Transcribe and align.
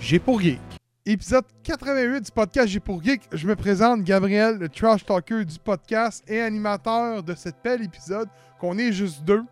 J'ai 0.00 0.18
pour 0.18 0.40
Geek. 0.40 0.60
Épisode 1.04 1.44
88 1.64 2.20
du 2.24 2.30
podcast 2.30 2.68
J'ai 2.68 2.80
pour 2.80 3.02
Geek. 3.02 3.22
Je 3.32 3.46
me 3.46 3.56
présente 3.56 4.02
Gabriel, 4.02 4.58
le 4.58 4.68
trash 4.68 5.04
talker 5.04 5.44
du 5.44 5.58
podcast 5.58 6.22
et 6.28 6.40
animateur 6.40 7.22
de 7.22 7.34
cet 7.34 7.56
bel 7.62 7.82
épisode 7.82 8.28
qu'on 8.60 8.78
est 8.78 8.92
juste 8.92 9.22
deux. 9.24 9.42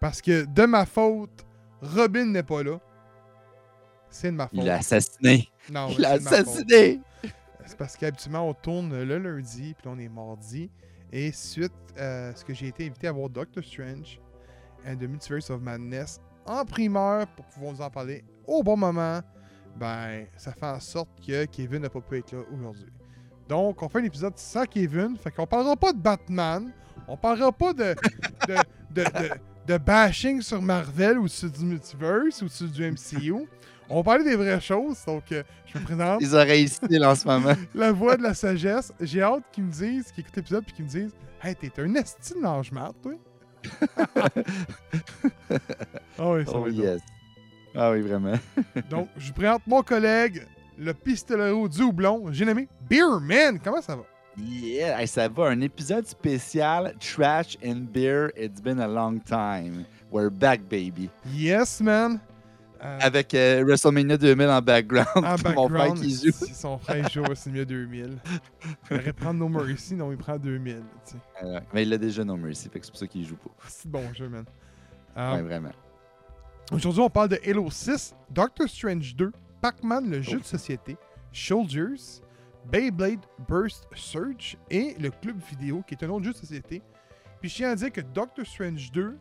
Parce 0.00 0.20
que 0.20 0.44
de 0.44 0.64
ma 0.64 0.86
faute, 0.86 1.44
Robin 1.82 2.26
n'est 2.26 2.42
pas 2.42 2.62
là. 2.62 2.78
C'est 4.10 4.30
de 4.30 4.36
ma 4.36 4.46
faute. 4.48 4.58
Il 4.58 4.64
l'a 4.64 4.76
assassiné. 4.76 5.48
Non, 5.70 5.88
Il 5.90 6.00
l'a 6.00 6.12
assassiné. 6.12 7.00
C'est 7.64 7.76
parce 7.76 7.96
qu'habituellement, 7.96 8.48
on 8.48 8.54
tourne 8.54 9.02
le 9.02 9.18
lundi, 9.18 9.74
puis 9.76 9.88
on 9.88 9.98
est 9.98 10.08
mardi. 10.08 10.70
Et 11.12 11.32
suite 11.32 11.72
à 11.98 12.34
ce 12.34 12.44
que 12.44 12.54
j'ai 12.54 12.68
été 12.68 12.86
invité 12.86 13.08
à 13.08 13.12
voir 13.12 13.28
Doctor 13.28 13.62
Strange 13.64 14.20
and 14.86 14.96
the 14.96 15.02
Multiverse 15.02 15.50
of 15.50 15.60
Madness 15.60 16.20
en 16.44 16.64
primeur 16.64 17.26
pour 17.28 17.44
pouvoir 17.46 17.72
nous 17.72 17.80
en 17.80 17.90
parler 17.90 18.24
au 18.46 18.62
bon 18.62 18.76
moment, 18.76 19.20
ben, 19.78 20.26
ça 20.36 20.52
fait 20.52 20.66
en 20.66 20.80
sorte 20.80 21.08
que 21.26 21.44
Kevin 21.46 21.82
n'a 21.82 21.88
pas 21.90 22.00
pu 22.00 22.18
être 22.18 22.32
là 22.32 22.40
aujourd'hui. 22.54 22.86
Donc, 23.48 23.82
on 23.82 23.88
fait 23.88 24.00
un 24.00 24.04
épisode 24.04 24.36
sans 24.36 24.64
Kevin. 24.64 25.16
Fait 25.16 25.30
qu'on 25.30 25.46
parlera 25.46 25.76
pas 25.76 25.92
de 25.92 25.98
Batman. 25.98 26.72
On 27.06 27.16
parlera 27.16 27.52
pas 27.52 27.72
de, 27.72 27.94
de, 28.48 28.54
de, 28.90 29.04
de- 29.04 29.30
de 29.66 29.78
bashing 29.78 30.40
sur 30.42 30.62
Marvel 30.62 31.18
ou 31.18 31.26
sur 31.28 31.50
du 31.50 31.64
Multiverse 31.64 32.40
ou 32.42 32.48
sur 32.48 32.68
du 32.68 32.88
MCU. 32.90 33.34
On 33.88 33.96
va 33.96 34.02
parler 34.02 34.24
des 34.24 34.36
vraies 34.36 34.60
choses. 34.60 35.04
Donc, 35.04 35.30
euh, 35.32 35.42
je 35.66 35.78
me 35.78 35.84
présente 35.84 36.20
Les 36.20 36.34
oreilles 36.34 36.68
styles 36.68 37.04
en 37.04 37.14
ce 37.14 37.26
moment. 37.26 37.52
la 37.74 37.92
voix 37.92 38.16
de 38.16 38.22
la 38.22 38.34
sagesse. 38.34 38.92
J'ai 39.00 39.22
hâte 39.22 39.42
qu'ils 39.52 39.64
me 39.64 39.70
disent, 39.72 40.10
qu'ils 40.12 40.22
écoutent 40.22 40.36
l'épisode, 40.36 40.64
puis 40.64 40.74
qu'ils 40.74 40.84
me 40.84 40.90
disent 40.90 41.14
Hey, 41.42 41.54
t'es 41.54 41.70
un 41.80 41.94
esti 41.94 42.34
de 42.34 42.40
toi. 42.40 43.12
Ah 46.18 46.30
oui, 46.30 46.44
ça 46.46 46.52
Oh 46.54 46.60
va 46.62 46.68
être 46.68 46.74
yes. 46.74 47.00
Ah 47.76 47.90
oui, 47.92 48.00
vraiment. 48.00 48.34
Donc, 48.90 49.08
je 49.16 49.28
vous 49.28 49.34
présente 49.34 49.62
mon 49.66 49.82
collègue, 49.82 50.46
le 50.78 50.94
pistolero 50.94 51.68
du 51.68 51.82
houblon. 51.82 52.24
J'ai 52.32 52.44
nommé 52.44 52.68
Beerman. 52.88 53.58
Comment 53.62 53.82
ça 53.82 53.96
va? 53.96 54.02
Yeah, 54.38 55.00
hey, 55.00 55.08
ça 55.08 55.28
va. 55.28 55.46
Un 55.48 55.60
épisode 55.62 56.06
spécial 56.06 56.94
Trash 57.00 57.56
and 57.64 57.86
Beer. 57.92 58.30
It's 58.36 58.60
been 58.60 58.80
a 58.80 58.88
long 58.88 59.18
time. 59.20 59.84
We're 60.10 60.30
back, 60.30 60.60
baby. 60.68 61.08
Yes, 61.34 61.80
man. 61.80 62.20
Euh, 62.84 62.98
Avec 63.00 63.32
euh, 63.32 63.64
WrestleMania 63.64 64.18
2000 64.18 64.48
en 64.50 64.60
background. 64.60 65.08
en 65.16 65.36
puis 65.36 65.44
Mon 65.54 65.68
frère 65.68 65.78
background, 65.78 66.00
qui 66.02 66.10
joue. 66.10 66.32
si 66.32 66.54
son 66.54 66.76
frère 66.76 67.08
joue 67.08 67.22
WrestleMania 67.22 67.64
2000. 67.64 68.18
Il 68.90 68.96
aurait 68.98 69.12
prendre 69.14 69.40
No 69.40 69.48
Mercy, 69.48 69.94
non, 69.94 70.12
il 70.12 70.18
prend 70.18 70.36
2000. 70.36 70.76
tu 71.06 71.12
sais. 71.12 71.16
Euh, 71.42 71.58
mais 71.72 71.84
il 71.84 71.92
a 71.94 71.98
déjà 71.98 72.22
No 72.22 72.36
Mercy, 72.36 72.68
c'est 72.70 72.90
pour 72.90 72.96
ça 72.98 73.06
qu'il 73.06 73.26
joue 73.26 73.36
pas. 73.36 73.50
C'est 73.68 73.90
bon 73.90 74.04
jeu, 74.12 74.28
man. 74.28 74.44
Euh, 75.16 75.36
Ouais, 75.36 75.42
vraiment. 75.42 75.70
Aujourd'hui, 76.72 77.00
on 77.00 77.08
parle 77.08 77.28
de 77.28 77.38
Halo 77.46 77.70
6, 77.70 78.16
Doctor 78.28 78.68
Strange 78.68 79.14
2, 79.14 79.30
Pac-Man, 79.60 80.10
le 80.10 80.20
jeu 80.20 80.40
de 80.40 80.44
société, 80.44 80.96
Soldiers, 81.32 82.20
Beyblade 82.64 83.24
Burst 83.48 83.86
Surge 83.94 84.56
et 84.68 84.96
le 84.98 85.10
club 85.10 85.40
vidéo, 85.48 85.84
qui 85.86 85.94
est 85.94 86.04
un 86.04 86.10
autre 86.10 86.24
jeu 86.24 86.32
de 86.32 86.36
société. 86.36 86.82
Puis 87.40 87.50
je 87.50 87.54
tiens 87.54 87.70
à 87.70 87.76
dire 87.76 87.92
que 87.92 88.00
Doctor 88.00 88.44
Strange 88.44 88.90
2, 88.90 89.16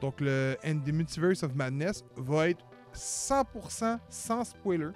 donc 0.00 0.22
le 0.22 0.56
And 0.64 0.78
the 0.86 0.88
Multiverse 0.88 1.42
of 1.42 1.54
Madness, 1.54 2.02
va 2.16 2.48
être 2.48 2.64
100% 2.94 3.98
sans 4.08 4.44
spoiler. 4.44 4.92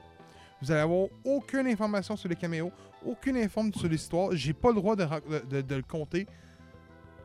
Vous 0.63 0.71
allez 0.71 0.81
avoir 0.81 1.09
aucune 1.23 1.67
information 1.67 2.17
sur 2.17 2.31
les 2.31 2.37
caméos, 2.37 2.73
aucune 3.05 3.37
information 3.37 3.81
sur 3.81 3.91
l'histoire. 3.91 4.31
J'ai 4.33 4.55
pas 4.55 4.71
le 4.71 4.77
droit 4.77 4.97
de, 4.97 5.05
le 5.05 5.83
compter 5.83 6.27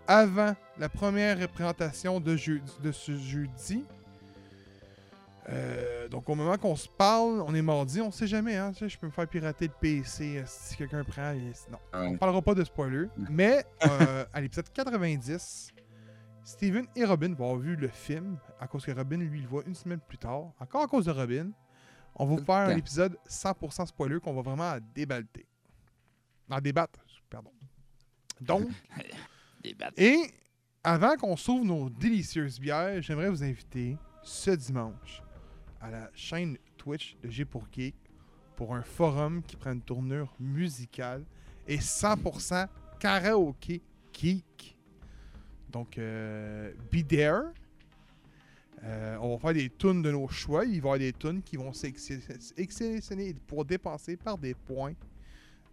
avant 0.06 0.54
la 0.78 0.90
première 0.90 1.40
représentation 1.40 2.20
de 2.20 2.36
ce 2.36 3.18
jeudi. 3.18 3.86
Euh, 5.50 6.08
donc 6.08 6.30
au 6.30 6.36
moment 6.36 6.58
qu'on 6.58 6.76
se 6.76 6.88
parle, 6.88 7.42
on 7.46 7.54
est 7.54 7.62
mardi, 7.62 8.00
on 8.00 8.12
sait 8.12 8.28
jamais, 8.28 8.56
hein, 8.56 8.72
tu 8.72 8.80
sais, 8.80 8.90
je 8.90 8.98
peux 8.98 9.08
me 9.08 9.12
faire 9.12 9.28
pirater 9.28 9.68
le 9.68 9.74
PC 9.80 10.42
si 10.46 10.78
quelqu'un 10.78 11.04
prend. 11.04 11.32
et- 11.34 11.52
Non, 11.70 11.80
on 11.94 12.12
Ouais. 12.12 12.18
parlera 12.18 12.42
pas 12.42 12.54
de 12.56 12.64
spoiler. 12.64 13.08
Mais 13.30 13.66
euh, 13.86 14.26
à 14.32 14.40
l'épisode 14.40 14.70
90, 14.72 15.74
Steven 16.46 16.86
et 16.96 17.04
Robin 17.06 17.34
vont 17.34 17.46
avoir 17.46 17.58
vu 17.58 17.76
le 17.76 17.88
film, 17.90 18.38
à 18.60 18.68
cause 18.68 18.86
que 18.86 18.92
Robin, 18.92 19.18
lui, 19.18 19.42
le 19.42 19.48
voit 19.48 19.64
une 19.66 19.76
semaine 19.76 20.00
plus 20.00 20.18
tard. 20.18 20.52
Encore 20.60 20.84
à 20.84 20.88
cause 20.88 21.06
de 21.06 21.12
Robin, 21.12 21.52
on 22.16 22.26
va 22.26 22.36
vous 22.36 22.44
faire 22.46 22.56
un 22.70 22.78
épisode 22.78 23.18
100% 23.28 23.86
spoiler 23.88 24.20
qu'on 24.20 24.34
va 24.34 24.42
vraiment 24.44 24.78
débalter. 24.96 25.46
En 26.50 26.60
débattre, 26.62 27.00
pardon. 27.30 27.52
Donc, 28.40 28.68
et 29.98 30.32
avant 30.84 31.16
qu'on 31.16 31.36
s'ouvre 31.36 31.66
nos 31.66 31.90
délicieuses 31.90 32.60
bières, 32.60 33.02
j'aimerais 33.02 33.30
vous 33.30 33.44
inviter 33.44 33.98
ce 34.22 34.52
dimanche 34.52 35.22
à 35.84 35.92
la 35.92 36.10
chaîne 36.16 36.58
Twitch 36.78 37.18
de 37.22 37.30
G 37.30 37.46
pour 37.46 37.68
Geek 37.72 37.96
pour 38.56 38.74
un 38.74 38.82
forum 38.82 39.44
qui 39.44 39.56
prend 39.56 39.74
une 39.74 39.82
tournure 39.82 40.34
musicale 40.40 41.26
et 41.68 41.78
100% 41.78 42.68
karaoké 43.00 43.82
geek. 44.14 44.78
Donc, 45.70 45.98
euh, 45.98 46.72
be 46.92 47.06
there. 47.06 47.52
Euh, 48.84 49.18
on 49.22 49.36
va 49.36 49.40
faire 49.40 49.54
des 49.54 49.70
tunes 49.70 50.02
de 50.02 50.12
nos 50.12 50.28
choix. 50.28 50.66
Il 50.66 50.70
va 50.70 50.76
y 50.76 50.78
avoir 50.78 51.00
des 51.00 51.14
tunes 51.14 51.42
qui 51.42 51.58
vont 51.58 51.72
être 51.72 52.00
sélectionnées 52.00 53.34
pour 53.48 53.66
dépasser 53.66 54.18
par 54.18 54.38
des 54.38 54.54
points 54.54 54.94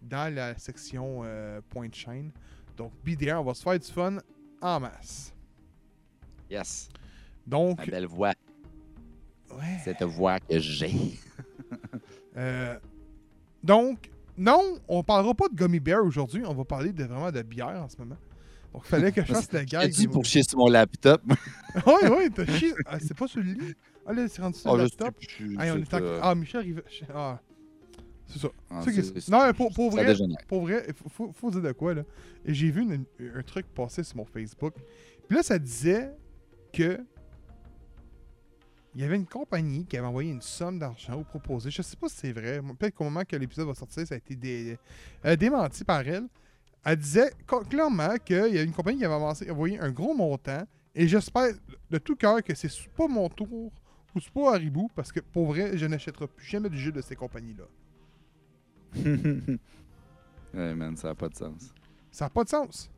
dans 0.01 0.33
la 0.33 0.57
section 0.57 1.21
euh, 1.23 1.61
point 1.69 1.87
de 1.87 1.93
chaîne. 1.93 2.31
Donc, 2.75 2.91
be 3.05 3.15
there. 3.17 3.35
On 3.35 3.43
va 3.43 3.53
se 3.53 3.61
faire 3.61 3.79
du 3.79 3.87
fun 3.87 4.17
en 4.61 4.79
masse. 4.79 5.33
Yes. 6.49 6.89
Donc, 7.45 7.79
Ma 7.79 7.85
belle 7.85 8.07
voix. 8.07 8.33
Ouais. 9.61 9.77
Cette 9.83 10.03
voix 10.03 10.39
que 10.39 10.59
j'ai. 10.59 10.91
Euh, 12.37 12.77
donc, 13.63 14.09
non, 14.37 14.61
on 14.87 15.03
parlera 15.03 15.33
pas 15.33 15.47
de 15.49 15.55
gummy 15.55 15.79
bear 15.79 16.03
aujourd'hui. 16.05 16.43
On 16.45 16.53
va 16.53 16.63
parler 16.63 16.91
de, 16.93 17.03
vraiment 17.03 17.31
de 17.31 17.41
bière 17.41 17.81
en 17.83 17.89
ce 17.89 17.97
moment. 17.97 18.15
Donc, 18.73 18.83
il 18.85 18.87
fallait 18.87 19.11
que 19.11 19.21
je 19.21 19.27
fasse 19.33 19.51
la 19.51 19.59
J'ai 19.61 19.65
gag. 19.65 19.91
dit 19.91 20.07
pour 20.07 20.23
chier 20.23 20.43
sur 20.43 20.57
mon 20.59 20.67
laptop? 20.69 21.21
Oui, 21.85 21.93
oui, 22.09 22.29
t'as 22.33 22.45
chié. 22.45 22.73
Ah, 22.85 22.97
c'est 22.99 23.13
pas 23.17 23.27
sur 23.27 23.41
le 23.41 23.51
lit. 23.51 23.73
Ah, 24.05 24.13
là, 24.13 24.27
c'est 24.29 24.41
rendu 24.41 24.57
sur 24.59 24.71
Oh, 24.71 24.77
le 24.77 24.83
laptop. 24.83 25.13
plus, 25.17 25.57
Hey, 25.59 25.71
on 25.71 25.75
c'est 25.75 25.79
est 25.81 25.93
en- 25.93 25.99
ça. 25.99 26.19
Ah, 26.23 26.35
Michel 26.35 26.59
arrive. 26.61 26.83
Ah, 27.13 27.39
c'est 28.27 28.39
ça. 28.39 28.47
Ah, 28.69 28.83
Non, 29.29 29.45
mais 29.47 29.53
pour, 29.53 29.73
pour 29.73 29.91
vrai, 29.91 30.15
pour 30.47 30.61
vrai, 30.61 30.85
il 30.87 30.93
faut, 31.09 31.31
faut, 31.33 31.51
dire 31.51 31.61
de 31.61 31.71
quoi, 31.73 31.93
là. 31.93 32.03
Et 32.45 32.53
j'ai 32.53 32.71
vu 32.71 32.81
une- 32.83 33.03
un 33.35 33.43
truc 33.43 33.65
passer 33.73 34.03
sur 34.03 34.15
mon 34.17 34.25
Facebook. 34.25 34.73
Puis 35.27 35.35
là, 35.37 35.43
ça 35.43 35.59
disait 35.59 36.11
que 36.73 36.97
il 38.93 39.01
y 39.01 39.03
avait 39.03 39.15
une 39.15 39.25
compagnie 39.25 39.85
qui 39.85 39.95
avait 39.97 40.07
envoyé 40.07 40.31
une 40.31 40.41
somme 40.41 40.77
d'argent 40.79 41.17
ou 41.19 41.23
proposé. 41.23 41.71
Je 41.71 41.81
sais 41.81 41.95
pas 41.95 42.09
si 42.09 42.15
c'est 42.17 42.31
vrai. 42.33 42.61
Peut-être 42.77 42.95
qu'au 42.95 43.05
moment 43.05 43.23
que 43.23 43.35
l'épisode 43.35 43.67
va 43.67 43.73
sortir, 43.75 44.05
ça 44.05 44.15
a 44.15 44.17
été 44.17 44.35
dé- 44.35 44.77
euh, 45.25 45.35
démenti 45.35 45.83
par 45.83 46.05
elle. 46.07 46.27
Elle 46.83 46.97
disait 46.97 47.31
clairement 47.69 48.15
qu'il 48.25 48.53
y 48.55 48.57
a 48.57 48.63
une 48.63 48.73
compagnie 48.73 48.97
qui 48.99 49.05
avait 49.05 49.13
avancé- 49.15 49.49
envoyé 49.51 49.79
un 49.79 49.91
gros 49.91 50.13
montant 50.15 50.63
Et 50.93 51.07
j'espère 51.07 51.53
de 51.89 51.97
tout 51.99 52.15
cœur 52.17 52.43
que 52.43 52.53
c'est 52.53 52.69
pas 52.97 53.07
mon 53.07 53.29
tour 53.29 53.47
ou 54.13 54.19
c'est 54.19 54.33
pas 54.33 54.55
Haribo, 54.55 54.89
parce 54.93 55.09
que 55.09 55.21
pour 55.21 55.45
vrai, 55.47 55.77
je 55.77 55.85
n'achèterai 55.85 56.27
plus 56.27 56.45
jamais 56.45 56.67
du 56.69 56.77
jeu 56.77 56.91
de 56.91 56.99
ces 57.01 57.15
compagnies-là. 57.15 57.63
ouais, 60.53 60.75
man, 60.75 60.97
ça 60.97 61.09
n'a 61.09 61.15
pas 61.15 61.29
de 61.29 61.35
sens. 61.35 61.73
Ça 62.11 62.25
n'a 62.25 62.29
pas 62.29 62.43
de 62.43 62.49
sens. 62.49 62.89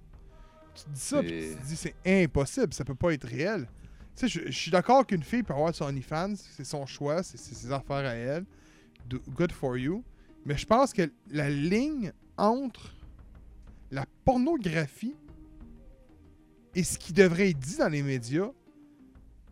Tu 0.74 0.84
dis 0.92 1.00
ça, 1.00 1.22
puis 1.22 1.30
tu 1.52 1.56
te 1.56 1.66
dis 1.68 1.76
c'est 1.76 1.96
impossible, 2.24 2.74
ça 2.74 2.84
peut 2.84 2.96
pas 2.96 3.14
être 3.14 3.28
réel. 3.28 3.68
Tu 4.16 4.30
sais, 4.30 4.42
je, 4.46 4.52
suis 4.52 4.72
d'accord 4.72 5.06
qu'une 5.08 5.24
fille 5.24 5.44
peut 5.44 5.54
avoir 5.54 5.74
son 5.74 5.86
OnlyFans, 5.86 6.36
c'est 6.36 6.66
son 6.66 6.86
choix, 6.86 7.24
c'est 7.24 7.38
ses 7.38 7.72
affaires 7.72 8.06
à 8.06 8.14
elle. 8.14 8.46
Good 9.10 9.52
for 9.52 9.78
you. 9.78 10.04
Mais 10.46 10.58
je 10.58 10.66
pense 10.66 10.94
que 10.94 11.12
la 11.32 11.50
ligne 11.50 12.12
entre 12.38 12.94
la 13.92 14.06
pornographie 14.26 15.16
et 16.76 16.84
ce 16.84 16.98
qui 16.98 17.14
devrait 17.14 17.52
être 17.52 17.60
dit 17.60 17.78
dans 17.78 17.90
les 17.90 18.04
médias 18.04 18.50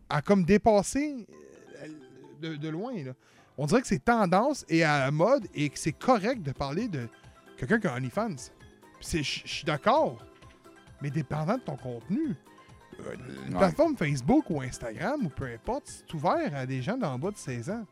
a 0.08 0.20
comme 0.20 0.44
dépassé 0.44 1.26
euh, 2.42 2.56
de, 2.56 2.68
loin. 2.68 2.92
là. 3.02 3.12
On 3.56 3.66
dirait 3.66 3.80
que 3.80 3.86
c'est 3.86 4.04
tendance 4.04 4.64
et 4.68 4.82
à 4.84 4.98
la 4.98 5.10
mode 5.10 5.46
et 5.54 5.68
que 5.70 5.78
c'est 5.78 5.92
correct 5.92 6.42
de 6.42 6.52
parler 6.52 6.88
de 6.88 7.08
quelqu'un 7.56 7.80
qui 7.80 7.86
a 7.86 7.94
OnlyFans. 7.94 8.50
Je 9.00 9.22
suis 9.22 9.64
d'accord, 9.64 10.24
mais 11.00 11.10
dépendant 11.10 11.56
de 11.56 11.62
ton 11.62 11.76
contenu. 11.76 12.36
Une 13.46 13.52
Ouais. 13.54 13.58
plateforme 13.58 13.96
Facebook 13.96 14.48
ou 14.50 14.60
Instagram 14.60 15.26
ou 15.26 15.28
peu 15.28 15.46
importe, 15.46 15.84
c'est 15.86 16.14
ouvert 16.14 16.52
à 16.54 16.66
des 16.66 16.80
gens 16.82 16.96
d'en 16.96 17.18
bas 17.18 17.30
de 17.30 17.36
16 17.36 17.70
ans. 17.70 17.84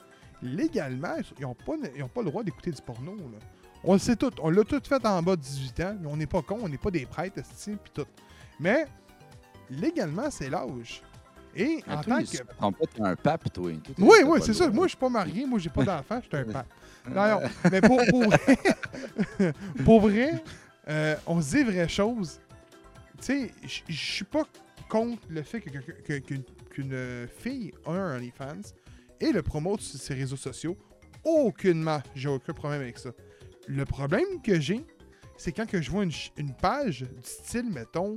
Légalement, 0.42 1.16
ils 1.38 1.42
n'ont 1.42 1.54
pas, 1.54 1.74
ils 1.94 2.02
ont 2.02 2.08
pas 2.08 2.22
le 2.22 2.30
droit 2.30 2.42
d'écouter 2.42 2.70
du 2.70 2.80
porno. 2.82 3.14
là. 3.16 3.38
On 3.84 3.94
le 3.94 3.98
sait 3.98 4.16
tout. 4.16 4.30
On 4.42 4.50
l'a 4.50 4.62
tout 4.64 4.80
fait 4.86 5.04
en 5.06 5.22
bas 5.22 5.36
de 5.36 5.40
18 5.42 5.80
ans. 5.80 5.96
On 6.06 6.16
n'est 6.16 6.26
pas 6.26 6.42
con, 6.42 6.58
on 6.62 6.68
n'est 6.68 6.78
pas 6.78 6.90
des 6.90 7.06
prêtres, 7.06 7.40
puis 7.64 7.76
tout. 7.92 8.06
Mais 8.58 8.86
légalement, 9.70 10.30
c'est 10.30 10.50
l'âge. 10.50 11.02
Et 11.56 11.82
Mais 11.86 11.94
en 11.94 12.00
toi, 12.02 12.18
tant 12.18 12.24
que. 12.24 12.36
trompe 12.58 12.78
pas, 12.78 12.84
t'es 12.86 13.02
un 13.02 13.16
pape, 13.16 13.52
toi. 13.52 13.72
Oui, 13.98 14.18
oui, 14.24 14.40
c'est 14.42 14.54
ça. 14.54 14.68
Moi, 14.70 14.86
je 14.86 14.90
suis 14.90 14.98
pas 14.98 15.08
marié. 15.08 15.46
Moi, 15.46 15.58
j'ai 15.58 15.70
pas 15.70 15.84
d'enfant. 15.84 16.20
Je 16.22 16.28
suis 16.36 16.48
un 16.48 16.52
pape. 16.52 16.66
Non, 17.08 17.28
non, 17.28 17.40
mais 17.72 17.80
pour, 17.80 17.98
pour 18.10 18.22
vrai, 18.24 18.58
pour 19.84 20.00
vrai 20.00 20.44
euh, 20.88 21.16
on 21.26 21.40
se 21.40 21.56
dit 21.56 21.62
vraies 21.64 21.88
choses. 21.88 22.38
Tu 23.20 23.24
sais, 23.26 23.50
je 23.62 23.80
je 23.88 24.12
suis 24.14 24.24
pas 24.24 24.44
contre 24.88 25.22
le 25.28 25.42
fait 25.42 25.60
que 25.60 25.70
quelqu'un- 25.70 25.92
que- 26.04 26.18
qu'une 26.18 26.42
qu'une 26.70 27.28
fille 27.38 27.72
a 27.84 27.90
un 27.90 28.16
OnlyFans 28.16 28.62
et 29.20 29.32
le 29.32 29.42
promote 29.42 29.80
sur 29.80 29.98
ses 30.00 30.14
réseaux 30.14 30.36
sociaux. 30.36 30.76
Aucunement, 31.24 32.00
j'ai 32.14 32.28
aucun 32.28 32.52
problème 32.52 32.80
avec 32.80 32.96
ça. 32.98 33.10
Le 33.66 33.84
problème 33.84 34.40
que 34.42 34.58
j'ai, 34.60 34.84
c'est 35.36 35.52
quand 35.52 35.66
que 35.68 35.82
je 35.82 35.90
vois 35.90 36.04
une, 36.04 36.52
page 36.54 37.00
du 37.02 37.08
style, 37.24 37.70
mettons, 37.70 38.16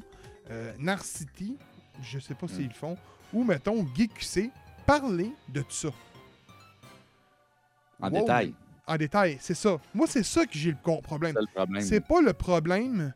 euh, 0.51 0.71
Narcity, 0.77 1.57
je 2.01 2.19
sais 2.19 2.35
pas 2.35 2.47
s'ils 2.47 2.67
le 2.67 2.73
font, 2.73 2.95
ou 3.33 3.43
mettons, 3.43 3.85
GQC, 3.95 4.51
parler 4.85 5.31
de 5.49 5.61
tout 5.61 5.71
ça. 5.71 5.89
En 8.01 8.09
Wow. 8.11 8.19
détail. 8.21 8.53
En 8.85 8.97
détail, 8.97 9.37
c'est 9.39 9.53
ça. 9.53 9.79
Moi, 9.93 10.07
c'est 10.07 10.23
ça 10.23 10.45
que 10.45 10.57
j'ai 10.57 10.71
le 10.71 11.01
problème. 11.01 11.35
C'est 11.79 12.05
pas 12.05 12.21
le 12.21 12.33
problème 12.33 13.13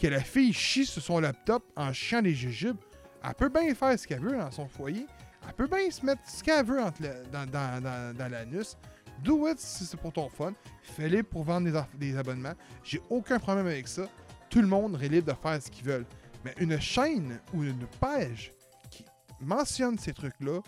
que 0.00 0.06
la 0.06 0.20
fille 0.20 0.52
chie 0.52 0.86
sur 0.86 1.02
son 1.02 1.20
laptop 1.20 1.62
en 1.76 1.92
chiant 1.92 2.22
des 2.22 2.34
jujubes. 2.34 2.78
Elle 3.22 3.34
peut 3.34 3.50
bien 3.50 3.74
faire 3.74 3.98
ce 3.98 4.06
qu'elle 4.06 4.20
veut 4.20 4.36
dans 4.38 4.50
son 4.50 4.66
foyer. 4.66 5.06
Elle 5.46 5.54
peut 5.54 5.66
bien 5.66 5.90
se 5.90 6.04
mettre 6.04 6.22
ce 6.26 6.42
qu'elle 6.42 6.64
veut 6.64 6.80
entre 6.80 7.02
le- 7.02 7.22
dans, 7.30 7.44
dans, 7.46 7.82
dans, 7.82 8.16
dans 8.16 8.28
l'anus. 8.30 8.78
Do 9.22 9.46
it 9.46 9.58
si 9.58 9.84
c'est 9.84 9.98
pour 9.98 10.12
ton 10.12 10.30
fun. 10.30 10.54
Fais-le 10.82 11.22
pour 11.22 11.44
vendre 11.44 11.86
des, 11.98 12.16
abonnements. 12.16 12.54
J'ai 12.82 13.02
aucun 13.10 13.38
problème 13.38 13.66
avec 13.66 13.86
ça. 13.88 14.06
Tout 14.48 14.62
le 14.62 14.66
monde 14.66 14.98
est 15.02 15.08
libre 15.08 15.34
de 15.34 15.38
faire 15.38 15.62
ce 15.62 15.70
qu'ils 15.70 15.84
veulent. 15.84 16.06
Mais 16.44 16.54
une 16.58 16.80
chaîne 16.80 17.38
ou 17.52 17.62
une 17.62 17.86
page 18.00 18.54
qui 18.90 19.04
mentionne 19.38 19.98
ces 19.98 20.14
trucs-là, 20.14 20.60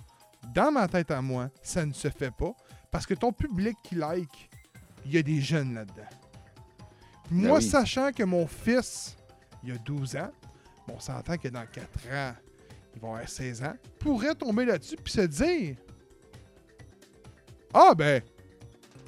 dans 0.55 0.71
ma 0.71 0.87
tête 0.89 1.11
à 1.11 1.23
moi, 1.23 1.49
ça 1.63 1.87
ne 1.87 1.95
se 1.95 2.11
fait 2.11 2.31
pas. 2.31 2.53
Parce 2.91 3.07
que 3.07 3.15
ton 3.15 3.33
public 3.33 3.77
qui 3.83 3.95
like, 3.95 4.51
il 5.07 5.15
y 5.15 5.19
a 5.19 5.23
des 5.23 5.41
jeunes 5.41 5.75
là-dedans. 5.75 6.09
Moi, 7.31 7.59
oui. 7.59 7.65
sachant 7.65 8.13
que 8.13 8.25
mon 8.25 8.47
fils, 8.47 9.17
il 9.65 9.73
a 9.73 9.79
12 9.79 10.17
ans, 10.17 10.31
bon, 10.87 10.95
on 10.97 11.01
s'entend 11.01 11.37
que 11.37 11.49
dans 11.49 11.65
4 11.67 11.87
ans, 12.13 12.35
il 12.95 13.01
va 13.01 13.09
avoir 13.09 13.29
16 13.29 13.63
ans, 13.63 13.75
pourrait 13.99 14.35
tomber 14.35 14.65
là-dessus 14.65 14.97
puis 14.97 15.13
se 15.13 15.23
dire 15.23 15.77
Ah, 17.73 17.95
ben, 17.97 18.23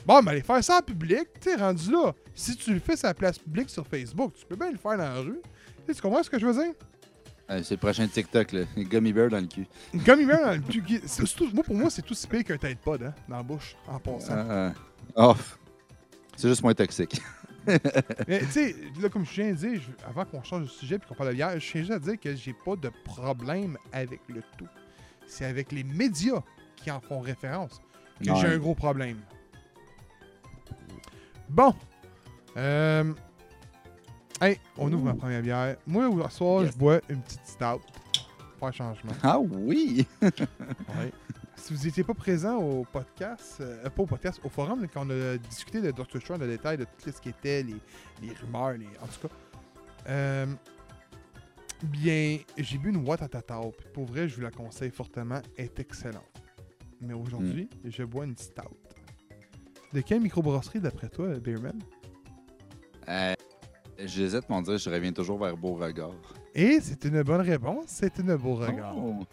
bon, 0.06 0.22
mais 0.22 0.32
aller 0.32 0.42
faire 0.42 0.62
ça 0.64 0.78
en 0.78 0.82
public, 0.82 1.26
tu 1.40 1.54
rendu 1.54 1.90
là. 1.90 2.12
Si 2.34 2.56
tu 2.56 2.72
le 2.72 2.80
fais 2.80 2.96
sur 2.96 3.08
la 3.08 3.14
place 3.14 3.38
publique 3.38 3.70
sur 3.70 3.86
Facebook, 3.86 4.34
tu 4.34 4.46
peux 4.46 4.56
bien 4.56 4.70
le 4.70 4.78
faire 4.78 4.92
dans 4.96 5.04
la 5.04 5.20
rue. 5.20 5.40
Tu 5.86 6.00
comprends 6.00 6.22
ce 6.22 6.30
que 6.30 6.38
je 6.38 6.46
veux 6.46 6.54
dire? 6.64 6.72
Euh, 7.50 7.62
c'est 7.62 7.74
le 7.74 7.78
prochain 7.80 8.08
TikTok, 8.08 8.52
là. 8.52 8.62
Gummy 8.76 9.12
bear 9.12 9.28
dans 9.28 9.40
le 9.40 9.46
cul. 9.46 9.66
Gummy 9.94 10.24
bear 10.24 10.40
dans 10.40 10.52
le 10.52 10.60
cul 10.60 10.82
tout- 11.36 11.50
Moi, 11.52 11.62
pour 11.62 11.74
moi, 11.74 11.90
c'est 11.90 12.00
tout 12.02 12.14
si 12.14 12.26
pire 12.26 12.42
qu'un 12.42 12.56
tête 12.56 12.78
pod 12.78 13.02
hein, 13.02 13.14
dans 13.28 13.36
la 13.36 13.42
bouche, 13.42 13.76
en 13.86 13.98
passant. 13.98 14.72
Oh. 15.14 15.34
C'est 16.36 16.48
juste 16.48 16.62
moins 16.62 16.74
toxique. 16.74 17.20
Mais 18.28 18.40
tu 18.40 18.46
sais, 18.46 18.76
là, 19.00 19.08
comme 19.08 19.24
je 19.24 19.32
viens 19.42 19.50
de 19.52 19.56
dire, 19.56 19.80
je- 19.80 20.06
avant 20.06 20.24
qu'on 20.24 20.42
change 20.42 20.62
de 20.64 20.68
sujet 20.68 20.96
et 20.96 20.98
qu'on 20.98 21.14
parle 21.14 21.30
de 21.30 21.34
bière, 21.34 21.58
je 21.58 21.70
tiens 21.70 21.80
juste 21.80 21.92
à 21.92 21.98
dire 21.98 22.18
que 22.20 22.34
j'ai 22.34 22.52
pas 22.52 22.76
de 22.76 22.90
problème 23.04 23.76
avec 23.92 24.20
le 24.28 24.42
tout. 24.58 24.68
C'est 25.26 25.44
avec 25.46 25.72
les 25.72 25.84
médias 25.84 26.42
qui 26.76 26.90
en 26.90 27.00
font 27.00 27.20
référence 27.20 27.80
que 28.18 28.24
j'ai 28.34 28.46
un 28.46 28.58
gros 28.58 28.74
problème. 28.74 29.18
Bon. 31.48 31.74
Euh... 32.56 33.12
Hey, 34.40 34.58
on 34.76 34.92
ouvre 34.92 35.04
ma 35.04 35.14
première 35.14 35.42
bière. 35.42 35.76
Moi, 35.86 36.08
au 36.08 36.28
soir, 36.28 36.62
Yes. 36.64 36.72
je 36.72 36.78
bois 36.78 37.00
une 37.08 37.20
petite 37.22 37.46
stout. 37.46 37.80
Pas 38.60 38.70
de 38.70 38.74
changement. 38.74 39.12
Ah 39.22 39.38
oui! 39.38 40.06
Ouais. 40.22 41.12
Si 41.64 41.72
vous 41.72 41.84
n'étiez 41.86 42.04
pas 42.04 42.12
présent 42.12 42.58
au 42.58 42.84
podcast, 42.84 43.56
euh, 43.62 43.88
pas 43.88 44.02
au 44.02 44.04
podcast, 44.04 44.38
au 44.44 44.50
forum, 44.50 44.86
quand 44.92 45.06
on 45.06 45.10
a 45.10 45.38
discuté 45.38 45.80
de 45.80 45.92
Dr. 45.92 46.20
Strange, 46.20 46.40
le 46.40 46.46
détail 46.46 46.76
de 46.76 46.84
tout 46.84 47.10
ce 47.10 47.18
qui 47.18 47.30
était, 47.30 47.62
les, 47.62 47.76
les 48.20 48.34
rumeurs, 48.34 48.72
les, 48.72 48.84
en 49.00 49.06
tout 49.06 49.26
cas. 49.26 49.34
euh, 50.08 50.44
bien, 51.84 52.36
j'ai 52.58 52.76
bu 52.76 52.90
une 52.90 52.98
Watatata. 53.08 53.62
Pour 53.94 54.04
vrai, 54.04 54.28
je 54.28 54.36
vous 54.36 54.42
la 54.42 54.50
conseille 54.50 54.90
fortement. 54.90 55.40
Elle 55.56 55.64
est 55.64 55.80
excellente. 55.80 56.22
Mais 57.00 57.14
aujourd'hui, 57.14 57.70
je 57.82 58.02
bois 58.02 58.26
une 58.26 58.36
stout. 58.36 58.76
De 59.94 60.02
quelle 60.02 60.20
microbrasserie, 60.20 60.80
d'après 60.80 61.08
toi, 61.08 61.28
Beerman? 61.38 61.80
Euh, 63.08 63.32
J'hésite, 64.00 64.50
mon 64.50 64.60
dire, 64.60 64.76
je 64.76 64.90
reviens 64.90 65.12
toujours 65.12 65.38
vers 65.38 65.56
Beauregard. 65.56 66.10
Et 66.54 66.78
c'est 66.82 67.06
une 67.06 67.22
bonne 67.22 67.40
réponse. 67.40 67.84
C'est 67.86 68.18
une 68.18 68.36
beau 68.36 68.56
regard. 68.56 68.98
Oh. 68.98 69.24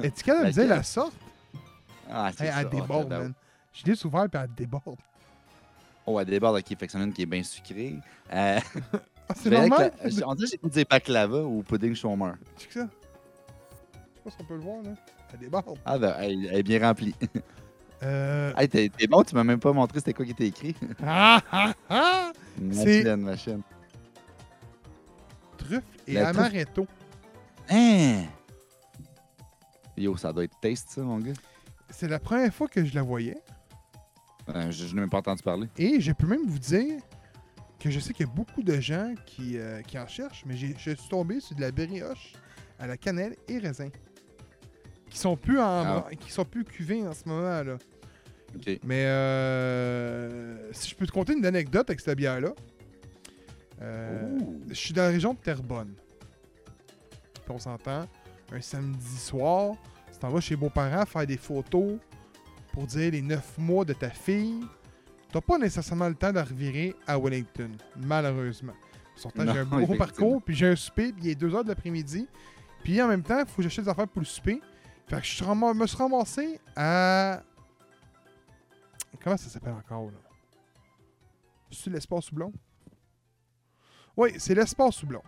Est-ce 0.00 0.22
qu'elle 0.22 0.42
me 0.42 0.46
disait 0.46 0.68
la 0.68 0.84
sorte? 0.84 1.12
Ah, 2.10 2.30
c'est 2.36 2.44
Hey, 2.46 2.52
ça. 2.52 2.60
elle 2.62 2.68
déborde, 2.70 3.02
j'adore. 3.08 3.18
man. 3.24 3.34
Je 3.72 3.84
l'ai 3.86 4.04
ouvert 4.06 4.28
puis 4.28 4.40
elle 4.42 4.54
déborde. 4.54 4.98
Oh, 6.06 6.18
elle 6.18 6.26
déborde, 6.26 6.56
ok, 6.58 6.66
fait 6.78 6.86
que 6.86 6.92
c'en 6.92 7.00
a 7.00 7.04
une 7.04 7.12
qui 7.12 7.22
est 7.22 7.26
bien 7.26 7.42
sucrée. 7.42 7.96
Euh, 8.32 8.58
Ah, 9.32 9.34
c'est 9.36 9.48
normal? 9.50 9.92
la- 10.02 10.10
je- 10.10 10.24
On 10.26 10.34
dirait 10.34 10.46
que 10.46 10.50
j'ai 10.50 10.58
pu 10.58 10.68
dire 10.68 10.84
baklava 10.90 11.40
ou 11.44 11.62
pudding 11.62 11.94
chômeur. 11.94 12.34
Check 12.58 12.72
ça. 12.72 12.80
Je 12.80 13.98
sais 14.16 14.20
pas 14.24 14.30
si 14.30 14.36
on 14.40 14.44
peut 14.44 14.54
le 14.54 14.60
voir, 14.60 14.82
là. 14.82 14.90
Elle 15.32 15.38
déborde. 15.38 15.78
Ah, 15.84 15.98
ben, 15.98 16.16
elle, 16.18 16.46
elle 16.46 16.56
est 16.56 16.62
bien 16.64 16.80
remplie. 16.84 17.14
Euh... 18.02 18.52
hey, 18.58 18.68
t'es 18.68 18.88
t'es 18.88 19.06
bon, 19.06 19.22
tu 19.22 19.36
m'as 19.36 19.44
même 19.44 19.60
pas 19.60 19.72
montré 19.72 20.00
c'était 20.00 20.14
quoi 20.14 20.24
qui 20.24 20.32
était 20.32 20.48
écrit. 20.48 20.74
Ah, 21.06 21.40
ah, 21.52 21.72
ah! 21.88 22.32
C'est- 22.56 22.64
Madeleine, 22.96 23.20
ma 23.20 23.36
chaîne. 23.36 23.62
Truffe 25.58 25.84
et 26.08 26.14
La 26.14 26.24
truffe. 26.32 26.38
amaretto. 26.38 26.86
Hein? 27.70 28.24
Yo, 29.96 30.16
ça 30.16 30.32
doit 30.32 30.42
être 30.44 30.58
taste, 30.60 30.90
ça, 30.90 31.02
mon 31.02 31.18
gars. 31.18 31.34
C'est 31.90 32.08
la 32.08 32.18
première 32.18 32.52
fois 32.54 32.68
que 32.68 32.84
je 32.84 32.94
la 32.94 33.02
voyais. 33.02 33.38
Euh, 34.48 34.70
je 34.70 34.86
je 34.86 34.94
n'ai 34.94 35.00
même 35.02 35.10
pas 35.10 35.18
entendu 35.18 35.42
parler. 35.42 35.68
Et 35.76 36.00
je 36.00 36.12
peux 36.12 36.26
même 36.26 36.46
vous 36.46 36.58
dire 36.58 37.00
que 37.78 37.90
je 37.90 38.00
sais 38.00 38.12
qu'il 38.12 38.26
y 38.26 38.28
a 38.28 38.32
beaucoup 38.32 38.62
de 38.62 38.78
gens 38.80 39.14
qui, 39.26 39.58
euh, 39.58 39.80
qui 39.82 39.98
en 39.98 40.06
cherchent, 40.06 40.44
mais 40.46 40.56
j'ai- 40.56 40.74
je 40.78 40.90
suis 40.90 41.08
tombé 41.08 41.40
sur 41.40 41.56
de 41.56 41.60
la 41.60 41.70
brioche 41.70 42.32
à 42.78 42.86
la 42.86 42.96
cannelle 42.96 43.36
et 43.48 43.58
raisin. 43.58 43.88
Qui 45.08 45.18
sont 45.18 45.36
plus 45.36 45.58
en 45.58 45.64
Ah. 46.04 46.06
qui 46.18 46.30
sont 46.30 46.44
plus 46.44 46.64
cuvés 46.64 47.06
en 47.06 47.12
ce 47.12 47.28
moment 47.28 47.62
là. 47.62 47.76
Ok. 48.54 48.78
Mais 48.84 49.04
euh, 49.06 50.72
si 50.72 50.90
je 50.90 50.94
peux 50.96 51.06
te 51.06 51.12
conter 51.12 51.32
une 51.34 51.46
anecdote 51.46 51.88
avec 51.90 52.00
cette 52.00 52.16
bière-là. 52.16 52.52
Euh, 53.82 54.36
Ouh. 54.38 54.60
je 54.68 54.74
suis 54.74 54.92
dans 54.92 55.02
la 55.02 55.08
région 55.08 55.32
de 55.34 55.38
Terrebonne. 55.38 55.94
Puis 57.32 57.50
on 57.50 57.58
s'entend, 57.58 58.06
un 58.52 58.60
samedi 58.60 59.16
soir, 59.16 59.74
tu 60.20 60.26
t'en 60.26 60.32
vas 60.32 60.40
chez 60.40 60.54
les 60.54 60.60
beaux-parents 60.60 61.06
faire 61.06 61.26
des 61.26 61.38
photos 61.38 61.98
pour 62.74 62.86
dire 62.86 63.10
les 63.10 63.22
9 63.22 63.56
mois 63.56 63.86
de 63.86 63.94
ta 63.94 64.10
fille. 64.10 64.60
T'as 65.32 65.40
pas 65.40 65.56
nécessairement 65.56 66.08
le 66.08 66.14
temps 66.14 66.30
de 66.30 66.40
revirer 66.40 66.94
à 67.06 67.18
Wellington, 67.18 67.70
malheureusement. 67.96 68.74
Surtout 69.16 69.40
j'ai 69.42 69.48
un 69.48 69.64
gros 69.64 69.78
effectivement. 69.78 69.96
parcours, 69.96 70.42
puis 70.42 70.54
j'ai 70.54 70.66
un 70.68 70.76
souper, 70.76 71.12
puis 71.14 71.22
il 71.24 71.30
est 71.30 71.34
2 71.34 71.54
heures 71.54 71.64
de 71.64 71.70
l'après-midi. 71.70 72.28
Puis 72.84 73.00
en 73.00 73.08
même 73.08 73.22
temps, 73.22 73.38
il 73.38 73.46
faut 73.46 73.56
que 73.56 73.62
j'achète 73.62 73.86
des 73.86 73.90
affaires 73.90 74.08
pour 74.08 74.20
le 74.20 74.26
souper. 74.26 74.60
Fait 75.08 75.16
que 75.16 75.26
je 75.26 75.42
me 75.42 75.86
suis 75.86 75.96
ramassé 75.96 76.60
à. 76.76 77.42
Comment 79.24 79.38
ça 79.38 79.48
s'appelle 79.48 79.72
encore, 79.72 80.06
là? 80.10 80.18
C'est 81.70 81.88
l'espace 81.88 82.30
Houblon? 82.30 82.52
Oui, 84.18 84.34
c'est 84.36 84.54
l'espace 84.54 85.02
Houblon. 85.02 85.22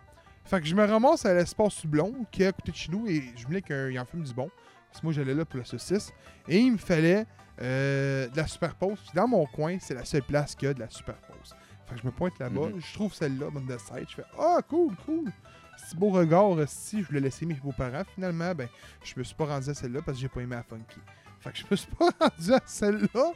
Fait 0.45 0.59
que 0.59 0.67
je 0.67 0.75
me 0.75 0.85
ramasse 0.85 1.25
à 1.25 1.33
l'espace 1.33 1.73
Soublon, 1.73 2.25
qui 2.31 2.43
est 2.43 2.47
à 2.47 2.51
côté 2.51 2.71
de 2.71 2.77
chez 2.77 2.91
nous, 2.91 3.07
et 3.07 3.33
je 3.35 3.45
voulais 3.45 3.61
qu'il 3.61 3.97
en 3.99 4.05
fume 4.05 4.23
du 4.23 4.33
bon. 4.33 4.49
Parce 4.93 5.01
que 5.01 5.07
moi, 5.07 5.13
j'allais 5.13 5.33
là 5.33 5.43
pour 5.43 5.57
la 5.57 5.65
saucisse. 5.65 6.13
Et 6.47 6.59
il 6.59 6.73
me 6.73 6.77
fallait 6.77 7.25
euh, 7.61 8.27
de 8.29 8.37
la 8.37 8.45
superpose. 8.45 8.99
Puis 8.99 9.11
dans 9.15 9.27
mon 9.27 9.45
coin, 9.47 9.77
c'est 9.79 9.95
la 9.95 10.05
seule 10.05 10.21
place 10.21 10.53
qu'il 10.53 10.67
y 10.67 10.71
a 10.71 10.73
de 10.75 10.79
la 10.79 10.89
superpose. 10.91 11.55
Fait 11.87 11.95
que 11.95 12.01
je 12.01 12.05
me 12.05 12.11
pointe 12.11 12.37
là-bas, 12.39 12.67
Mhm. 12.69 12.79
je 12.79 12.93
trouve 12.93 13.11
celle-là, 13.13 13.47
on 13.55 13.59
the 13.61 13.79
side. 13.79 14.05
Je 14.07 14.15
fais 14.15 14.23
Ah, 14.39 14.59
cool, 14.69 14.95
cool. 15.05 15.31
C'est 15.77 15.97
beau 15.97 16.09
regard, 16.11 16.55
si 16.67 17.01
je 17.01 17.07
voulais 17.07 17.19
laisser 17.21 17.45
mes 17.47 17.55
beaux-parents. 17.55 18.03
Finalement, 18.13 18.53
ben, 18.53 18.69
je 19.03 19.13
me 19.17 19.23
suis 19.23 19.33
pas 19.35 19.45
rendu 19.45 19.69
à 19.69 19.73
celle-là 19.73 20.01
parce 20.05 20.17
que 20.17 20.21
j'ai 20.21 20.29
pas 20.29 20.41
aimé 20.41 20.55
la 20.55 20.63
funky. 20.63 20.99
Fait 21.39 21.51
que 21.51 21.57
je 21.57 21.65
me 21.71 21.75
suis 21.75 21.91
pas 21.91 22.09
rendu 22.19 22.53
à 22.53 22.61
celle-là. 22.65 23.31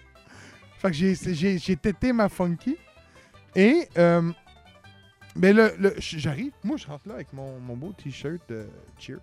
Fait 0.78 0.90
que 0.92 0.94
j'ai- 0.94 1.76
tété 1.76 2.14
ma 2.14 2.30
funky. 2.30 2.78
Et, 3.56 3.90
euh, 3.98 4.32
ben 5.36 5.56
le, 5.56 5.74
le- 5.80 5.96
j'arrive, 5.98 6.52
moi 6.64 6.78
je 6.78 6.86
rentre 6.88 7.08
là 7.08 7.16
avec 7.16 7.34
mon, 7.34 7.60
mon 7.60 7.76
beau 7.76 7.92
t-shirt 7.94 8.42
de 8.50 8.68
Cheers. 9.00 9.20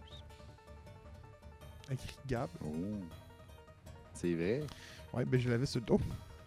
Écrit 1.90 2.16
Gab. 2.26 2.48
Oh. 2.64 2.68
C'est 4.14 4.34
vrai. 4.34 4.62
Ouais, 5.12 5.24
ben 5.24 5.40
je 5.40 5.48
l'avais 5.48 5.66
sur 5.66 5.80
le 5.80 5.86
dos. 5.86 6.00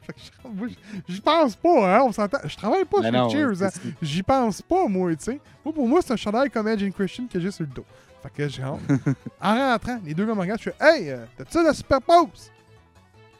Je 1.07 1.19
pense 1.19 1.55
pas, 1.55 1.97
hein, 1.97 2.03
on 2.05 2.11
s'entend. 2.11 2.39
Je 2.45 2.55
travaille 2.55 2.85
pas 2.85 3.01
sur 3.01 3.11
non, 3.11 3.29
Cheers, 3.29 3.61
hein. 3.61 3.69
J'y 4.01 4.23
pense 4.23 4.61
pas, 4.61 4.87
moi, 4.87 5.13
tu 5.15 5.23
sais. 5.25 5.39
Moi, 5.65 5.73
pour 5.73 5.85
moi, 5.85 6.01
c'est 6.01 6.13
un 6.13 6.17
chandail 6.17 6.49
comme 6.49 6.67
Edge 6.67 6.83
and 6.83 6.91
Christian 6.91 7.27
que 7.27 7.39
j'ai 7.39 7.51
sur 7.51 7.65
le 7.65 7.71
dos. 7.71 7.85
Fait 8.23 8.29
que 8.29 8.47
je 8.47 8.61
rentre. 8.61 8.83
en 9.41 9.71
rentrant, 9.71 9.99
les 10.03 10.13
deux 10.13 10.25
gars 10.25 10.33
me 10.33 10.39
regardent, 10.39 10.61
je 10.61 10.69
fais 10.69 10.75
Hey, 10.79 11.09
euh, 11.09 11.25
t'as-tu 11.35 11.51
ça 11.51 11.61
de 11.61 11.67
la 11.67 11.73
super 11.73 12.01
pause? 12.01 12.51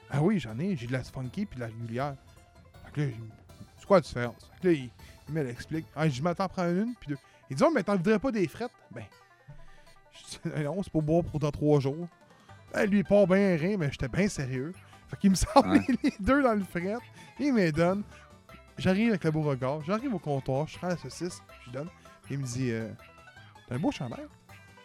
Ah 0.10 0.22
oui, 0.22 0.40
j'en 0.40 0.58
ai. 0.60 0.76
J'ai 0.76 0.88
de 0.88 0.94
la 0.94 1.04
funky 1.04 1.46
puis 1.46 1.56
de 1.56 1.62
la 1.62 1.68
régulière. 1.68 2.16
Fait 2.86 2.92
que 2.92 3.02
là, 3.02 3.08
c'est 3.78 3.86
quoi 3.86 3.98
la 3.98 4.02
différence? 4.02 4.52
Fait 4.56 4.62
que 4.62 4.68
là, 4.68 4.74
il, 4.74 4.90
il 5.30 5.34
me 5.34 5.44
l'explique. 5.44 5.86
Ah, 5.96 6.08
je 6.08 6.22
m'attends, 6.22 6.48
prends 6.48 6.70
une, 6.70 6.94
puis 7.00 7.10
deux. 7.10 7.18
Il 7.50 7.56
dit, 7.56 7.64
oh, 7.66 7.72
mais 7.74 7.84
t'en 7.84 7.96
voudrais 7.96 8.20
pas 8.20 8.32
des 8.32 8.48
frettes? 8.48 8.72
Ben, 8.92 9.04
je 10.44 10.50
dis, 10.50 10.64
non, 10.64 10.82
c'est 10.84 10.92
pour 10.92 11.02
boire 11.02 11.24
pour 11.24 11.40
dans 11.40 11.52
trois 11.52 11.80
jours. 11.80 12.08
Ben, 12.74 12.90
lui, 12.90 13.00
il 13.00 13.06
part 13.06 13.28
bien 13.28 13.56
rien, 13.56 13.78
mais 13.78 13.92
j'étais 13.92 14.08
bien 14.08 14.28
sérieux. 14.28 14.74
Fait 15.08 15.18
qu'il 15.18 15.30
me 15.32 15.36
sort 15.36 15.66
Ouais. 15.66 15.80
les 16.04 16.14
deux 16.20 16.44
dans 16.44 16.54
le 16.54 16.64
fret. 16.64 16.96
Il 17.40 17.54
me 17.54 17.72
donne. 17.72 18.04
J'arrive 18.78 19.10
avec 19.10 19.24
le 19.24 19.32
beau 19.32 19.42
regard. 19.42 19.82
J'arrive 19.84 20.14
au 20.14 20.20
comptoir. 20.20 20.68
Je 20.68 20.78
prends 20.78 20.88
la 20.88 20.98
saucisse. 20.98 21.42
Je 21.62 21.66
lui 21.66 21.72
donne. 21.72 21.88
Il 22.30 22.40
me 22.40 22.44
dit, 22.44 22.72
euh, 22.72 22.90
t'as 23.68 23.76
un 23.76 23.80
beau 23.80 23.92
chandail? 23.92 24.26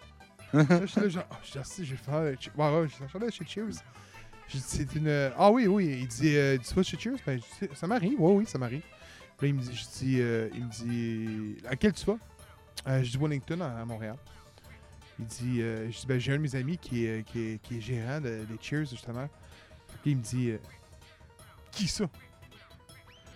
Je 0.54 0.86
suis 0.86 1.00
là, 1.00 1.08
genre, 1.08 1.24
ah, 1.30 1.36
je 1.42 1.82
j'ai 1.82 1.96
fait 1.96 2.10
un 2.10 3.08
chandail 3.08 3.32
chez 3.32 3.44
Cheers. 3.46 3.82
J'ai 4.48 4.58
dit, 4.58 4.64
c'est 4.66 4.94
une. 4.94 5.32
Ah 5.38 5.50
oui, 5.50 5.66
oui. 5.66 5.98
Il 6.02 6.06
dit, 6.06 6.36
euh, 6.36 6.58
vas 6.76 6.82
chez 6.82 6.98
Cheers? 6.98 7.16
Ben, 7.26 7.40
je 7.40 7.66
dis, 7.66 7.74
ça 7.74 7.86
m'arrive. 7.86 8.16
Oui, 8.20 8.34
oui, 8.36 8.46
ça 8.46 8.58
m'arrive. 8.58 8.82
Puis 9.38 9.46
là, 9.46 9.48
il 9.48 9.54
me 9.54 9.60
dit, 9.62 9.74
je 9.74 9.98
dis, 9.98 10.16
euh, 10.20 10.48
il 10.54 10.64
me 10.66 10.70
dit, 10.70 11.56
à 11.66 11.74
quel 11.74 11.92
tu 11.94 12.04
vas? 12.04 12.18
Euh, 12.86 13.02
je 13.02 13.10
dis 13.10 13.18
Wellington 13.18 13.60
à, 13.60 13.80
à 13.80 13.84
Montréal. 13.84 14.16
Il 15.22 15.26
dit, 15.26 15.62
euh, 15.62 15.88
je 15.90 16.00
dis, 16.00 16.06
ben, 16.06 16.18
j'ai 16.18 16.32
un 16.32 16.36
de 16.36 16.42
mes 16.42 16.56
amis 16.56 16.76
qui 16.78 17.06
est, 17.06 17.24
qui 17.26 17.40
est, 17.40 17.62
qui 17.62 17.76
est 17.78 17.80
gérant 17.80 18.20
de- 18.20 18.44
des 18.44 18.58
Cheers, 18.60 18.86
justement. 18.86 19.28
Puis 20.02 20.10
il 20.12 20.16
me 20.16 20.22
dit, 20.22 20.50
euh, 20.50 20.58
qui 21.70 21.86
ça? 21.86 22.04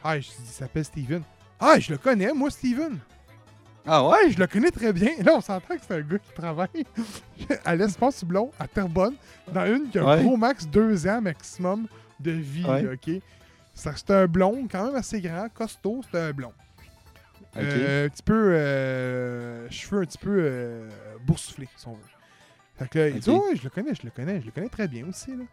Ah, 0.02 0.18
je 0.18 0.26
dis, 0.28 0.34
il 0.40 0.46
s'appelle 0.46 0.84
Steven. 0.84 1.22
Ah, 1.60 1.78
je 1.78 1.92
le 1.92 1.98
connais, 1.98 2.32
moi, 2.32 2.50
Steven. 2.50 2.98
Ah 3.86 4.06
ouais? 4.08 4.30
Je 4.32 4.38
le 4.38 4.46
connais 4.48 4.70
très 4.72 4.92
bien. 4.92 5.10
Là, 5.22 5.34
on 5.36 5.40
s'entend 5.40 5.76
que 5.76 5.80
c'est 5.86 5.94
un 5.94 6.00
gars 6.00 6.18
qui 6.18 6.32
travaille 6.34 6.84
à 7.64 7.76
l'espace 7.76 8.24
blond, 8.24 8.50
à 8.58 8.66
Terrebonne, 8.66 9.14
dans 9.52 9.64
une 9.66 9.88
qui 9.88 9.98
a 9.98 10.02
un 10.02 10.16
Ouais. 10.16 10.22
gros 10.24 10.36
max 10.36 10.66
deux 10.66 11.06
ans 11.06 11.20
maximum 11.20 11.86
de 12.18 12.32
vie, 12.32 12.64
Ouais. 12.64 12.82
là, 12.82 12.92
OK? 12.94 13.22
C'est 13.74 14.10
un 14.10 14.26
blond 14.26 14.66
quand 14.68 14.86
même 14.86 14.96
assez 14.96 15.20
grand, 15.20 15.48
costaud, 15.54 16.00
c'est 16.10 16.18
un 16.20 16.32
blond. 16.32 16.52
Euh, 17.58 18.06
un 18.06 18.08
petit 18.08 18.22
peu. 18.22 18.52
euh, 18.54 19.70
cheveux 19.70 20.02
un 20.02 20.04
petit 20.04 20.18
peu 20.18 20.36
euh, 20.38 20.88
boursouflés, 21.26 21.68
si 21.76 21.86
on 21.88 21.92
veut. 21.94 22.00
Fait 22.78 22.88
que 22.88 22.98
là, 22.98 23.08
il 23.08 23.20
dit. 23.20 23.30
Ouais, 23.30 23.56
je 23.56 23.64
le 23.64 23.70
connais, 23.70 23.94
je 23.94 24.02
le 24.04 24.10
connais, 24.10 24.40
je 24.40 24.46
le 24.46 24.52
connais 24.52 24.68
très 24.68 24.88
bien 24.88 25.06
aussi. 25.08 25.30
Là. 25.30 25.44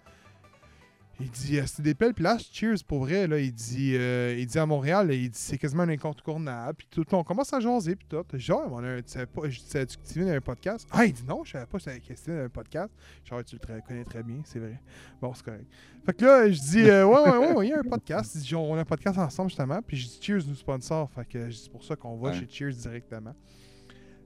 Il 1.19 1.29
dit 1.29 1.59
euh, 1.59 1.63
C'est 1.67 1.83
des 1.83 1.93
belles 1.93 2.15
places, 2.15 2.49
cheers 2.51 2.83
pour 2.87 3.01
vrai. 3.05 3.27
Là. 3.27 3.39
Il, 3.39 3.53
dit, 3.53 3.95
euh, 3.95 4.35
il 4.37 4.47
dit 4.47 4.57
à 4.57 4.65
Montréal, 4.65 5.07
là, 5.07 5.13
il 5.13 5.29
dit 5.29 5.37
c'est 5.39 5.59
quasiment 5.59 5.83
un 5.83 5.89
incontournable. 5.89 6.73
Puis 6.75 6.87
tout, 6.89 7.05
on 7.13 7.23
commence 7.23 7.53
à 7.53 7.59
jaser. 7.59 7.95
Puis 7.95 8.07
tout. 8.09 8.23
Genre, 8.33 8.67
on 8.71 8.83
a 8.83 8.87
un, 8.87 9.01
tu 9.01 9.11
savais 9.11 9.27
pas, 9.27 9.47
je 9.47 9.59
Steven 9.59 10.27
a 10.29 10.33
un 10.33 10.41
podcast? 10.41 10.87
Ah, 10.91 11.05
il 11.05 11.13
dit 11.13 11.23
non, 11.23 11.43
je 11.43 11.51
savais 11.51 11.67
pas 11.67 11.77
que 11.77 12.15
Steven 12.15 12.39
a 12.39 12.43
un 12.45 12.49
podcast. 12.49 12.91
Genre, 13.23 13.43
tu 13.45 13.55
le 13.57 13.81
connais 13.81 14.03
très 14.03 14.23
bien, 14.23 14.41
c'est 14.43 14.57
vrai. 14.59 14.81
Bon, 15.21 15.33
c'est 15.35 15.45
correct. 15.45 15.65
Fait 16.03 16.13
que 16.13 16.25
là, 16.25 16.49
je 16.51 16.59
dis 16.59 16.89
euh, 16.89 17.05
Ouais, 17.05 17.21
ouais, 17.29 17.37
ouais, 17.37 17.53
ouais, 17.53 17.67
il 17.67 17.69
y 17.69 17.73
a 17.73 17.79
un 17.79 17.83
podcast. 17.83 18.35
Dit, 18.35 18.55
on 18.55 18.75
a 18.75 18.79
un 18.81 18.85
podcast 18.85 19.17
ensemble 19.19 19.49
justement. 19.49 19.81
Puis 19.83 19.97
je 19.97 20.07
dis 20.07 20.17
Cheers 20.19 20.47
nous 20.47 20.55
sponsor. 20.55 21.09
Fait 21.11 21.25
que 21.25 21.51
c'est 21.51 21.71
pour 21.71 21.83
ça 21.83 21.95
qu'on 21.95 22.17
va 22.17 22.31
Ouais. 22.31 22.39
chez 22.39 22.47
Cheers 22.49 22.73
directement. 22.73 23.35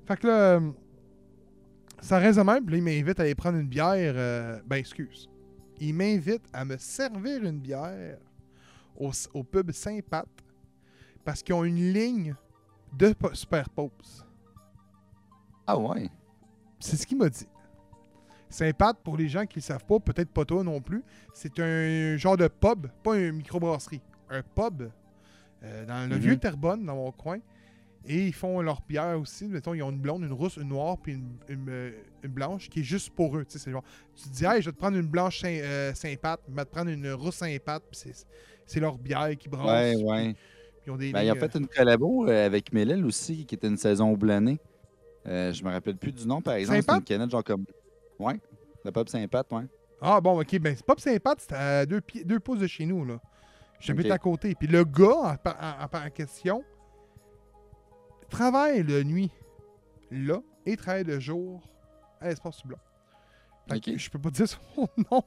Fait 0.06 0.16
que 0.18 0.26
là, 0.28 0.34
euh, 0.56 0.72
ça 2.00 2.18
reste 2.18 2.40
de 2.40 2.44
même. 2.44 2.64
Puis 2.64 2.76
là, 2.76 2.78
il 2.78 2.84
m'invite 2.84 3.20
à 3.20 3.24
aller 3.24 3.36
prendre 3.36 3.58
une 3.58 3.68
bière. 3.68 4.14
euh, 4.16 4.60
ben, 4.66 4.78
excuse. 4.78 5.30
Il 5.80 5.94
m'invite 5.94 6.44
à 6.54 6.66
me 6.66 6.78
servir 6.78 7.44
une 7.44 7.60
bière 7.60 8.18
au, 8.98 9.12
au 9.34 9.44
pub 9.44 9.72
Saint-Pat 9.72 10.28
parce 11.24 11.44
qu'ils 11.44 11.54
ont 11.56 11.64
une 11.64 11.94
ligne 11.94 12.36
de 12.98 13.14
po- 13.14 13.34
super 13.34 13.70
pause. 13.70 14.26
Ah 15.66 15.78
ouais? 15.78 16.10
C'est 16.80 16.96
ce 16.96 17.06
qu'il 17.06 17.18
m'a 17.18 17.30
dit. 17.30 17.48
Saint-Pat, 18.50 18.98
pour 19.04 19.18
les 19.18 19.28
gens 19.28 19.46
qui 19.46 19.58
ne 19.58 19.62
le 19.62 19.66
savent 19.66 19.86
pas, 19.86 20.00
peut-être 20.00 20.30
pas 20.30 20.46
toi 20.46 20.64
non 20.64 20.80
plus, 20.82 21.04
c'est 21.34 21.60
un 21.60 22.16
genre 22.18 22.38
de 22.38 22.48
pub, 22.48 22.88
pas 23.04 23.18
une 23.18 23.34
microbrasserie. 23.34 24.02
Un 24.30 24.42
pub 24.42 24.90
euh, 25.64 25.86
dans 25.86 26.10
le 26.10 26.16
Mhm. 26.16 26.22
vieux 26.22 26.38
Terrebonne, 26.38 26.86
dans 26.86 26.96
mon 26.96 27.12
coin. 27.12 27.40
Et 28.06 28.28
ils 28.28 28.34
font 28.34 28.62
leur 28.62 28.82
bière 28.88 29.20
aussi. 29.20 29.46
Mettons, 29.48 29.74
ils 29.74 29.84
ont 29.84 29.90
une 29.92 30.00
blonde, 30.00 30.24
une 30.24 30.32
rousse, 30.32 30.56
une 30.58 30.70
noire, 30.70 30.98
puis 30.98 31.14
une, 31.14 31.38
une, 31.50 31.66
euh, 31.70 31.92
une 32.24 32.32
blanche 32.32 32.70
qui 32.70 32.80
est 32.80 32.84
juste 32.84 33.10
pour 33.10 33.36
eux. 33.38 33.44
Tu 33.44 33.54
sais, 33.54 33.60
c'est 33.66 33.72
genre, 33.72 33.84
tu 34.16 34.30
te 34.30 34.34
dis, 34.34 34.46
hey, 34.46 34.62
je 34.62 34.70
vais 34.70 34.72
te 34.74 34.78
prendre 34.78 34.98
une 34.98 35.08
blanche 35.08 35.42
Saint- 35.42 35.50
euh, 35.62 35.94
je 35.94 36.08
vais 36.08 36.16
te 36.66 36.70
prendre 36.72 36.90
une 36.90 37.12
rousse 37.12 37.36
Saint-Pat, 37.36 37.84
puis 37.90 38.00
c'est- 38.00 38.26
c'est 38.66 38.80
leur 38.80 38.98
bière 38.98 39.30
qui 39.38 39.50
brasse. 39.50 39.66
Ouais, 39.66 39.96
puis 39.96 40.04
ouais. 40.06 40.36
Ils 40.86 40.92
ont 40.92 40.96
des 40.96 41.12
Ben, 41.12 41.22
il 41.24 41.30
a 41.30 41.34
lignes, 41.34 41.42
fait 41.42 41.58
une 41.58 41.68
collabo 41.68 42.28
euh, 42.30 42.46
avec 42.46 42.72
Mélèle 42.72 43.06
aussi, 43.06 43.46
qui 43.46 43.56
était 43.56 43.68
une 43.68 43.76
saison 43.78 44.14
blannée. 44.14 44.58
Euh, 45.28 45.52
je 45.52 45.62
me 45.66 45.70
rappelle 45.70 45.98
plus 45.98 46.14
du 46.14 46.26
nom, 46.26 46.42
par 46.42 46.54
exemple. 46.54 46.82
C'est 46.88 46.96
une 46.96 47.04
canette 47.04 47.30
genre 47.32 47.44
comme. 47.44 47.66
Ouais. 48.18 48.40
Le 48.86 48.92
pub 48.94 49.10
Saint-Pat, 49.10 49.52
ouais. 49.52 49.64
Ah 50.00 50.22
bon, 50.22 50.40
ok, 50.40 50.60
ben 50.60 50.74
c'est 50.78 50.86
pas 50.86 50.94
Saint-Pat, 50.98 51.38
c'est 51.42 51.54
à 51.54 51.86
deux, 51.86 52.00
pouces 52.40 52.60
de 52.60 52.68
chez 52.68 52.86
nous, 52.86 53.04
là. 53.04 53.20
J'habite 53.82 54.06
Ok. 54.06 54.12
à 54.14 54.18
côté. 54.18 54.56
Puis 54.56 54.68
le 54.68 54.86
gars 54.86 55.18
en, 55.34 55.36
par- 55.36 55.58
en- 55.62 55.98
en- 55.98 56.06
en 56.06 56.10
question 56.10 56.64
travaille 58.30 58.84
de 58.84 59.04
nuit 59.04 59.32
là 60.12 60.42
et 60.66 60.76
travaille 60.78 61.04
de 61.06 61.20
jour 61.20 61.62
à 62.22 62.30
l'espace 62.30 62.66
blanc. 62.66 62.78
Fait 63.70 63.80
que 63.80 63.92
Ok. 63.92 63.98
Je 63.98 64.10
peux 64.10 64.20
pas 64.20 64.30
dire 64.30 64.48
son 64.76 64.88
nom, 65.12 65.24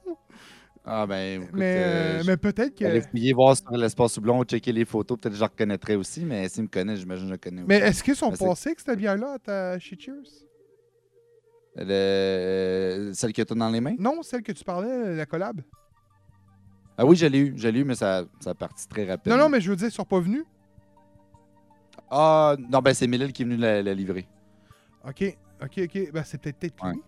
Ah 0.83 1.05
ben, 1.05 1.41
écoute, 1.43 1.51
mais, 1.53 1.75
euh, 1.77 2.23
mais 2.25 2.37
peut-être 2.37 2.75
que. 2.75 2.85
Allez 2.85 3.01
fouiller, 3.01 3.33
voir 3.33 3.55
sur 3.55 3.69
l'espace 3.71 4.17
blond, 4.19 4.43
checker 4.43 4.71
les 4.71 4.85
photos, 4.85 5.17
peut-être 5.19 5.33
que 5.33 5.37
je 5.37 5.43
le 5.43 5.49
reconnaîtrais 5.49 5.95
aussi, 5.95 6.25
mais 6.25 6.49
s'il 6.49 6.63
me 6.63 6.67
connaît, 6.67 6.95
j'imagine 6.95 7.25
que 7.25 7.27
je 7.29 7.33
le 7.33 7.37
connais 7.37 7.63
Mais 7.67 7.77
aussi. 7.77 7.85
est-ce 7.85 8.03
qu'ils 8.03 8.15
sont 8.15 8.29
Ben, 8.31 8.37
passés 8.37 8.73
que 8.75 8.81
cette 8.81 8.97
bière-là 8.97 9.33
à 9.33 9.39
ta- 9.39 9.79
chez 9.79 9.95
Cheers? 9.99 10.23
Le- 11.75 13.11
Celle 13.13 13.33
que 13.33 13.41
tu 13.41 13.53
as 13.53 13.55
dans 13.55 13.69
les 13.69 13.79
mains? 13.81 13.95
Non, 13.97 14.21
celle 14.23 14.41
que 14.43 14.51
tu 14.51 14.63
parlais, 14.63 15.15
la 15.15 15.25
collab. 15.25 15.61
Ah 16.97 17.05
oui, 17.05 17.15
je 17.15 17.25
l'ai 17.25 17.39
eu, 17.39 17.53
je 17.55 17.67
l'ai 17.67 17.79
eu, 17.79 17.83
mais 17.83 17.95
ça, 17.95 18.25
ça 18.39 18.49
a 18.51 18.53
parti 18.53 18.87
très 18.87 19.05
rapidement. 19.05 19.37
Non, 19.37 19.43
non, 19.43 19.49
mais 19.49 19.61
je 19.61 19.69
veux 19.69 19.75
dire, 19.75 19.87
ils 19.87 19.91
sont 19.91 20.03
pas 20.03 20.19
venus. 20.19 20.43
Ah, 22.11 22.55
non, 22.69 22.79
ben 22.79 22.93
c'est 22.93 23.07
Mélèle 23.07 23.31
qui 23.31 23.41
est 23.41 23.45
venu 23.45 23.57
la, 23.57 23.81
la 23.81 23.93
livrer. 23.93 24.27
Ok, 25.07 25.37
ok, 25.63 25.79
ok. 25.85 26.11
Ben 26.11 26.23
c'est 26.25 26.37
peut-être 26.39 26.59
peut-être 26.59 26.85
lui. 26.91 27.01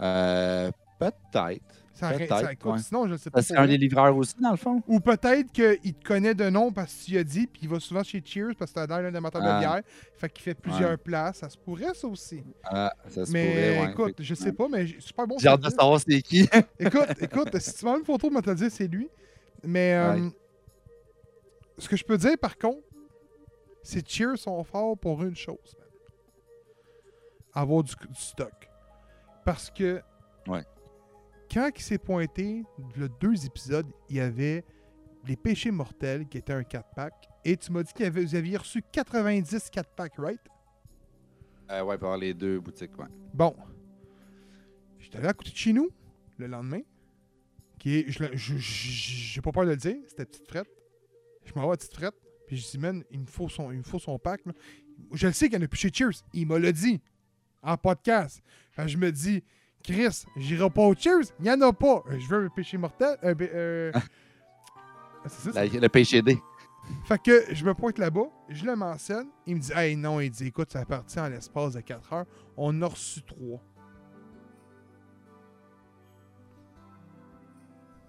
Euh, 0.00 0.70
peut-être. 0.98 1.60
Ça 1.94 2.14
écoute, 2.14 2.64
ouais. 2.64 2.78
Sinon, 2.78 3.06
je 3.06 3.12
ne 3.12 3.16
sais 3.18 3.30
pas. 3.30 3.42
C'est 3.42 3.56
un 3.56 3.66
des 3.66 3.76
livreurs 3.76 4.16
aussi, 4.16 4.34
dans 4.40 4.50
le 4.50 4.56
fond? 4.56 4.82
Ou 4.88 4.98
peut-être 4.98 5.52
qu'il 5.52 5.94
te 5.94 6.04
connaît 6.04 6.34
de 6.34 6.48
nom 6.48 6.72
parce 6.72 6.92
que 6.94 7.04
tu 7.04 7.18
as 7.18 7.22
dit, 7.22 7.46
puis 7.46 7.60
il 7.64 7.68
va 7.68 7.78
souvent 7.80 8.02
chez 8.02 8.22
Cheers 8.24 8.54
parce 8.58 8.72
que 8.72 8.80
c'est 8.80 8.90
un 8.90 9.14
amateur 9.14 9.42
Ah. 9.44 9.54
de 9.54 9.58
bière. 9.60 9.80
Fait 10.16 10.28
qu'il 10.30 10.42
fait 10.42 10.54
plusieurs 10.54 10.90
Ouais. 10.92 10.96
places. 10.96 11.38
Ça 11.38 11.48
se 11.50 11.58
pourrait, 11.58 11.94
ça 11.94 12.08
aussi. 12.08 12.42
Ah, 12.64 12.92
ça 13.08 13.26
se 13.26 13.30
mais 13.32 13.46
pourrait, 13.46 13.80
ouais, 13.86 13.90
écoute, 13.92 14.16
je 14.20 14.34
sais 14.34 14.52
pas, 14.52 14.68
mais 14.68 14.86
super 15.00 15.26
bon. 15.26 15.36
J'ai 15.38 15.48
hâte 15.48 15.60
de 15.60 15.68
savoir 15.70 16.00
c'est 16.00 16.22
qui. 16.22 16.48
Écoute, 16.78 17.08
écoute, 17.20 17.58
si 17.58 17.74
tu 17.74 17.84
m'as 17.84 17.98
une 17.98 18.04
photo, 18.04 18.30
te 18.40 18.50
le 18.50 18.56
dire, 18.56 18.70
c'est 18.70 18.88
lui. 18.88 19.08
Mais 19.62 19.94
euh, 19.94 20.28
ce 21.78 21.88
que 21.88 21.96
je 21.96 22.04
peux 22.04 22.16
dire, 22.16 22.36
par 22.40 22.56
contre, 22.56 22.78
c'est 23.82 24.06
Cheers 24.08 24.38
sont 24.38 24.62
forts 24.64 24.96
pour 24.98 25.22
une 25.22 25.36
chose. 25.36 25.76
man. 25.78 25.88
Avoir 27.54 27.82
du, 27.82 27.94
du 27.94 28.20
stock. 28.20 28.68
Parce 29.44 29.70
que 29.70 30.00
Ouais. 30.46 30.64
quand 31.52 31.70
il 31.76 31.82
s'est 31.82 31.98
pointé, 31.98 32.64
le 32.96 33.08
deux 33.08 33.44
épisodes, 33.44 33.86
il 34.08 34.16
y 34.16 34.20
avait 34.20 34.64
Les 35.26 35.36
Péchés 35.36 35.70
Mortels, 35.70 36.26
qui 36.28 36.38
était 36.38 36.52
un 36.52 36.62
4-pack. 36.62 37.28
Et 37.44 37.56
tu 37.56 37.70
m'as 37.72 37.82
dit 37.84 37.92
que 37.92 38.08
vous 38.08 38.34
aviez 38.34 38.56
reçu 38.56 38.82
90 38.90 39.68
4-packs, 39.70 40.18
right? 40.18 40.40
Euh, 41.70 41.82
ouais, 41.84 41.96
pour 41.98 42.08
avoir 42.08 42.18
les 42.18 42.34
deux 42.34 42.58
boutiques, 42.60 42.96
ouais. 42.98 43.06
Bon. 43.32 43.54
J'étais 44.98 45.18
allé 45.18 45.28
à 45.28 45.32
côté 45.32 45.50
de 45.50 45.56
chez 45.56 45.72
nous 45.72 45.90
le 46.38 46.46
lendemain. 46.46 46.80
Qui 47.78 47.98
est. 47.98 48.04
je- 48.08 48.56
J'ai 48.56 49.40
pas 49.40 49.52
peur 49.52 49.64
de 49.64 49.70
le 49.70 49.76
dire, 49.76 49.96
c'était 50.08 50.24
petite 50.24 50.46
frette. 50.48 50.68
Je 51.44 51.52
m'en 51.54 51.66
vais 51.66 51.74
à 51.74 51.76
petite 51.76 51.94
frette. 51.94 52.14
Puis 52.46 52.56
je 52.56 52.70
dis, 52.70 52.78
man, 52.78 53.02
il 53.10 53.20
me 53.20 53.26
faut 53.26 53.48
son, 53.48 53.70
il 53.72 53.78
me 53.78 53.82
faut 53.82 53.98
son 53.98 54.18
pack. 54.18 54.44
là. 54.46 54.52
Je 55.12 55.26
le 55.26 55.32
sais 55.32 55.48
qu'il 55.48 55.58
y 55.58 55.62
en 55.62 55.64
a 55.64 55.68
plus 55.68 55.78
chez 55.78 55.90
Cheers. 55.92 56.22
Il 56.32 56.46
m'a 56.46 56.58
le 56.58 56.72
dit 56.72 57.00
en 57.62 57.76
podcast. 57.76 58.42
Je 58.86 58.96
me 58.96 59.10
dis, 59.12 59.42
Chris, 59.82 60.24
j'irai 60.36 60.70
pas 60.70 60.82
au 60.82 60.94
Cheers. 60.94 61.32
Il 61.38 61.44
n'y 61.44 61.50
en 61.50 61.60
a 61.62 61.72
pas. 61.72 62.02
Euh, 62.10 62.18
Je 62.18 62.28
veux 62.28 62.44
un 62.44 62.48
péché 62.48 62.76
mortel. 62.78 63.16
euh, 63.24 63.34
euh, 63.40 63.92
c'est 65.26 65.52
ça, 65.52 65.64
La- 65.64 65.66
le 65.80 65.88
PCD. 65.88 66.38
fait 67.04 67.22
que 67.22 67.54
je 67.54 67.64
me 67.64 67.74
pointe 67.74 67.98
là-bas, 67.98 68.26
je 68.48 68.64
le 68.64 68.74
mentionne. 68.76 69.28
Il 69.46 69.56
me 69.56 69.60
dit 69.60 69.72
Hey, 69.74 69.96
non, 69.96 70.20
il 70.20 70.30
dit 70.30 70.46
Écoute, 70.48 70.72
ça 70.72 70.80
appartient 70.80 71.18
en 71.20 71.28
l'espace 71.28 71.74
de 71.74 71.80
4 71.80 72.12
heures. 72.12 72.26
On 72.56 72.68
en 72.68 72.82
a 72.82 72.86
reçu 72.86 73.22
3. 73.22 73.60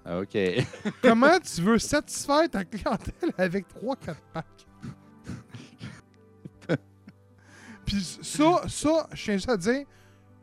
OK. 0.06 0.38
Comment 1.02 1.40
tu 1.40 1.62
veux 1.62 1.80
satisfaire 1.80 2.50
ta 2.50 2.66
clientèle 2.66 3.32
avec 3.38 3.66
3-4 3.82 4.16
packs? 4.34 4.68
Puis 7.86 8.20
ça, 8.22 8.64
ça, 8.68 9.08
je 9.14 9.38
tiens 9.38 9.54
à 9.54 9.58
dire, 9.58 9.86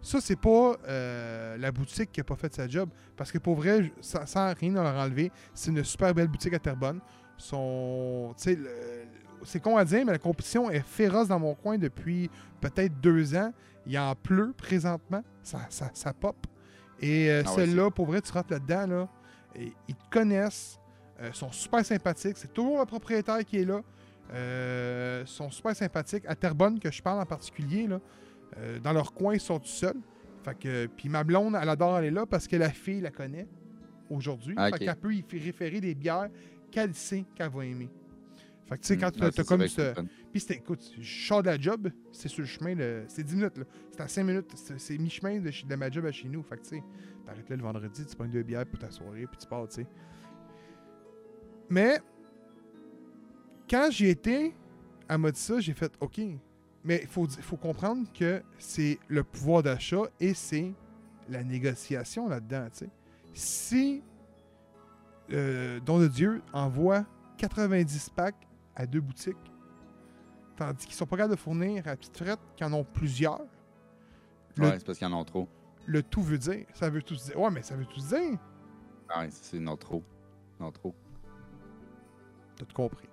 ça, 0.02 0.18
c'est 0.20 0.36
pas 0.40 0.76
euh, 0.88 1.56
la 1.58 1.70
boutique 1.72 2.10
qui 2.12 2.20
a 2.20 2.24
pas 2.24 2.36
fait 2.36 2.54
sa 2.54 2.66
job. 2.66 2.88
Parce 3.16 3.30
que 3.30 3.38
pour 3.38 3.56
vrai, 3.56 3.92
sans, 4.00 4.24
sans 4.26 4.54
rien 4.54 4.72
leur 4.72 4.94
enlever, 4.94 5.30
c'est 5.52 5.70
une 5.70 5.84
super 5.84 6.14
belle 6.14 6.28
boutique 6.28 6.54
à 6.54 6.58
Terrebonne. 6.58 7.00
Son, 7.36 8.34
c'est 8.36 9.60
con 9.60 9.76
à 9.76 9.84
dire, 9.84 10.04
mais 10.04 10.12
la 10.12 10.18
compétition 10.18 10.70
est 10.70 10.80
féroce 10.80 11.28
dans 11.28 11.38
mon 11.38 11.54
coin 11.54 11.78
depuis 11.78 12.30
peut-être 12.60 12.98
deux 13.00 13.34
ans. 13.34 13.52
Il 13.86 13.98
en 13.98 14.14
pleut 14.14 14.52
présentement. 14.56 15.22
Ça, 15.42 15.60
ça, 15.70 15.90
ça 15.94 16.12
pop. 16.12 16.36
Et 17.00 17.30
euh, 17.30 17.42
Ah 17.44 17.50
ouais, 17.50 17.56
celle-là, 17.56 17.90
pour 17.90 18.06
vrai, 18.06 18.20
tu 18.20 18.30
rentres 18.32 18.52
là-dedans, 18.52 18.86
là, 18.86 19.08
et 19.54 19.72
ils 19.88 19.94
te 19.94 20.10
connaissent, 20.10 20.78
euh, 21.20 21.32
sont 21.32 21.52
super 21.52 21.84
sympathiques. 21.84 22.36
C'est 22.36 22.52
toujours 22.52 22.78
le 22.78 22.86
propriétaire 22.86 23.44
qui 23.44 23.58
est 23.58 23.64
là. 23.64 23.82
Euh, 24.32 25.26
sont 25.26 25.50
super 25.50 25.74
sympathiques. 25.74 26.24
À 26.26 26.36
Terrebonne, 26.36 26.78
que 26.78 26.90
je 26.90 27.02
parle 27.02 27.20
en 27.20 27.26
particulier, 27.26 27.86
là, 27.86 28.00
euh, 28.58 28.78
dans 28.78 28.92
leur 28.92 29.12
coin, 29.12 29.34
ils 29.34 29.40
sont 29.40 29.58
tout 29.58 29.66
seuls. 29.66 29.96
Fait 30.44 30.58
que, 30.58 30.86
puis 30.86 31.08
ma 31.08 31.24
blonde, 31.24 31.56
elle 31.60 31.68
adore 31.68 31.96
aller 31.96 32.10
là 32.10 32.26
parce 32.26 32.46
que 32.46 32.56
la 32.56 32.70
fille 32.70 33.00
la 33.00 33.10
connaît 33.10 33.46
aujourd'hui. 34.08 34.54
Ah, 34.56 34.68
Fait 34.68 34.74
ok. 34.74 34.78
qu'elle 34.78 34.96
peut 34.96 35.14
y 35.14 35.24
référer 35.38 35.80
des 35.80 35.94
bières 35.94 36.28
qu'elle 36.70 36.94
sait 36.94 37.24
qu'elle 37.34 37.50
va 37.50 37.66
aimer. 37.66 37.90
Fait 38.70 38.76
que 38.76 38.82
tu 38.82 38.86
sais, 38.86 38.96
quand 38.96 39.08
Mm, 39.16 39.30
tu 39.32 39.40
as 39.40 39.44
comme 39.44 39.66
ce. 39.68 39.92
Puis 40.30 40.40
c'était, 40.40 40.54
écoute, 40.54 40.92
je 40.98 41.26
sors 41.26 41.42
de 41.42 41.48
la 41.48 41.58
job, 41.58 41.90
c'est 42.12 42.28
sur 42.28 42.40
le 42.42 42.46
chemin, 42.46 42.74
le- 42.74 43.04
c'est 43.08 43.24
10 43.24 43.34
minutes, 43.36 43.58
là. 43.58 43.64
C'est 43.90 44.00
à 44.00 44.08
5 44.08 44.22
minutes, 44.24 44.50
c'est, 44.54 44.96
mi-chemin 44.96 45.40
de, 45.40 45.50
de 45.68 45.74
ma 45.74 45.90
job 45.90 46.06
à 46.06 46.12
chez 46.12 46.28
nous. 46.28 46.42
Fait 46.44 46.56
que, 46.56 46.62
tu 46.62 46.68
sais, 46.76 46.82
t'arrêtes 47.26 47.50
là 47.50 47.56
le 47.56 47.62
vendredi, 47.62 48.06
tu 48.06 48.14
prends 48.16 48.26
deux 48.28 48.42
bières 48.44 48.64
pour 48.66 48.78
ta 48.78 48.90
soirée, 48.90 49.26
puis 49.26 49.38
tu 49.38 49.46
pars, 49.48 49.66
tu 49.68 49.74
sais. 49.82 49.86
Mais, 51.68 51.98
quand 53.68 53.88
j'y 53.90 54.06
étais, 54.06 54.54
elle 55.08 55.18
m'a 55.18 55.30
dit 55.32 55.40
ça, 55.40 55.60
j'ai 55.60 55.74
fait, 55.74 55.92
OK. 56.00 56.20
Mais 56.84 57.00
il 57.02 57.08
faut, 57.08 57.28
faut 57.28 57.56
comprendre 57.56 58.06
que 58.12 58.42
c'est 58.58 58.98
le 59.08 59.22
pouvoir 59.24 59.62
d'achat 59.62 60.02
et 60.18 60.32
c'est 60.32 60.72
la 61.28 61.42
négociation 61.44 62.28
là-dedans, 62.28 62.68
tu 62.72 62.78
sais. 62.84 62.90
Si 63.34 64.02
euh, 65.32 65.78
Don 65.80 65.98
de 66.00 66.08
Dieu 66.08 66.42
envoie 66.52 67.04
90 67.38 68.10
packs 68.10 68.46
à 68.80 68.86
deux 68.86 69.00
boutiques, 69.00 69.36
tandis 70.56 70.86
qu'ils 70.86 70.94
sont 70.94 71.06
pas 71.06 71.16
capables 71.16 71.34
de 71.34 71.38
fournir 71.40 71.86
à 71.86 71.96
petite 71.96 72.16
frette 72.16 72.40
qui 72.56 72.64
en 72.64 72.72
ont 72.72 72.84
plusieurs. 72.84 73.40
Le, 74.56 74.64
Ouais, 74.64 74.78
c'est 74.78 74.84
parce 74.86 74.98
qu'ils 74.98 75.06
en 75.06 75.12
ont 75.12 75.24
trop. 75.24 75.48
le 75.86 76.02
tout 76.02 76.22
veut 76.22 76.38
dire. 76.38 76.66
Ça 76.74 76.88
veut 76.90 77.02
tout 77.02 77.14
dire. 77.14 77.38
Ouais, 77.38 77.50
mais 77.50 77.62
ça 77.62 77.76
veut 77.76 77.84
tout 77.86 78.00
dire. 78.00 78.38
Ouais, 79.16 79.28
c'est 79.30 79.60
non 79.60 79.76
trop. 79.76 80.02
Non 80.58 80.70
trop. 80.72 80.94
T'as 82.56 82.64
tout 82.64 82.74
compris. 82.74 83.08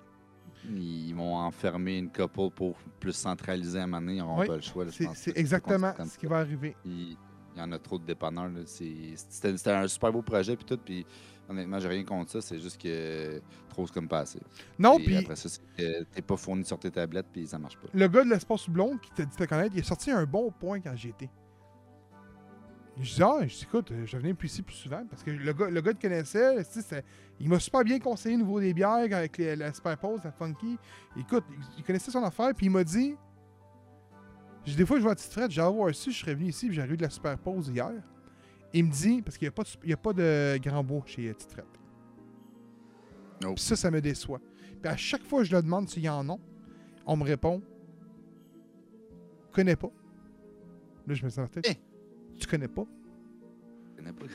Ils 0.70 1.14
vont 1.14 1.36
enfermer 1.36 1.98
une 2.00 2.12
couple 2.12 2.50
pour 2.50 2.76
plus 3.00 3.14
centraliser 3.14 3.80
à 3.80 3.84
un 3.84 3.88
moment 3.88 4.02
donné. 4.02 4.16
Ils 4.16 4.20
n'auront 4.20 4.40
Oui, 4.40 4.48
pas 4.48 4.56
le 4.56 4.62
choix. 4.62 4.86
C'est 4.92 5.38
exactement 5.38 5.94
ce 6.06 6.18
qui 6.18 6.26
va 6.26 6.38
arriver. 6.40 6.76
Il, 6.86 7.18
il 7.58 7.60
y 7.60 7.64
en 7.64 7.72
a 7.72 7.80
trop 7.80 7.98
de 7.98 8.06
dépanneurs. 8.06 8.50
C'était 8.66 9.58
c'était 9.58 9.72
un 9.72 9.88
super 9.88 10.12
beau 10.12 10.22
projet. 10.22 10.56
Puis 10.56 10.66
tout. 10.66 10.78
Puis 10.78 11.06
honnêtement, 11.50 11.80
j'ai 11.80 11.88
rien 11.88 12.04
contre 12.04 12.32
ça. 12.32 12.42
C'est 12.42 12.60
juste 12.60 12.80
que 12.82 13.42
trop, 13.70 13.88
c'est 13.88 13.94
comme 13.94 14.08
pas 14.08 14.20
assez. 14.20 14.40
Non, 14.78 14.98
puis 14.98 15.18
après 15.18 15.36
ça, 15.36 15.50
c'est 15.50 15.62
que 15.76 16.04
t'es 16.04 16.22
pas 16.22 16.38
fourni 16.38 16.64
sur 16.64 16.80
tes 16.80 16.92
tablettes. 16.92 17.28
Puis 17.32 17.48
ça 17.48 17.58
marche 17.58 17.78
pas. 17.78 17.88
le 17.94 18.08
gars 18.08 18.24
de 18.24 18.30
l'espace 18.30 18.70
blond 18.70 18.98
qui 18.98 19.12
t'a 19.12 19.26
dit 19.26 19.36
te 19.36 19.44
connaître, 19.44 19.76
il 19.76 19.82
a 19.82 19.84
sorti 19.84 20.12
un 20.12 20.26
bon 20.26 20.52
point 20.52 20.80
quand 20.80 20.96
j'y 20.96 21.10
étais. 21.10 21.30
Je 23.00 23.14
dis, 23.14 23.22
ah, 23.22 23.40
je 23.42 23.54
dis, 23.54 23.64
écoute, 23.64 23.92
je 24.06 24.18
venir 24.18 24.36
plus 24.36 24.48
ici 24.48 24.64
plus 24.64 24.76
souvent 24.76 25.04
parce 25.08 25.22
que 25.22 25.30
le 25.30 25.54
gars, 25.54 25.70
le 25.70 25.82
gars 25.82 25.94
te 25.94 26.02
connaissait, 26.02 26.64
il 27.40 27.48
m'a 27.48 27.60
super 27.60 27.84
bien 27.84 28.00
conseillé 28.00 28.36
au 28.36 28.40
niveau 28.40 28.60
des 28.60 28.74
bières 28.74 28.90
avec 29.16 29.38
les- 29.38 29.56
la 29.56 29.72
Super 29.72 29.98
Pose, 30.00 30.22
la 30.24 30.32
Funky. 30.32 30.78
Écoute, 31.16 31.44
il, 31.78 31.84
connaissait 31.84 32.10
son 32.10 32.24
affaire, 32.24 32.54
puis 32.56 32.66
il 32.66 32.72
m'a 32.72 32.84
dit, 32.84 33.16
des 34.76 34.86
fois, 34.86 34.98
je 34.98 35.04
vois 35.04 35.12
à 35.12 35.16
petite 35.16 35.32
frette, 35.32 35.52
j'ai 35.52 35.62
avoir 35.62 35.94
su, 35.94 36.12
je 36.12 36.20
serais 36.20 36.36
venu 36.36 36.50
ici, 36.50 36.68
puis 36.68 36.76
j'ai 36.76 36.84
eu 36.84 36.98
de 36.98 37.02
la 37.02 37.10
Super 37.10 37.38
Pose 37.38 37.70
hier. 37.70 37.92
Il 38.74 38.86
me 38.86 38.92
dit, 38.92 39.22
parce 39.22 39.38
qu'il 39.38 39.50
n'y 39.86 39.92
a, 39.94 39.96
a 39.96 39.98
pas 39.98 40.14
de 40.14 40.58
grand 40.62 40.84
bois 40.84 41.04
chez 41.06 41.30
euh, 41.30 41.34
Petite 41.34 41.52
Frette. 41.52 41.66
Nope. 43.42 43.56
Puis 43.56 43.64
ça, 43.64 43.76
ça 43.76 43.90
me 43.90 44.02
déçoit. 44.02 44.42
Puis 44.82 44.92
à 44.92 44.98
chaque 44.98 45.24
fois 45.24 45.40
que 45.40 45.46
je 45.46 45.56
le 45.56 45.62
demande 45.62 45.88
s'il 45.90 46.04
y 46.04 46.10
en 46.10 46.28
a, 46.30 46.38
on 47.06 47.16
me 47.16 47.24
répond 47.24 47.62
connais 49.58 49.76
pas. 49.76 49.92
Là, 51.08 51.14
je 51.16 51.26
me 51.26 51.30
sens. 51.30 51.50
Eh. 51.66 51.74
Tu 52.38 52.48
connais 52.48 52.68
pas. 52.68 52.86
Je 53.90 54.04
connais 54.04 54.14
pas. 54.14 54.26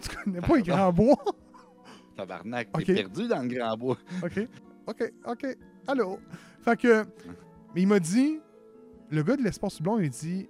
Tu 0.00 0.16
connais 0.16 0.40
pas 0.40 0.56
les 0.56 0.62
grands 0.62 0.92
bois? 0.92 1.24
Tabarnak, 2.16 2.68
t'es 2.84 2.94
perdu 2.94 3.26
dans 3.26 3.42
le 3.42 3.48
grand 3.48 3.76
bois. 3.76 3.98
OK. 4.22 4.48
OK. 4.86 5.12
OK. 5.26 5.46
Allô. 5.88 6.20
Fait 6.62 6.76
que. 6.76 7.04
Mais 7.74 7.82
il 7.82 7.88
m'a 7.88 7.98
dit. 7.98 8.40
Le 9.10 9.22
gars 9.22 9.36
de 9.36 9.42
l'espace 9.42 9.80
blond, 9.80 9.98
il 9.98 10.10
dit 10.10 10.48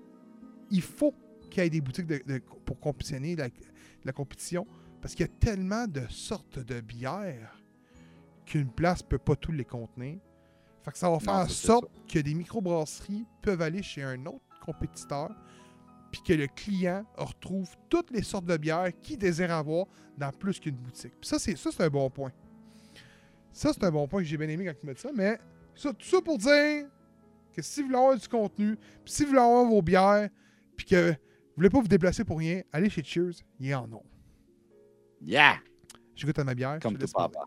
il 0.70 0.82
faut 0.82 1.14
qu'il 1.50 1.62
y 1.62 1.66
ait 1.66 1.70
des 1.70 1.80
boutiques 1.80 2.06
de- 2.06 2.22
de- 2.26 2.38
pour 2.64 2.78
compétitionner 2.80 3.36
la, 3.36 3.48
la 4.04 4.12
compétition. 4.12 4.66
Parce 5.00 5.14
qu'il 5.14 5.24
y 5.26 5.28
a 5.28 5.32
tellement 5.38 5.86
de 5.86 6.02
sortes 6.08 6.58
de 6.58 6.80
bières 6.80 7.62
qu'une 8.44 8.68
place 8.70 9.02
peut 9.02 9.18
pas 9.18 9.36
tous 9.36 9.52
les 9.52 9.64
contenir. 9.64 10.18
Fait 10.82 10.90
que 10.90 10.98
ça 10.98 11.08
va 11.08 11.18
faire 11.20 11.34
Non, 11.34 11.40
en 11.42 11.48
ça, 11.48 11.54
sorte 11.54 11.90
que 12.10 12.18
des 12.18 12.34
microbrasseries 12.34 13.24
peuvent 13.42 13.62
aller 13.62 13.82
chez 13.82 14.02
un 14.02 14.26
autre 14.26 14.44
compétiteur 14.64 15.30
puis 16.10 16.22
que 16.22 16.32
le 16.32 16.46
client 16.48 17.04
retrouve 17.16 17.68
toutes 17.90 18.10
les 18.10 18.22
sortes 18.22 18.46
de 18.46 18.56
bières 18.56 18.90
qu'il 19.02 19.18
désire 19.18 19.52
avoir 19.52 19.86
dans 20.16 20.32
plus 20.32 20.58
qu'une 20.58 20.76
boutique. 20.76 21.12
Puis 21.20 21.28
ça, 21.28 21.38
c'est 21.38 21.54
ça, 21.56 21.70
c'est 21.70 21.84
un 21.84 21.90
bon 21.90 22.08
point. 22.10 22.32
Ça, 23.52 23.72
c'est 23.72 23.84
un 23.84 23.90
bon 23.90 24.08
point 24.08 24.22
que 24.22 24.26
j'ai 24.26 24.36
bien 24.38 24.48
aimé 24.48 24.64
quand 24.64 24.74
tu 24.80 24.86
m'as 24.86 24.94
dit 24.94 25.00
ça, 25.00 25.10
mais 25.14 25.38
ça, 25.74 25.92
tout 25.92 26.06
ça 26.06 26.20
pour 26.22 26.38
dire 26.38 26.86
que 27.62 27.66
si 27.66 27.80
vous 27.80 27.86
voulez 27.88 27.98
avoir 27.98 28.16
du 28.18 28.28
contenu, 28.28 28.76
puis 28.76 29.12
si 29.12 29.22
vous 29.22 29.30
voulez 29.30 29.40
avoir 29.40 29.64
vos 29.64 29.82
bières, 29.82 30.28
puis 30.76 30.86
que 30.86 31.10
vous 31.10 31.16
voulez 31.56 31.70
pas 31.70 31.80
vous 31.80 31.88
déplacer 31.88 32.24
pour 32.24 32.38
rien, 32.38 32.62
allez 32.72 32.88
chez 32.90 33.02
Cheers, 33.02 33.32
il 33.58 33.66
y 33.66 33.74
en 33.74 33.84
a. 33.92 34.00
Yeah! 35.20 35.56
Je 36.14 36.24
goûte 36.26 36.38
à 36.38 36.44
ma 36.44 36.54
bière. 36.54 36.78
Comme 36.80 36.96
tout 36.96 37.06
papa. 37.12 37.40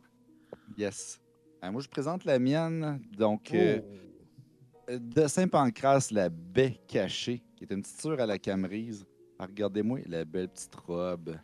Yes. 0.78 1.20
Euh, 1.64 1.72
moi, 1.72 1.82
je 1.82 1.88
présente 1.88 2.26
la 2.26 2.40
mienne. 2.40 3.02
Donc, 3.18 3.50
Oh. 3.54 3.56
euh, 3.58 5.00
de 5.00 5.28
Saint-Pancras, 5.28 6.10
la 6.12 6.30
baie 6.30 6.80
cachée, 6.88 7.42
qui 7.56 7.64
est 7.64 7.72
une 7.72 7.82
petite 7.82 8.02
sure 8.02 8.20
à 8.20 8.26
la 8.26 8.38
camerise. 8.40 9.06
Ah, 9.40 9.46
Regardez-moi 9.46 10.00
la 10.08 10.26
belle 10.26 10.50
petite 10.50 10.76
robe. 10.76 11.38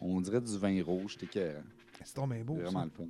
On 0.00 0.20
dirait 0.20 0.40
du 0.40 0.56
vin 0.58 0.82
rouge. 0.82 1.16
T'es 1.16 1.26
que 1.26 1.54
C'est 2.04 2.16
beau. 2.44 2.56
c'est 2.56 2.64
ça. 2.64 2.70
vraiment 2.70 2.84
le 2.84 2.90
fun. 2.90 3.06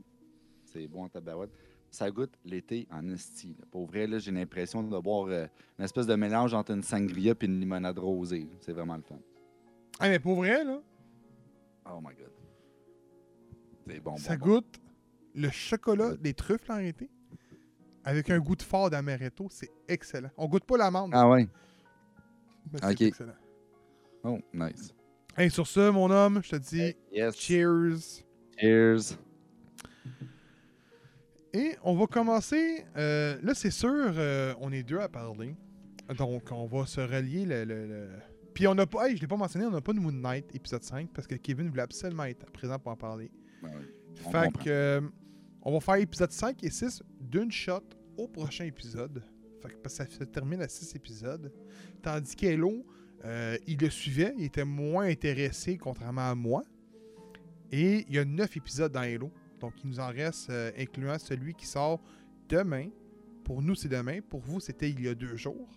C'est 0.65 0.87
bon 0.87 1.05
en 1.05 1.09
tabarouette. 1.09 1.51
Ça 1.95 2.11
goûte 2.11 2.33
l'été 2.45 2.89
en 2.91 3.09
esti. 3.09 3.57
Pour 3.71 3.87
vrai, 3.87 4.09
là, 4.09 4.19
j'ai 4.19 4.33
l'impression 4.33 4.83
de 4.83 4.99
boire 4.99 5.27
euh, 5.29 5.47
une 5.79 5.85
espèce 5.85 6.09
de 6.09 6.17
mélange 6.17 6.53
entre 6.53 6.73
une 6.73 6.83
sangria 6.83 7.35
et 7.41 7.45
une 7.47 7.61
limonade 7.61 8.01
rosée. 8.01 8.49
C'est 8.59 8.73
vraiment 8.73 8.97
le 8.97 9.03
fun. 9.03 9.15
Ah, 10.01 10.09
mais 10.09 10.19
pour 10.19 10.35
vrai, 10.35 10.65
là, 10.65 10.81
Oh 11.87 12.01
my 12.01 12.17
god. 12.17 12.33
C'est 13.87 14.01
bon. 14.01 14.17
ça 14.17 14.37
bon, 14.37 14.45
bon. 14.45 14.53
goûte 14.55 14.81
le 15.37 15.51
chocolat, 15.51 16.17
des 16.17 16.35
truffes 16.35 16.69
en 16.69 16.75
réalité, 16.79 17.09
avec 18.03 18.29
un 18.29 18.41
goût 18.41 18.57
de 18.57 18.63
fort 18.63 18.91
d'amaretto. 18.91 19.47
C'est 19.51 19.71
excellent. 19.87 20.31
On 20.37 20.49
goûte 20.49 20.65
pas 20.65 20.77
l'amande, 20.77 21.13
Ah 21.15 21.29
ouais. 21.31 21.47
mais 22.73 22.81
c'est 22.83 22.91
ok. 22.91 23.01
excellent. 23.03 23.35
Oh, 24.25 24.41
nice. 24.53 24.93
Hey, 25.37 25.49
sur 25.49 25.69
ce, 25.69 25.91
mon 25.91 26.11
homme, 26.11 26.41
je 26.43 26.51
te 26.51 26.57
dis 26.57 26.97
Yes. 27.13 27.37
cheers. 27.37 28.25
Cheers. 28.59 29.17
Et 31.55 31.77
on 31.83 31.95
va 31.95 32.07
commencer. 32.07 32.85
euh, 32.97 33.39
là, 33.43 33.55
c'est 33.55 33.71
sûr, 33.71 33.89
euh, 34.17 34.55
on 34.61 34.73
est 34.73 34.83
deux 34.83 34.99
à 34.99 35.09
parler. 35.09 35.55
Donc, 36.19 36.51
on 36.51 36.67
va 36.67 36.85
se 36.85 37.01
relier 37.01 37.47
le. 37.47 37.65
le- 37.65 37.87
le- 37.87 38.09
Puis, 38.53 38.67
on 38.67 38.75
n'a 38.75 38.87
pas. 38.87 39.09
Hey, 39.09 39.17
je 39.17 39.21
l'ai 39.23 39.27
pas 39.29 39.37
mentionné, 39.37 39.65
on 39.67 39.71
n'a 39.71 39.81
pas 39.81 39.93
de 39.93 40.01
Moon 40.01 40.13
Knight 40.13 40.55
épisode 40.55 40.83
5 40.83 41.09
parce 41.15 41.27
que 41.27 41.37
Kevin 41.37 41.69
voulait 41.71 41.83
absolument 41.83 42.25
être 42.25 42.45
présent 42.53 42.79
pour 42.79 42.93
en 42.93 42.97
parler. 42.97 43.31
Ben 43.63 43.71
oui. 43.79 43.85
On 44.27 44.31
fait 44.31 44.45
comprend. 44.47 44.65
que. 44.65 44.71
euh, 44.71 45.01
on 45.63 45.73
va 45.73 45.81
faire 45.81 45.95
épisode 45.97 46.31
5 46.33 46.63
et 46.65 46.71
6 46.71 47.03
d'une 47.21 47.51
shot 47.51 47.81
au 48.19 48.29
prochain 48.29 48.65
épisode. 48.65 49.23
Fait 49.63 49.69
que 49.71 49.77
parce 49.77 49.97
que 49.99 50.05
ça 50.05 50.11
se 50.19 50.25
termine 50.25 50.61
à 50.61 50.69
6 50.69 50.95
épisodes. 50.95 51.51
Tandis 52.03 52.37
qu'Hello, 52.37 52.85
euh, 53.25 53.57
il 53.67 53.79
le 53.79 53.89
suivait, 53.89 54.35
il 54.37 54.45
était 54.45 54.65
moins 54.65 55.07
intéressé, 55.07 55.79
contrairement 55.79 56.29
à 56.31 56.35
moi. 56.35 56.63
Et 57.73 58.05
il 58.09 58.15
y 58.15 58.19
a 58.19 58.25
9 58.25 58.57
épisodes 58.59 58.93
dans 58.93 59.03
Hello. 59.03 59.31
Donc, 59.65 59.73
il 59.83 59.89
nous 59.89 59.99
en 60.01 60.09
reste, 60.09 60.51
euh, 60.51 60.71
incluant 60.79 61.19
celui 61.19 61.55
qui 61.55 61.67
sort 61.67 61.99
demain, 62.51 62.89
Pour 63.45 63.63
nous, 63.63 63.75
c'est 63.75 63.89
demain. 63.89 64.21
Pour 64.21 64.41
vous, 64.41 64.61
c'était 64.61 64.91
il 64.91 65.01
y 65.03 65.09
a 65.09 65.15
deux 65.15 65.37
jours. 65.37 65.69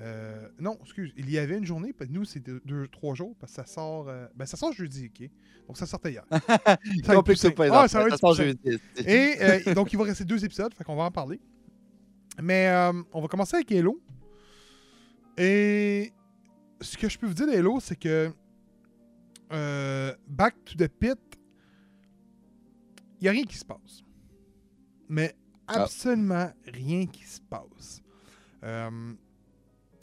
Euh, 0.00 0.48
non, 0.60 0.78
excuse, 0.82 1.12
il 1.16 1.28
y 1.30 1.36
avait 1.38 1.58
une 1.58 1.64
journée, 1.66 1.92
nous, 2.10 2.24
c'est 2.24 2.40
deux, 2.40 2.60
deux, 2.64 2.86
trois 2.88 3.14
jours, 3.14 3.36
parce 3.38 3.52
que 3.52 3.56
ça 3.56 3.66
sort. 3.66 4.08
euh, 4.08 4.26
ben, 4.36 4.46
ça 4.46 4.56
sort 4.56 4.72
jeudi, 4.72 5.06
OK? 5.06 5.28
Donc, 5.66 5.76
ça 5.78 5.86
sortait 5.86 6.12
hier. 6.12 6.24
Ça 7.04 7.14
va 7.14 7.22
plus 7.22 7.36
simple. 7.36 7.68
Ah, 7.72 7.86
ça 7.88 8.00
va 8.00 8.08
être 8.08 8.18
plus 8.18 8.36
simple. 8.36 9.08
Et 9.08 9.34
euh, 9.40 9.74
donc, 9.74 9.92
il 9.92 9.98
va 9.98 10.04
rester 10.04 10.24
deux 10.24 10.44
épisodes, 10.44 10.72
fait 10.74 10.84
qu'on 10.84 10.96
va 10.96 11.04
en 11.04 11.10
parler. 11.10 11.40
Mais 12.40 12.72
on 13.12 13.20
va 13.20 13.26
commencer 13.28 13.56
avec 13.56 13.70
Halo. 13.72 14.00
Et 15.36 16.12
ce 16.80 16.96
que 16.96 17.08
je 17.08 17.18
peux 17.18 17.26
vous 17.26 17.34
dire 17.34 17.46
d'Halo, 17.46 17.78
c'est 17.80 17.96
que 17.96 18.30
Back 20.28 20.54
to 20.64 20.74
the 20.76 20.88
Pit, 20.88 21.18
n'y 23.22 23.28
a 23.28 23.32
rien 23.32 23.44
qui 23.44 23.56
se 23.56 23.64
passe. 23.64 24.02
Mais 25.08 25.34
absolument 25.66 26.50
rien 26.66 27.06
qui 27.06 27.24
se 27.24 27.40
passe. 27.40 28.02
Euh, 28.64 29.12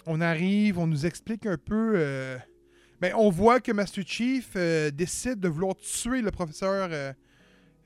on 0.05 0.21
arrive, 0.21 0.77
on 0.79 0.87
nous 0.87 1.05
explique 1.05 1.45
un 1.45 1.57
peu. 1.57 1.93
euh, 1.95 2.37
ben, 3.01 3.13
on 3.15 3.29
voit 3.29 3.59
que 3.61 3.71
Master 3.71 4.03
Chief 4.05 4.51
euh, 4.55 4.91
décide 4.91 5.39
de 5.39 5.47
vouloir 5.47 5.75
tuer 5.77 6.21
le 6.21 6.31
professeur. 6.31 6.89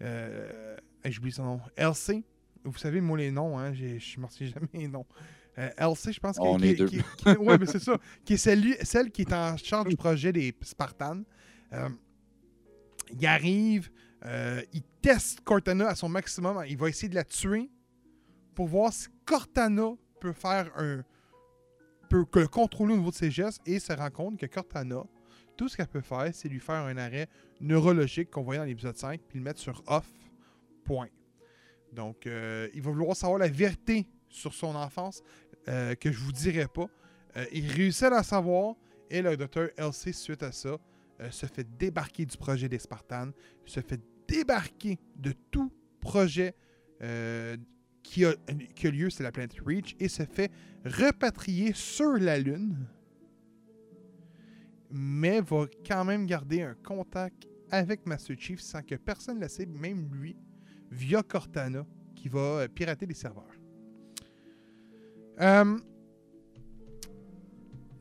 Euh, 0.01 0.77
J'oublie 1.05 1.31
son 1.31 1.43
nom. 1.43 1.61
LC. 1.77 2.23
Vous 2.63 2.77
savez, 2.77 3.01
moi, 3.01 3.17
les 3.17 3.29
noms, 3.31 3.57
hein, 3.59 3.73
je 3.73 3.85
ne 3.85 4.21
me 4.23 4.27
jamais 4.47 4.67
les 4.73 4.87
noms. 4.87 5.05
LC, 5.57 6.13
je 6.13 6.19
pense 6.19 6.37
On 6.39 6.57
que. 6.57 6.63
est 6.65 6.75
deux. 6.75 6.89
mais 7.59 7.65
c'est 7.67 7.79
ça. 7.79 7.97
Qui 8.25 8.33
est 8.33 8.37
celle, 8.37 8.63
celle 8.83 9.11
qui 9.11 9.21
est 9.23 9.33
en 9.33 9.55
charge 9.57 9.89
du 9.89 9.95
projet 9.97 10.31
des 10.31 10.55
Spartans. 10.61 11.23
Il 13.11 13.27
arrive, 13.27 13.91
euh, 14.25 14.61
il 14.71 14.83
teste 15.01 15.41
Cortana 15.41 15.89
à 15.89 15.95
son 15.95 16.09
maximum. 16.09 16.63
Il 16.67 16.77
va 16.77 16.89
essayer 16.89 17.09
de 17.09 17.15
la 17.15 17.23
tuer 17.23 17.69
pour 18.55 18.67
voir 18.67 18.93
si 18.93 19.07
Cortana 19.25 19.93
peut 20.19 20.33
faire 20.33 20.71
un. 20.77 21.03
peut 22.09 22.25
le 22.35 22.47
contrôler 22.47 22.93
au 22.93 22.97
niveau 22.97 23.11
de 23.11 23.15
ses 23.15 23.31
gestes 23.31 23.61
et 23.65 23.79
se 23.79 23.91
rend 23.91 24.11
compte 24.11 24.39
que 24.39 24.45
Cortana, 24.45 25.03
tout 25.57 25.67
ce 25.67 25.75
qu'elle 25.75 25.87
peut 25.87 26.01
faire, 26.01 26.29
c'est 26.33 26.47
lui 26.47 26.59
faire 26.59 26.75
un 26.75 26.97
arrêt 26.97 27.27
neurologique 27.59 28.29
qu'on 28.29 28.43
voyait 28.43 28.59
dans 28.59 28.65
l'épisode 28.65 28.97
5 28.97 29.19
puis 29.27 29.39
le 29.39 29.43
mettre 29.43 29.59
sur 29.59 29.83
off. 29.87 30.09
Point. 30.85 31.07
Donc, 31.93 32.27
euh, 32.27 32.67
il 32.73 32.81
va 32.81 32.91
vouloir 32.91 33.15
savoir 33.15 33.39
la 33.39 33.47
vérité 33.47 34.05
sur 34.27 34.53
son 34.53 34.75
enfance 34.75 35.21
euh, 35.69 35.95
que 35.95 36.11
je 36.11 36.19
vous 36.19 36.33
dirai 36.33 36.67
pas. 36.67 36.87
Il 37.51 37.71
réussit 37.71 38.03
à 38.03 38.09
la 38.09 38.23
savoir 38.23 38.75
et 39.09 39.21
le 39.21 39.35
docteur 39.37 39.69
LC, 39.77 40.13
suite 40.13 40.43
à 40.43 40.51
ça, 40.51 40.77
se 41.31 41.45
fait 41.47 41.65
débarquer 41.77 42.25
du 42.25 42.37
projet 42.37 42.69
des 42.69 42.77
Spartans, 42.77 43.31
se 43.65 43.79
fait 43.79 43.99
débarquer 44.27 44.99
de 45.15 45.33
tout 45.51 45.71
projet 45.99 46.55
euh, 47.01 47.57
qui, 48.03 48.25
a, 48.25 48.33
lieu 48.83 49.09
sur 49.09 49.23
la 49.23 49.31
planète 49.31 49.55
Reach 49.65 49.95
et 49.99 50.09
se 50.09 50.23
fait 50.23 50.51
repatrier 50.85 51.71
sur 51.73 52.17
la 52.17 52.37
Lune, 52.37 52.85
mais 54.91 55.41
va 55.41 55.65
quand 55.87 56.03
même 56.03 56.25
garder 56.25 56.61
un 56.61 56.75
contact 56.75 57.47
avec 57.71 58.05
Master 58.05 58.35
Chief 58.37 58.59
sans 58.59 58.81
que 58.83 58.95
personne 58.95 59.37
ne 59.37 59.43
le 59.43 59.47
sait, 59.47 59.65
même 59.65 60.09
lui, 60.13 60.35
via 60.91 61.23
Cortana, 61.23 61.85
qui 62.15 62.27
va 62.27 62.39
euh, 62.39 62.67
pirater 62.67 63.05
les 63.05 63.15
serveurs. 63.15 63.55
Euh, 65.39 65.79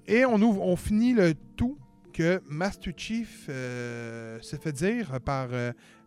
et 0.07 0.27
on, 0.27 0.43
ouvre, 0.43 0.63
on 0.63 0.77
finit 0.77 1.15
le 1.15 1.35
tout 1.57 1.79
que 2.13 2.43
Master 2.47 2.93
Chief 2.95 3.47
se 3.47 4.57
fait 4.61 4.73
dire 4.73 5.19
par 5.23 5.49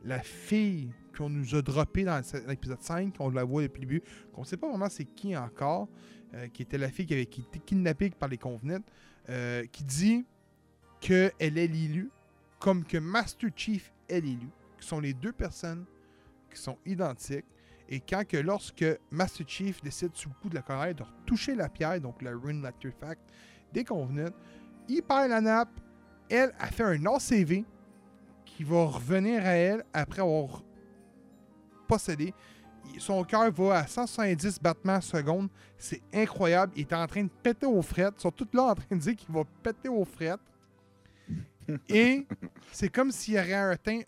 la 0.06 0.22
fille 0.22 0.92
qu'on 1.18 1.30
nous 1.30 1.56
a 1.56 1.62
droppée 1.62 2.04
dans 2.04 2.22
l'épisode 2.48 2.82
5, 2.82 3.16
on 3.20 3.30
la 3.30 3.44
voit 3.44 3.64
depuis 3.64 3.82
le 3.82 3.88
début, 3.88 4.04
qu'on 4.34 4.42
ne 4.42 4.46
sait 4.46 4.58
pas 4.58 4.70
vraiment 4.70 4.90
c'est 4.90 5.06
qui 5.06 5.36
encore, 5.36 5.88
euh, 6.34 6.48
qui 6.48 6.62
était 6.62 6.78
la 6.78 6.90
fille 6.90 7.06
qui 7.06 7.14
avait 7.14 7.24
été 7.24 7.60
kidnappée 7.66 8.12
par 8.12 8.30
les 8.30 8.38
convenants, 8.38 8.84
euh, 9.30 9.66
qui 9.72 9.84
dit 9.84 10.26
qu'elle 11.00 11.32
est 11.40 11.68
l'élu, 11.68 12.12
comme 12.60 12.84
que 12.84 12.98
Master 12.98 13.50
Chief 13.56 13.92
est 14.08 14.22
l'élu, 14.22 14.50
qui 14.80 14.88
sont 14.88 15.00
les 15.00 15.14
deux 15.14 15.34
personnes 15.34 15.86
qui 16.54 16.62
sont 16.62 16.78
identiques. 16.86 17.46
Et 17.90 18.00
quand 18.00 18.28
que 18.28 18.38
lorsque 18.38 18.86
Master 19.12 19.48
Chief 19.48 19.82
décide 19.82 20.16
sous 20.16 20.30
le 20.30 20.36
coup 20.42 20.50
de 20.50 20.56
la 20.56 20.62
colère 20.62 20.94
de 20.94 21.04
retoucher 21.04 21.56
la 21.56 21.70
pierre, 21.70 22.00
donc 22.02 22.22
le 22.22 22.36
Rune 22.36 22.66
Artifact 22.66 23.22
des 23.74 23.84
convenants, 23.84 24.34
il 24.88 25.02
perd 25.02 25.30
la 25.30 25.42
nappe. 25.42 25.80
Elle 26.30 26.54
a 26.60 26.68
fait 26.68 26.84
un 26.84 27.06
ACV 27.06 27.64
qui 28.56 28.64
va 28.64 28.86
revenir 28.86 29.46
à 29.46 29.52
elle 29.52 29.84
après 29.94 30.22
avoir 30.22 30.64
possédé. 31.88 32.34
Son 33.00 33.24
cœur 33.24 33.52
va 33.52 33.80
à 33.80 33.88
170 33.88 34.60
battements 34.62 35.02
seconde. 35.02 35.50
C'est 35.78 36.02
incroyable. 36.14 36.72
Il 36.76 36.82
est 36.82 36.94
en 36.94 37.08
train 37.08 37.24
de 37.24 37.30
péter 37.30 37.66
aux 37.66 37.82
frettes. 37.82 38.14
Ils 38.18 38.22
sont 38.22 38.32
tous 38.32 38.48
là 38.54 38.64
en 38.64 38.76
train 38.76 38.96
de 38.96 39.02
dire 39.02 39.16
qu'il 39.16 39.34
va 39.34 39.44
péter 39.64 39.90
aux 39.90 40.06
frettes. 40.06 40.40
Et 41.90 42.26
c'est 42.72 42.90
comme 42.90 43.12
s'il 43.12 43.38
aurait 43.38 43.54
atteint 43.54 44.02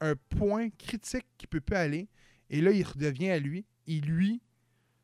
un 0.00 0.14
point 0.16 0.70
critique 0.70 1.26
qui 1.36 1.46
peut 1.46 1.60
plus 1.60 1.76
aller. 1.76 2.08
Et 2.48 2.60
là, 2.60 2.70
il 2.70 2.84
redevient 2.84 3.30
à 3.30 3.38
lui. 3.38 3.66
Et 3.86 4.00
lui 4.00 4.40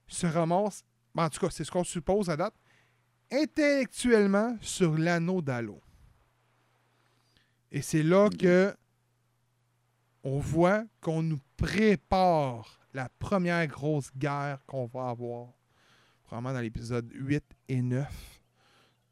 se 0.06 0.26
ramasse, 0.26 0.84
en 1.14 1.28
tout 1.28 1.40
cas, 1.40 1.50
c'est 1.50 1.64
ce 1.64 1.70
qu'on 1.70 1.84
suppose 1.84 2.30
à 2.30 2.36
date, 2.36 2.54
intellectuellement 3.32 4.56
sur 4.60 4.96
l'anneau 4.96 5.42
d'Halo. 5.42 5.80
Et 7.72 7.82
c'est 7.82 8.04
là 8.04 8.30
que 8.30 8.72
on 10.28 10.38
voit 10.40 10.84
qu'on 11.00 11.22
nous 11.22 11.38
prépare 11.56 12.80
la 12.92 13.08
première 13.18 13.64
grosse 13.68 14.10
guerre 14.16 14.58
qu'on 14.66 14.86
va 14.86 15.10
avoir. 15.10 15.48
Probablement 16.24 16.54
dans 16.54 16.60
l'épisode 16.60 17.08
8 17.14 17.44
et 17.68 17.80
9. 17.80 18.40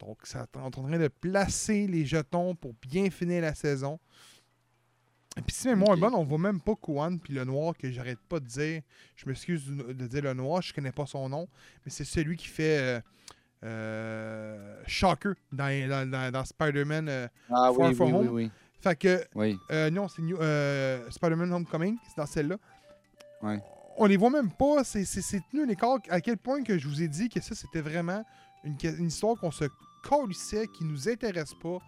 Donc, 0.00 0.18
ça 0.24 0.42
est 0.52 0.56
en 0.58 0.70
train 0.72 0.98
de 0.98 1.06
placer 1.08 1.86
les 1.86 2.04
jetons 2.04 2.56
pour 2.56 2.74
bien 2.82 3.10
finir 3.10 3.42
la 3.42 3.54
saison. 3.54 4.00
Et 5.36 5.42
puis 5.42 5.54
si 5.54 5.68
mémoire 5.68 5.90
Ok. 5.92 5.98
est 5.98 6.00
bonne, 6.00 6.14
on 6.14 6.24
voit 6.24 6.38
même 6.38 6.60
pas 6.60 6.74
Kouan 6.74 7.18
puis 7.18 7.32
le 7.32 7.44
noir 7.44 7.74
que 7.76 7.90
j'arrête 7.90 8.18
pas 8.28 8.40
de 8.40 8.46
dire. 8.46 8.82
Je 9.14 9.28
m'excuse 9.28 9.66
de 9.68 10.06
dire 10.08 10.22
le 10.22 10.34
noir, 10.34 10.62
je 10.62 10.74
connais 10.74 10.92
pas 10.92 11.06
son 11.06 11.28
nom, 11.28 11.48
mais 11.84 11.90
c'est 11.92 12.04
celui 12.04 12.36
qui 12.36 12.46
fait 12.48 12.78
euh, 12.78 13.00
euh, 13.64 14.82
Shocker 14.86 15.34
dans, 15.52 15.88
dans, 15.88 16.10
dans- 16.10 16.30
dans 16.32 16.44
Spider-Man. 16.44 17.08
euh. 17.08 17.28
Ah 17.50 17.70
Far 17.76 17.78
oui, 17.88 17.94
From 17.94 18.12
oui, 18.14 18.18
oui, 18.20 18.26
Home. 18.28 18.34
oui. 18.34 18.50
Fait 18.84 18.96
que 18.96 19.24
Oui. 19.34 19.58
euh, 19.72 19.90
non, 19.90 20.08
c'est 20.08 20.22
euh, 20.22 21.10
Spider-Man 21.10 21.52
Homecoming, 21.52 21.96
c'est 22.06 22.16
dans 22.18 22.26
celle-là. 22.26 22.56
Ouais. 23.42 23.60
On 23.96 24.06
les 24.06 24.16
voit 24.16 24.30
même 24.30 24.50
pas. 24.50 24.84
C'est 24.84 25.04
c'est- 25.04 25.40
tenu 25.50 25.62
un 25.64 25.68
écart 25.68 25.98
à 26.10 26.20
quel 26.20 26.36
point 26.36 26.62
que 26.62 26.78
je 26.78 26.86
vous 26.86 27.02
ai 27.02 27.08
dit 27.08 27.28
que 27.28 27.40
ça, 27.40 27.54
c'était 27.54 27.80
vraiment 27.80 28.24
une, 28.62 28.76
une 28.98 29.06
histoire 29.06 29.36
qu'on 29.40 29.50
se 29.50 29.64
colissait, 30.02 30.66
qui 30.68 30.84
nous 30.84 31.08
intéresse 31.08 31.54
pas. 31.54 31.78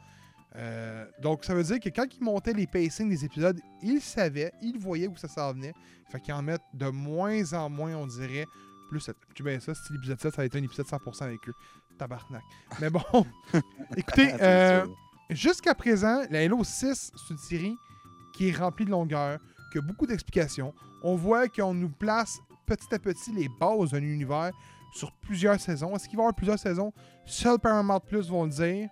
Euh, 0.57 1.05
donc, 1.21 1.45
ça 1.45 1.55
veut 1.55 1.63
dire 1.65 1.79
que 1.81 1.91
quand 1.91 2.07
ils 2.19 2.25
montaient 2.25 2.55
les 2.55 2.67
pacings 2.67 3.11
des 3.11 3.25
épisodes, 3.27 3.61
ils 3.83 4.01
savaient, 4.01 4.53
ils 4.63 4.79
voyaient 4.79 5.09
où 5.09 5.17
ça 5.17 5.29
s'en 5.29 5.53
venait. 5.53 5.75
Fait 6.11 6.21
qu'ils 6.21 6.33
en 6.33 6.41
mettent 6.43 6.63
de 6.73 6.89
moins 6.89 7.53
en 7.53 7.69
moins, 7.69 7.95
on 7.95 8.07
dirait. 8.07 8.47
Plus, 8.89 9.11
tu 9.35 9.43
bien 9.43 9.61
ça, 9.61 9.75
si 9.75 9.93
l'épisode 9.93 10.21
7, 10.21 10.35
ça 10.35 10.43
a 10.43 10.45
été 10.47 10.59
un 10.59 10.63
épisode 10.63 10.87
100% 10.87 11.25
avec 11.25 11.47
eux. 11.49 11.55
Tabarnak. 11.99 12.43
Mais 12.81 12.89
bon, 12.89 13.03
écoutez, 13.97 14.33
euh. 14.41 14.87
Jusqu'à 15.31 15.75
présent, 15.75 16.23
la 16.31 16.41
Halo 16.41 16.63
6, 16.63 17.13
c'est 17.17 17.31
une 17.35 17.39
série 17.39 17.77
qui 18.33 18.49
est 18.49 18.57
remplie 18.57 18.85
de 18.85 18.91
longueur, 18.91 19.39
qui 19.73 19.79
a 19.79 19.81
beaucoup 19.81 20.07
d'explications. 20.07 20.73
On 21.03 21.17
voit 21.17 21.49
qu'on 21.49 21.75
nous 21.75 21.89
place 21.91 22.39
petit 22.67 22.95
à 22.95 22.99
petit 22.99 23.33
les 23.33 23.49
bases 23.61 23.91
d'un 23.91 24.03
univers 24.03 24.53
sur 24.95 25.13
plusieurs 25.13 25.61
saisons. 25.61 25.95
Est-ce 25.97 26.09
qu'il 26.09 26.17
va 26.17 26.23
y 26.23 26.25
avoir 26.27 26.35
plusieurs 26.35 26.59
saisons? 26.59 26.93
Seul 27.25 27.59
Paramount 27.59 28.01
Plus 28.01 28.29
vont 28.29 28.45
le 28.45 28.51
dire. 28.51 28.89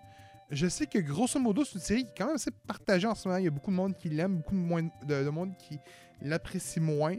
Je 0.50 0.66
sais 0.68 0.86
que 0.86 0.98
grosso 0.98 1.38
modo, 1.40 1.64
c'est 1.64 1.74
une 1.74 1.80
série 1.80 2.04
qui 2.04 2.10
est 2.10 2.14
quand 2.18 2.26
même 2.26 2.34
assez 2.36 2.50
partagée 2.66 3.06
en 3.06 3.14
ce 3.14 3.26
moment. 3.28 3.38
Il 3.38 3.44
y 3.44 3.48
a 3.48 3.50
beaucoup 3.50 3.70
de 3.70 3.76
monde 3.76 3.96
qui 3.96 4.08
l'aime, 4.08 4.36
beaucoup 4.36 4.54
de, 4.54 4.60
moins- 4.60 4.82
de- 4.82 5.24
de 5.24 5.30
monde 5.30 5.56
qui 5.56 5.78
l'apprécie 6.20 6.80
moins. 6.80 7.16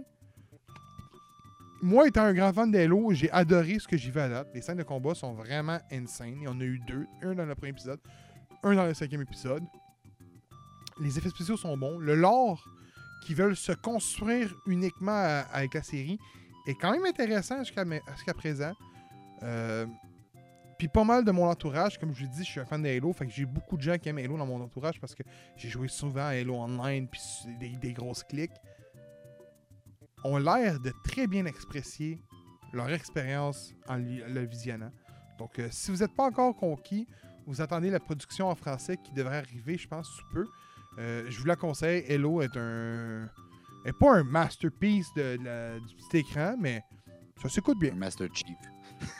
Moi, 1.81 2.07
étant 2.07 2.21
un 2.23 2.33
grand 2.33 2.53
fan 2.53 2.71
d'Halo, 2.71 3.11
j'ai 3.13 3.29
adoré 3.31 3.79
ce 3.79 3.87
que 3.87 3.97
j'ai 3.97 4.09
vu 4.11 4.19
à 4.19 4.29
date. 4.29 4.47
Les 4.53 4.61
scènes 4.61 4.77
de 4.77 4.83
combat 4.83 5.13
sont 5.13 5.33
vraiment 5.33 5.79
insane. 5.91 6.35
Il 6.37 6.43
y 6.43 6.47
en 6.47 6.59
a 6.59 6.63
eu 6.63 6.79
deux. 6.87 7.05
Un 7.21 7.33
dans 7.35 7.45
le 7.45 7.53
premier 7.55 7.71
épisode, 7.71 7.99
un 8.63 8.75
dans 8.75 8.85
le 8.85 8.93
cinquième 8.93 9.21
épisode. 9.21 9.63
Les 10.99 11.17
effets 11.17 11.29
spéciaux 11.29 11.57
sont 11.57 11.75
bons. 11.77 11.97
Le 11.97 12.15
lore 12.15 12.67
qui 13.25 13.33
veulent 13.33 13.55
se 13.55 13.71
construire 13.71 14.53
uniquement 14.65 15.43
avec 15.51 15.73
la 15.73 15.83
série 15.83 16.19
est 16.67 16.75
quand 16.75 16.91
même 16.91 17.05
intéressant 17.05 17.59
jusqu'à 17.63 18.33
présent. 18.35 18.73
Euh, 19.43 19.85
Puis 20.77 20.87
pas 20.87 21.03
mal 21.03 21.23
de 21.23 21.31
mon 21.31 21.45
entourage, 21.47 21.97
comme 21.97 22.13
je 22.13 22.25
vous 22.25 22.31
dis, 22.31 22.43
je 22.43 22.49
suis 22.51 22.59
un 22.59 22.65
fan 22.65 22.81
de 22.81 22.89
Halo, 22.89 23.13
fait 23.13 23.25
que 23.25 23.31
j'ai 23.31 23.45
beaucoup 23.45 23.77
de 23.77 23.81
gens 23.81 23.97
qui 23.97 24.09
aiment 24.09 24.17
Halo 24.17 24.37
dans 24.37 24.45
mon 24.45 24.61
entourage 24.61 24.99
parce 24.99 25.15
que 25.15 25.23
j'ai 25.55 25.69
joué 25.69 25.87
souvent 25.87 26.21
à 26.25 26.29
Halo 26.39 26.55
Online 26.55 27.07
puis 27.07 27.21
des, 27.59 27.69
des 27.77 27.93
grosses 27.93 28.23
clics. 28.23 28.51
Ont 30.23 30.37
l'air 30.37 30.79
de 30.79 30.91
très 31.03 31.27
bien 31.27 31.45
expresser 31.45 32.19
leur 32.73 32.89
expérience 32.91 33.73
en 33.87 33.97
le 33.97 34.45
visionnant. 34.45 34.91
Donc, 35.37 35.59
euh, 35.59 35.67
si 35.71 35.91
vous 35.91 35.97
n'êtes 35.97 36.15
pas 36.15 36.23
encore 36.25 36.55
conquis, 36.55 37.07
vous 37.45 37.61
attendez 37.61 37.89
la 37.89 37.99
production 37.99 38.47
en 38.49 38.55
français 38.55 38.97
qui 38.97 39.11
devrait 39.13 39.37
arriver, 39.37 39.77
je 39.77 39.87
pense, 39.87 40.07
sous 40.09 40.25
peu. 40.31 40.45
Euh, 40.97 41.25
je 41.29 41.39
vous 41.39 41.45
la 41.45 41.55
conseille. 41.55 42.03
Hello 42.07 42.41
est 42.41 42.55
un. 42.57 43.29
est 43.85 43.93
pas 43.93 44.17
un 44.17 44.23
masterpiece 44.23 45.07
de, 45.15 45.37
la- 45.43 45.79
du 45.79 45.95
petit 45.95 46.17
écran, 46.17 46.55
mais 46.59 46.81
Ça 47.41 47.49
s'écoute 47.49 47.77
bien. 47.79 47.93
Master 47.95 48.27
Chief. 48.33 48.57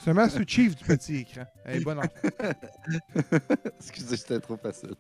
C'est 0.02 0.12
un 0.12 0.14
Master 0.14 0.44
Chief 0.48 0.76
du 0.76 0.84
petit 0.86 1.18
écran. 1.18 1.44
Elle 1.66 1.82
est 1.82 1.84
bonne 1.84 2.00
enfant. 2.00 2.10
Excusez, 3.80 4.18
c'était 4.18 4.40
trop 4.40 4.58
facile. 4.58 4.96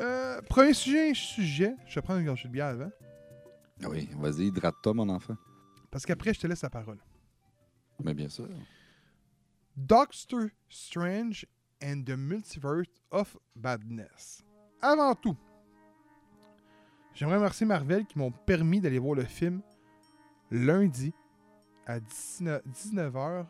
Euh, 0.00 0.40
premier 0.48 0.72
sujet, 0.72 1.12
sujet. 1.14 1.74
Je 1.86 1.94
vais 1.96 2.02
prendre 2.02 2.20
une 2.20 2.26
gorgée 2.26 2.48
de 2.48 2.52
bière 2.52 2.66
avant. 2.68 2.90
Oui, 3.88 4.08
vas-y, 4.16 4.46
hydrate-toi, 4.46 4.94
mon 4.94 5.08
enfant. 5.10 5.36
Parce 5.90 6.06
qu'après, 6.06 6.32
je 6.32 6.40
te 6.40 6.46
laisse 6.46 6.62
la 6.62 6.70
parole. 6.70 6.98
Mais 8.02 8.14
bien 8.14 8.28
sûr. 8.30 8.48
Doctor 9.76 10.46
Strange 10.68 11.46
and 11.82 12.04
the 12.04 12.16
Multiverse 12.16 12.88
of 13.10 13.36
Badness. 13.56 14.42
Avant 14.80 15.14
tout, 15.14 15.36
j'aimerais 17.14 17.36
remercier 17.36 17.66
Marvel 17.66 18.06
qui 18.06 18.18
m'ont 18.18 18.32
permis 18.32 18.80
d'aller 18.80 18.98
voir 18.98 19.14
le 19.14 19.24
film 19.24 19.60
lundi 20.50 21.12
à 21.86 21.98
19h 21.98 23.46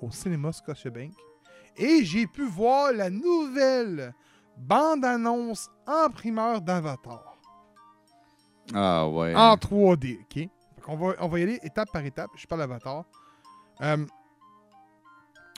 au 0.00 0.10
cinéma 0.10 0.52
Scotiabank. 0.52 1.12
Et 1.76 2.04
j'ai 2.04 2.26
pu 2.26 2.46
voir 2.46 2.92
la 2.92 3.08
nouvelle 3.08 4.14
bande-annonce 4.58 5.70
en 5.86 6.10
primeur 6.10 6.60
d'Avatar. 6.60 7.38
Ah 8.74 9.08
ouais. 9.08 9.34
En 9.34 9.54
3D, 9.56 10.20
OK? 10.20 10.48
Qu'on 10.82 10.96
va, 10.96 11.14
on 11.20 11.28
va 11.28 11.40
y 11.40 11.42
aller 11.44 11.60
étape 11.62 11.90
par 11.92 12.04
étape. 12.04 12.30
Je 12.36 12.46
parle 12.46 12.60
d'Avatar. 12.62 13.04
Euh, 13.80 14.04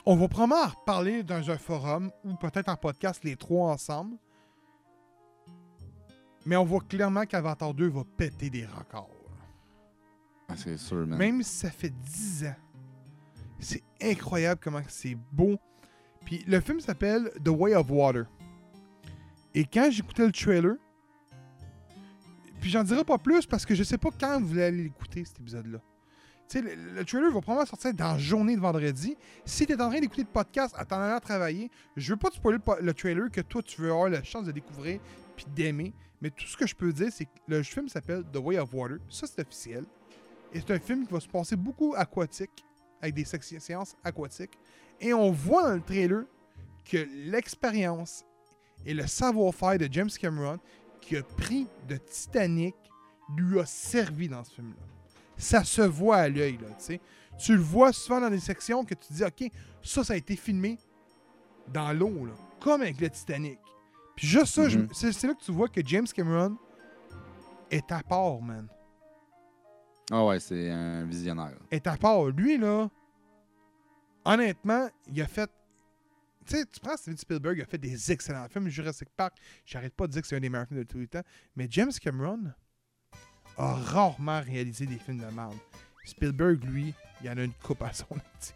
on 0.05 0.15
va 0.15 0.27
probablement 0.27 0.63
en 0.63 0.67
reparler 0.67 1.23
dans 1.23 1.49
un 1.49 1.57
forum 1.57 2.11
ou 2.23 2.35
peut-être 2.35 2.69
en 2.69 2.75
podcast 2.75 3.23
les 3.23 3.35
trois 3.35 3.71
ensemble. 3.71 4.17
Mais 6.45 6.55
on 6.55 6.63
voit 6.63 6.81
clairement 6.81 7.25
qu'Avatar 7.25 7.73
2 7.73 7.87
va 7.89 8.03
péter 8.17 8.51
des 8.51 8.65
records. 8.65 9.09
Ah, 10.47 10.55
c'est 10.55 10.77
sûr, 10.77 11.07
man. 11.07 11.17
Même 11.17 11.41
si 11.41 11.55
ça 11.57 11.71
fait 11.71 11.89
10 11.89 12.45
ans. 12.45 12.55
C'est 13.59 13.83
incroyable 13.99 14.61
comment 14.63 14.81
c'est 14.87 15.17
beau. 15.31 15.57
Puis 16.23 16.43
le 16.47 16.59
film 16.59 16.79
s'appelle 16.79 17.31
The 17.43 17.49
Way 17.49 17.75
of 17.75 17.89
Water. 17.89 18.25
Et 19.55 19.65
quand 19.65 19.89
j'écoutais 19.89 20.25
le 20.25 20.31
trailer, 20.31 20.75
puis 22.59 22.69
j'en 22.69 22.83
dirai 22.83 23.03
pas 23.03 23.17
plus 23.17 23.45
parce 23.47 23.65
que 23.65 23.73
je 23.73 23.83
sais 23.83 23.97
pas 23.97 24.09
quand 24.19 24.39
vous 24.41 24.59
allez 24.59 24.83
l'écouter 24.83 25.25
cet 25.25 25.39
épisode-là. 25.39 25.79
Le, 26.53 26.75
le 26.93 27.05
trailer 27.05 27.31
va 27.31 27.41
probablement 27.41 27.65
sortir 27.65 27.93
dans 27.93 28.13
la 28.13 28.17
journée 28.17 28.55
de 28.55 28.61
vendredi. 28.61 29.17
Si 29.45 29.65
tu 29.65 29.73
es 29.73 29.81
en 29.81 29.89
train 29.89 29.99
d'écouter 29.99 30.21
le 30.21 30.27
podcast 30.27 30.73
à 30.77 30.85
t'en 30.85 30.99
allant 30.99 31.19
travailler, 31.19 31.69
je 31.97 32.13
veux 32.13 32.19
pas 32.19 32.29
te 32.29 32.35
spoiler 32.35 32.59
le, 32.65 32.85
le 32.85 32.93
trailer 32.93 33.31
que 33.31 33.41
toi 33.41 33.61
tu 33.61 33.81
veux 33.81 33.91
avoir 33.91 34.09
la 34.09 34.23
chance 34.23 34.45
de 34.45 34.51
découvrir 34.51 34.99
puis 35.35 35.45
d'aimer. 35.53 35.93
Mais 36.21 36.29
tout 36.29 36.45
ce 36.45 36.55
que 36.55 36.65
je 36.65 36.75
peux 36.75 36.93
dire, 36.93 37.09
c'est 37.11 37.25
que 37.25 37.39
le 37.47 37.61
film 37.63 37.89
s'appelle 37.89 38.23
The 38.31 38.37
Way 38.37 38.59
of 38.59 38.73
Water. 38.73 38.97
Ça, 39.09 39.27
c'est 39.27 39.41
officiel. 39.41 39.85
Et 40.53 40.59
c'est 40.59 40.71
un 40.71 40.79
film 40.79 41.05
qui 41.05 41.13
va 41.13 41.19
se 41.19 41.27
passer 41.27 41.55
beaucoup 41.55 41.93
aquatique, 41.97 42.63
avec 43.01 43.13
des 43.13 43.25
séances 43.25 43.95
aquatiques. 44.03 44.57
Et 45.01 45.13
on 45.13 45.31
voit 45.31 45.63
dans 45.63 45.75
le 45.75 45.81
trailer 45.81 46.23
que 46.85 46.97
l'expérience 47.29 48.23
et 48.85 48.93
le 48.93 49.05
savoir-faire 49.05 49.77
de 49.77 49.89
James 49.91 50.09
Cameron, 50.09 50.59
qui 51.01 51.17
a 51.17 51.23
pris 51.23 51.67
de 51.87 51.97
Titanic, 51.97 52.75
lui 53.35 53.59
a 53.59 53.65
servi 53.65 54.29
dans 54.29 54.43
ce 54.43 54.53
film-là. 54.55 54.94
Ça 55.37 55.63
se 55.63 55.81
voit 55.81 56.17
à 56.17 56.29
l'œil, 56.29 56.57
tu 56.57 56.65
sais. 56.79 57.01
Tu 57.37 57.55
le 57.55 57.61
vois 57.61 57.91
souvent 57.91 58.21
dans 58.21 58.29
des 58.29 58.39
sections 58.39 58.85
que 58.85 58.93
tu 58.93 59.11
dis, 59.13 59.23
OK, 59.23 59.51
ça, 59.83 60.03
ça 60.03 60.13
a 60.13 60.15
été 60.15 60.35
filmé 60.35 60.77
dans 61.73 61.91
l'eau, 61.91 62.25
là, 62.25 62.33
comme 62.61 62.81
avec 62.81 62.99
le 63.01 63.09
Titanic. 63.09 63.59
Puis 64.15 64.27
juste 64.27 64.53
ça, 64.55 64.67
Mhm. 64.69 64.87
c'est 64.93 65.11
c'est 65.11 65.27
là 65.27 65.33
que 65.33 65.43
tu 65.43 65.51
vois 65.51 65.67
que 65.67 65.81
James 65.85 66.07
Cameron 66.07 66.55
est 67.69 67.91
à 67.91 68.01
part, 68.01 68.39
man. 68.41 68.67
Ah 70.11 70.23
ouais, 70.25 70.39
c'est 70.39 70.69
un 70.71 71.03
visionnaire. 71.05 71.57
est 71.71 71.85
à 71.87 71.97
part. 71.97 72.25
Lui, 72.27 72.57
là, 72.57 72.87
honnêtement, 74.23 74.87
il 75.07 75.21
a 75.21 75.27
fait. 75.27 75.49
Tu 76.45 76.57
sais, 76.57 76.65
tu 76.65 76.79
prends 76.79 76.95
Steven 76.95 77.17
Spielberg, 77.17 77.57
il 77.57 77.61
a 77.63 77.65
fait 77.65 77.79
des 77.79 78.11
excellents 78.11 78.47
films. 78.47 78.67
Jurassic 78.69 79.09
Park, 79.17 79.35
j'arrête 79.65 79.95
pas 79.95 80.05
de 80.05 80.11
dire 80.13 80.21
que 80.21 80.27
c'est 80.27 80.35
un 80.35 80.39
des 80.39 80.49
meilleurs 80.49 80.67
films 80.67 80.81
de 80.81 80.87
tous 80.87 80.99
les 80.99 81.07
temps. 81.07 81.23
Mais 81.55 81.67
James 81.71 81.91
Cameron 81.99 82.53
a 83.57 83.73
rarement 83.73 84.41
réalisé 84.41 84.85
des 84.85 84.97
films 84.97 85.19
de 85.19 85.25
merde. 85.33 85.55
Spielberg, 86.03 86.63
lui, 86.65 86.93
il 87.23 87.29
en 87.29 87.37
a 87.37 87.43
une 87.43 87.53
coupe 87.53 87.81
à 87.81 87.91
son 87.93 88.05
actif. 88.17 88.55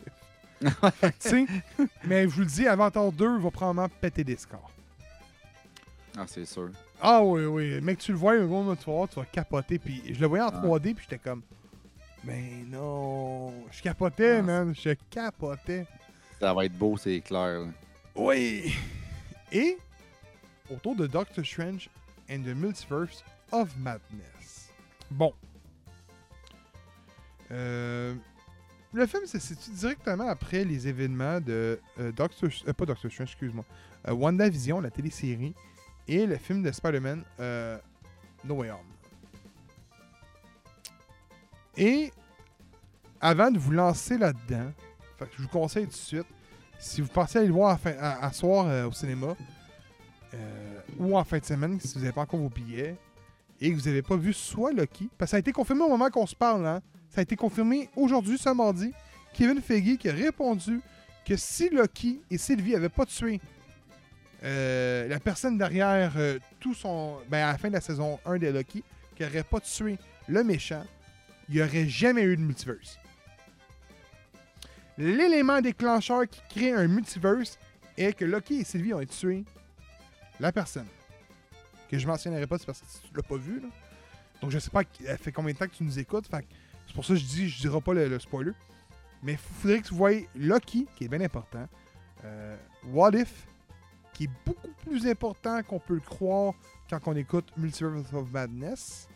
Mais 2.04 2.24
je 2.24 2.28
vous 2.36 2.42
le 2.42 2.46
dis, 2.48 2.68
Avatar 2.68 3.12
2 3.12 3.38
va 3.40 3.50
probablement 3.52 3.90
péter 4.02 4.24
des 4.24 4.36
scores. 4.36 4.70
Ah, 6.18 6.26
c'est 6.28 6.46
sûr. 6.46 6.70
Ah 7.02 7.24
oui, 7.24 7.46
oui. 7.46 7.80
Mec, 7.82 8.00
tu 8.00 8.12
le 8.12 8.18
vois, 8.18 8.34
un 8.34 8.46
gros 8.46 8.76
tu 8.76 8.86
vas 8.86 8.92
voir, 8.92 9.08
tu 9.10 9.16
vas 9.16 9.26
capoter. 9.26 9.80
Puis 9.80 10.04
je 10.14 10.20
le 10.20 10.28
voyais 10.28 10.44
en 10.44 10.50
Ah. 10.50 10.62
3D, 10.62 10.94
puis 10.94 11.06
j'étais 11.10 11.18
comme. 11.18 11.42
Mais 12.26 12.52
non. 12.68 13.54
Je 13.72 13.82
capotais, 13.82 14.40
Ah, 14.40 14.42
man. 14.42 14.76
Je 14.76 14.94
capotais. 15.10 15.86
Ça 16.42 16.54
va 16.54 16.66
être 16.66 16.78
beau, 16.78 16.98
c'est 16.98 17.22
clair. 17.22 17.62
là. 17.62 17.68
Oui. 18.16 18.76
Et 19.52 19.78
autour 20.70 20.96
de 20.96 21.08
Doctor 21.08 21.46
Strange 21.46 21.90
and 22.30 22.40
the 22.44 22.54
Multiverse 22.56 23.24
of 23.52 23.70
Madness. 23.78 24.39
Bon. 25.12 25.34
Euh, 27.52 28.14
le 28.94 29.06
film 29.08 29.26
se 29.26 29.40
situe 29.40 29.72
directement 29.72 30.28
après 30.28 30.64
les 30.64 30.88
événements 30.88 31.40
de 31.42 31.80
euh, 32.00 32.12
Doctor... 32.12 32.50
euh, 32.68 32.74
pas 32.74 32.86
Doctor 32.86 33.12
Strange, 33.12 33.30
excuse-moi. 33.32 33.66
Euh, 34.08 34.14
WandaVision, 34.14 34.80
la 34.82 34.92
télésérie, 34.92 35.56
et 36.08 36.26
le 36.26 36.38
film 36.38 36.62
de 36.64 36.72
Spider-Man 36.72 37.24
euh, 37.40 37.78
No 38.46 38.56
Way 38.56 38.72
Home. 38.72 38.78
Et 41.78 42.12
avant 43.22 43.52
de 43.52 43.58
vous 43.60 43.72
lancer 43.72 44.18
là-dedans, 44.18 44.72
je 45.38 45.42
vous 45.42 45.48
conseille 45.50 45.86
tout 45.86 45.92
de 45.92 45.96
suite, 45.96 46.28
si 46.80 47.02
vous 47.02 47.08
pensez 47.10 47.40
aller 47.40 47.48
le 47.48 47.54
voir 47.54 47.78
à, 47.86 48.26
à- 48.26 48.32
soir 48.32 48.88
au 48.88 48.92
cinéma, 48.92 49.36
ou 50.98 51.18
en 51.18 51.24
fin 51.24 51.38
de 51.40 51.46
semaine, 51.46 51.80
si 51.80 51.94
vous 51.96 52.00
n'avez 52.02 52.14
pas 52.14 52.22
encore 52.22 52.40
vos 52.40 52.50
billets, 52.50 52.96
et 53.62 53.72
que 53.72 53.76
vous 53.76 53.86
n'avez 53.86 54.02
pas 54.02 54.16
vu 54.16 54.34
soit 54.34 54.72
Lucky, 54.72 55.10
parce 55.18 55.30
que 55.30 55.32
ça 55.32 55.38
a 55.38 55.40
été 55.40 55.52
confirmé 55.52 55.84
au 55.84 55.90
moment 55.90 56.10
qu'on 56.10 56.26
se 56.26 56.36
parle, 56.36 56.66
hein, 56.66 56.82
ça 57.10 57.20
a 57.20 57.22
été 57.24 57.36
confirmé 57.36 57.90
aujourd'hui, 57.96 58.38
ce 58.38 58.50
mardi, 58.50 58.94
Kevin 59.34 59.62
Feige 59.62 59.98
qui 59.98 60.10
a 60.10 60.14
répondu 60.14 60.82
que 61.26 61.36
si 61.36 61.70
Lucky 61.70 62.22
et 62.30 62.38
Sylvie 62.38 62.74
n'avaient 62.74 62.90
pas 62.90 63.06
tué 63.06 63.40
euh, 64.44 65.08
la 65.08 65.20
personne 65.20 65.58
derrière 65.58 66.14
euh, 66.18 66.40
tout 66.60 66.74
son. 66.74 67.18
Ben, 67.30 67.44
à 67.48 67.52
la 67.52 67.58
fin 67.58 67.68
de 67.68 67.74
la 67.74 67.82
saison 67.82 68.20
1 68.26 68.38
de 68.38 68.48
Lucky, 68.48 68.84
qui 69.16 69.24
n'aurait 69.24 69.44
pas 69.44 69.60
tué 69.60 69.98
le 70.28 70.44
méchant, 70.44 70.84
il 71.50 71.56
n'y 71.56 71.62
aurait 71.62 71.88
jamais 71.88 72.24
eu 72.24 72.38
de 72.38 72.42
multiverse. 72.42 72.98
L'élément 74.98 75.62
déclencheur 75.62 76.28
qui 76.28 76.42
crée 76.50 76.74
un 76.74 76.88
multiverse 76.88 77.58
est 77.98 78.14
que 78.14 78.26
Loki 78.26 78.62
et 78.62 78.64
Sylvie 78.64 78.94
ont 78.94 79.06
tué 79.06 79.44
la 80.40 80.52
personne. 80.52 80.88
Que 81.90 81.98
je 81.98 82.08
mentionnerai 82.08 82.46
pas, 82.48 82.58
c'est 82.58 82.66
parce 82.66 82.82
que 82.82 83.08
tu 83.08 83.14
l'as 83.16 83.24
pas 83.24 83.38
vu. 83.38 83.60
Là. 83.62 83.68
Donc 84.42 84.52
je 84.52 84.60
sais 84.60 84.70
pas, 84.70 84.84
elle 85.06 85.18
fait 85.18 85.32
combien 85.32 85.54
de 85.54 85.58
temps 85.58 85.66
que 85.68 85.74
tu 85.76 85.84
nous 85.84 85.98
écoutes. 86.00 86.30
C'est 86.88 86.94
pour 86.94 87.04
ça 87.04 87.14
que 87.14 87.20
je 87.20 87.26
dis, 87.26 87.50
je 87.50 87.60
dirai 87.62 87.82
pas 87.82 87.94
le, 87.94 88.08
le 88.08 88.20
spoiler. 88.20 88.52
Mais 89.24 89.34
il 89.34 89.38
faudrait 89.38 89.82
que 89.82 89.88
tu 89.88 89.94
voyes 89.94 90.22
Loki, 90.36 90.88
qui 90.96 91.06
est 91.06 91.08
bien 91.08 91.22
important. 91.22 91.68
euh, 92.24 92.56
What 92.88 93.12
If, 93.16 93.48
qui 94.14 94.26
est 94.26 94.30
beaucoup 94.46 94.68
plus 94.86 95.06
important 95.08 95.62
qu'on 95.64 95.80
peut 95.80 95.96
le 95.96 96.00
croire 96.00 96.54
quand 96.90 97.00
on 97.08 97.16
écoute 97.16 97.46
Multiverse 97.58 98.14
of 98.14 98.32
Madness, 98.32 99.08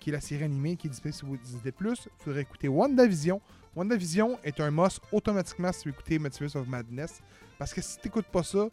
qui 0.00 0.10
est 0.10 0.12
la 0.14 0.20
série 0.20 0.44
animée 0.44 0.76
qui 0.76 0.88
est 0.88 0.90
disponible 0.90 1.16
sur 1.16 1.28
Disney+. 1.28 1.72
Il 1.80 2.24
faudrait 2.24 2.42
écouter 2.42 2.68
WandaVision. 2.68 3.40
WandaVision 3.76 4.38
est 4.42 4.58
un 4.60 4.70
must 4.70 5.00
automatiquement 5.12 5.72
si 5.72 5.82
tu 5.82 5.88
veux 5.88 5.94
écouter 5.94 6.18
Multiverse 6.18 6.56
of 6.56 6.66
Madness. 6.66 7.20
Parce 7.58 7.72
que 7.72 7.80
si 7.80 7.98
tu 7.98 8.08
n'écoutes 8.08 8.26
pas 8.26 8.42
ça, 8.42 8.66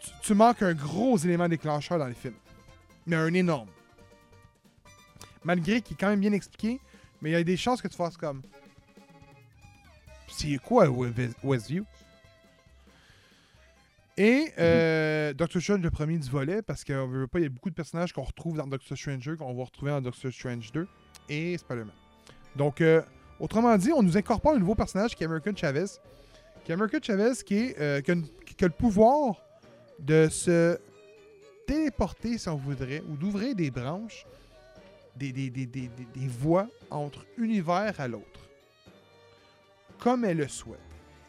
tu, 0.00 0.10
tu 0.22 0.34
manques 0.34 0.62
un 0.62 0.74
gros 0.74 1.16
élément 1.18 1.48
déclencheur 1.48 1.98
dans 1.98 2.06
le 2.06 2.14
film. 2.14 2.34
Mais 3.06 3.16
un 3.16 3.32
énorme. 3.34 3.68
Malgré 5.44 5.80
qu'il 5.80 5.94
est 5.94 6.00
quand 6.00 6.08
même 6.08 6.20
bien 6.20 6.32
expliqué, 6.32 6.80
mais 7.22 7.30
il 7.30 7.32
y 7.32 7.36
a 7.36 7.42
des 7.44 7.56
chances 7.56 7.80
que 7.80 7.88
tu 7.88 7.96
fasses 7.96 8.16
comme. 8.16 8.42
C'est 10.28 10.56
quoi 10.58 10.86
Wes- 10.88 11.32
Westview? 11.42 11.84
Et 14.16 14.52
euh, 14.58 15.32
Doctor 15.32 15.62
Strange, 15.62 15.80
le 15.80 15.90
premier 15.90 16.18
du 16.18 16.28
volet, 16.28 16.60
parce 16.60 16.84
qu'on 16.84 17.06
veut 17.06 17.28
pas, 17.28 17.38
il 17.38 17.42
y 17.44 17.46
a 17.46 17.50
beaucoup 17.50 17.70
de 17.70 17.74
personnages 17.74 18.12
qu'on 18.12 18.24
retrouve 18.24 18.56
dans 18.56 18.66
Doctor 18.66 18.98
Stranger, 18.98 19.36
qu'on 19.38 19.54
va 19.54 19.64
retrouver 19.64 19.92
dans 19.92 20.00
Doctor 20.00 20.32
Strange 20.32 20.72
2 20.72 20.88
et 21.28 21.56
Spider-Man. 21.56 21.94
Donc, 22.56 22.80
euh, 22.80 23.00
autrement 23.38 23.76
dit, 23.76 23.92
on 23.92 24.02
nous 24.02 24.16
incorpore 24.16 24.54
un 24.54 24.58
nouveau 24.58 24.74
personnage 24.74 25.14
qui 25.14 25.22
est 25.22 25.26
American 25.26 25.54
Chavez. 25.54 25.84
Qui 26.64 26.72
est 26.72 26.74
American 26.74 26.98
Chavez 27.00 27.32
qui, 27.46 27.54
est, 27.58 27.80
euh, 27.80 28.00
qui, 28.00 28.10
a, 28.10 28.14
une- 28.14 28.28
qui 28.44 28.64
a 28.64 28.66
le 28.66 28.72
pouvoir 28.74 29.36
de 29.98 30.28
se 30.28 30.78
téléporter, 31.66 32.38
si 32.38 32.48
on 32.48 32.56
voudrait, 32.56 33.02
ou 33.08 33.16
d'ouvrir 33.16 33.54
des 33.54 33.70
branches, 33.70 34.26
des, 35.16 35.32
des, 35.32 35.50
des, 35.50 35.66
des, 35.66 36.28
voies 36.28 36.68
entre 36.90 37.26
univers 37.36 37.94
à 37.98 38.08
l'autre. 38.08 38.48
Comme 39.98 40.24
elle 40.24 40.38
le 40.38 40.48
souhaite. 40.48 40.78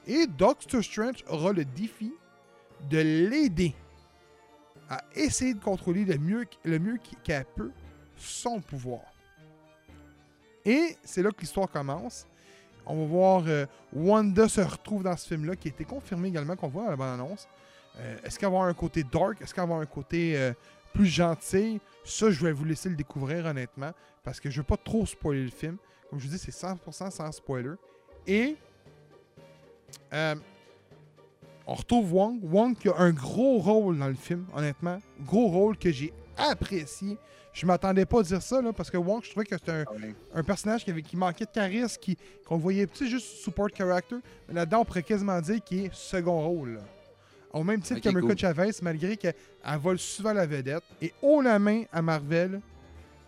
Et 0.05 0.27
Doctor 0.27 0.83
Strange 0.83 1.23
aura 1.27 1.51
le 1.51 1.65
défi 1.65 2.13
de 2.89 2.99
l'aider 2.99 3.73
à 4.89 5.03
essayer 5.15 5.53
de 5.53 5.59
contrôler 5.59 6.05
le 6.05 6.17
mieux, 6.17 6.45
le 6.63 6.79
mieux 6.79 6.99
qu'elle 7.23 7.45
peut 7.55 7.71
son 8.15 8.61
pouvoir. 8.61 9.01
Et 10.65 10.97
c'est 11.03 11.21
là 11.21 11.31
que 11.31 11.41
l'histoire 11.41 11.69
commence. 11.69 12.25
On 12.85 12.95
va 13.01 13.05
voir 13.05 13.43
euh, 13.47 13.65
Wanda 13.93 14.47
se 14.47 14.61
retrouve 14.61 15.03
dans 15.03 15.15
ce 15.15 15.27
film-là, 15.27 15.55
qui 15.55 15.67
a 15.67 15.71
été 15.71 15.85
confirmé 15.85 16.29
également 16.29 16.55
qu'on 16.55 16.69
voit 16.69 16.87
à 16.87 16.89
la 16.91 16.95
bande-annonce. 16.95 17.47
Euh, 17.99 18.17
Est-ce 18.23 18.39
qu'elle 18.39 18.49
va 18.49 18.55
avoir 18.57 18.69
un 18.69 18.73
côté 18.73 19.03
dark? 19.03 19.41
Est-ce 19.41 19.53
qu'elle 19.53 19.61
va 19.61 19.75
avoir 19.75 19.81
un 19.81 19.85
côté 19.85 20.37
euh, 20.37 20.53
plus 20.93 21.05
gentil? 21.07 21.79
Ça, 22.03 22.31
je 22.31 22.43
vais 22.43 22.51
vous 22.51 22.65
laisser 22.65 22.89
le 22.89 22.95
découvrir 22.95 23.45
honnêtement, 23.45 23.91
parce 24.23 24.39
que 24.39 24.49
je 24.49 24.57
veux 24.57 24.63
pas 24.65 24.77
trop 24.77 25.05
spoiler 25.05 25.43
le 25.43 25.51
film. 25.51 25.77
Comme 26.09 26.19
je 26.19 26.25
vous 26.27 26.31
dis, 26.33 26.39
c'est 26.39 26.51
100% 26.55 27.11
sans 27.11 27.31
spoiler. 27.31 27.71
Et 28.25 28.55
euh, 30.13 30.35
on 31.67 31.73
retrouve 31.75 32.13
Wong. 32.13 32.39
Wong 32.43 32.75
qui 32.77 32.89
a 32.89 32.97
un 32.97 33.11
gros 33.11 33.59
rôle 33.59 33.97
dans 33.99 34.07
le 34.07 34.15
film, 34.15 34.45
honnêtement. 34.55 34.99
Gros 35.25 35.47
rôle 35.47 35.77
que 35.77 35.91
j'ai 35.91 36.13
apprécié. 36.37 37.17
Je 37.53 37.65
m'attendais 37.65 38.05
pas 38.05 38.19
à 38.21 38.23
dire 38.23 38.41
ça, 38.41 38.61
là, 38.61 38.71
parce 38.71 38.89
que 38.89 38.97
Wong, 38.97 39.21
je 39.23 39.29
trouvais 39.31 39.45
que 39.45 39.55
c'était 39.57 39.71
un, 39.71 39.85
un 40.33 40.43
personnage 40.43 40.83
qui, 40.85 40.91
avait, 40.91 41.01
qui 41.01 41.17
manquait 41.17 41.45
de 41.45 41.51
charisme, 41.51 41.99
qui, 41.99 42.17
qu'on 42.47 42.57
voyait 42.57 42.87
tu 42.87 42.97
sais, 43.05 43.07
juste 43.07 43.27
support 43.43 43.69
character. 43.75 44.15
Mais 44.47 44.53
là-dedans, 44.53 44.81
on 44.81 44.85
pourrait 44.85 45.03
quasiment 45.03 45.39
dire 45.41 45.61
qu'il 45.63 45.85
est 45.85 45.93
second 45.93 46.41
rôle. 46.41 46.75
là. 46.75 46.81
Au 47.53 47.63
même 47.63 47.81
titre 47.81 47.99
qu'America 47.99 48.33
cool. 48.33 48.37
Chavez, 48.37 48.71
malgré 48.81 49.17
qu'elle 49.17 49.33
elle 49.65 49.79
vole 49.79 49.99
souvent 49.99 50.33
la 50.33 50.45
vedette. 50.45 50.83
Et 51.01 51.13
haut 51.21 51.41
la 51.41 51.57
main 51.59 51.83
à 51.91 52.01
Marvel, 52.01 52.61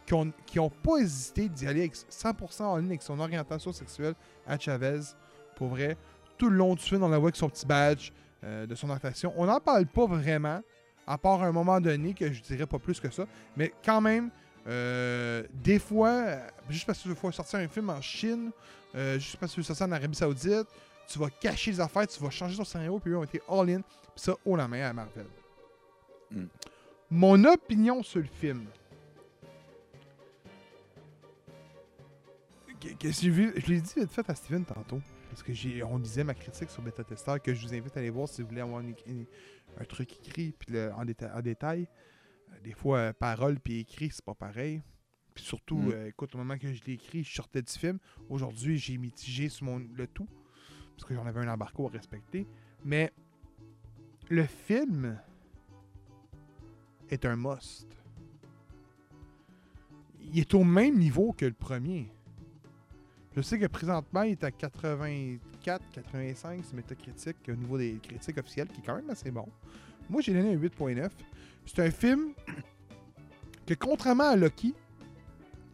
qui 0.06 0.14
ont, 0.14 0.32
qui 0.46 0.60
ont 0.60 0.70
pas 0.70 0.98
hésité 0.98 1.50
d'y 1.50 1.68
aller 1.68 1.82
avec 1.82 1.96
100% 1.96 2.64
en 2.64 2.78
ligne 2.78 2.90
avec 2.90 3.02
son 3.02 3.20
orientation 3.20 3.72
sexuelle 3.72 4.14
à 4.48 4.60
Chavez. 4.60 5.00
Pour 5.56 5.70
vrai, 5.70 5.98
tout 6.38 6.50
le 6.50 6.58
long 6.58 6.76
du 6.76 6.84
film, 6.84 7.04
on 7.04 7.10
la 7.10 7.18
voit 7.18 7.28
avec 7.28 7.36
son 7.36 7.50
petit 7.50 7.66
badge 7.66 8.12
euh, 8.44 8.66
de 8.66 8.76
son 8.76 8.90
orientation. 8.90 9.34
On 9.38 9.46
n'en 9.46 9.60
parle 9.60 9.86
pas 9.86 10.06
vraiment, 10.06 10.62
à 11.08 11.18
part 11.18 11.44
à 11.44 11.48
un 11.48 11.52
moment 11.52 11.80
donné, 11.80 12.14
que 12.14 12.32
je 12.32 12.42
dirais 12.42 12.68
pas 12.68 12.80
plus 12.80 13.00
que 13.00 13.10
ça. 13.10 13.26
Mais 13.56 13.74
quand 13.84 14.02
même, 14.02 14.32
euh, 14.68 15.44
des 15.64 15.80
fois, 15.80 16.10
euh, 16.10 16.40
juste 16.70 16.86
parce 16.86 17.00
que 17.00 17.04
tu 17.04 17.10
veux 17.10 17.32
sortir 17.32 17.60
un 17.60 17.68
film 17.68 17.90
en 17.90 18.02
Chine, 18.02 18.52
euh, 18.96 19.18
juste 19.18 19.38
parce 19.38 19.52
que 19.52 19.56
tu 19.56 19.62
veux 19.62 19.66
sortir 19.66 19.88
en 19.88 19.92
Arabie 19.92 20.16
Saoudite, 20.16 20.68
tu 21.12 21.20
vas 21.20 21.30
cacher 21.30 21.72
les 21.72 21.80
affaires, 21.80 22.08
tu 22.08 22.22
vas 22.22 22.30
changer 22.30 22.58
ton 22.58 22.64
scénario, 22.64 23.00
puis 23.00 23.12
eux 23.12 23.18
ont 23.18 23.24
été 23.24 23.42
all-in, 23.50 23.82
puis 23.82 23.92
ça, 24.16 24.36
haut 24.46 24.56
la 24.56 24.68
main 24.68 24.82
à 24.90 24.94
Marvel. 24.94 25.26
Mm. 26.32 26.46
Mon 27.12 27.44
opinion 27.46 28.02
sur 28.04 28.20
le 28.22 28.28
film. 28.28 28.66
Qu- 32.80 32.96
Qu'est-ce 32.96 33.22
que? 33.22 33.60
Je 33.62 33.68
l'ai 33.68 33.82
dit 33.82 33.94
vite 33.98 34.12
fait 34.12 34.30
à 34.30 34.36
Steven 34.36 34.66
tantôt. 34.66 35.02
Parce 35.30 35.44
que 35.44 35.54
j'ai, 35.54 35.82
on 35.84 35.98
lisait 35.98 36.24
ma 36.24 36.34
critique 36.34 36.70
sur 36.70 36.82
Beta 36.82 37.04
Tester 37.04 37.36
que 37.42 37.54
je 37.54 37.66
vous 37.66 37.74
invite 37.74 37.96
à 37.96 38.00
aller 38.00 38.10
voir 38.10 38.28
si 38.28 38.42
vous 38.42 38.50
voulez 38.50 38.62
avoir 38.62 38.82
une- 38.82 38.96
une- 39.08 39.26
un 39.80 39.86
truc 39.86 40.12
écrit 40.26 40.52
puis 40.58 40.74
le- 40.74 40.92
en, 40.94 41.06
déta- 41.06 41.34
en 41.38 41.42
détail. 41.42 41.88
Euh, 42.52 42.60
Des 42.64 42.74
fois, 42.74 42.98
euh, 42.98 43.14
parole 43.14 43.60
puis 43.60 43.80
écrit, 43.80 44.10
c'est 44.12 44.26
pas 44.26 44.34
pareil. 44.36 44.82
Puis 45.34 45.44
surtout, 45.46 45.78
Mm. 45.78 45.92
euh, 45.94 46.08
écoute, 46.08 46.36
au 46.36 46.38
moment 46.38 46.58
que 46.58 46.74
je 46.74 46.84
l'ai 46.86 46.94
écrit, 46.94 47.24
je 47.24 47.34
sortais 47.34 47.62
du 47.62 47.72
film. 47.72 47.98
Aujourd'hui, 48.30 48.78
j'ai 48.78 48.98
mitigé 48.98 49.48
sur 49.48 49.66
mon, 49.66 49.80
le 49.80 50.08
tout. 50.08 50.28
Parce 51.02 51.10
que 51.10 51.16
j'en 51.16 51.26
avais 51.26 51.40
un 51.40 51.52
embargo 51.52 51.88
à 51.88 51.90
respecter. 51.90 52.46
Mais 52.86 53.12
le 54.30 54.44
film 54.44 55.18
est 57.10 57.26
un 57.26 57.36
must. 57.36 57.88
Il 60.20 60.38
est 60.38 60.54
au 60.54 60.64
même 60.64 61.00
niveau 61.00 61.34
que 61.34 61.46
le 61.46 61.54
premier. 61.54 62.08
Je 63.36 63.42
sais 63.42 63.58
que 63.58 63.66
présentement, 63.66 64.22
il 64.22 64.34
est 64.34 64.44
à 64.44 64.52
84, 64.52 65.84
85 65.92 66.64
sur 66.64 66.76
Metacritic 66.76 67.38
au 67.50 67.56
niveau 67.56 67.80
des 67.80 67.98
critiques 68.04 68.38
officielles, 68.38 68.68
qui 68.68 68.82
est 68.82 68.86
quand 68.86 68.96
même 68.96 69.10
assez 69.10 69.32
bon. 69.32 69.48
Moi, 70.08 70.22
j'ai 70.22 70.34
donné 70.34 70.54
un 70.54 70.58
8.9. 70.58 71.10
C'est 71.66 71.80
un 71.80 71.90
film 71.90 72.34
que, 73.66 73.74
contrairement 73.74 74.30
à 74.30 74.36
Loki, 74.36 74.76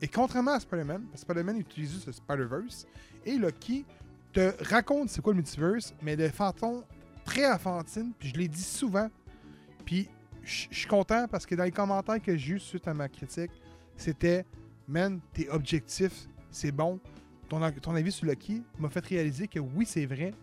et 0.01 0.07
contrairement 0.07 0.51
à 0.51 0.59
Spider-Man, 0.61 1.05
Spider-Man 1.15 1.57
utilise 1.57 2.05
le 2.05 2.13
Spider-Verse, 2.13 2.87
et 3.25 3.37
Loki 3.37 3.83
te 4.33 4.63
raconte 4.63 5.09
c'est 5.09 5.21
quoi 5.21 5.33
le 5.33 5.37
multiverse, 5.37 5.93
mais 6.01 6.15
de 6.15 6.27
façon 6.29 6.83
très 7.25 7.51
enfantine, 7.51 8.11
puis 8.17 8.29
je 8.29 8.35
l'ai 8.35 8.47
dit 8.47 8.63
souvent, 8.63 9.09
puis 9.85 10.09
je 10.43 10.67
suis 10.71 10.87
content 10.87 11.27
parce 11.27 11.45
que 11.45 11.55
dans 11.55 11.65
les 11.65 11.71
commentaires 11.71 12.21
que 12.21 12.37
j'ai 12.37 12.53
eu 12.53 12.59
suite 12.59 12.87
à 12.87 12.93
ma 12.93 13.09
critique, 13.09 13.51
c'était 13.97 14.45
Man, 14.87 15.19
t'es 15.33 15.49
objectif, 15.49 16.27
c'est 16.49 16.71
bon. 16.71 16.99
Ton, 17.49 17.61
avis 17.61 18.11
sur 18.11 18.25
Loki 18.25 18.63
m'a 18.79 18.89
fait 18.89 19.05
réaliser 19.05 19.47
que 19.47 19.59
oui, 19.59 19.85
c'est 19.85 20.05
vrai. 20.05 20.33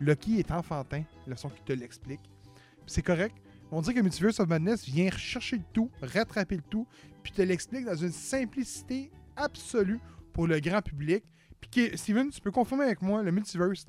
Loki 0.00 0.40
est 0.40 0.50
enfantin, 0.50 1.04
la 1.26 1.36
façon 1.36 1.48
qu'il 1.48 1.62
te 1.62 1.72
l'explique. 1.72 2.20
C'est 2.86 3.02
correct. 3.02 3.36
On 3.70 3.80
dirait 3.80 3.94
que 3.94 4.00
Multiverse 4.00 4.40
of 4.40 4.48
Madness 4.48 4.84
vient 4.84 5.10
rechercher 5.10 5.56
le 5.56 5.62
tout, 5.72 5.90
rattraper 6.02 6.56
le 6.56 6.62
tout, 6.62 6.86
puis 7.22 7.32
te 7.32 7.42
l'explique 7.42 7.84
dans 7.84 7.94
une 7.94 8.12
simplicité 8.12 9.10
absolue 9.36 10.00
pour 10.32 10.46
le 10.48 10.58
grand 10.58 10.82
public. 10.82 11.24
Puis 11.70 11.90
Steven, 11.96 12.30
tu 12.30 12.40
peux 12.40 12.50
confirmer 12.50 12.84
avec 12.84 13.02
moi, 13.02 13.22
le 13.22 13.30
multiverse, 13.32 13.86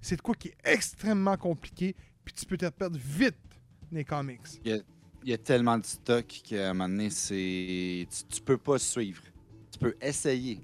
c'est 0.00 0.16
de 0.16 0.22
quoi 0.22 0.34
qui 0.34 0.48
est 0.48 0.56
extrêmement 0.64 1.36
compliqué, 1.36 1.94
puis 2.24 2.34
tu 2.34 2.46
peux 2.46 2.56
te 2.56 2.66
perdre 2.68 2.98
vite 2.98 3.36
dans 3.90 3.98
les 3.98 4.04
comics. 4.04 4.40
Il 4.64 4.82
y 5.24 5.32
a 5.32 5.38
tellement 5.38 5.78
de 5.78 5.84
stock 5.84 6.26
qu'à 6.44 6.70
un 6.70 6.74
moment 6.74 6.88
donné, 6.88 7.10
c'est... 7.10 8.06
Tu, 8.10 8.24
tu 8.36 8.40
peux 8.42 8.58
pas 8.58 8.78
suivre. 8.78 9.22
Tu 9.72 9.78
peux 9.78 9.96
essayer, 10.00 10.60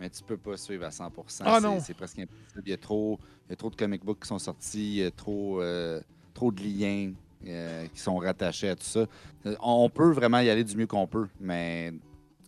mais 0.00 0.08
tu 0.08 0.22
peux 0.22 0.38
pas 0.38 0.56
suivre 0.56 0.84
à 0.86 0.88
100%. 0.90 1.42
Ah 1.44 1.58
C'est- 1.60 1.66
non. 1.66 1.80
C'est 1.80 1.94
presque 1.94 2.18
impossible. 2.18 2.62
Il 2.64 2.70
y, 2.70 2.72
a 2.72 2.76
trop, 2.78 3.18
il 3.46 3.50
y 3.50 3.52
a 3.52 3.56
trop 3.56 3.68
de 3.70 3.76
comic 3.76 4.04
books 4.04 4.20
qui 4.22 4.28
sont 4.28 4.38
sortis, 4.38 4.78
il 4.88 4.94
y 4.96 5.04
a 5.04 5.10
trop, 5.10 5.60
euh, 5.60 6.00
trop 6.32 6.50
de 6.50 6.62
liens 6.62 7.12
euh, 7.46 7.86
qui 7.88 8.00
sont 8.00 8.16
rattachés 8.16 8.70
à 8.70 8.76
tout 8.76 8.84
ça. 8.86 9.06
Euh, 9.46 9.54
On 9.60 9.90
peut 9.90 10.10
vraiment 10.12 10.40
y 10.40 10.48
aller 10.48 10.64
du 10.64 10.76
mieux 10.76 10.86
qu'on 10.86 11.06
peut, 11.06 11.28
mais 11.38 11.92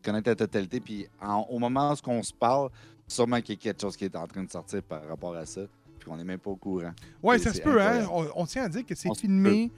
connaître 0.06 0.28
la 0.30 0.36
totalité, 0.36 0.80
puis 0.80 1.06
en- 1.20 1.46
au 1.50 1.58
moment 1.58 1.92
où 1.92 2.10
on 2.10 2.22
se 2.22 2.32
parle, 2.32 2.70
sûrement 3.08 3.40
qu'il 3.40 3.56
y 3.56 3.58
a 3.58 3.60
quelque 3.60 3.80
chose 3.82 3.96
qui 3.96 4.04
est 4.04 4.16
en 4.16 4.26
train 4.26 4.42
de 4.44 4.50
sortir 4.50 4.82
par 4.82 5.06
rapport 5.06 5.34
à 5.36 5.44
ça, 5.46 5.62
puis 5.98 6.08
qu'on 6.08 6.16
n'est 6.16 6.24
même 6.24 6.38
pas 6.38 6.50
au 6.50 6.56
courant. 6.56 6.92
Ouais, 7.22 7.38
ça 7.38 7.52
se 7.52 7.60
peut, 7.60 7.80
hein. 7.82 8.06
On, 8.10 8.26
on 8.36 8.46
tient 8.46 8.64
à 8.64 8.68
dire 8.68 8.84
que 8.86 8.94
c'est 8.94 9.10
On 9.10 9.14
filmé 9.14 9.70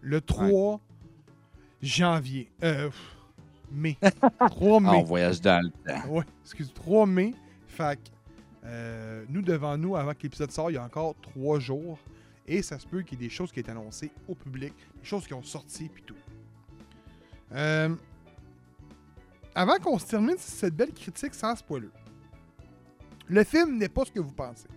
le 0.00 0.20
3 0.20 0.80
janvier. 1.82 2.50
Euh, 2.62 2.90
mai. 3.70 3.96
3 4.50 4.76
Ah, 4.78 4.80
mai. 4.80 4.98
on 4.98 5.02
voyage 5.02 5.40
dans 5.40 5.60
le 5.62 5.70
temps. 5.70 6.08
Ouais, 6.08 6.24
excuse, 6.42 6.72
3 6.74 7.06
mai. 7.06 7.34
Fait 7.68 7.96
que, 7.96 8.10
euh, 8.66 9.24
nous, 9.28 9.42
devant 9.42 9.76
nous, 9.76 9.96
avant 9.96 10.12
que 10.12 10.22
l'épisode 10.22 10.50
sorte, 10.50 10.70
il 10.70 10.74
y 10.74 10.78
a 10.78 10.84
encore 10.84 11.14
3 11.20 11.58
jours. 11.58 11.98
Et 12.46 12.60
ça 12.60 12.78
se 12.78 12.86
peut 12.86 13.00
qu'il 13.02 13.18
y 13.20 13.24
ait 13.24 13.28
des 13.28 13.34
choses 13.34 13.50
qui 13.50 13.58
aient 13.58 13.62
été 13.62 13.70
annoncées 13.70 14.10
au 14.28 14.34
public, 14.34 14.74
des 15.00 15.04
choses 15.04 15.26
qui 15.26 15.32
ont 15.32 15.42
sorti, 15.42 15.88
puis 15.88 16.02
tout. 16.02 16.14
Euh, 17.52 17.94
avant 19.54 19.76
qu'on 19.78 19.98
se 19.98 20.06
termine 20.06 20.36
cette 20.38 20.74
belle 20.74 20.92
critique 20.92 21.34
sans 21.34 21.54
spoiler, 21.56 21.88
le 23.28 23.44
film 23.44 23.78
n'est 23.78 23.88
pas 23.88 24.04
ce 24.04 24.10
que 24.12 24.20
vous 24.20 24.32
pensez. 24.32 24.68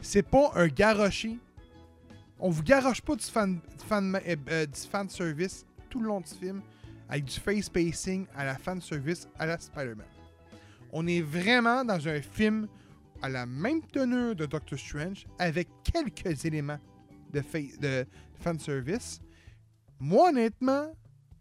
C'est 0.00 0.22
pas 0.22 0.52
un 0.54 0.68
garoché. 0.68 1.38
On 2.38 2.50
vous 2.50 2.62
garoche 2.62 3.00
pas 3.00 3.16
du 3.16 3.24
fan, 3.24 3.60
euh, 3.92 4.36
euh, 4.50 4.66
du 4.66 4.80
fan 4.80 5.08
service 5.08 5.64
tout 5.88 6.00
le 6.00 6.06
long 6.08 6.20
du 6.20 6.32
film 6.32 6.62
avec 7.08 7.24
du 7.24 7.40
face 7.40 7.68
pacing 7.68 8.26
à 8.34 8.44
la 8.44 8.56
fan 8.56 8.80
service 8.80 9.28
à 9.38 9.46
la 9.46 9.58
Spider-Man. 9.58 10.06
On 10.92 11.06
est 11.06 11.22
vraiment 11.22 11.84
dans 11.84 12.06
un 12.08 12.20
film 12.20 12.68
à 13.22 13.28
la 13.28 13.46
même 13.46 13.82
tenue 13.82 14.34
de 14.34 14.46
Doctor 14.46 14.78
Strange 14.78 15.26
avec 15.38 15.68
quelques 15.82 16.44
éléments 16.44 16.78
de, 17.32 17.40
fa- 17.40 17.58
de 17.80 18.06
fan 18.40 18.58
service. 18.58 19.20
Moi, 19.98 20.28
honnêtement, 20.28 20.92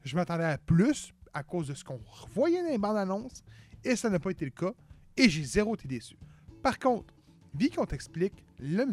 je 0.04 0.16
m'attendais 0.16 0.46
à 0.46 0.58
plus 0.58 1.14
à 1.36 1.44
cause 1.44 1.68
de 1.68 1.76
ce 1.76 1.84
qu'on 1.84 2.00
voyait 2.34 2.64
dans 2.64 2.70
les 2.70 2.78
bandes 2.78 2.98
annonces 2.98 3.44
et 3.84 3.96
ça 3.96 4.10
n'a 4.10 4.20
pas 4.20 4.32
été 4.32 4.46
le 4.46 4.52
cas 4.52 4.74
et 5.16 5.30
j'ai 5.30 5.44
zéro 5.44 5.76
été 5.76 5.88
déçu. 5.88 6.18
Par 6.64 6.80
contre, 6.80 7.14
vu 7.54 7.70
qu'on 7.70 7.86
t'explique 7.86 8.44
le 8.60 8.86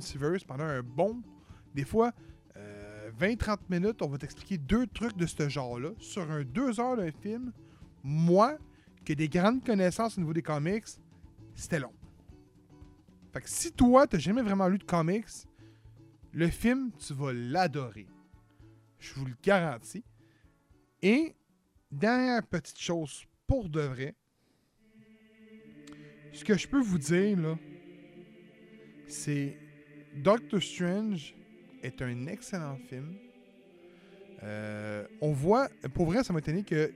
pendant 0.47 0.65
un 0.65 0.83
bon, 0.83 1.23
des 1.75 1.85
fois, 1.85 2.13
euh, 2.57 3.11
20-30 3.19 3.59
minutes, 3.71 4.03
on 4.03 4.09
va 4.09 4.19
t'expliquer 4.19 4.59
deux 4.59 4.87
trucs 4.87 5.17
de 5.17 5.27
ce 5.27 5.49
genre-là 5.49 5.91
sur 5.99 6.31
un 6.31 6.43
deux 6.43 6.79
heures 6.81 6.97
d'un 6.97 7.13
film. 7.13 7.53
Moi, 8.03 8.59
ai 9.09 9.15
des 9.15 9.29
grandes 9.29 9.65
connaissances 9.65 10.19
au 10.19 10.21
niveau 10.21 10.33
des 10.33 10.43
comics, 10.43 10.85
c'était 11.55 11.79
long. 11.79 11.93
Fait 13.33 13.41
que 13.41 13.49
si 13.49 13.73
toi, 13.73 14.07
t'as 14.07 14.19
jamais 14.19 14.43
vraiment 14.43 14.69
lu 14.69 14.79
de 14.79 14.85
comics, 14.85 15.47
le 16.33 16.49
film, 16.49 16.91
tu 16.99 17.15
vas 17.15 17.33
l'adorer. 17.33 18.07
Je 18.99 19.15
vous 19.15 19.27
le 19.27 19.35
garantis. 19.43 20.05
Et, 21.03 21.35
dernière 21.93 22.45
petite 22.47 22.79
chose 22.79 23.27
pour 23.47 23.69
de 23.69 23.81
vrai, 23.81 24.15
ce 26.33 26.45
que 26.45 26.57
je 26.57 26.67
peux 26.67 26.81
vous 26.81 26.99
dire, 26.99 27.39
là, 27.39 27.59
c'est 29.07 29.57
Doctor 30.17 30.63
Strange 30.63 31.35
est 31.83 32.01
un 32.01 32.27
excellent 32.27 32.79
film. 32.89 33.15
Euh, 34.43 35.07
on 35.21 35.33
voit, 35.33 35.69
pour 35.95 36.07
vrai, 36.07 36.25
ça 36.25 36.33
m'a 36.33 36.39
étonné 36.39 36.65
que 36.65 36.93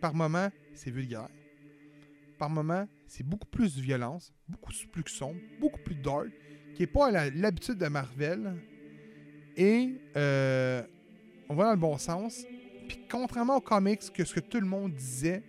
par 0.00 0.14
moment, 0.14 0.48
c'est 0.74 0.90
vulgaire. 0.90 1.28
Par 2.38 2.48
moment, 2.48 2.88
c'est 3.06 3.24
beaucoup 3.24 3.46
plus 3.48 3.76
de 3.76 3.82
violence, 3.82 4.32
beaucoup 4.48 4.72
plus 4.90 5.04
sombre, 5.06 5.40
beaucoup 5.60 5.80
plus 5.80 5.94
dark, 5.94 6.28
qui 6.74 6.82
n'est 6.82 6.86
pas 6.86 7.10
l'habitude 7.10 7.76
de 7.76 7.88
Marvel. 7.88 8.54
Et 9.56 10.00
euh, 10.16 10.82
on 11.48 11.54
va 11.54 11.64
dans 11.64 11.72
le 11.72 11.78
bon 11.78 11.98
sens. 11.98 12.44
Puis 12.88 13.06
contrairement 13.10 13.56
aux 13.56 13.60
comics, 13.60 14.12
que 14.12 14.24
ce 14.24 14.34
que 14.34 14.40
tout 14.40 14.60
le 14.60 14.66
monde 14.66 14.94
disait, 14.94 15.42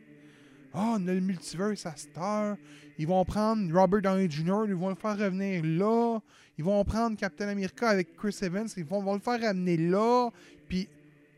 Ah, 0.74 0.96
on 0.98 1.08
a 1.08 1.14
le 1.14 1.22
multiverse 1.22 1.86
à 1.86 1.96
Star. 1.96 2.58
Ils 2.98 3.08
vont 3.08 3.24
prendre 3.24 3.74
Robert 3.74 4.02
Downey 4.02 4.30
Jr., 4.30 4.66
ils 4.68 4.76
vont 4.76 4.90
le 4.90 4.96
faire 4.96 5.18
revenir 5.18 5.64
là. 5.64 6.20
Ils 6.58 6.66
vont 6.66 6.84
prendre 6.84 7.16
Captain 7.16 7.48
America 7.48 7.88
avec 7.88 8.14
Chris 8.18 8.38
Evans, 8.42 8.68
ils 8.76 8.84
vont, 8.84 9.14
le 9.14 9.22
faire 9.22 9.40
ramener 9.40 9.78
là. 9.78 10.30
Puis 10.68 10.90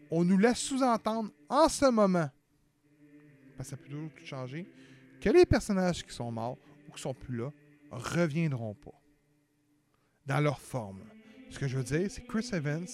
on 0.09 0.23
nous 0.23 0.39
laisse 0.39 0.57
sous-entendre 0.57 1.29
en 1.47 1.69
ce 1.69 1.85
moment, 1.85 2.27
parce 3.55 3.69
que 3.69 3.75
ça 3.75 3.77
peut 3.77 3.87
toujours 3.87 4.09
tout 4.15 4.25
changer, 4.25 4.67
que 5.21 5.29
les 5.29 5.45
personnages 5.45 6.03
qui 6.03 6.11
sont 6.11 6.31
morts 6.31 6.57
ou 6.89 6.91
qui 6.91 7.01
sont 7.01 7.13
plus 7.13 7.37
là 7.37 7.51
reviendront 7.91 8.73
pas 8.73 8.99
dans 10.25 10.39
leur 10.39 10.59
forme. 10.59 11.03
Ce 11.51 11.59
que 11.59 11.67
je 11.67 11.77
veux 11.77 11.83
dire, 11.83 12.09
c'est 12.09 12.25
Chris 12.25 12.49
Evans, 12.53 12.87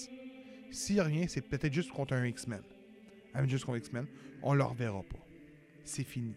s'il 0.70 1.00
revient, 1.00 1.28
c'est 1.28 1.40
peut-être 1.40 1.72
juste 1.72 1.90
contre 1.90 2.12
un 2.12 2.26
X-Men. 2.26 2.62
Avengers 3.34 3.58
contre 3.64 3.78
X-Men, 3.78 4.06
on 4.42 4.52
ne 4.52 4.58
le 4.58 4.64
reverra 4.64 5.02
pas. 5.02 5.18
C'est 5.84 6.04
fini. 6.04 6.34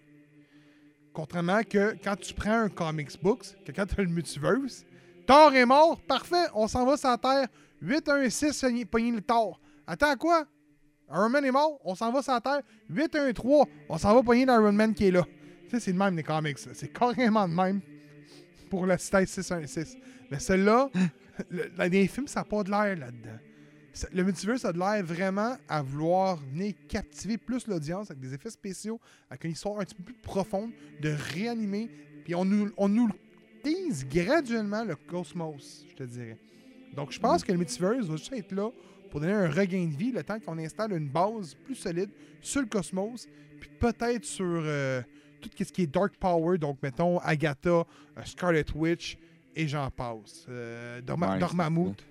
Contrairement 1.14 1.62
que 1.64 1.96
quand 2.04 2.16
tu 2.16 2.34
prends 2.34 2.62
un 2.62 2.70
comics 2.70 3.22
books, 3.22 3.48
que 3.66 3.72
quand 3.72 3.86
tu 3.86 4.00
as 4.00 4.04
le 4.04 4.10
multiverse, 4.10 4.86
Thor 5.28 5.54
est 5.54 5.66
mort, 5.66 6.00
parfait, 6.02 6.46
on 6.54 6.68
s'en 6.68 6.86
va 6.86 6.96
sur 6.98 7.10
la 7.10 7.18
Terre. 7.18 7.48
8-1-6, 7.84 8.86
pogné 8.86 9.12
le 9.12 9.22
Thor. 9.22 9.60
Attends 9.88 10.16
quoi? 10.16 10.46
Iron 11.10 11.30
Man 11.30 11.44
est 11.44 11.52
mort, 11.52 11.80
on 11.84 11.96
s'en 11.96 12.12
va 12.12 12.22
sur 12.22 12.32
la 12.34 12.40
Terre. 12.42 12.62
8-1-3, 12.90 13.66
on 13.90 13.98
s'en 13.98 14.16
va 14.16 14.24
pogner 14.24 14.46
l'Iron 14.46 14.72
Man 14.72 14.94
qui 14.94 15.08
est 15.08 15.12
là. 15.12 15.24
Tu 15.66 15.72
sais, 15.72 15.80
c'est 15.80 15.92
le 15.92 15.98
même 15.98 16.16
des 16.16 16.24
comics. 16.24 16.58
C'est 16.58 16.92
carrément 16.94 17.46
le 17.48 17.54
même 17.54 17.82
pour 18.70 18.86
la 18.86 18.98
Cité 18.98 19.26
616. 19.26 19.98
Mais 20.30 20.40
celle-là, 20.40 20.90
le- 21.50 21.70
dans 21.78 21.92
les 21.92 22.08
films, 22.08 22.28
ça 22.28 22.42
n'a 22.42 22.44
pas 22.46 22.64
de 22.64 22.70
l'air 22.72 22.98
là-dedans. 22.98 23.40
Ça- 23.94 24.08
Le 24.14 24.24
multiverse 24.24 24.64
a 24.66 24.72
de 24.72 24.80
l'air 24.80 25.04
vraiment 25.04 25.58
à 25.68 25.82
vouloir 25.82 26.38
venir 26.38 26.74
captiver 26.88 27.38
plus 27.38 27.68
l'audience 27.68 28.10
avec 28.10 28.22
des 28.22 28.34
effets 28.34 28.50
spéciaux, 28.50 29.00
avec 29.30 29.44
une 29.44 29.52
histoire 29.52 29.80
un 29.80 29.84
petit 29.84 29.96
peu 29.96 30.04
plus 30.04 30.14
profonde, 30.16 30.72
de 31.02 31.10
réanimer. 31.34 31.90
Puis 32.24 32.34
on 32.36 32.46
nous, 32.46 32.72
on 32.78 32.88
nous 32.88 33.10
tease 33.64 34.06
graduellement 34.08 34.84
le 34.84 34.96
cosmos, 34.96 35.86
je 35.90 35.96
te 35.96 36.04
dirais. 36.04 36.38
Donc 36.96 37.12
je 37.12 37.20
pense 37.20 37.44
que 37.44 37.52
le 37.52 37.58
multiverse 37.58 38.06
va 38.08 38.16
juste 38.16 38.34
être 38.34 38.52
là 38.54 38.70
pour 39.10 39.20
donner 39.20 39.34
un 39.34 39.50
regain 39.50 39.86
de 39.88 39.96
vie 39.96 40.12
le 40.12 40.24
temps 40.24 40.40
qu'on 40.40 40.58
installe 40.58 40.94
une 40.94 41.10
base 41.10 41.54
plus 41.66 41.76
solide 41.76 42.10
sur 42.42 42.62
le 42.62 42.68
cosmos, 42.68 43.28
puis 43.60 43.70
peut-être 43.80 44.24
sur 44.26 44.46
euh, 44.46 45.02
tout 45.42 45.50
ce 45.58 45.64
qui 45.72 45.84
est 45.84 45.88
Dark 45.88 46.16
Power, 46.18 46.58
donc 46.58 46.78
mettons 46.82 47.20
Agatha, 47.20 47.70
euh, 47.70 47.84
Scarlet 48.26 48.66
Witch 48.74 49.18
et 49.56 49.68
j'en 49.68 49.90
passe. 49.92 50.46
Euh, 50.50 51.02
Dorma- 51.02 51.34
Ouais, 51.34 51.40
Dormammuth. 51.40 52.06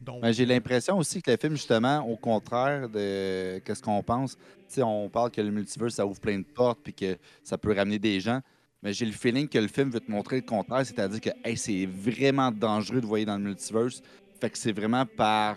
Donc, 0.00 0.22
Ben, 0.22 0.32
J'ai 0.32 0.46
l'impression 0.46 0.96
aussi 0.98 1.20
que 1.20 1.30
le 1.30 1.36
film, 1.36 1.54
justement, 1.54 2.00
au 2.00 2.16
contraire 2.16 2.88
de 2.88 3.58
qu'est-ce 3.64 3.82
qu'on 3.82 4.02
pense, 4.02 4.36
on 4.78 5.08
parle 5.08 5.30
que 5.30 5.40
le 5.40 5.50
multiverse, 5.50 5.94
ça 5.94 6.06
ouvre 6.06 6.20
plein 6.20 6.38
de 6.38 6.44
portes 6.44 6.80
puis 6.82 6.94
que 6.94 7.16
ça 7.42 7.58
peut 7.58 7.74
ramener 7.74 7.98
des 7.98 8.20
gens. 8.20 8.40
Mais 8.82 8.92
j'ai 8.92 9.06
le 9.06 9.12
feeling 9.12 9.48
que 9.48 9.58
le 9.58 9.66
film 9.66 9.90
veut 9.90 10.00
te 10.00 10.10
montrer 10.10 10.36
le 10.36 10.42
contraire, 10.42 10.86
c'est-à-dire 10.86 11.20
que 11.20 11.30
c'est 11.56 11.86
vraiment 11.86 12.52
dangereux 12.52 13.00
de 13.00 13.06
voyer 13.06 13.24
dans 13.24 13.36
le 13.36 13.42
multiverse. 13.42 14.00
Fait 14.40 14.50
que 14.50 14.56
c'est 14.56 14.72
vraiment 14.72 15.04
par 15.04 15.56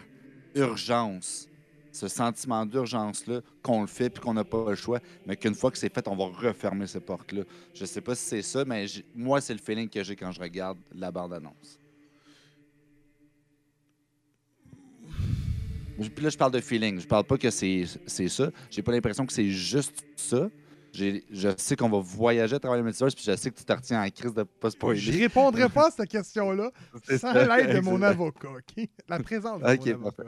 urgence, 0.55 1.47
ce 1.91 2.07
sentiment 2.07 2.65
d'urgence-là, 2.65 3.41
qu'on 3.61 3.81
le 3.81 3.87
fait 3.87 4.09
puis 4.09 4.23
qu'on 4.23 4.33
n'a 4.33 4.43
pas 4.43 4.69
le 4.69 4.75
choix. 4.75 4.99
Mais 5.27 5.35
qu'une 5.35 5.53
fois 5.53 5.69
que 5.69 5.77
c'est 5.77 5.93
fait, 5.93 6.07
on 6.07 6.15
va 6.15 6.25
refermer 6.25 6.87
ces 6.87 6.99
portes-là. 6.99 7.43
Je 7.75 7.85
sais 7.85 8.01
pas 8.01 8.15
si 8.15 8.25
c'est 8.25 8.41
ça, 8.41 8.65
mais 8.65 8.85
moi, 9.13 9.39
c'est 9.39 9.53
le 9.53 9.59
feeling 9.59 9.87
que 9.87 10.03
j'ai 10.03 10.15
quand 10.15 10.31
je 10.31 10.41
regarde 10.41 10.79
la 10.95 11.11
bande-annonce. 11.11 11.77
Puis 16.09 16.23
là, 16.23 16.29
je 16.29 16.37
parle 16.37 16.51
de 16.51 16.59
feeling. 16.61 16.99
Je 16.99 17.07
parle 17.07 17.23
pas 17.23 17.37
que 17.37 17.49
c'est 17.49 17.85
ça. 18.27 18.51
J'ai 18.69 18.81
pas 18.81 18.91
l'impression 18.91 19.25
que 19.25 19.33
c'est 19.33 19.49
juste 19.49 20.05
ça. 20.15 20.49
Je 20.93 21.53
sais 21.57 21.75
qu'on 21.75 21.89
va 21.89 21.99
voyager 21.99 22.55
à 22.55 22.59
travers 22.59 22.77
le 22.77 22.83
multiverse, 22.83 23.15
puis 23.15 23.23
je 23.25 23.35
sais 23.35 23.49
que 23.49 23.57
tu 23.57 23.63
te 23.63 23.71
retiens 23.71 24.03
en 24.03 24.09
crise 24.09 24.33
de 24.33 24.43
pas 24.43 24.67
je 24.67 24.71
spoiler. 24.71 25.11
répondrai 25.11 25.69
pas 25.69 25.87
à 25.87 25.91
cette 25.91 26.09
question-là 26.09 26.69
sans 27.17 27.33
l'aide 27.33 27.75
de 27.75 27.79
mon 27.79 28.01
avocat, 28.01 28.49
OK? 28.49 28.89
La 29.07 29.19
présence 29.19 29.61
de 29.61 29.65
mon 29.65 29.69
avocat. 29.69 30.27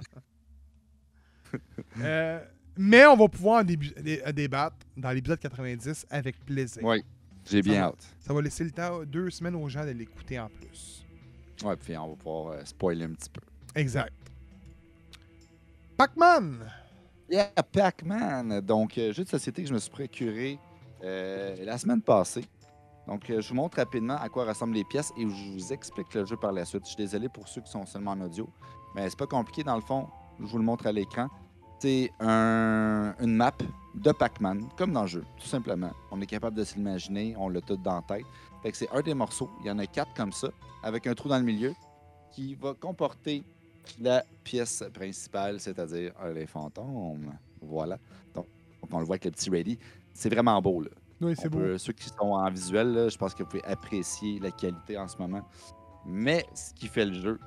Euh, 2.02 2.40
mais 2.78 3.06
on 3.06 3.16
va 3.16 3.28
pouvoir 3.28 3.64
en 3.64 3.68
à 4.26 4.32
débattre 4.32 4.78
dans 4.98 5.12
l'épisode 5.12 5.40
90 5.40 6.08
avec 6.10 6.44
plaisir. 6.46 6.84
Ouais, 6.84 7.04
j'ai 7.46 7.62
bien 7.62 7.82
va. 7.82 7.88
hâte. 7.88 8.16
Ça 8.20 8.34
va 8.34 8.42
laisser 8.42 8.64
le 8.64 8.72
temps, 8.72 9.04
deux 9.04 9.30
semaines 9.30 9.56
aux 9.56 9.70
gens 9.70 9.86
de 9.86 9.92
l'écouter 9.92 10.40
en 10.40 10.50
plus. 10.50 11.06
Ouais, 11.64 11.76
puis 11.76 11.96
on 11.98 12.10
va 12.10 12.16
pouvoir 12.16 12.54
euh, 12.54 12.62
spoiler 12.66 13.06
un 13.06 13.14
petit 13.14 13.30
peu. 13.30 13.42
Exact. 13.76 14.14
Pac-Man! 15.98 16.60
Yeah, 17.30 17.52
Pac-Man! 17.72 18.62
Donc, 18.62 18.98
euh, 18.98 19.14
jeu 19.14 19.24
de 19.24 19.30
société 19.30 19.64
que 19.64 19.70
je 19.70 19.74
me 19.74 19.80
suis 19.80 19.92
procuré 19.92 20.60
euh, 21.04 21.56
la 21.64 21.78
semaine 21.78 22.02
passée. 22.02 22.46
Donc, 23.08 23.30
euh, 23.30 23.42
je 23.42 23.50
vous 23.50 23.56
montre 23.56 23.78
rapidement 23.78 24.16
à 24.16 24.30
quoi 24.30 24.46
ressemblent 24.46 24.74
les 24.76 24.84
pièces 24.84 25.12
et 25.18 25.22
je 25.22 25.52
vous 25.54 25.74
explique 25.74 26.14
le 26.14 26.26
jeu 26.26 26.38
par 26.38 26.52
la 26.52 26.66
suite. 26.66 26.84
Je 26.84 26.90
suis 26.90 26.98
désolé 26.98 27.30
pour 27.30 27.48
ceux 27.48 27.62
qui 27.62 27.72
sont 27.72 27.86
seulement 27.86 28.12
en 28.12 28.22
audio, 28.22 28.50
mais 28.96 29.10
c'est 29.10 29.18
pas 29.20 29.28
compliqué 29.28 29.64
dans 29.64 29.76
le 29.76 29.82
fond. 29.82 30.08
Je 30.40 30.46
vous 30.46 30.58
le 30.58 30.64
montre 30.64 30.88
à 30.88 30.92
l'écran. 30.92 31.28
C'est 31.80 32.12
un- 32.22 33.14
une 33.20 33.36
map 33.36 33.52
de 33.94 34.12
Pac-Man, 34.14 34.70
comme 34.78 34.94
dans 34.94 35.02
le 35.02 35.08
jeu, 35.08 35.26
tout 35.38 35.48
simplement. 35.48 35.92
On 36.12 36.22
est 36.22 36.26
capable 36.26 36.56
de 36.56 36.64
s'imaginer, 36.64 37.36
on 37.38 37.50
l'a 37.50 37.60
tout 37.62 37.76
dans 37.76 37.96
la 37.96 38.02
tête. 38.02 38.26
Fait 38.62 38.72
que 38.72 38.78
c'est 38.78 38.90
un 38.92 39.02
des 39.02 39.14
morceaux. 39.14 39.50
Il 39.62 39.68
y 39.68 39.72
en 39.72 39.78
a 39.80 39.86
quatre 39.86 40.14
comme 40.14 40.32
ça, 40.32 40.48
avec 40.82 41.06
un 41.08 41.14
trou 41.14 41.28
dans 41.28 41.38
le 41.38 41.44
milieu, 41.44 41.74
qui 42.32 42.56
va 42.56 42.74
comporter 42.74 43.44
la 44.02 44.24
pièce 44.44 44.84
principale, 44.94 45.60
c'est-à-dire 45.60 46.14
les 46.34 46.46
fantômes. 46.48 47.34
Voilà. 47.62 47.98
Donc, 48.34 48.48
on 48.92 49.00
le 49.00 49.06
voit 49.06 49.14
avec 49.16 49.26
le 49.26 49.32
petit 49.32 49.50
ready. 49.50 49.80
C'est 50.14 50.34
vraiment 50.34 50.62
beau, 50.62 50.82
là. 50.82 50.90
Oui, 51.22 51.36
c'est 51.38 51.50
beau. 51.50 51.60
peut- 51.60 51.78
ceux 51.78 51.94
qui 51.94 52.10
sont 52.10 52.32
en 52.34 52.50
visuel, 52.50 52.92
là, 52.94 53.10
je 53.10 53.18
pense 53.18 53.34
que 53.34 53.44
vous 53.44 53.50
pouvez 53.50 53.64
apprécier 53.66 54.40
la 54.40 54.52
qualité 54.52 54.98
en 54.98 55.08
ce 55.08 55.18
moment. 55.18 55.42
Mais 56.06 56.46
ce 56.54 56.74
qui 56.74 56.88
fait 56.88 57.06
le 57.06 57.14
jeu, 57.14 57.40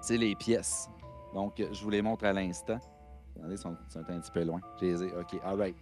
c'est 0.00 0.16
les 0.16 0.34
pièces. 0.34 0.88
Donc, 1.34 1.54
je 1.58 1.82
vous 1.82 1.90
les 1.90 2.00
montre 2.02 2.24
à 2.24 2.32
l'instant. 2.32 2.78
Attendez, 3.36 3.54
ils 3.54 3.58
sont, 3.58 3.76
un 3.94 4.02
petit 4.20 4.30
peu 4.30 4.44
loin. 4.44 4.60
Je 4.80 4.86
les 4.86 5.02
ai. 5.02 5.12
OK, 5.12 5.38
all 5.44 5.58
right. 5.58 5.76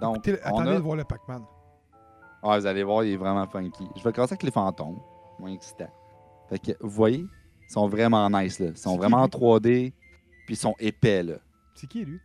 Donc, 0.00 0.16
Écoutez, 0.26 0.40
on 0.44 0.48
attendez 0.48 0.70
a- 0.70 0.74
de 0.76 0.80
voir 0.80 0.96
le 0.96 1.04
Pac-Man. 1.04 1.44
ah, 2.42 2.58
vous 2.58 2.66
allez 2.66 2.82
voir, 2.82 3.04
il 3.04 3.12
est 3.12 3.16
vraiment 3.16 3.46
funky. 3.46 3.86
Je 3.96 4.02
vais 4.02 4.12
commencer 4.12 4.32
avec 4.32 4.42
les 4.42 4.50
fantômes. 4.50 4.98
Moins 5.38 5.52
excitant. 5.52 5.90
Fait 6.48 6.58
que, 6.58 6.72
vous 6.80 6.90
voyez, 6.90 7.24
sont 7.72 7.88
vraiment 7.88 8.28
nice, 8.30 8.58
là. 8.58 8.68
Ils 8.68 8.76
sont 8.76 8.96
vraiment 8.96 9.18
en 9.22 9.28
qui, 9.28 9.38
3D, 9.38 9.92
puis 10.46 10.54
ils 10.54 10.56
sont 10.56 10.74
épais, 10.78 11.22
là. 11.22 11.38
C'est 11.74 11.86
qui, 11.88 12.04
lui? 12.04 12.18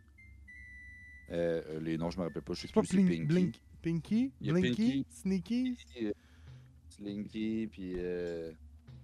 Euh, 1.32 1.62
euh, 1.68 1.80
les 1.80 1.96
noms, 1.96 2.10
je 2.10 2.18
me 2.18 2.24
rappelle 2.24 2.42
pas. 2.42 2.54
Je 2.54 2.60
sais 2.62 2.66
C'est 2.68 2.74
pas 2.74 2.82
plus 2.82 3.02
Blink, 3.02 3.08
Pinky. 3.08 3.26
Blink, 3.26 3.54
Pinky, 3.82 4.32
Il 4.40 4.46
y 4.46 4.50
a 4.50 4.52
Blinky, 4.54 4.70
Pinky. 4.76 5.06
Sneaky? 5.10 5.76
euh, 6.02 6.12
Slinky, 6.88 7.68
puis 7.70 7.92
euh, 7.96 8.50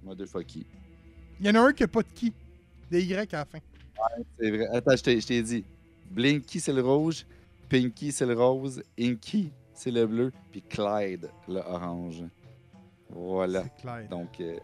Motherfucky. 0.02 0.66
Il 1.40 1.46
y 1.46 1.50
en 1.50 1.54
a 1.54 1.60
un 1.60 1.72
qui 1.72 1.82
a 1.84 1.88
pas 1.88 2.02
de 2.02 2.08
qui. 2.14 2.32
Des 2.90 3.04
Y 3.04 3.32
à 3.34 3.38
la 3.38 3.44
fin. 3.44 3.58
C'est 4.38 4.50
vrai. 4.50 4.66
Attends, 4.72 4.96
je 4.96 5.02
t'ai- 5.02 5.20
je 5.20 5.26
t'ai 5.26 5.42
dit. 5.42 5.64
Blinky, 6.10 6.60
c'est 6.60 6.72
le 6.72 6.82
rouge. 6.82 7.24
Pinky, 7.68 8.12
c'est 8.12 8.26
le 8.26 8.34
rose. 8.34 8.82
Inky, 8.98 9.50
c'est 9.74 9.90
le 9.90 10.06
bleu. 10.06 10.32
Puis 10.52 10.62
Clyde, 10.62 11.28
le 11.48 11.58
orange. 11.60 12.22
Voilà. 13.10 13.64
C'est 13.64 13.82
clair. 13.82 14.08
Donc, 14.08 14.40
euh, 14.40 14.58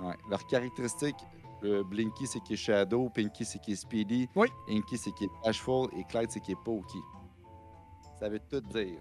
ouais. 0.00 0.14
leurs 0.28 0.46
caractéristiques, 0.46 1.16
le 1.62 1.82
Blinky, 1.82 2.26
c'est 2.26 2.40
qui 2.40 2.54
est 2.54 2.56
Shadow. 2.56 3.08
Pinky, 3.10 3.44
c'est 3.44 3.58
qui 3.58 3.72
est 3.72 3.76
Speedy. 3.76 4.28
Oui. 4.34 4.48
Inky, 4.68 4.98
c'est 4.98 5.12
qui 5.12 5.24
est 5.24 5.30
Bashful. 5.44 5.88
Et 5.96 6.04
Clyde, 6.04 6.30
c'est 6.30 6.40
qui 6.40 6.52
est 6.52 6.64
Pokey. 6.64 6.98
Ça 8.18 8.28
veut 8.28 8.40
tout 8.40 8.60
dire. 8.60 9.00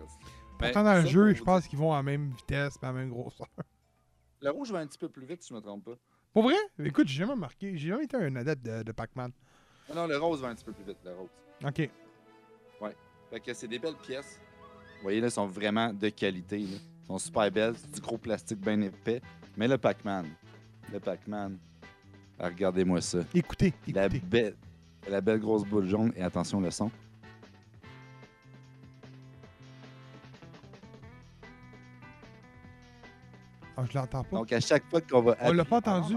Pourtant, 0.57 0.83
Ben, 0.83 0.83
dans 0.83 1.01
le 1.01 1.05
jeu, 1.07 1.33
je 1.33 1.43
pense 1.43 1.67
qu'ils 1.67 1.79
vont 1.79 1.93
à 1.93 1.97
la 1.97 2.03
même 2.03 2.29
vitesse 2.31 2.75
et 2.81 2.85
à 2.85 2.89
la 2.89 2.93
même 2.93 3.09
grosseur. 3.09 3.47
Le 4.41 4.51
rouge 4.51 4.71
va 4.71 4.79
un 4.79 4.87
petit 4.87 4.97
peu 4.97 5.09
plus 5.09 5.25
vite, 5.25 5.41
si 5.41 5.49
je 5.49 5.53
me 5.55 5.59
trompe 5.61 5.85
pas. 5.85 5.95
Pour 6.33 6.43
vrai? 6.43 6.55
Écoute, 6.83 7.07
j'ai 7.07 7.19
jamais 7.25 7.35
marqué. 7.35 7.75
J'ai 7.77 7.89
jamais 7.89 8.03
été 8.03 8.15
un 8.17 8.35
adepte 8.35 8.63
de, 8.63 8.83
de 8.83 8.91
Pac-Man. 8.91 9.31
Non, 9.89 9.95
non, 9.95 10.07
le 10.07 10.17
rose 10.17 10.41
va 10.41 10.49
un 10.49 10.55
petit 10.55 10.65
peu 10.65 10.71
plus 10.73 10.83
vite, 10.83 10.97
le 11.03 11.13
rose. 11.15 11.29
Ok. 11.65 11.89
Fait 13.29 13.39
que 13.39 13.53
c'est 13.53 13.67
des 13.67 13.79
belles 13.79 13.95
pièces. 13.95 14.39
Vous 14.97 15.03
voyez, 15.03 15.19
là, 15.19 15.25
elles 15.27 15.31
sont 15.31 15.47
vraiment 15.47 15.91
de 15.91 16.09
qualité. 16.09 16.59
Là. 16.59 16.77
Elles 17.01 17.07
sont 17.07 17.17
super 17.17 17.51
belles. 17.51 17.75
C'est 17.77 17.91
du 17.95 18.01
gros 18.01 18.17
plastique 18.17 18.59
bien 18.59 18.79
épais. 18.81 19.21
Mais 19.57 19.67
le 19.67 19.77
Pac-Man, 19.77 20.27
le 20.91 20.99
Pac-Man, 20.99 21.57
ah, 22.39 22.47
regardez-moi 22.47 23.01
ça. 23.01 23.19
Écoutez, 23.33 23.73
La 23.87 24.05
écoutez. 24.05 24.19
belle, 24.19 24.55
la 25.09 25.21
belle 25.21 25.39
grosse 25.39 25.63
boule 25.63 25.87
jaune. 25.87 26.11
Et 26.15 26.21
attention, 26.21 26.59
le 26.59 26.71
son. 26.71 26.91
Ah, 33.77 33.83
je 33.89 33.97
l'entends 33.97 34.23
pas. 34.23 34.37
Donc, 34.37 34.51
à 34.53 34.59
chaque 34.59 34.85
fois 34.89 35.01
qu'on 35.01 35.21
va. 35.21 35.35
On 35.41 35.51
l'a 35.51 35.65
pas 35.65 35.77
entendu? 35.77 36.15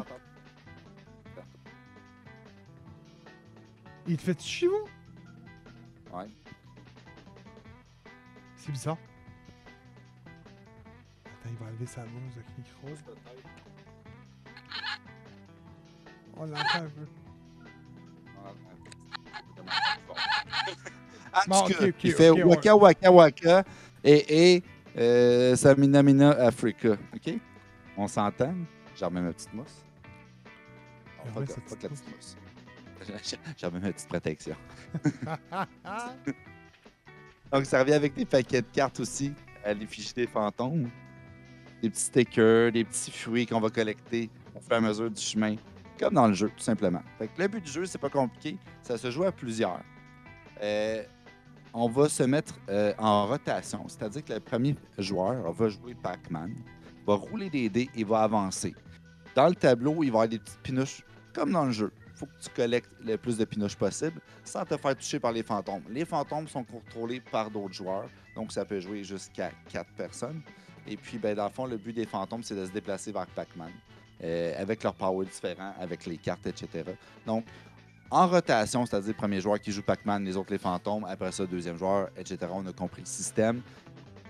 Il 4.07 4.17
te 4.17 4.23
fait 4.23 4.41
chez 4.41 4.67
vous? 4.67 4.89
Ouais. 6.17 6.29
C'est 8.57 8.73
bizarre. 8.73 8.97
Attends, 11.27 11.51
il 11.51 11.57
va 11.57 11.67
enlever 11.67 11.87
sa 11.87 12.03
blouse 12.03 12.33
avec 12.37 12.47
le 12.57 12.63
micro. 12.63 12.89
On 16.39 16.47
l'entend 16.47 16.79
un 16.79 16.81
peu. 16.83 17.07
En 21.35 21.41
Bon, 21.49 21.63
tout 21.63 21.73
cas, 21.73 21.79
ok, 21.85 21.89
ok, 21.89 22.05
il 22.05 22.13
fait 22.13 22.31
waka 22.31 22.75
waka 22.77 23.13
waka. 23.13 23.65
Et, 24.03 24.55
et 24.55 24.63
euh, 24.97 25.55
Samina 25.57 26.03
Mina 26.03 26.31
Africa. 26.31 26.97
OK? 27.15 27.35
On 27.97 28.09
s'entend? 28.09 28.55
J'en 28.99 29.09
remets 29.09 29.21
ma 29.21 29.33
petite 29.33 29.53
mousse. 29.55 29.85
La 31.25 31.33
petite 31.43 31.91
mousse. 31.91 32.37
J'en 33.59 33.69
remets 33.69 33.81
ma 33.81 33.93
petite 33.93 34.09
protection. 34.09 34.57
Donc, 37.53 37.65
ça 37.67 37.81
revient 37.81 37.95
avec 37.95 38.15
des 38.15 38.25
paquets 38.25 38.63
de 38.63 38.67
cartes 38.73 39.01
aussi 39.01 39.33
à 39.65 39.73
l'effigie 39.75 40.13
des 40.15 40.27
fantômes. 40.27 40.91
Des 41.83 41.91
petits 41.91 42.01
stickers, 42.03 42.73
des 42.73 42.85
petits 42.85 43.11
fruits 43.13 43.47
qu'on 43.47 43.61
va 43.61 43.71
collecter 43.71 44.31
au 44.57 44.61
fur 44.61 44.73
et 44.73 44.77
à 44.77 44.81
mesure 44.81 45.11
du 45.11 45.21
chemin. 45.21 45.55
Comme 45.99 46.15
dans 46.15 46.29
le 46.29 46.35
jeu, 46.35 46.49
tout 46.49 46.63
simplement. 46.63 47.03
Fait 47.19 47.29
que 47.29 47.43
le 47.43 47.49
but 47.49 47.65
du 47.65 47.71
jeu, 47.71 47.87
c'est 47.87 47.99
pas 47.99 48.11
compliqué. 48.11 48.57
Ça 48.83 48.97
se 48.97 49.11
joue 49.11 49.25
à 49.25 49.33
plusieurs. 49.33 49.81
Euh, 50.63 51.03
on 51.75 51.89
va 51.89 52.09
se 52.09 52.23
mettre 52.23 52.55
euh, 52.69 52.93
en 52.99 53.27
rotation. 53.27 53.85
C'est-à-dire 53.89 54.25
que 54.25 54.33
le 54.33 54.41
premier 54.41 54.77
joueur 54.97 55.53
va 55.53 55.69
jouer 55.69 55.95
Pac-Man, 55.95 56.55
va 57.07 57.15
rouler 57.15 57.51
des 57.51 57.69
dés 57.69 57.91
et 57.95 58.05
va 58.05 58.21
avancer. 58.21 58.75
Dans 59.35 59.49
le 59.49 59.55
tableau, 59.55 59.93
il 59.93 59.99
va 59.99 60.05
y 60.05 60.09
avoir 60.09 60.29
des 60.29 60.39
petites 60.39 60.61
pinouches, 60.63 61.05
comme 61.33 61.53
dans 61.53 61.67
le 61.67 61.73
jeu. 61.73 61.93
Il 62.15 62.19
faut 62.19 62.27
que 62.27 62.43
tu 62.43 62.51
collectes 62.51 62.91
le 63.05 63.17
plus 63.17 63.37
de 63.37 63.45
pinouches 63.45 63.77
possible 63.77 64.21
sans 64.43 64.65
te 64.65 64.77
faire 64.77 64.97
toucher 64.97 65.21
par 65.21 65.31
les 65.31 65.43
fantômes. 65.43 65.83
Les 65.89 66.05
fantômes 66.05 66.49
sont 66.49 66.65
contrôlés 66.65 67.21
par 67.21 67.51
d'autres 67.51 67.75
joueurs, 67.75 68.09
donc 68.35 68.51
ça 68.51 68.65
peut 68.65 68.81
jouer 68.81 69.05
jusqu'à 69.05 69.53
4 69.71 69.93
personnes. 69.93 70.43
Et 70.89 70.97
puis, 70.97 71.19
ben, 71.19 71.37
dans 71.37 71.45
le 71.45 71.51
fond, 71.51 71.67
le 71.67 71.77
but 71.77 71.93
des 71.93 72.07
fantômes, 72.07 72.43
c'est 72.43 72.57
de 72.57 72.65
se 72.65 72.73
déplacer 72.73 73.13
vers 73.13 73.27
Pac-Man, 73.27 73.71
avec 74.23 74.83
leurs 74.83 74.95
powers 74.95 75.27
différents, 75.27 75.75
avec 75.81 76.07
les 76.07 76.17
cartes, 76.17 76.47
etc. 76.47 76.85
Donc, 77.27 77.45
en 78.11 78.27
rotation, 78.27 78.87
c'est-à-dire 78.87 79.15
premier 79.15 79.41
joueur 79.41 79.61
qui 79.61 79.71
joue 79.71 79.83
Pac-Man, 79.83 80.25
les 80.25 80.37
autres 80.37 80.53
les 80.53 80.59
fantômes, 80.59 81.05
après 81.05 81.31
ça, 81.31 81.45
deuxième 81.45 81.77
joueur, 81.77 82.09
etc. 82.17 82.39
On 82.51 82.67
a 82.67 82.73
compris 82.73 83.03
le 83.03 83.07
système. 83.07 83.61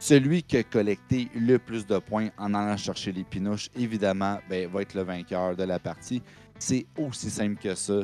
Celui 0.00 0.42
qui 0.42 0.56
a 0.56 0.62
collecté 0.62 1.28
le 1.34 1.58
plus 1.58 1.86
de 1.86 1.98
points 1.98 2.28
en 2.38 2.54
allant 2.54 2.76
chercher 2.76 3.12
les 3.12 3.24
pinouches, 3.24 3.70
évidemment, 3.76 4.38
ben, 4.48 4.68
va 4.68 4.82
être 4.82 4.94
le 4.94 5.02
vainqueur 5.02 5.56
de 5.56 5.64
la 5.64 5.78
partie. 5.78 6.22
C'est 6.58 6.86
aussi 6.96 7.30
simple 7.30 7.60
que 7.60 7.74
ça. 7.74 8.00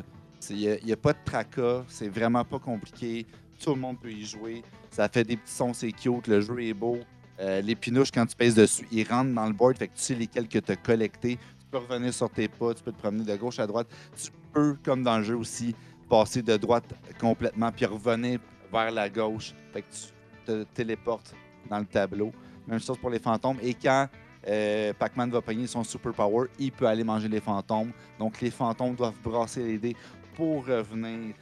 Il 0.49 0.79
n'y 0.85 0.91
a, 0.91 0.97
pas 0.97 1.13
de 1.13 1.17
tracas, 1.25 1.83
c'est 1.87 2.09
vraiment 2.09 2.43
pas 2.45 2.59
compliqué. 2.59 3.25
Tout 3.61 3.75
le 3.75 3.81
monde 3.81 3.99
peut 3.99 4.11
y 4.11 4.25
jouer. 4.25 4.63
Ça 4.91 5.09
fait 5.09 5.23
des 5.23 5.37
petits 5.37 5.53
sons, 5.53 5.73
c'est 5.73 5.91
cute, 5.91 6.27
le 6.27 6.41
jeu 6.41 6.61
est 6.61 6.73
beau. 6.73 6.99
Euh, 7.39 7.61
les 7.61 7.75
pinouches, 7.75 8.11
quand 8.11 8.25
tu 8.25 8.35
pèses 8.35 8.55
dessus, 8.55 8.87
ils 8.91 9.07
rentrent 9.07 9.33
dans 9.33 9.47
le 9.47 9.53
board, 9.53 9.77
fait 9.77 9.87
que 9.87 9.95
tu 9.95 10.01
sais 10.01 10.15
lesquels 10.15 10.47
que 10.47 10.59
tu 10.59 10.71
as 10.71 10.75
collectés. 10.75 11.37
Tu 11.65 11.71
peux 11.71 11.77
revenir 11.79 12.13
sur 12.13 12.29
tes 12.29 12.47
pas, 12.47 12.73
tu 12.73 12.83
peux 12.83 12.91
te 12.91 12.99
promener 12.99 13.23
de 13.23 13.35
gauche 13.35 13.59
à 13.59 13.65
droite. 13.65 13.87
Tu 14.15 14.31
peux, 14.53 14.77
comme 14.83 15.01
dans 15.01 15.17
le 15.17 15.23
jeu 15.23 15.35
aussi, 15.35 15.75
passer 16.07 16.43
de 16.43 16.57
droite 16.57 16.85
complètement, 17.19 17.71
puis 17.71 17.85
revenir 17.85 18.39
vers 18.71 18.91
la 18.91 19.09
gauche. 19.09 19.53
Fait 19.73 19.81
que 19.81 19.87
tu 19.87 20.45
te 20.45 20.63
téléportes 20.75 21.33
dans 21.67 21.79
le 21.79 21.85
tableau. 21.85 22.31
Même 22.67 22.79
chose 22.79 22.97
pour 22.99 23.09
les 23.09 23.19
fantômes. 23.19 23.57
Et 23.63 23.73
quand 23.73 24.07
euh, 24.47 24.93
Pac-Man 24.93 25.31
va 25.31 25.41
pogner 25.41 25.65
son 25.65 25.83
super 25.83 26.13
power, 26.13 26.47
il 26.59 26.71
peut 26.71 26.85
aller 26.85 27.03
manger 27.03 27.27
les 27.27 27.39
fantômes. 27.39 27.91
Donc 28.19 28.39
les 28.41 28.51
fantômes 28.51 28.93
doivent 28.93 29.19
brasser 29.23 29.63
les 29.63 29.79
dés 29.79 29.95
pour 30.35 30.67
revenir 30.67 31.33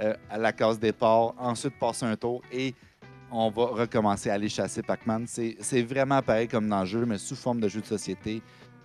euh, 0.00 0.14
à 0.30 0.38
la 0.38 0.52
case 0.52 0.78
départ, 0.78 1.34
ensuite 1.36 1.78
passer 1.80 2.06
un 2.06 2.16
tour 2.16 2.42
et 2.52 2.74
on 3.30 3.50
va 3.50 3.64
recommencer 3.66 4.30
à 4.30 4.34
aller 4.34 4.48
chasser 4.48 4.82
Pac-Man. 4.82 5.24
C'est 5.26 5.56
c'est 5.60 5.82
vraiment 5.82 6.22
pareil 6.22 6.46
comme 6.46 6.68
dans 6.68 6.80
le 6.80 6.86
jeu, 6.86 7.04
mais 7.04 7.18
sous 7.18 7.34
forme 7.34 7.60
de 7.60 7.68
jeu 7.68 7.80
de 7.80 7.86
société. 7.86 8.40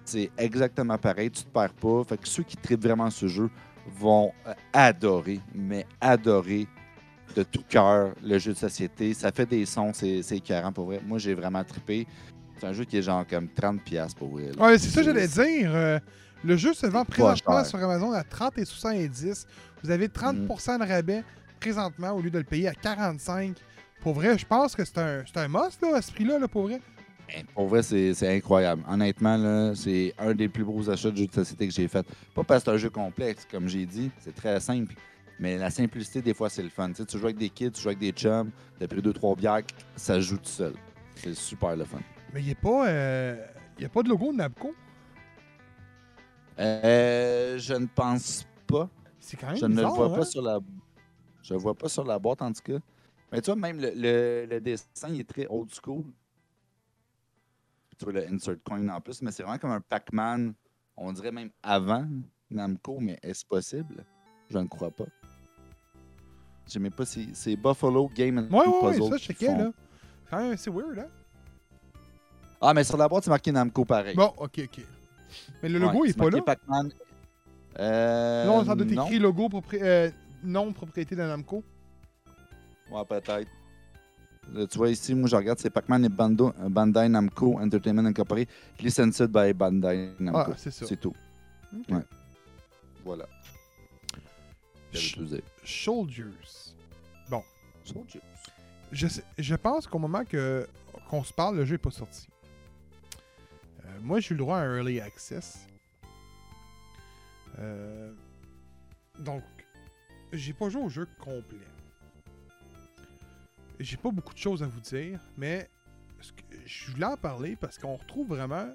C'est 0.10 0.32
exactement 0.38 0.98
pareil, 0.98 1.30
tu 1.30 1.44
te 1.44 1.50
perds 1.50 1.74
pas. 1.74 2.04
Fait 2.04 2.18
que 2.18 2.28
ceux 2.28 2.42
qui 2.44 2.58
traitent 2.58 2.82
vraiment 2.84 3.10
ce 3.12 3.28
jeu 3.28 3.50
vont 4.00 4.32
euh, 4.48 4.54
adorer, 4.74 5.40
mais 5.54 5.86
adorer 6.02 6.68
de 7.36 7.44
tout 7.44 7.64
cœur 7.70 8.14
le 8.24 8.40
jeu 8.40 8.54
de 8.54 8.58
société. 8.58 9.14
Ça 9.14 9.32
fait 9.32 9.46
des 9.46 9.66
sons, 9.68 9.92
c'est 9.94 10.24
c'est 10.24 10.38
écœurant 10.38 10.72
pour 10.72 10.86
vrai. 10.86 11.00
Moi, 11.06 11.20
j'ai 11.20 11.36
vraiment 11.36 11.64
trippé. 11.64 12.08
C'est 12.60 12.66
un 12.66 12.74
jeu 12.74 12.86
qui 12.86 12.98
est 12.98 13.02
genre 13.04 13.26
comme 13.28 13.46
30$ 13.48 14.16
pour 14.16 14.30
vrai. 14.30 14.50
Ouais, 14.60 14.78
c'est 14.80 14.90
ça 14.90 15.02
que 15.02 15.06
j'allais 15.06 15.28
dire. 15.28 15.72
euh, 15.74 16.00
le 16.44 16.58
jeu 16.58 16.74
se 16.74 16.88
vend 16.88 17.06
présentement 17.06 17.64
sur 17.66 17.78
Amazon 17.78 18.12
à 18.14 18.24
30 18.24 18.58
et 18.58 18.66
70. 18.66 19.46
Vous 19.84 19.92
avez 19.92 20.08
30% 20.08 20.80
de 20.80 20.88
rabais 20.92 21.24
présentement 21.60 22.12
au 22.14 22.22
lieu 22.22 22.32
de 22.32 22.38
le 22.40 22.44
payer 22.44 22.68
à 22.70 22.74
45. 22.74 23.56
Pour 24.02 24.14
vrai, 24.14 24.38
je 24.38 24.46
pense 24.46 24.76
que 24.76 24.84
c'est 24.86 24.98
un, 24.98 25.24
c'est 25.26 25.40
un 25.40 25.48
must 25.48 25.82
là, 25.82 25.98
à 25.98 26.02
ce 26.02 26.12
prix-là, 26.12 26.40
là, 26.40 26.48
pour 26.48 26.64
vrai. 26.64 26.82
Pour 27.54 27.68
vrai, 27.68 27.84
c'est 27.84 28.36
incroyable. 28.36 28.84
Honnêtement, 28.90 29.74
c'est 29.76 30.14
un 30.18 30.34
des 30.34 30.50
plus 30.50 30.64
gros 30.64 30.90
achats 30.90 31.12
de 31.12 31.18
jeux 31.18 31.28
de 31.28 31.34
société 31.34 31.68
que 31.68 31.74
j'ai 31.74 31.88
fait. 31.88 32.06
Pas 32.34 32.44
parce 32.44 32.64
que 32.64 32.72
c'est 32.72 32.76
un 32.76 32.78
jeu 32.78 32.90
complexe, 32.90 33.48
comme 33.50 33.68
j'ai 33.68 33.86
dit, 33.86 34.12
c'est 34.20 34.34
très 34.36 34.60
simple. 34.60 34.94
Mais 35.40 35.58
la 35.58 35.70
simplicité, 35.70 36.22
des 36.22 36.34
fois, 36.34 36.50
c'est 36.50 36.64
le 36.64 36.70
fun. 36.70 36.90
Tu, 36.90 36.96
sais, 36.96 37.06
tu 37.06 37.18
joues 37.18 37.26
avec 37.26 37.38
des 37.38 37.50
kids, 37.50 37.72
tu 37.72 37.82
joues 37.82 37.90
avec 37.90 38.00
des 38.00 38.12
chums, 38.12 38.52
t'as 38.78 38.88
pris 38.88 39.02
deux, 39.02 39.14
trois 39.14 39.36
bières, 39.36 39.62
ça 39.96 40.20
joue 40.20 40.38
tout 40.38 40.46
seul. 40.46 40.74
C'est 41.16 41.34
super 41.36 41.76
le 41.76 41.86
fun. 41.86 42.00
Mais 42.34 42.42
il 42.42 42.46
n'y 42.48 42.52
a, 42.52 42.56
pas, 42.56 42.88
euh, 42.90 43.46
il 43.78 43.84
y 43.84 43.86
a 43.86 43.90
pas 43.90 44.04
de 44.04 44.10
logo 44.10 44.32
de 44.32 44.38
Namco. 44.38 44.74
Euh, 46.60 47.58
je 47.58 47.74
ne 47.74 47.86
pense 47.88 48.46
pas. 48.68 48.90
C'est 49.20 49.38
quand 49.38 49.48
même 49.48 49.56
Je 49.58 49.66
ne 49.66 49.76
le 49.82 49.88
vois 49.88 50.06
hein? 50.08 50.16
pas 50.16 50.26
sur 50.26 50.42
la. 50.42 50.60
Je 51.42 51.54
le 51.54 51.60
vois 51.60 51.74
pas 51.74 51.88
sur 51.90 52.04
la 52.04 52.20
boîte 52.20 52.42
en 52.42 52.52
tout 52.52 52.62
cas. 52.64 52.80
Mais 53.32 53.42
tu 53.42 53.46
vois, 53.52 53.56
même 53.56 53.80
le, 53.80 53.92
le- 53.96 54.46
le 54.50 54.60
dessin 54.60 55.10
il 55.10 55.22
est 55.22 55.30
très 55.30 55.48
old 55.50 55.70
school. 55.74 56.04
Tu 58.00 58.06
vois 58.06 58.14
le 58.14 58.28
insert 58.34 58.56
coin 58.66 58.88
en 58.90 59.02
plus, 59.02 59.22
mais 59.22 59.32
c'est 59.32 59.44
vraiment 59.44 59.58
comme 59.60 59.72
un 59.72 59.82
Pac-Man. 59.82 60.54
On 60.96 61.12
dirait 61.12 61.32
même 61.34 61.50
avant 61.62 62.08
Namco, 62.50 62.98
mais 63.00 63.20
est-ce 63.22 63.46
possible? 63.46 64.06
Je 64.50 64.58
ne 64.58 64.68
crois 64.68 64.90
pas. 64.90 65.06
Je 66.66 66.72
sais 66.74 66.80
même 66.80 66.92
pas 66.94 67.06
si 67.06 67.30
c'est 67.34 67.56
Buffalo 67.58 68.10
Game 68.16 68.38
and 68.38 68.54
Ouais, 68.56 68.66
ouais, 68.66 68.80
Puzzle 68.92 69.02
ouais, 69.04 69.10
ça, 69.10 69.18
je 69.18 69.22
qui 69.22 69.28
checkais, 69.34 69.46
font- 69.48 69.58
là. 69.58 69.72
Même, 70.32 70.58
c'est 70.58 70.70
weird, 70.70 71.00
hein? 71.00 71.08
Ah, 72.62 72.74
mais 72.74 72.84
sur 72.84 72.98
la 72.98 73.08
boîte, 73.08 73.24
c'est 73.26 73.30
marqué 73.30 73.52
Namco 73.52 73.84
pareil. 73.86 74.16
Bon, 74.16 74.34
ok, 74.38 74.62
ok. 74.64 74.86
Mais 75.64 75.70
le 75.70 75.80
logo, 75.80 76.00
Ouais, 76.02 76.08
il 76.08 76.10
est 76.10 76.14
c'est 76.14 76.18
pas 76.18 76.24
marqué 76.26 76.38
là. 76.38 76.44
Pac-Man. 76.44 76.92
Euh, 77.80 78.46
non, 78.46 78.66
ça 78.66 78.76
doit 78.76 78.86
être 78.86 78.92
écrit 78.94 79.20
logo 79.20 79.48
propri- 79.50 79.80
euh, 79.82 80.10
non 80.44 80.72
propriété 80.74 81.16
de 81.16 81.22
Namco. 81.22 81.64
Ouais, 82.92 83.06
peut-être. 83.06 83.50
Là, 84.54 84.66
tu 84.68 84.78
vois 84.78 84.90
ici, 84.90 85.14
moi 85.14 85.30
je 85.30 85.36
regarde, 85.36 85.60
c'est 85.60 85.70
Pac-Man 85.70 86.06
et 86.06 86.10
Bando- 86.10 86.54
euh, 86.60 86.70
Bandai 86.70 87.08
Namco 87.10 87.60
Entertainment 87.60 88.06
Incorporated, 88.06 88.50
licensed 88.80 89.28
by 89.28 89.54
Bandai 89.54 90.14
Namco. 90.20 90.52
Ah, 90.52 90.56
c'est 90.58 90.72
ça. 90.72 90.86
c'est 90.88 91.00
tout. 91.00 91.14
Ok. 91.74 91.90
Ouais. 91.90 92.04
Voilà. 93.06 93.26
Ch- 94.94 95.14
Quel 95.16 95.26
plaisir. 95.28 95.42
Soldiers. 95.64 96.24
Soldiers. 97.86 98.22
Je, 98.92 99.08
sais- 99.08 99.24
je 99.38 99.56
pense 99.56 99.88
qu'au 99.88 99.98
moment 100.00 100.24
que 100.26 100.68
qu'on 101.10 101.24
se 101.24 101.34
parle, 101.34 101.58
le 101.58 101.66
jeu 101.66 101.74
n'est 101.76 101.78
pas 101.80 101.90
sorti. 101.92 102.28
Euh, 103.86 103.88
moi, 104.02 104.20
j'ai 104.20 104.30
eu 104.32 104.38
le 104.38 104.40
droit 104.40 104.58
à 104.58 104.62
un 104.62 104.78
Early 104.78 105.00
Access. 105.00 105.60
Euh, 107.60 108.12
donc, 109.20 109.44
j'ai 110.32 110.54
pas 110.54 110.70
joué 110.70 110.82
au 110.84 110.90
jeu 110.90 111.08
complet. 111.20 111.58
J'ai 113.80 113.98
pas 113.98 114.12
beaucoup 114.12 114.34
de 114.34 114.40
choses 114.40 114.62
à 114.62 114.68
vous 114.68 114.82
dire, 114.82 115.20
mais 115.38 115.70
je 116.66 116.92
voulais 116.92 117.06
en 117.06 117.18
parler 117.18 117.56
parce 117.56 117.78
qu'on 117.78 117.96
retrouve 117.96 118.28
vraiment. 118.30 118.68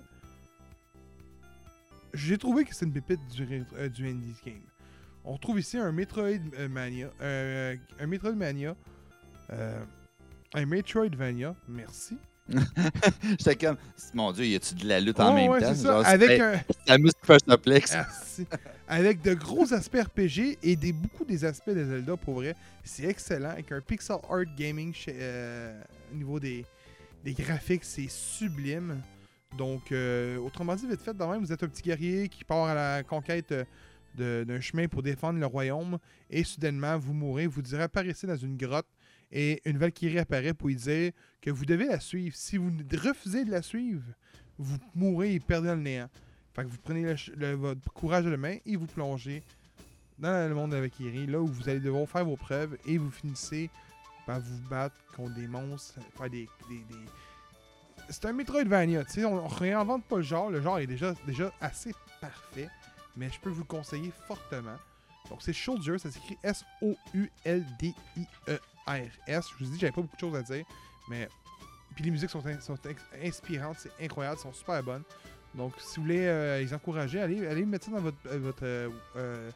J'ai 2.15 2.39
trouvé 2.39 2.65
que 2.65 2.75
c'est 2.75 2.87
une 2.87 2.93
pépite 2.93 3.27
du, 3.29 3.65
euh, 3.75 3.89
du 3.89 4.09
Indies 4.09 4.37
Game. 4.45 4.63
On 5.25 5.33
retrouve 5.33 5.59
ici 5.59 5.77
un 5.79 5.91
Metroidvania. 5.93 7.11
euh, 7.21 7.77
un 7.99 8.07
Metroidvania. 8.07 8.77
euh, 9.51 9.85
un 10.55 10.67
Metroidvania, 10.67 11.57
merci. 11.69 12.17
J'étais 13.39 13.57
comme, 13.57 13.77
mon 14.13 14.33
Dieu, 14.33 14.47
y 14.47 14.55
a-tu 14.55 14.75
de 14.75 14.87
la 14.87 15.01
lutte 15.01 15.19
en 15.21 15.33
même 15.33 15.51
ouais, 15.51 15.61
temps? 15.61 15.75
ça. 15.75 16.01
Avec 16.01 16.41
un. 16.41 16.61
la 16.87 16.99
musique 16.99 17.17
First. 17.23 17.47
Merci. 17.67 18.47
Avec 18.87 19.23
de 19.23 19.33
gros 19.35 19.73
aspects 19.73 19.97
RPG 20.03 20.59
et 20.63 20.77
des, 20.77 20.93
beaucoup 20.93 21.25
des 21.25 21.45
aspects 21.45 21.71
de 21.71 21.85
Zelda, 21.85 22.17
pour 22.17 22.35
vrai. 22.35 22.55
C'est 22.83 23.05
excellent. 23.05 23.51
Avec 23.51 23.73
un 23.73 23.81
pixel 23.81 24.17
art 24.29 24.45
gaming 24.57 24.93
chez- 24.93 25.17
euh, 25.19 25.81
au 26.13 26.17
niveau 26.17 26.39
des, 26.39 26.67
des 27.25 27.33
graphiques, 27.33 27.85
c'est 27.85 28.11
sublime. 28.11 29.01
Donc, 29.57 29.91
euh, 29.93 30.37
autrement 30.39 30.75
dit, 30.75 30.87
vite 30.87 31.01
fait, 31.01 31.15
de 31.17 31.25
même, 31.25 31.41
vous 31.41 31.53
êtes 31.53 31.63
un 31.63 31.69
petit 31.69 31.83
guerrier 31.83 32.29
qui 32.29 32.45
part 32.45 32.65
à 32.67 32.75
la 32.75 33.03
conquête 33.03 33.55
euh, 34.21 34.45
d'un 34.45 34.61
chemin 34.61 34.87
pour 34.87 35.03
défendre 35.03 35.39
le 35.39 35.47
royaume 35.47 35.99
et 36.29 36.45
soudainement, 36.45 36.99
vous 36.99 37.15
mourrez, 37.15 37.47
vous 37.47 37.63
disparaissez 37.63 38.27
dans 38.27 38.37
une 38.37 38.57
grotte 38.57 38.87
et 39.35 39.61
une 39.69 39.77
Valkyrie 39.79 40.19
apparaît 40.21 40.55
pour 40.55 40.69
lui 40.69 40.77
dire 40.77 41.13
que 41.43 41.51
vous 41.51 41.67
devez 41.67 41.87
la 41.87 41.99
suivre. 42.01 42.35
Si 42.37 42.57
vous 42.57 42.71
refusez 43.03 43.45
de 43.45 43.51
la 43.51 43.61
suivre, 43.63 44.05
vous 44.59 44.79
mourrez 44.95 45.35
et 45.35 45.41
perdez 45.41 45.69
le 45.69 45.77
néant. 45.77 46.09
Fait 46.55 46.63
que 46.63 46.69
vous 46.69 46.79
prenez 46.83 47.15
le 47.37 47.53
votre 47.55 47.93
courage 47.93 48.27
à 48.27 48.31
la 48.31 48.37
main 48.37 48.57
et 48.65 48.77
vous 48.77 48.87
plongez 48.87 49.43
dans 50.21 50.49
le 50.49 50.55
monde 50.55 50.71
de 50.71 50.77
la 50.77 50.83
Valkyrie, 50.83 51.27
là 51.27 51.41
où 51.41 51.47
vous 51.49 51.69
allez 51.69 51.81
devoir 51.81 52.09
faire 52.09 52.25
vos 52.25 52.37
preuves 52.37 52.79
et 52.87 52.97
vous 52.97 53.11
finissez 53.11 53.69
par 54.25 54.39
vous 54.41 54.61
battre 54.71 54.95
contre 55.17 55.35
des 55.35 55.49
monstres, 55.49 55.99
faire 56.17 56.31
des. 56.31 56.49
des- 56.71 56.79
des- 56.79 58.07
C'est 58.11 58.25
un 58.27 58.33
Metroidvania, 58.33 59.05
tu 59.05 59.13
sais, 59.15 59.25
on, 59.25 59.45
on 59.45 59.49
réinvente 59.49 60.05
pas 60.05 60.17
le 60.19 60.23
genre, 60.23 60.51
le 60.51 60.61
genre 60.63 60.79
est 60.79 60.87
déjà, 60.87 61.15
déjà 61.27 61.53
assez 61.61 61.93
parfait, 62.21 62.69
mais 63.17 63.29
je 63.31 63.41
peux 63.41 63.51
vous 63.51 63.63
le 63.63 63.67
conseiller 63.67 64.13
fortement. 64.29 64.77
Donc 65.29 65.41
c'est 65.41 65.53
Soldier, 65.53 65.99
ça 65.99 66.11
s'écrit 66.11 66.39
S-O-U-L-D-I-E-R-S. 66.43 66.95
Je 69.59 69.65
vous 69.65 69.71
dis, 69.71 69.79
j'avais 69.79 69.93
pas 69.93 70.03
beaucoup 70.03 70.17
de 70.17 70.21
choses 70.21 70.37
à 70.37 70.43
dire, 70.43 70.65
mais 71.09 71.29
puis 71.95 72.05
les 72.05 72.11
musiques 72.11 72.31
sont, 72.31 72.43
inspirantes, 73.23 73.77
c'est 73.79 73.93
incroyable, 74.05 74.39
sont 74.39 74.53
super 74.53 74.83
bonnes. 74.83 75.05
Donc, 75.55 75.73
si 75.79 75.97
vous 75.97 76.03
voulez 76.03 76.27
euh, 76.27 76.59
les 76.59 76.75
encourager, 76.75 77.21
allez, 77.21 77.47
allez 77.47 77.65
mettre 77.65 77.87
ça 77.87 77.93
dans 77.93 78.01
votre, 78.01 78.17
euh, 78.27 78.39
votre 78.39 78.65
euh, 79.17 79.51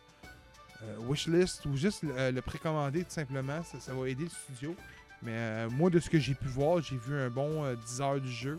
wishlist 1.01 1.67
ou 1.67 1.77
juste 1.77 2.05
le 2.05 2.41
précommander 2.41 3.03
tout 3.03 3.11
simplement. 3.11 3.63
Ça, 3.65 3.93
va 3.93 4.09
aider 4.09 4.25
le 4.25 4.31
studio. 4.31 4.77
Mais 5.23 5.33
euh, 5.33 5.71
moi, 5.71 5.91
de 5.91 5.99
ce 5.99 6.09
que 6.09 6.19
j'ai 6.19 6.35
pu 6.35 6.47
voir, 6.47 6.81
j'ai 6.81 6.97
vu 6.97 7.17
un 7.17 7.31
bon 7.31 7.65
euh, 7.65 7.75
10 7.75 8.01
heures 8.01 8.21
du 8.21 8.31
jeu. 8.31 8.59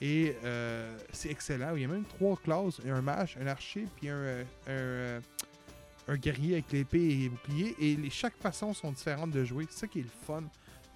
Et 0.00 0.36
euh, 0.44 0.96
c'est 1.12 1.30
excellent. 1.30 1.74
Il 1.74 1.82
y 1.82 1.84
a 1.84 1.88
même 1.88 2.04
trois 2.04 2.36
classes 2.36 2.80
un 2.86 3.02
mage, 3.02 3.36
un 3.40 3.46
archer, 3.46 3.86
puis 3.96 4.08
un, 4.08 4.44
un 6.08 6.16
guerrier 6.16 6.54
avec 6.54 6.72
l'épée 6.72 7.24
et 7.24 7.28
bouclier. 7.28 7.76
Et 7.78 7.94
les, 7.96 8.10
chaque 8.10 8.36
façon 8.36 8.72
sont 8.74 8.90
différentes 8.90 9.30
de 9.30 9.44
jouer. 9.44 9.66
C'est 9.70 9.80
ça 9.80 9.86
qui 9.86 10.00
est 10.00 10.02
le 10.02 10.08
fun. 10.26 10.42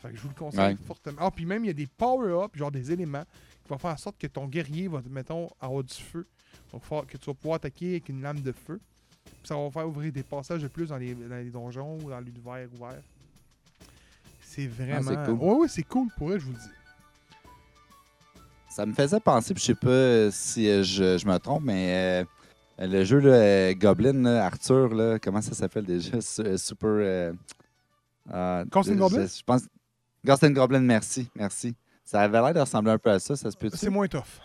Fait 0.01 0.11
que 0.11 0.17
je 0.17 0.23
vous 0.23 0.29
le 0.29 0.35
conseille 0.35 0.61
Ouais. 0.75 0.77
fortement. 0.87 1.19
Ah, 1.21 1.31
puis 1.31 1.47
même, 1.47 1.65
il 1.65 1.69
y 1.69 1.71
a 1.71 1.75
des 1.75 1.87
power-ups, 1.87 2.57
genre 2.59 2.73
des 2.73 2.91
éléments, 2.91 3.25
qui 3.63 3.69
vont 3.69 3.79
faire 3.79 3.93
en 3.93 3.97
sorte 3.97 4.19
que 4.19 4.27
ton 4.27 4.47
guerrier 4.49 4.89
va, 4.89 5.01
mettons, 5.09 5.49
avoir 5.61 5.85
du 5.85 5.95
feu. 5.95 6.27
Donc, 6.73 6.83
que 7.07 7.17
tu 7.17 7.27
vas 7.27 7.35
pouvoir 7.35 7.57
attaquer 7.57 7.91
avec 7.91 8.09
une 8.09 8.21
lame 8.23 8.41
de 8.41 8.53
feu. 8.53 8.81
Puis 9.25 9.35
ça 9.49 9.57
va 9.57 9.71
faire 9.71 9.87
ouvrir 9.87 10.11
des 10.13 10.23
passages 10.23 10.63
de 10.63 10.69
plus 10.69 10.89
dans 10.89 10.97
les, 10.97 11.15
dans 11.15 11.37
les 11.37 11.51
donjons 11.51 11.99
ou 12.03 12.11
dans 12.11 12.19
l'univers 12.21 12.67
ouvert. 12.75 13.01
C'est 14.41 14.67
vraiment. 14.67 15.11
Ah, 15.17 15.25
c'est 15.27 15.33
cool. 15.33 15.49
Ouais, 15.49 15.55
ouais, 15.61 15.69
c'est 15.69 15.83
cool 15.85 16.09
pour 16.17 16.31
eux, 16.31 16.39
je 16.39 16.47
vous 16.47 16.53
le 16.53 16.59
dis. 16.59 16.65
Ça 18.69 18.87
me 18.87 18.95
faisait 18.95 19.21
penser, 19.21 19.53
puis 19.55 19.61
je 19.61 19.67
sais 19.67 19.75
pas 19.75 20.31
si 20.31 20.69
euh, 20.69 20.83
je, 20.83 21.19
je 21.19 21.27
me 21.27 21.39
trompe, 21.39 21.63
mais 21.65 22.23
euh, 22.23 22.25
le 22.87 23.05
jeu 23.05 23.19
là, 23.19 23.33
euh, 23.33 23.75
Goblin, 23.75 24.23
là, 24.23 24.47
Arthur, 24.47 24.95
là, 24.95 25.19
comment 25.19 25.41
ça 25.41 25.55
s'appelle 25.55 25.85
déjà? 25.85 26.17
Euh, 26.41 26.57
Super. 26.57 26.89
Euh, 26.91 27.33
euh, 28.33 28.65
Ghost 28.67 28.91
and 28.91 28.95
Goblin? 28.97 29.27
Je, 29.27 29.43
pense. 29.45 29.63
Ghost 30.25 30.45
and 30.45 30.51
Goblin, 30.51 30.81
merci. 30.81 31.31
Merci. 31.35 31.75
Ça 32.05 32.21
avait 32.21 32.41
l'air 32.41 32.55
de 32.55 32.61
ressembler 32.61 32.93
un 32.93 32.99
peu 32.99 33.11
à 33.11 33.19
ça, 33.19 33.37
ça 33.37 33.51
se 33.51 33.57
peut-tu? 33.57 33.77
C'est 33.77 33.91
moins 33.91 34.07
tough. 34.09 34.41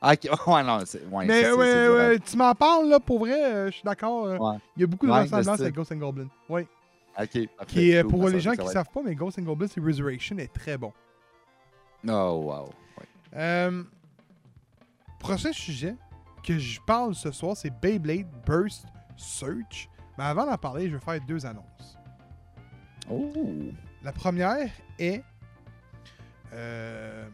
Ah, 0.00 0.12
ok. 0.12 0.28
Ouais, 0.46 0.62
non, 0.62 0.80
c'est. 0.86 1.04
Ouais, 1.06 1.26
Mais 1.26 1.50
ouais, 1.50 1.88
ouais, 1.88 2.18
tu 2.20 2.36
m'en 2.36 2.54
parles, 2.54 2.88
là, 2.88 3.00
pour 3.00 3.18
vrai, 3.20 3.44
euh, 3.44 3.66
je 3.66 3.72
suis 3.72 3.82
d'accord. 3.84 4.24
Ouais. 4.40 4.58
Il 4.76 4.80
y 4.80 4.84
a 4.84 4.86
beaucoup 4.86 5.06
de 5.06 5.12
ressemblances 5.12 5.60
avec 5.60 5.74
Ghost 5.74 5.92
and 5.92 5.96
Goblin. 5.96 6.28
Ouais. 6.48 6.66
Ok. 7.20 7.30
parfait, 7.56 7.66
Qui 7.66 8.00
cool. 8.02 8.10
pour 8.10 8.28
les 8.28 8.40
gens 8.40 8.52
qui 8.52 8.60
être- 8.60 8.70
savent 8.70 8.90
pas, 8.92 9.00
mais 9.04 9.14
Ghost 9.14 9.38
and 9.38 9.42
Goblin, 9.42 9.66
c'est 9.66 9.80
Resurrection 9.80 10.38
est 10.38 10.52
très 10.52 10.78
bon. 10.78 10.92
Oh, 12.06 12.10
wow. 12.44 12.70
Ouais. 13.36 13.70
Prochain 15.18 15.52
sujet 15.52 15.96
que 16.48 16.58
je 16.58 16.80
parle 16.80 17.14
ce 17.14 17.30
soir, 17.30 17.54
c'est 17.54 17.68
Beyblade 17.68 18.26
Burst 18.46 18.86
Search. 19.18 19.90
Mais 20.16 20.24
avant 20.24 20.46
d'en 20.46 20.56
parler, 20.56 20.88
je 20.88 20.96
vais 20.96 21.00
faire 21.00 21.20
deux 21.26 21.44
annonces. 21.44 21.98
Oh. 23.10 23.30
La 24.02 24.12
première 24.12 24.70
est 24.98 25.22
euh, 26.54 27.28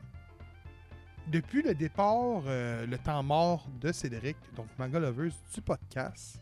depuis 1.29 1.63
le 1.63 1.77
départ, 1.77 2.43
euh, 2.47 2.87
le 2.87 2.99
temps 2.99 3.23
mort 3.23 3.69
de 3.81 3.93
Cédric, 3.93 4.37
donc 4.57 4.67
Manga 4.81 4.99
Lovers 4.99 5.31
du 5.55 5.61
podcast. 5.61 6.41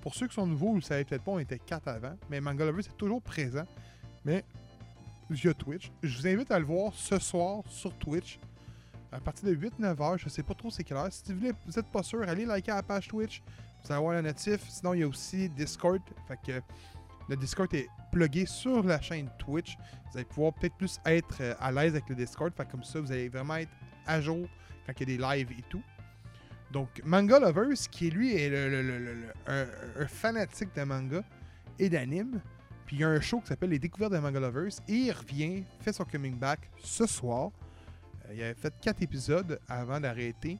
Pour 0.00 0.16
ceux 0.16 0.26
qui 0.26 0.34
sont 0.34 0.46
nouveaux, 0.46 0.70
vous 0.70 0.78
ne 0.78 0.80
savez 0.80 1.04
peut-être 1.04 1.22
pas, 1.22 1.30
on 1.30 1.38
était 1.38 1.60
quatre 1.60 1.86
avant, 1.86 2.16
mais 2.28 2.40
Manga 2.40 2.64
Lovers 2.64 2.86
est 2.86 2.96
toujours 2.96 3.22
présent, 3.22 3.66
mais 4.24 4.44
via 5.30 5.54
Twitch. 5.54 5.92
Je 6.02 6.18
vous 6.18 6.26
invite 6.26 6.50
à 6.50 6.58
le 6.58 6.64
voir 6.64 6.92
ce 6.94 7.20
soir 7.20 7.62
sur 7.68 7.94
Twitch 7.94 8.40
à 9.12 9.20
partir 9.20 9.48
de 9.48 9.54
8-9 9.54 10.02
heures. 10.02 10.18
Je 10.18 10.28
sais 10.28 10.42
pas 10.42 10.54
trop 10.54 10.70
c'est 10.70 10.84
quelle 10.84 10.96
heure. 10.98 11.08
Si 11.10 11.32
vous 11.32 11.40
n'êtes 11.46 11.90
pas 11.92 12.02
sûr, 12.02 12.22
allez 12.28 12.44
liker 12.44 12.72
la 12.72 12.82
page 12.82 13.08
Twitch. 13.08 13.42
Vous 13.82 13.92
allez 13.92 13.98
avoir 13.98 14.14
la 14.14 14.22
notif. 14.22 14.60
Sinon, 14.68 14.94
il 14.94 15.00
y 15.00 15.02
a 15.02 15.08
aussi 15.08 15.48
Discord. 15.50 16.00
Fait 16.26 16.38
que 16.44 16.60
le 17.28 17.36
Discord 17.36 17.72
est 17.74 17.88
plugué 18.10 18.44
sur 18.46 18.82
la 18.82 19.00
chaîne 19.00 19.28
Twitch. 19.38 19.76
Vous 20.10 20.16
allez 20.18 20.24
pouvoir 20.24 20.52
peut-être 20.54 20.74
plus 20.76 20.98
être 21.06 21.36
euh, 21.40 21.54
à 21.60 21.70
l'aise 21.72 21.92
avec 21.92 22.08
le 22.08 22.14
Discord. 22.14 22.52
Fait 22.54 22.64
que 22.66 22.72
comme 22.72 22.84
ça, 22.84 23.00
vous 23.00 23.12
allez 23.12 23.28
vraiment 23.28 23.56
être 23.56 23.70
à 24.06 24.20
jour 24.20 24.46
quand 24.86 24.92
il 24.96 25.00
y 25.00 25.02
a 25.02 25.16
des 25.16 25.22
lives 25.36 25.52
et 25.58 25.62
tout. 25.68 25.82
Donc, 26.72 27.00
Manga 27.04 27.38
Lovers, 27.38 27.76
qui 27.90 28.10
lui 28.10 28.34
est 28.34 28.50
le- 28.50 28.68
le- 28.68 28.82
le- 28.82 28.98
le- 28.98 29.14
le- 29.14 29.32
un, 29.46 29.66
un 30.02 30.06
fanatique 30.06 30.74
de 30.76 30.82
manga 30.82 31.22
et 31.78 31.88
d'anime. 31.88 32.40
Puis 32.84 32.96
il 32.96 33.00
y 33.00 33.04
a 33.04 33.08
un 33.08 33.20
show 33.20 33.40
qui 33.40 33.46
s'appelle 33.48 33.70
Les 33.70 33.78
Découvertes 33.78 34.12
de 34.12 34.18
Manga 34.18 34.40
Lovers. 34.40 34.72
Et 34.88 34.94
il 34.94 35.12
revient, 35.12 35.64
fait 35.80 35.92
son 35.92 36.04
coming 36.04 36.36
back 36.36 36.60
ce 36.78 37.06
soir. 37.06 37.50
Il 38.32 38.42
avait 38.42 38.54
fait 38.54 38.74
quatre 38.80 39.02
épisodes 39.02 39.58
avant 39.68 40.00
d'arrêter 40.00 40.58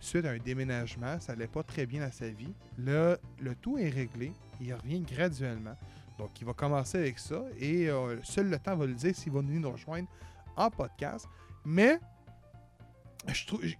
suite 0.00 0.24
à 0.24 0.30
un 0.30 0.38
déménagement. 0.38 1.18
Ça 1.20 1.32
allait 1.32 1.48
pas 1.48 1.62
très 1.62 1.86
bien 1.86 2.00
dans 2.00 2.12
sa 2.12 2.28
vie. 2.28 2.52
Là, 2.78 3.16
le 3.40 3.54
tout 3.56 3.78
est 3.78 3.88
réglé. 3.88 4.32
Il 4.60 4.72
revient 4.74 5.00
graduellement. 5.00 5.76
Donc, 6.18 6.40
il 6.40 6.46
va 6.46 6.52
commencer 6.52 6.98
avec 6.98 7.18
ça. 7.18 7.44
Et 7.58 7.88
euh, 7.88 8.20
seul 8.22 8.48
le 8.50 8.58
temps 8.58 8.76
va 8.76 8.86
le 8.86 8.94
dire 8.94 9.14
s'il 9.14 9.32
va 9.32 9.40
venir 9.40 9.60
nous 9.60 9.70
rejoindre 9.70 10.08
en 10.56 10.70
podcast. 10.70 11.26
Mais, 11.64 11.98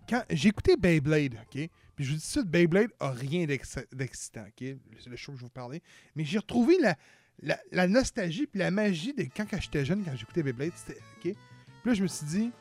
quand 0.09 0.23
j'ai 0.31 0.49
écouté 0.49 0.77
Beyblade, 0.77 1.35
OK? 1.35 1.69
Puis 1.97 2.05
je 2.05 2.11
vous 2.13 2.17
dis 2.19 2.25
ça, 2.25 2.43
Beyblade 2.43 2.91
a 3.01 3.11
rien 3.11 3.45
d'ex- 3.47 3.79
d'excitant, 3.93 4.45
OK? 4.47 4.77
C'est 5.01 5.11
le 5.11 5.17
show 5.17 5.33
que 5.33 5.39
je 5.39 5.45
vous 5.45 5.51
parler. 5.51 5.83
Mais 6.15 6.25
j'ai 6.25 6.39
retrouvé 6.39 6.77
la, 6.81 7.87
nostalgie 7.89 8.47
puis 8.47 8.61
la 8.61 8.71
magie 8.71 9.13
de 9.13 9.23
quand, 9.23 9.47
quand 9.51 9.61
j'étais 9.61 9.85
jeune, 9.85 10.05
quand 10.05 10.15
j'écoutais 10.15 10.43
Beyblade. 10.43 10.71
OK? 10.89 11.23
Puis 11.23 11.37
là, 11.85 11.95
je 11.95 12.03
me 12.03 12.09
suis 12.09 12.27
dit, 12.27 12.53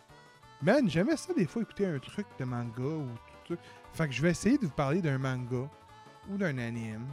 man, 0.62 0.90
j'aimais 0.90 1.18
ça 1.18 1.34
des 1.34 1.46
fois 1.46 1.62
écouter 1.62 1.86
un 1.86 2.00
truc 2.00 2.26
de 2.40 2.46
manga 2.46 2.82
ou 2.84 3.08
tout 3.46 3.56
ça. 3.56 3.62
Fait 3.94 4.08
que 4.08 4.14
je 4.14 4.22
vais 4.22 4.32
essayer 4.32 4.58
de 4.58 4.66
vous 4.66 4.72
parler 4.74 5.02
d'un 5.02 5.18
manga 5.18 5.68
ou 6.30 6.38
d'un 6.38 6.58
anime 6.58 7.06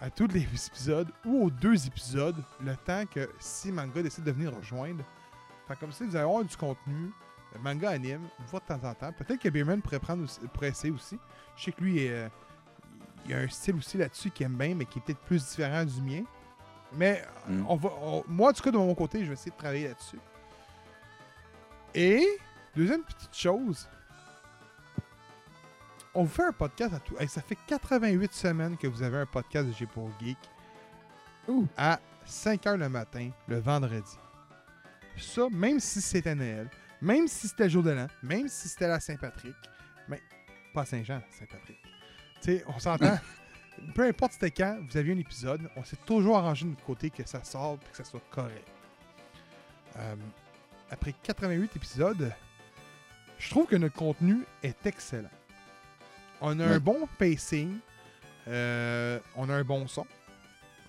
à 0.00 0.10
tous 0.10 0.26
les 0.28 0.42
épisodes 0.68 1.10
ou 1.24 1.44
aux 1.46 1.50
deux 1.50 1.86
épisodes, 1.86 2.42
le 2.60 2.76
temps 2.76 3.04
que 3.06 3.28
si 3.38 3.70
manga 3.72 4.02
décide 4.02 4.24
de 4.24 4.32
venir 4.32 4.54
rejoindre. 4.56 5.04
Fait 5.68 5.74
que 5.74 5.80
comme 5.80 5.92
ça, 5.92 6.04
vous 6.04 6.16
allez 6.16 6.24
avoir 6.24 6.44
du 6.44 6.56
contenu, 6.56 7.10
euh, 7.54 7.58
manga 7.62 7.90
anime, 7.90 8.22
une 8.38 8.46
fois 8.46 8.60
de 8.60 8.66
temps 8.66 8.88
en 8.88 8.94
temps. 8.94 9.12
Peut-être 9.12 9.40
que 9.40 9.48
Beerman 9.48 9.80
pourrait, 9.82 9.98
prendre 10.00 10.24
aussi- 10.24 10.40
pourrait 10.52 10.68
essayer 10.68 10.92
aussi. 10.92 11.18
Je 11.56 11.64
sais 11.64 11.72
que 11.72 11.82
lui, 11.82 12.08
euh, 12.08 12.28
il 13.24 13.30
y 13.32 13.34
a 13.34 13.38
un 13.38 13.48
style 13.48 13.76
aussi 13.76 13.98
là-dessus 13.98 14.30
qu'il 14.30 14.46
aime 14.46 14.56
bien, 14.56 14.74
mais 14.74 14.84
qui 14.86 14.98
est 14.98 15.02
peut-être 15.02 15.20
plus 15.20 15.46
différent 15.48 15.84
du 15.84 16.00
mien. 16.00 16.22
Mais 16.92 17.22
Mm. 17.46 17.64
on 17.68 17.76
va, 17.76 17.88
on- 18.02 18.24
moi, 18.26 18.50
en 18.50 18.52
tout 18.52 18.62
cas, 18.62 18.70
de 18.72 18.78
mon 18.78 18.94
côté, 18.94 19.20
je 19.20 19.26
vais 19.26 19.34
essayer 19.34 19.52
de 19.52 19.56
travailler 19.56 19.88
là-dessus. 19.88 20.18
Et, 21.94 22.24
deuxième 22.76 23.02
petite 23.02 23.34
chose, 23.34 23.88
on 26.14 26.22
vous 26.22 26.30
fait 26.30 26.44
un 26.44 26.52
podcast 26.52 26.94
à 26.94 27.00
tout. 27.00 27.16
hey, 27.18 27.28
ça 27.28 27.40
fait 27.40 27.58
88 27.66 28.32
semaines 28.32 28.76
que 28.76 28.86
vous 28.86 29.02
avez 29.02 29.18
un 29.18 29.26
podcast 29.26 29.68
de 29.68 29.72
G 29.72 29.86
pour 29.86 30.08
Geek 30.20 30.38
à 31.76 31.98
5 32.24 32.62
h 32.64 32.76
le 32.76 32.88
matin, 32.88 33.30
le 33.48 33.58
vendredi. 33.58 34.16
Ça, 35.18 35.48
même 35.50 35.80
si 35.80 36.00
c'était 36.00 36.34
Noël, 36.34 36.70
même 37.00 37.26
si 37.26 37.48
c'était 37.48 37.64
le 37.64 37.70
jour 37.70 37.82
de 37.82 37.90
l'an, 37.90 38.06
même 38.22 38.48
si 38.48 38.68
c'était 38.68 38.88
la 38.88 39.00
Saint-Patrick, 39.00 39.56
mais 40.08 40.20
pas 40.72 40.84
Saint-Jean, 40.84 41.20
Saint-Patrick. 41.30 41.78
Tu 42.40 42.58
sais, 42.58 42.64
on 42.68 42.78
s'entend. 42.78 43.18
Peu 43.94 44.06
importe 44.06 44.32
c'était 44.32 44.50
quand, 44.50 44.78
vous 44.88 44.96
aviez 44.96 45.14
un 45.14 45.18
épisode, 45.18 45.68
on 45.74 45.84
s'est 45.84 45.98
toujours 46.04 46.38
arrangé 46.38 46.66
de 46.66 46.74
côté 46.82 47.10
que 47.10 47.26
ça 47.26 47.42
sorte 47.42 47.82
et 47.86 47.90
que 47.90 47.96
ça 47.96 48.04
soit 48.04 48.22
correct. 48.30 48.68
Euh, 49.96 50.14
après 50.90 51.14
88 51.22 51.76
épisodes, 51.76 52.32
je 53.38 53.50
trouve 53.50 53.66
que 53.66 53.76
notre 53.76 53.94
contenu 53.96 54.44
est 54.62 54.86
excellent. 54.86 55.30
On 56.40 56.58
a 56.60 56.66
un 56.66 56.78
bon 56.78 57.08
pacing, 57.18 57.78
euh, 58.48 59.18
on 59.36 59.48
a 59.50 59.54
un 59.54 59.64
bon 59.64 59.86
son. 59.86 60.06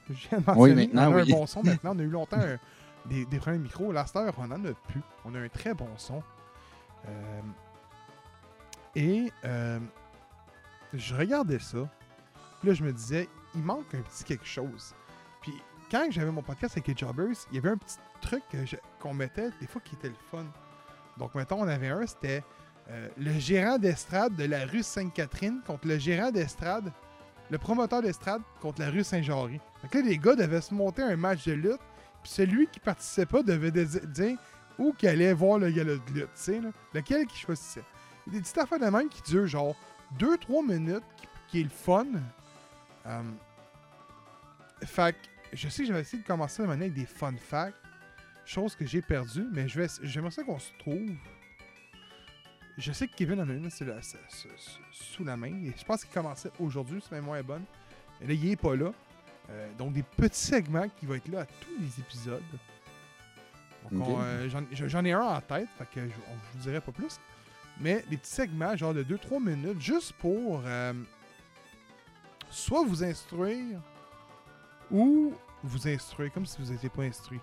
Je 0.10 0.28
viens 0.30 0.40
de 0.40 0.44
Oui, 0.58 0.74
maintenant, 0.74 1.10
on 1.12 1.14
a 1.18 1.24
oui. 1.24 1.32
un 1.32 1.36
bon 1.36 1.46
son 1.46 1.64
maintenant. 1.64 1.92
On 1.96 2.00
a 2.00 2.04
eu 2.04 2.10
longtemps 2.10 2.40
un- 2.40 2.60
des, 3.06 3.26
des 3.26 3.38
problèmes 3.38 3.62
de 3.62 3.68
micro. 3.68 3.92
Heure, 3.94 4.34
on 4.38 4.52
en 4.52 4.66
a 4.66 4.74
plus. 4.88 5.02
On 5.26 5.34
a 5.36 5.40
un 5.40 5.50
très 5.50 5.74
bon 5.74 5.90
son. 5.98 6.22
Euh, 7.08 7.42
et 8.96 9.32
euh, 9.46 9.80
je 10.94 11.16
regardais 11.16 11.60
ça. 11.60 11.88
Puis 12.60 12.70
là, 12.70 12.74
je 12.76 12.84
me 12.84 12.92
disais, 12.94 13.28
il 13.56 13.62
manque 13.62 13.94
un 13.96 14.02
petit 14.02 14.24
quelque 14.24 14.46
chose. 14.46 14.94
Quand 15.92 16.08
j'avais 16.10 16.32
mon 16.32 16.42
podcast 16.42 16.76
avec 16.76 16.88
les 16.88 16.96
Jobbers, 16.96 17.36
il 17.52 17.56
y 17.56 17.58
avait 17.58 17.72
un 17.72 17.76
petit 17.76 17.98
truc 18.22 18.44
qu'on 18.98 19.14
mettait 19.14 19.50
des 19.60 19.68
fois 19.68 19.82
qui 19.84 19.96
était 19.96 20.08
le 20.08 20.16
fun. 20.32 20.46
Donc, 21.18 21.36
mettons, 21.36 21.60
on 21.60 21.68
avait 21.68 21.90
un, 21.90 22.08
c'était 22.08 22.46
euh, 22.90 23.10
le 23.18 23.38
gérant 23.40 23.78
d'estrade 23.78 24.34
de 24.38 24.46
la 24.46 24.66
rue 24.66 24.84
Sainte-Catherine 24.84 25.60
contre 25.68 25.90
le 25.90 26.00
gérant 26.00 26.32
d'estrade, 26.32 26.94
le 27.50 27.58
promoteur 27.58 28.02
d'estrade 28.02 28.42
contre 28.62 28.80
la 28.80 28.90
rue 28.90 29.04
Saint-Jory. 29.04 29.60
Donc 29.84 29.94
là, 29.94 30.02
les 30.02 30.18
gars 30.18 30.36
devaient 30.36 30.62
se 30.62 30.74
monter 30.74 31.02
un 31.02 31.18
match 31.18 31.44
de 31.46 31.52
lutte, 31.52 31.82
puis 32.24 32.32
celui 32.32 32.68
qui 32.68 32.80
participait 32.80 33.26
pas 33.26 33.44
devait 33.44 33.72
dire 33.72 34.38
où 34.80 34.94
qu'il 34.94 35.10
allait 35.10 35.34
voir 35.34 35.60
le 35.60 35.72
gala 35.72 35.96
de 35.96 36.14
lutte, 36.14 36.30
tu 36.36 36.42
sais, 36.42 36.62
lequel 36.94 37.28
qu'il 37.28 37.38
choisissait. 37.38 37.84
Il 38.28 38.34
y 38.34 38.36
a 38.38 38.40
des 38.40 38.44
petites 38.44 38.58
affaires 38.60 38.80
de 38.80 38.86
même 38.86 39.10
qui 39.10 39.22
durent 39.24 39.48
genre 39.48 39.76
2-3 40.18 40.66
minutes, 40.66 41.04
qui, 41.18 41.28
qui 41.50 41.60
est 41.60 41.64
le 41.64 41.70
fun. 41.70 42.06
Euh, 43.08 43.22
fait 44.86 45.16
je 45.54 45.70
sais 45.70 45.84
que 45.84 45.88
j'avais 45.88 46.02
essayé 46.02 46.22
de 46.22 46.28
commencer 46.28 46.64
à 46.64 46.68
mener 46.68 46.86
avec 46.86 46.94
des 46.94 47.06
fun 47.06 47.34
facts, 47.36 47.76
chose 48.46 48.76
que 48.76 48.86
j'ai 48.86 49.02
perdu, 49.02 49.46
mais 49.52 49.68
je 49.68 49.80
vais, 49.80 49.88
j'aimerais 50.04 50.32
ça 50.32 50.44
qu'on 50.44 50.60
se 50.60 50.72
trouve. 50.80 51.10
Je 52.78 52.92
sais 52.92 53.08
que 53.08 53.16
Kevin 53.16 53.40
en 53.42 53.50
a 53.50 53.54
une 53.54 53.66
la- 53.82 54.02
sous 54.92 55.24
la 55.24 55.38
main. 55.38 55.54
Et 55.66 55.74
je 55.78 55.84
pense 55.84 56.04
qu'il 56.04 56.14
commençait 56.14 56.52
aujourd'hui, 56.60 57.02
c'est 57.04 57.12
même 57.16 57.26
moins 57.26 57.42
bonne. 57.44 57.64
Mais 58.20 58.28
là, 58.28 58.34
il 58.34 58.50
est 58.52 58.56
pas 58.56 58.76
là. 58.76 58.92
Euh, 59.50 59.74
donc, 59.78 59.94
des 59.94 60.04
petits 60.04 60.40
segments 60.40 60.88
qui 60.88 61.06
vont 61.06 61.16
être 61.16 61.28
là 61.28 61.42
à 61.42 61.46
tous 61.46 61.78
les 61.80 62.00
épisodes. 62.00 62.42
Donc, 63.92 64.08
on, 64.08 64.22
euh, 64.22 64.48
j'en- 64.72 65.04
ai 65.06 65.12
un 65.12 65.22
en 65.22 65.42
tête, 65.42 65.68
fait 65.78 65.86
que 65.94 66.02
je, 66.02 66.10
je 66.10 66.58
vous 66.58 66.60
dirai 66.64 66.80
pas 66.80 66.92
plus. 66.92 67.20
Mais 67.80 68.04
des 68.10 68.18
petits 68.18 68.32
segments, 68.32 68.76
genre 68.78 68.94
de 68.94 69.04
2-3 69.04 69.40
minutes, 69.44 69.82
juste 69.82 70.14
pour 70.14 70.62
euh, 70.66 70.94
soit 72.50 72.84
vous 72.86 73.04
instruire 73.04 73.80
ou 74.92 75.34
vous 75.64 75.88
instruire 75.88 76.32
comme 76.34 76.46
si 76.46 76.62
vous 76.62 76.72
n'étiez 76.72 76.90
pas 76.90 77.04
instruit. 77.04 77.40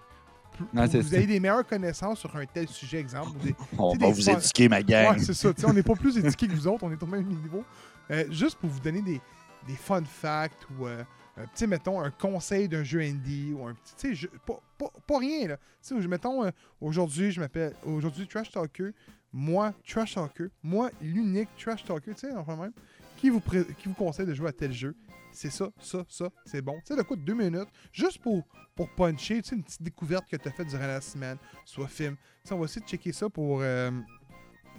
Non, 0.72 0.86
vous 0.86 1.02
ça. 1.02 1.16
ayez 1.16 1.26
des 1.26 1.38
meilleures 1.38 1.66
connaissances 1.66 2.18
sur 2.20 2.34
un 2.34 2.44
tel 2.46 2.66
sujet, 2.68 2.98
exemple. 2.98 3.30
On 3.78 3.94
va 3.96 4.08
vous 4.08 4.22
fois- 4.22 4.32
éduquer, 4.34 4.68
ma 4.68 4.82
gang. 4.82 5.12
Ouais, 5.16 5.18
c'est 5.22 5.34
ça. 5.34 5.50
on 5.64 5.72
n'est 5.72 5.82
pas 5.84 5.94
plus 5.94 6.16
éduqués 6.18 6.48
que 6.48 6.52
vous 6.52 6.66
autres, 6.66 6.82
on 6.84 6.90
est 6.90 7.00
au 7.02 7.06
même 7.06 7.26
niveau. 7.26 7.62
Euh, 8.10 8.24
juste 8.30 8.56
pour 8.58 8.68
vous 8.68 8.80
donner 8.80 9.02
des, 9.02 9.20
des 9.68 9.74
fun 9.76 10.02
facts 10.04 10.66
ou, 10.78 10.86
euh, 10.86 11.04
un 11.36 11.46
petit, 11.46 11.68
mettons, 11.68 12.00
un 12.00 12.10
conseil 12.10 12.68
d'un 12.68 12.82
jeu 12.82 13.00
indie 13.00 13.52
ou 13.56 13.66
un 13.66 13.74
petit, 13.74 13.94
tu 13.96 14.16
sais, 14.16 14.28
pas, 14.44 14.60
pas, 14.76 14.90
pas 15.06 15.18
rien, 15.18 15.46
là. 15.48 15.56
Tu 15.86 15.94
sais, 16.00 16.08
mettons, 16.08 16.44
euh, 16.44 16.50
aujourd'hui, 16.80 17.30
je 17.30 17.38
m'appelle, 17.38 17.74
aujourd'hui, 17.84 18.26
Trash 18.26 18.50
Talker, 18.50 18.90
moi, 19.32 19.72
Trash 19.86 20.14
Talker, 20.16 20.46
moi, 20.64 20.90
l'unique 21.00 21.50
Trash 21.56 21.84
Talker, 21.84 22.14
tu 22.14 22.20
sais, 22.26 22.32
enfin 22.34 22.56
même, 22.56 22.72
qui 23.16 23.30
vous, 23.30 23.40
qui 23.40 23.86
vous 23.86 23.94
conseille 23.94 24.26
de 24.26 24.34
jouer 24.34 24.48
à 24.48 24.52
tel 24.52 24.72
jeu. 24.72 24.96
C'est 25.40 25.50
ça, 25.50 25.70
ça, 25.78 26.04
ça, 26.08 26.28
c'est 26.44 26.60
bon. 26.60 26.80
Tu 26.84 26.86
sais, 26.86 26.96
le 26.96 27.16
deux 27.16 27.32
minutes, 27.34 27.68
juste 27.92 28.20
pour, 28.20 28.44
pour 28.74 28.92
puncher, 28.96 29.40
tu 29.40 29.50
sais, 29.50 29.54
une 29.54 29.62
petite 29.62 29.80
découverte 29.84 30.28
que 30.28 30.34
tu 30.36 30.48
as 30.48 30.50
faite 30.50 30.66
durant 30.66 30.88
la 30.88 31.00
semaine, 31.00 31.38
soit 31.64 31.86
film. 31.86 32.16
On 32.50 32.58
va 32.58 32.64
essayer 32.64 32.80
de 32.84 32.88
checker 32.88 33.12
ça 33.12 33.30
pour. 33.30 33.60
euh, 33.62 33.92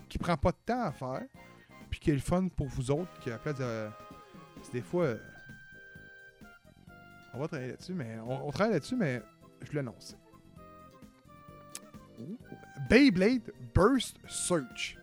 qui 0.10 0.18
prend 0.18 0.36
pas 0.36 0.52
de 0.52 0.58
temps 0.66 0.82
à 0.82 0.92
faire, 0.92 1.24
puis 1.90 2.02
qui 2.02 2.12
est 2.12 2.14
le 2.14 2.20
fun 2.20 2.50
pour 2.50 2.68
vous 2.68 2.92
autres, 2.92 3.10
qui 3.22 3.30
à 3.30 3.34
la 3.36 3.40
place 3.40 3.56
de. 3.58 3.88
c'est 4.62 4.74
des 4.74 4.82
fois. 4.82 5.06
euh, 5.06 5.18
on 7.34 7.40
va 7.40 7.48
travailler 7.48 7.72
là-dessus, 7.72 7.94
mais. 7.94 8.20
On, 8.20 8.50
on 8.50 8.52
travaille 8.52 8.74
là-dessus, 8.74 8.98
mais 8.98 9.22
je 9.62 9.72
l'annonce. 9.74 10.18
Beyblade 12.90 13.50
Burst 13.74 14.18
Search. 14.28 14.98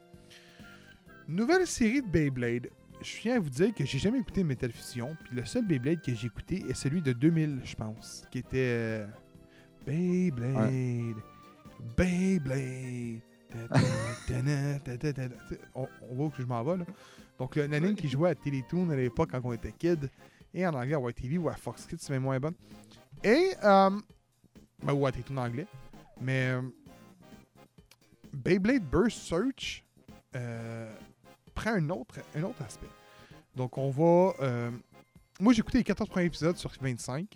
Nouvelle 1.27 1.67
série 1.67 2.03
de 2.03 2.09
Beyblade. 2.09 2.69
Je 3.01 3.21
viens 3.21 3.37
à 3.37 3.39
vous 3.39 3.51
dire 3.51 3.75
que 3.75 3.85
j'ai 3.85 3.99
jamais 3.99 4.19
écouté 4.19 4.43
Metal 4.43 4.73
Fusion, 4.73 5.17
puis 5.25 5.37
le 5.37 5.45
seul 5.45 5.67
Beyblade 5.67 6.01
que 6.01 6.15
j'ai 6.15 6.27
écouté 6.27 6.65
est 6.69 6.75
celui 6.75 7.03
de 7.03 7.13
2000, 7.13 7.61
je 7.65 7.75
pense, 7.75 8.25
qui 8.31 8.39
était 8.39 8.57
euh, 8.57 9.07
Beyblade, 9.87 11.17
Beyblade. 11.97 13.21
On 15.75 15.89
voit 16.13 16.31
que 16.31 16.43
je 16.43 16.47
m'en 16.47 16.63
vais 16.63 16.79
là. 16.79 16.85
Donc 17.39 17.57
le 17.57 17.67
Nanine 17.67 17.95
qui 17.95 18.09
jouait 18.09 18.31
à 18.31 18.35
Télétoon 18.35 18.91
à 18.91 18.97
l'époque 18.97 19.31
quand 19.31 19.41
on 19.45 19.53
était 19.53 19.73
kid, 19.73 20.11
et 20.55 20.67
en 20.67 20.75
anglais 20.75 20.95
à 20.95 21.01
YTV 21.01 21.39
ou 21.39 21.49
à 21.49 21.55
Fox 21.55 21.87
Kids, 21.87 21.99
c'est 22.01 22.13
même 22.13 22.23
moins 22.23 22.41
bonne. 22.41 22.55
Et 23.23 23.53
euh, 23.63 23.91
ben, 24.83 24.93
ou 24.93 25.07
à 25.07 25.13
Télétoon 25.13 25.37
en 25.37 25.45
anglais. 25.45 25.67
Mais 26.21 26.49
euh, 26.49 26.63
Beyblade 28.33 28.85
Burst 28.85 29.19
Search 29.19 29.85
euh, 30.35 30.93
prend 31.57 31.71
un 31.73 31.91
autre, 31.91 32.21
un 32.37 32.43
autre 32.45 32.63
aspect. 32.63 32.89
Donc, 33.57 33.77
on 33.79 33.91
va. 33.91 34.35
euh, 34.41 34.71
moi, 35.41 35.53
j'ai 35.53 35.61
écouté 35.61 35.79
les 35.79 35.85
14 35.85 36.09
premiers 36.09 36.27
épisodes 36.27 36.57
sur 36.57 36.71
25 36.81 37.27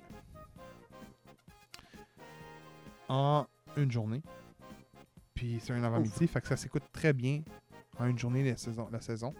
en 3.09 3.47
une 3.77 3.91
journée. 3.91 4.23
Puis, 5.35 5.61
c'est 5.63 5.73
un 5.73 5.83
avant-midi, 5.85 6.27
fait 6.29 6.41
que 6.41 6.49
ça 6.49 6.57
s'écoute 6.57 6.83
très 6.93 7.13
bien 7.13 7.43
en 7.99 8.07
une 8.07 8.19
journée 8.19 8.49
la 8.49 8.57
saison. 8.57 8.89
La 8.93 9.01
saison. 9.01 9.35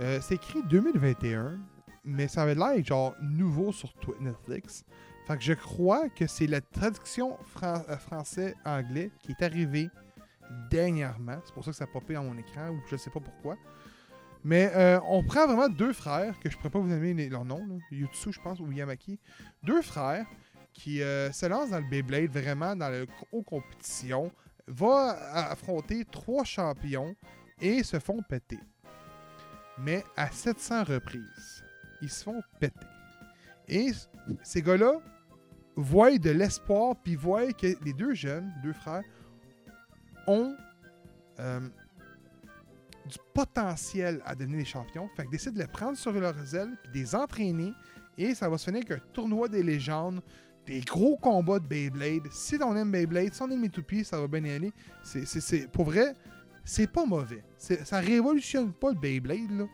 Euh, 0.00 0.18
c'est 0.22 0.36
écrit 0.36 0.62
2021, 0.64 1.58
mais 2.04 2.26
ça 2.28 2.42
avait 2.42 2.54
l'air 2.54 2.82
genre 2.84 3.14
nouveau 3.20 3.72
sur 3.72 3.92
Netflix. 4.20 4.84
Fait 5.26 5.36
que 5.36 5.42
je 5.42 5.52
crois 5.52 6.08
que 6.08 6.26
c'est 6.26 6.46
la 6.46 6.60
traduction 6.60 7.36
fran- 7.44 7.82
euh, 7.88 7.96
français-anglais 7.98 9.10
qui 9.20 9.32
est 9.32 9.42
arrivée 9.44 9.90
dernièrement. 10.70 11.38
C'est 11.44 11.52
pour 11.54 11.64
ça 11.64 11.70
que 11.70 11.76
ça 11.76 11.84
a 11.84 11.86
popé 11.86 12.14
dans 12.14 12.24
mon 12.24 12.36
écran, 12.38 12.70
ou 12.70 12.80
je 12.90 12.96
sais 12.96 13.10
pas 13.10 13.20
pourquoi. 13.20 13.56
Mais 14.44 14.70
euh, 14.74 14.98
on 15.04 15.22
prend 15.22 15.46
vraiment 15.46 15.68
deux 15.68 15.92
frères, 15.92 16.38
que 16.40 16.48
je 16.50 16.56
pourrais 16.56 16.70
pas 16.70 16.78
vous 16.78 16.88
les- 16.88 17.28
leur 17.28 17.44
nom, 17.44 17.64
là, 17.66 17.74
Yutsu, 17.90 18.32
je 18.32 18.40
pense, 18.40 18.58
ou 18.60 18.70
Yamaki. 18.72 19.18
Deux 19.62 19.82
frères 19.82 20.26
qui 20.72 21.02
euh, 21.02 21.30
se 21.32 21.46
lancent 21.46 21.70
dans 21.70 21.80
le 21.80 21.88
Beyblade, 21.90 22.30
vraiment 22.30 22.74
dans 22.74 22.88
le 22.88 23.06
haut 23.32 23.42
compétition, 23.42 24.32
va 24.66 25.10
affronter 25.50 26.04
trois 26.04 26.44
champions 26.44 27.14
et 27.60 27.82
se 27.82 27.98
font 27.98 28.22
péter. 28.22 28.60
Mais 29.78 30.04
à 30.16 30.30
700 30.30 30.84
reprises, 30.84 31.64
ils 32.00 32.10
se 32.10 32.24
font 32.24 32.40
péter. 32.60 32.86
Et 33.68 33.90
ces 34.42 34.62
gars-là 34.62 34.92
voient 35.76 36.16
de 36.18 36.30
l'espoir, 36.30 36.96
puis 37.02 37.14
voient 37.14 37.52
que 37.52 37.66
les 37.84 37.92
deux 37.92 38.14
jeunes, 38.14 38.52
deux 38.62 38.72
frères, 38.72 39.02
ont 40.26 40.54
euh, 41.40 41.60
du 43.10 43.18
potentiel 43.34 44.22
à 44.24 44.34
devenir 44.34 44.58
des 44.58 44.64
champions. 44.64 45.08
Fait 45.16 45.22
qu'ils 45.22 45.32
décident 45.32 45.54
de 45.54 45.60
les 45.60 45.66
prendre 45.66 45.96
sur 45.96 46.12
leurs 46.12 46.54
ailes, 46.54 46.76
puis 46.82 46.92
de 46.92 46.98
les 46.98 47.14
entraîner. 47.14 47.72
Et 48.16 48.34
ça 48.34 48.48
va 48.48 48.58
se 48.58 48.64
finir 48.64 48.82
avec 48.86 48.98
un 48.98 49.04
tournoi 49.12 49.48
des 49.48 49.62
légendes, 49.62 50.20
des 50.66 50.80
gros 50.80 51.16
combats 51.16 51.58
de 51.58 51.66
Beyblade. 51.66 52.30
Si 52.30 52.56
on 52.62 52.76
aime 52.76 52.90
Beyblade, 52.90 53.34
si 53.34 53.42
on 53.42 53.50
aime 53.50 53.62
les 53.62 53.68
toupies, 53.68 54.04
ça 54.04 54.20
va 54.20 54.26
bien 54.26 54.44
y 54.44 54.50
aller. 54.50 54.72
C'est, 55.02 55.70
pour 55.70 55.86
vrai, 55.86 56.14
c'est 56.64 56.90
pas 56.90 57.04
mauvais. 57.04 57.42
Ça 57.58 58.00
révolutionne 58.00 58.72
pas 58.72 58.90
le 58.90 58.98
Beyblade, 58.98 59.50
là. 59.50 59.66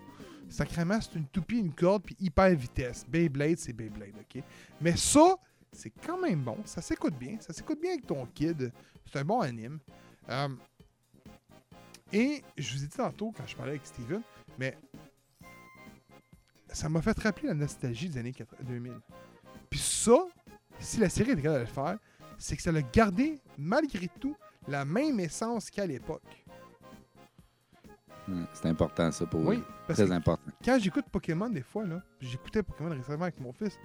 Sacrément, 0.49 1.01
c'est 1.01 1.17
une 1.17 1.27
toupie, 1.27 1.59
une 1.59 1.75
corde, 1.75 2.05
puis 2.05 2.17
hyper 2.21 2.55
vitesse. 2.55 3.05
Beyblade, 3.09 3.59
c'est 3.59 3.73
Beyblade, 3.73 4.15
OK? 4.17 4.43
Mais 4.81 4.97
ça, 4.97 5.37
c'est 5.73 5.91
quand 5.91 6.21
même 6.21 6.43
bon. 6.43 6.59
Ça 6.65 6.81
s'écoute 6.81 7.15
bien. 7.19 7.37
Ça 7.41 7.53
s'écoute 7.53 7.81
bien 7.81 7.93
avec 7.93 8.07
ton 8.07 8.25
kid. 8.27 8.73
C'est 9.05 9.19
un 9.19 9.25
bon 9.25 9.41
anime. 9.41 9.81
Euh, 10.29 10.49
et 12.13 12.43
je 12.57 12.75
vous 12.75 12.85
ai 12.85 12.87
dit 12.87 12.97
tantôt 12.97 13.33
quand 13.37 13.47
je 13.47 13.57
parlais 13.57 13.73
avec 13.73 13.87
Steven, 13.87 14.23
mais 14.59 14.77
ça 16.69 16.89
m'a 16.89 17.01
fait 17.03 17.19
rappeler 17.21 17.49
la 17.49 17.55
nostalgie 17.55 18.09
des 18.09 18.19
années 18.19 18.33
80 18.33 18.59
2000. 18.65 18.93
Puis 19.71 19.79
ça, 19.81 20.17
si 20.79 20.99
la 20.99 21.09
série 21.09 21.31
était 21.33 21.43
capable 21.43 21.65
de 21.65 21.69
le 21.69 21.73
faire, 21.73 21.99
c'est 22.39 22.57
que 22.57 22.63
ça 22.63 22.71
a 22.71 22.83
gardé, 22.83 23.41
malgré 23.59 24.09
tout, 24.21 24.37
la 24.69 24.85
même 24.85 25.19
essence 25.21 25.71
qu'à 25.71 25.87
l'époque. 25.87 26.45
Hmm, 28.29 28.45
C'est 28.53 28.67
important, 28.67 29.11
ça, 29.13 29.25
pour 29.27 29.45
Oui, 29.47 29.63
parce 29.87 30.01
Très 30.01 30.09
que 30.09 30.13
important. 30.13 30.51
quand 30.65 30.79
j'écoute 30.81 31.05
Pokémon 31.11 31.49
des 31.49 31.63
fois, 31.63 31.87
là, 31.87 32.03
j'écoutais 32.21 32.63
Pokémon 32.63 32.91
récemment 32.91 33.23
avec 33.23 33.41
mon 33.41 33.53
fils, 33.53 33.79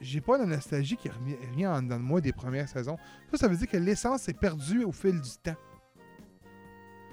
j'ai 0.00 0.20
pas 0.20 0.38
la 0.38 0.46
nostalgie 0.46 0.96
qui 0.96 1.08
revient, 1.08 1.36
revient 1.36 1.66
en 1.68 1.82
dedans 1.82 1.98
de 1.98 2.02
moi 2.02 2.20
des 2.20 2.32
premières 2.32 2.68
saisons. 2.68 2.98
Ça, 3.30 3.38
ça 3.38 3.48
veut 3.48 3.56
dire 3.56 3.68
que 3.68 3.76
l'essence 3.76 4.28
est 4.28 4.38
perdue 4.38 4.82
au 4.84 4.92
fil 4.92 5.20
du 5.20 5.30
temps. 5.42 5.56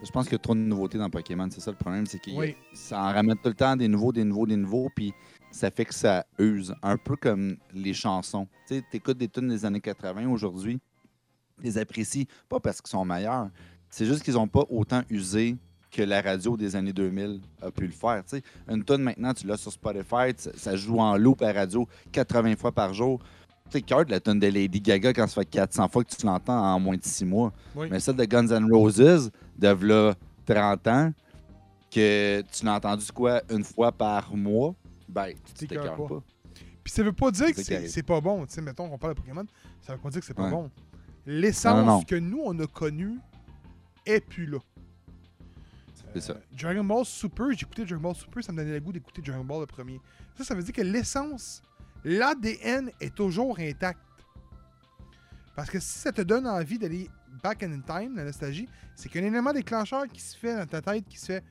Je 0.04 0.12
pense 0.12 0.26
qu'il 0.26 0.34
y 0.34 0.36
a 0.36 0.40
trop 0.40 0.54
de 0.56 0.60
nouveautés 0.60 0.98
dans 0.98 1.10
Pokémon. 1.10 1.48
C'est 1.52 1.62
ça 1.62 1.72
le 1.72 1.78
problème, 1.78 2.06
c'est 2.06 2.20
que 2.20 2.32
Oui. 2.32 2.56
ça 2.74 3.00
en 3.02 3.14
ramène 3.14 3.36
tout 3.38 3.50
le 3.50 3.56
temps 3.56 3.76
des 3.76 3.88
nouveaux, 3.88 4.12
des 4.12 4.24
nouveaux, 4.24 4.46
des 4.46 4.56
nouveaux, 4.56 4.90
puis 4.96 5.14
ça 5.52 5.72
fait 5.72 5.86
que 5.86 5.94
ça 5.94 6.26
use. 6.38 6.74
Un 6.84 6.98
peu 6.98 7.16
comme 7.16 7.58
les 7.74 7.94
chansons. 7.94 8.48
Tu 8.68 8.76
sais, 8.76 8.84
t'écoutes 8.92 9.18
des 9.18 9.28
tunes 9.28 9.48
des 9.48 9.66
années 9.66 9.82
80 9.82 10.28
aujourd'hui, 10.30 10.80
tu 11.58 11.64
les 11.64 11.78
apprécies 11.78 12.28
pas 12.48 12.60
parce 12.60 12.82
qu'ils 12.82 12.92
sont 12.92 13.06
meilleurs, 13.06 13.50
c'est 13.90 14.06
juste 14.06 14.22
qu'ils 14.24 14.38
ont 14.38 14.48
pas 14.48 14.64
autant 14.70 15.02
usé 15.10 15.56
que 15.90 16.02
la 16.04 16.22
radio 16.22 16.58
des 16.58 16.76
années 16.76 16.94
2000 16.94 17.40
a 17.62 17.72
pu 17.72 17.86
le 17.88 17.92
faire. 17.92 18.22
Une 18.70 18.84
tune 18.84 18.98
maintenant, 18.98 19.34
tu 19.34 19.48
l'as 19.48 19.58
sur 19.58 19.72
Spotify, 19.72 20.34
ça, 20.56 20.76
joue 20.76 21.00
en 21.00 21.18
loop 21.18 21.42
à 21.42 21.52
la 21.54 21.62
radio 21.62 21.88
80 22.12 22.58
fois 22.58 22.72
par 22.72 22.94
jour. 22.94 23.20
Tu 23.72 23.80
sais, 23.80 24.06
la 24.08 24.20
tune 24.20 24.40
de 24.40 24.48
Lady 24.48 24.80
Gaga 24.80 25.12
quand 25.14 25.28
ça 25.28 25.42
fait 25.42 25.46
400 25.46 25.88
fois 25.90 26.04
que 26.04 26.16
tu 26.16 26.26
l'entends 26.26 26.58
en 26.58 26.80
moins 26.80 26.96
de 26.98 27.04
6 27.04 27.26
mois. 27.26 27.52
Oui. 27.76 27.88
Mais 27.90 28.00
celle 28.00 28.16
de 28.16 28.26
Guns 28.26 28.48
N' 28.48 28.72
Roses, 28.72 29.32
de 29.58 29.68
v'là 29.70 30.16
30 30.46 30.88
ans, 30.88 31.14
que 31.92 32.42
tu 32.52 32.66
l'as 32.66 32.76
entendu 32.76 33.06
quoi 33.12 33.42
une 33.50 33.64
fois 33.64 33.92
par 33.92 34.36
mois, 34.36 34.76
ben, 35.10 35.34
tu 35.58 35.68
t'écœures 35.68 35.96
pas. 35.96 36.08
pas. 36.08 36.24
Puis 36.84 36.94
ça 36.94 37.04
veut 37.04 37.14
pas 37.14 37.32
dire 37.32 37.54
que 37.54 37.62
c'est 37.62 38.04
pas 38.04 38.22
bon. 38.22 38.46
Tu 38.46 38.54
sais, 38.54 38.62
mettons 38.62 38.90
qu'on 38.90 38.98
parle 38.98 39.14
de 39.16 39.20
Pokémon, 39.20 39.46
ça 39.82 39.94
veut 39.94 40.00
pas 40.02 40.10
dire 40.10 40.20
que 40.22 40.26
c'est 40.26 40.34
pas 40.34 40.44
Ouais. 40.46 40.52
bon. 40.52 40.72
L'essence 41.26 42.06
que 42.06 42.16
nous, 42.16 42.42
on 42.46 42.58
a 42.60 42.68
connue 42.68 43.20
est 44.06 44.22
plus 44.22 44.46
là. 44.46 44.60
C'est 46.14 46.22
ça. 46.22 46.34
Euh, 46.34 46.40
Dragon 46.58 46.84
Ball 46.86 47.04
Super, 47.06 47.48
j'ai 47.52 47.64
écouté 47.64 47.84
Dragon 47.84 48.02
Ball 48.04 48.16
Super, 48.16 48.42
ça 48.44 48.54
me 48.54 48.58
donnait 48.60 48.76
le 48.76 48.80
goût 48.80 48.94
d'écouter 48.94 49.22
Dragon 49.22 49.44
Ball 49.44 49.60
le 49.62 49.66
premier. 49.66 50.00
Ça, 50.38 50.46
ça 50.46 50.56
veut 50.56 50.64
dire 50.64 50.74
que 50.74 50.82
l'essence, 50.82 51.62
l'ADN 52.06 52.90
est 53.02 53.14
toujours 53.14 53.60
intact. 53.60 54.00
Parce 55.56 55.70
que 55.70 55.80
si 55.80 56.00
ça 56.00 56.12
te 56.14 56.22
donne 56.22 56.48
envie 56.48 56.78
d'aller 56.80 57.10
back 57.42 57.64
in 57.64 57.82
time, 57.82 58.16
la 58.16 58.26
nostalgie, 58.26 58.68
c'est 58.96 59.10
qu'il 59.10 59.22
y 59.22 59.24
a 59.24 59.28
un 59.28 59.32
élément 59.32 59.54
déclencheur 59.54 60.08
qui 60.08 60.22
se 60.22 60.38
fait 60.38 60.56
dans 60.56 60.66
ta 60.66 60.82
tête 60.82 61.06
qui 61.08 61.18
se 61.18 61.26
fait 61.26 61.44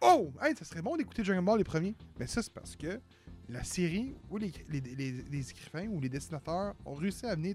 Oh, 0.00 0.32
hey, 0.42 0.56
ça 0.56 0.64
serait 0.64 0.82
bon 0.82 0.96
d'écouter 0.96 1.22
Dragon 1.22 1.42
Ball 1.42 1.58
les 1.58 1.64
premiers. 1.64 1.94
Mais 2.18 2.26
ça, 2.26 2.42
c'est 2.42 2.52
parce 2.52 2.74
que 2.74 3.00
la 3.48 3.62
série 3.62 4.16
ou 4.30 4.36
les, 4.36 4.48
écrivains 4.48 5.86
ou 5.88 6.00
les 6.00 6.08
dessinateurs 6.08 6.74
ont 6.84 6.94
réussi 6.94 7.24
à 7.26 7.36
venir 7.36 7.54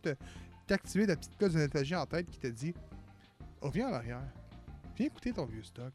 t'activer 0.66 1.08
ta 1.08 1.18
petite 1.18 1.38
cloche 1.38 1.54
de 1.54 1.60
nostalgie 1.60 1.96
en 1.96 2.06
tête 2.06 2.30
qui 2.30 2.40
te 2.40 2.48
dit 2.48 2.74
Reviens 3.60 3.90
en 3.90 3.94
arrière. 3.94 4.24
Viens 4.96 5.08
écouter 5.08 5.34
ton 5.34 5.46
vieux 5.46 5.64
stock. 5.64 5.94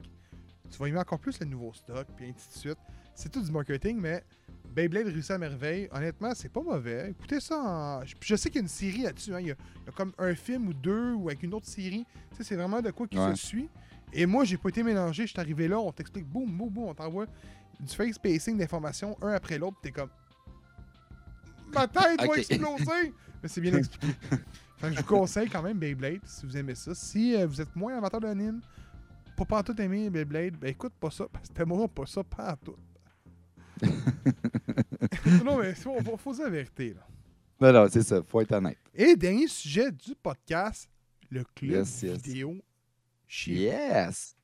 Tu 0.70 0.78
vas 0.78 0.88
aimer 0.88 0.99
encore 0.99 1.18
plus 1.18 1.40
le 1.40 1.47
nouveau 1.47 1.72
stock, 1.72 2.07
puis 2.16 2.26
ainsi 2.26 2.49
de 2.49 2.59
suite. 2.59 2.78
C'est 3.14 3.30
tout 3.30 3.43
du 3.43 3.51
marketing, 3.51 3.99
mais 3.99 4.22
Beyblade 4.75 5.07
réussit 5.07 5.31
à 5.33 5.39
merveille. 5.39 5.89
Honnêtement, 5.93 6.33
c'est 6.35 6.49
pas 6.49 6.62
mauvais. 6.62 7.11
Écoutez 7.11 7.41
ça 7.41 7.57
en... 7.59 8.01
Je, 8.20 8.37
sais 8.37 8.49
qu'il 8.49 8.57
y 8.57 8.59
a 8.59 8.62
une 8.62 8.68
série 8.68 9.03
là-dessus. 9.03 9.35
hein. 9.35 9.41
Il, 9.41 9.49
y 9.49 9.51
a, 9.51 9.55
il 9.83 9.87
y 9.87 9.89
a 9.89 9.93
comme 9.93 10.12
un 10.18 10.35
film 10.35 10.68
ou 10.68 10.75
deux 10.75 11.12
ou 11.12 11.29
avec 11.29 11.43
une 11.43 11.55
autre 11.55 11.66
série. 11.66 12.05
Tu 12.31 12.39
sais, 12.39 12.45
c'est 12.45 12.57
vraiment 12.57 12.81
de 12.81 12.91
quoi 12.91 13.07
qui 13.07 13.18
Ouais. 13.18 13.35
se 13.37 13.47
suit. 13.47 13.68
Et 14.12 14.27
moi, 14.27 14.45
j'ai 14.45 14.57
pas 14.57 14.68
été 14.70 14.83
mélangé. 14.83 15.25
Je 15.25 15.31
suis 15.33 15.41
arrivé 15.41 15.68
là, 15.68 15.79
on 15.79 15.93
t'explique 15.93 16.27
boum, 16.27 16.51
boum, 16.51 16.68
boum, 16.68 16.85
on 16.85 16.95
t'envoie 16.95 17.27
du 17.81 17.95
fake 17.95 18.14
spacing 18.14 18.57
d'informations 18.59 19.16
un 19.23 19.33
après 19.33 19.59
l'autre. 19.59 19.77
T'es 19.83 19.91
comme. 19.91 20.11
Ma 21.75 21.87
tête 21.89 22.20
va 22.20 22.37
exploser! 22.37 23.12
Mais 23.43 23.49
c'est 23.49 23.61
bien 23.61 23.75
expliqué. 23.79 24.14
fait 24.79 24.89
que 24.91 24.95
je 24.95 25.01
vous 25.01 25.07
conseille 25.07 25.49
quand 25.49 25.62
même 25.62 25.79
Beyblade 25.79 26.20
si 26.25 26.47
vous 26.47 26.57
aimez 26.57 26.75
ça. 26.75 26.95
Si 26.95 27.35
euh, 27.35 27.47
vous 27.47 27.61
êtes 27.61 27.75
moins 27.75 27.97
amateur 27.97 28.20
d'anime, 28.20 28.61
pas 29.37 29.45
pas 29.45 29.62
tout 29.62 29.81
aimer 29.81 30.11
Beyblade, 30.11 30.57
ben 30.59 30.68
écoute 30.68 30.93
pas 31.01 31.11
ça, 31.11 31.25
parce 31.33 31.49
que 31.49 31.55
t'aimeras 31.55 31.89
pas 31.89 32.07
ça 32.07 32.23
pas 32.23 32.57
tout. 32.62 32.77
non, 35.45 35.59
mais 35.59 35.74
faut, 35.74 36.01
faut, 36.03 36.16
faut 36.16 36.33
dire 36.33 36.45
la 36.45 36.51
vérité. 36.51 36.95
Là. 36.95 37.07
Non, 37.61 37.72
non, 37.72 37.89
c'est 37.91 38.03
ça. 38.03 38.22
Faut 38.28 38.41
être 38.41 38.53
honnête. 38.53 38.78
Et 38.95 39.16
dernier 39.16 39.47
sujet 39.49 39.91
du 39.91 40.14
podcast, 40.20 40.89
le 41.30 41.45
club 41.55 41.70
Yes, 41.72 42.03
yes. 42.03 42.22
vidéo. 42.22 42.57
Yes! 43.47 44.37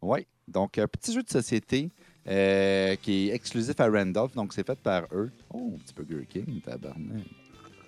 Oui. 0.00 0.26
Donc, 0.46 0.76
un 0.78 0.86
petit 0.88 1.12
jeu 1.12 1.22
de 1.22 1.28
société 1.28 1.90
euh, 2.26 2.96
qui 2.96 3.28
est 3.28 3.34
exclusif 3.34 3.78
à 3.80 3.88
Randolph. 3.88 4.34
Donc, 4.34 4.52
c'est 4.52 4.66
fait 4.66 4.78
par 4.78 5.04
eux. 5.12 5.30
Oh, 5.50 5.74
un 5.74 5.78
petit 5.78 5.94
Burger 5.94 6.26
King, 6.26 6.60
tabarnak. 6.60 7.24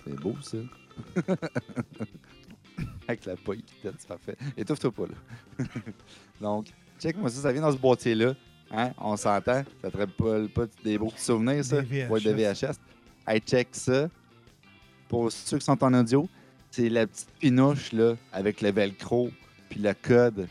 C'est 0.05 0.15
beau, 0.21 0.35
ça. 0.41 0.59
Avec 3.09 3.25
la 3.25 3.37
paille 3.37 3.63
qui 3.63 3.75
tête, 3.77 3.95
c'est 3.99 4.09
parfait. 4.09 4.37
Étouffe-toi 4.57 4.93
pas, 4.93 5.07
là. 5.07 5.65
donc, 6.41 6.69
check-moi 6.99 7.31
ça. 7.31 7.41
Ça 7.43 7.53
vient 7.53 7.63
dans 7.63 7.73
ce 7.73 7.77
boîtier-là. 7.77 8.35
Hein? 8.73 8.91
On 8.99 9.17
s'entend. 9.17 9.63
Ça 9.83 9.91
te 9.91 9.97
rappelle 9.97 10.49
pas, 10.49 10.65
des 10.85 10.99
beaux 10.99 11.09
petits 11.11 11.25
souvenirs, 11.25 11.65
ça? 11.65 11.83
Des. 11.83 12.07
Ouais, 12.07 12.21
de 12.21 12.31
VHS. 12.33 12.77
Hey, 13.27 13.41
check 13.41 13.69
ça. 13.73 14.09
Pour 15.09 15.31
ceux 15.31 15.59
qui 15.59 15.65
sont 15.65 15.83
en 15.85 15.95
audio, 15.95 16.29
c'est 16.71 16.89
la 16.89 17.07
petite 17.07 17.31
pinouche, 17.39 17.93
là, 17.93 18.15
avec 18.33 18.61
le 18.61 18.71
velcro 18.73 19.31
puis 19.69 19.81
le 19.81 19.95
code. 19.95 20.49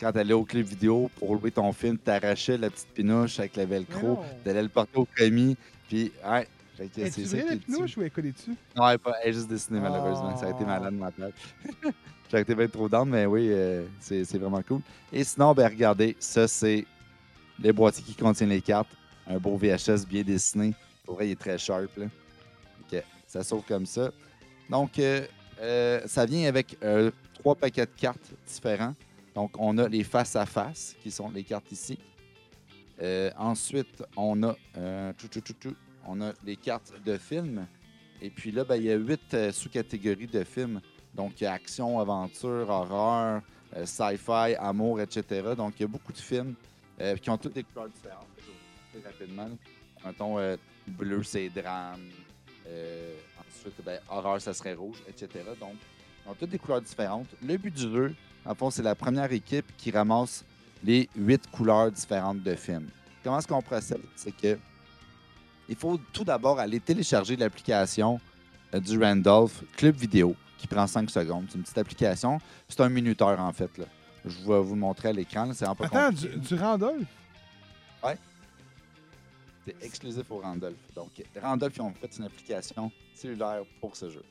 Quand 0.00 0.12
t'allais 0.12 0.32
au 0.34 0.44
club 0.44 0.64
vidéo 0.64 1.10
pour 1.18 1.34
louer 1.34 1.50
ton 1.50 1.72
film, 1.72 1.98
t'arrachais 1.98 2.56
la 2.56 2.70
petite 2.70 2.88
pinouche 2.94 3.40
avec 3.40 3.56
le 3.56 3.64
velcro, 3.64 4.20
t'allais 4.44 4.62
le 4.62 4.68
porter 4.68 4.96
au 4.98 5.08
commis, 5.16 5.56
puis 5.88 6.12
Es-tu 6.80 7.10
c'est 7.10 7.24
vrai 7.42 7.44
la 7.50 7.56
pinouche 7.56 7.96
ou 7.96 8.00
elle 8.02 8.06
est 8.06 8.10
collée 8.10 8.30
dessus? 8.30 8.54
Non, 8.76 8.86
elle 8.88 8.94
est, 8.94 8.98
pas, 8.98 9.14
elle 9.24 9.30
est 9.30 9.32
juste 9.32 9.48
dessinée, 9.48 9.80
malheureusement. 9.80 10.36
Ça 10.36 10.46
a 10.46 10.50
été 10.50 10.60
Oh. 10.62 10.66
malade 10.66 10.94
de 10.94 10.98
ma 10.98 11.10
part. 11.10 11.30
J'ai 12.30 12.38
été 12.40 12.54
bien 12.54 12.68
trop 12.68 12.88
down, 12.88 13.08
mais 13.08 13.26
oui, 13.26 13.48
euh, 13.50 13.86
c'est 13.98 14.22
vraiment 14.38 14.62
cool. 14.62 14.80
Et 15.12 15.24
sinon, 15.24 15.52
ben 15.54 15.66
regardez, 15.66 16.14
ça, 16.20 16.46
c'est 16.46 16.86
les 17.58 17.72
boîtiers 17.72 18.04
qui 18.04 18.14
contiennent 18.14 18.50
les 18.50 18.60
cartes. 18.60 18.90
Un 19.26 19.38
beau 19.38 19.56
VHS 19.56 20.06
bien 20.08 20.22
dessiné. 20.22 20.74
Pour 21.04 21.16
vrai, 21.16 21.28
il 21.28 21.32
est 21.32 21.40
très 21.40 21.58
sharp. 21.58 21.96
Là. 21.96 22.06
Ok, 22.80 23.02
ça 23.26 23.42
s'ouvre 23.42 23.64
comme 23.66 23.86
ça. 23.86 24.10
Donc, 24.70 24.98
euh, 24.98 25.26
euh, 25.60 26.00
ça 26.06 26.26
vient 26.26 26.48
avec 26.48 26.76
euh, 26.82 27.10
trois 27.34 27.54
paquets 27.54 27.86
de 27.86 27.90
cartes 27.96 28.32
différents. 28.46 28.94
Donc, 29.34 29.52
on 29.58 29.76
a 29.78 29.88
les 29.88 30.04
face-à-face, 30.04 30.96
qui 31.02 31.10
sont 31.10 31.30
les 31.30 31.44
cartes 31.44 31.70
ici. 31.72 31.98
Ensuite, 33.36 34.02
on 34.16 34.42
a, 34.42 34.56
on 36.04 36.20
a 36.20 36.32
les 36.44 36.56
cartes 36.56 36.92
de 37.04 37.16
films. 37.16 37.66
Et 38.20 38.30
puis 38.30 38.50
là, 38.50 38.64
ben, 38.64 38.74
il 38.74 38.84
y 38.84 38.90
a 38.90 38.96
huit 38.96 39.52
sous-catégories 39.52 40.26
de 40.26 40.42
films. 40.42 40.80
Donc, 41.14 41.40
il 41.40 41.44
y 41.44 41.46
a 41.46 41.52
action, 41.52 42.00
aventure, 42.00 42.68
horreur, 42.68 43.42
sci-fi, 43.84 44.56
amour, 44.58 45.00
etc. 45.00 45.54
Donc, 45.56 45.74
il 45.78 45.82
y 45.82 45.84
a 45.84 45.88
beaucoup 45.88 46.12
de 46.12 46.18
films 46.18 46.56
euh, 47.00 47.16
qui 47.16 47.30
ont 47.30 47.38
toutes 47.38 47.54
des 47.54 47.64
couleurs 47.64 47.88
différentes. 47.88 48.26
Expliquer 48.36 49.06
rapidement. 49.06 49.50
Mettons, 50.04 50.38
euh, 50.38 50.56
bleu, 50.86 51.22
c'est 51.22 51.48
drame. 51.48 52.00
Euh, 52.66 53.14
ensuite, 53.40 53.74
ben, 53.84 54.00
horreur, 54.08 54.40
ça 54.40 54.52
serait 54.52 54.74
rouge, 54.74 54.98
etc. 55.08 55.44
Donc, 55.60 55.74
ils 56.24 56.30
ont 56.30 56.34
toutes 56.34 56.50
des 56.50 56.58
couleurs 56.58 56.82
différentes. 56.82 57.28
Le 57.42 57.56
but 57.56 57.74
du 57.74 57.82
jeu, 57.82 58.14
en 58.44 58.54
fond, 58.54 58.70
c'est 58.70 58.82
la 58.82 58.94
première 58.94 59.32
équipe 59.32 59.66
qui 59.76 59.90
ramasse 59.90 60.44
les 60.84 61.08
huit 61.16 61.48
couleurs 61.50 61.90
différentes 61.90 62.42
de 62.42 62.54
films. 62.54 62.88
Comment 63.22 63.38
est-ce 63.38 63.48
qu'on 63.48 63.62
procède? 63.62 64.02
C'est 64.14 64.36
que 64.36 64.58
il 65.68 65.76
faut 65.76 65.98
tout 66.12 66.24
d'abord 66.24 66.58
aller 66.58 66.80
télécharger 66.80 67.36
l'application 67.36 68.18
du 68.72 68.98
Randolph 68.98 69.62
Club 69.76 69.96
Vidéo 69.96 70.34
qui 70.56 70.66
prend 70.66 70.86
5 70.86 71.10
secondes. 71.10 71.44
C'est 71.48 71.56
une 71.56 71.62
petite 71.62 71.78
application. 71.78 72.38
C'est 72.68 72.80
un 72.80 72.88
minuteur, 72.88 73.38
en 73.40 73.52
fait. 73.52 73.76
Là. 73.78 73.84
Je 74.28 74.38
vais 74.46 74.60
vous 74.60 74.74
le 74.74 74.80
montrer 74.80 75.08
à 75.08 75.12
l'écran. 75.12 75.50
C'est 75.52 75.66
un 75.66 75.74
peu 75.74 75.84
Attends, 75.84 76.10
compliqué. 76.10 76.36
du, 76.36 76.38
du 76.38 76.54
Randolph? 76.54 77.06
C'est 79.66 79.84
exclusif 79.84 80.30
au 80.30 80.38
Randolph. 80.38 80.78
Donc, 80.94 81.10
Randolph, 81.42 81.76
ils 81.76 81.82
ont 81.82 81.92
fait 81.92 82.16
une 82.16 82.24
application 82.24 82.90
cellulaire 83.14 83.64
pour 83.82 83.94
ce 83.96 84.08
jeu. 84.08 84.22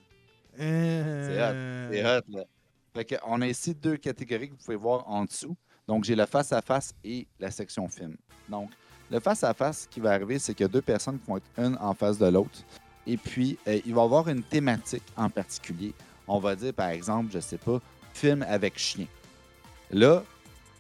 Euh... 0.60 1.90
C'est 1.92 2.04
hot, 2.04 2.24
là. 2.36 2.44
Fait 2.96 3.20
on 3.24 3.42
a 3.42 3.48
ici 3.48 3.76
deux 3.76 3.98
catégories 3.98 4.48
que 4.48 4.54
vous 4.54 4.64
pouvez 4.66 4.78
voir 4.78 5.08
en 5.08 5.26
dessous. 5.26 5.56
Donc, 5.88 6.06
j'ai 6.06 6.16
le 6.16 6.26
face-à-face 6.26 6.96
et 7.04 7.28
la 7.40 7.52
section 7.52 7.88
film. 7.88 8.18
Donc, 8.50 8.72
le 9.12 9.20
face-à-face 9.20 9.86
qui 9.86 10.00
va 10.00 10.14
arriver, 10.14 10.40
c'est 10.40 10.56
qu'il 10.56 10.64
y 10.64 10.70
a 10.70 10.72
deux 10.72 10.82
personnes 10.82 11.20
qui 11.20 11.28
vont 11.28 11.38
être 11.38 11.52
une 11.58 11.78
en 11.80 11.94
face 11.94 12.18
de 12.18 12.26
l'autre. 12.26 12.60
Et 13.06 13.18
puis, 13.18 13.60
euh, 13.68 13.80
il 13.86 13.94
va 13.94 14.02
y 14.02 14.06
avoir 14.06 14.28
une 14.30 14.42
thématique 14.42 15.04
en 15.16 15.30
particulier. 15.30 15.94
On 16.28 16.40
va 16.40 16.56
dire, 16.56 16.74
par 16.74 16.90
exemple, 16.90 17.32
je 17.32 17.40
sais 17.40 17.60
pas, 17.60 17.80
film 18.12 18.44
avec 18.50 18.80
chien. 18.80 19.06
Là, 19.92 20.24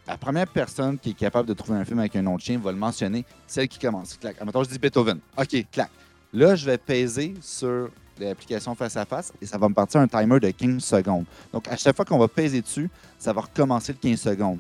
la 0.08 0.18
première 0.18 0.48
personne 0.48 0.98
qui 0.98 1.12
est 1.12 1.18
capable 1.18 1.48
de 1.48 1.54
trouver 1.54 1.80
un 1.80 1.86
film 1.86 2.00
avec 2.00 2.16
un 2.16 2.22
nom 2.22 2.36
de 2.36 2.42
chien 2.42 2.58
va 2.58 2.72
le 2.72 2.78
mentionner, 2.78 3.26
celle 3.46 3.68
qui 3.68 3.80
commence. 3.80 4.16
Clac. 4.18 4.38
Admettons, 4.40 4.64
je 4.64 4.70
dis 4.70 4.80
Beethoven. 4.80 5.20
OK, 5.38 5.66
clac. 5.72 5.90
Là, 6.34 6.56
je 6.56 6.66
vais 6.66 6.78
peser 6.78 7.36
sur 7.42 7.90
l'application 8.20 8.74
face 8.76 8.98
à 8.98 9.06
face 9.06 9.32
et 9.42 9.46
ça 9.46 9.58
va 9.58 9.70
me 9.70 9.74
partir 9.74 10.00
un 10.02 10.08
timer 10.08 10.40
de 10.40 10.50
15 10.50 10.84
secondes. 10.84 11.26
Donc, 11.52 11.68
à 11.68 11.78
chaque 11.78 11.96
fois 11.96 12.06
qu'on 12.06 12.18
va 12.18 12.28
peser 12.28 12.62
dessus, 12.62 12.90
ça 13.20 13.34
va 13.34 13.42
recommencer 13.42 13.94
le 13.94 14.00
15 14.00 14.20
secondes. 14.20 14.60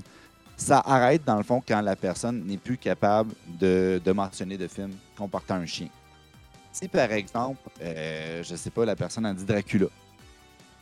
Ça 0.55 0.79
arrête, 0.85 1.23
dans 1.23 1.37
le 1.37 1.43
fond, 1.43 1.61
quand 1.65 1.81
la 1.81 1.95
personne 1.95 2.43
n'est 2.45 2.57
plus 2.57 2.77
capable 2.77 3.33
de, 3.59 4.01
mentionner 4.13 4.57
de 4.57 4.67
film 4.67 4.91
comportant 5.15 5.55
un 5.55 5.65
chien. 5.65 5.87
Si, 6.71 6.87
par 6.87 7.11
exemple, 7.11 7.59
euh, 7.81 8.43
je 8.43 8.55
sais 8.55 8.69
pas, 8.69 8.85
la 8.85 8.95
personne 8.95 9.25
a 9.25 9.33
dit 9.33 9.45
Dracula, 9.45 9.87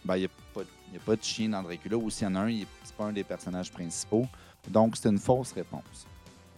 ben, 0.03 0.15
il 0.17 0.19
n'y 0.21 0.25
a, 0.25 0.29
pas 0.53 0.61
de- 0.61 0.67
il 0.89 0.93
y 0.93 0.97
a 0.97 0.99
pas 0.99 1.15
de 1.15 1.23
chien 1.23 1.49
dans 1.49 1.61
Dracula, 1.63 1.97
ou 1.97 2.09
s'il 2.09 2.27
y 2.27 2.31
en 2.31 2.35
a 2.35 2.41
un, 2.41 2.59
c'est 2.83 2.95
pas 2.95 3.05
un 3.05 3.13
des 3.13 3.23
personnages 3.23 3.71
principaux. 3.71 4.27
Donc, 4.67 4.95
c'est 4.97 5.09
une 5.09 5.19
fausse 5.19 5.51
réponse. 5.51 6.05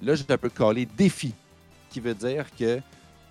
Là, 0.01 0.15
je 0.15 0.23
peux 0.23 0.49
coller 0.49 0.85
défi, 0.85 1.33
qui 1.89 1.99
veut 1.99 2.13
dire 2.13 2.45
que 2.55 2.79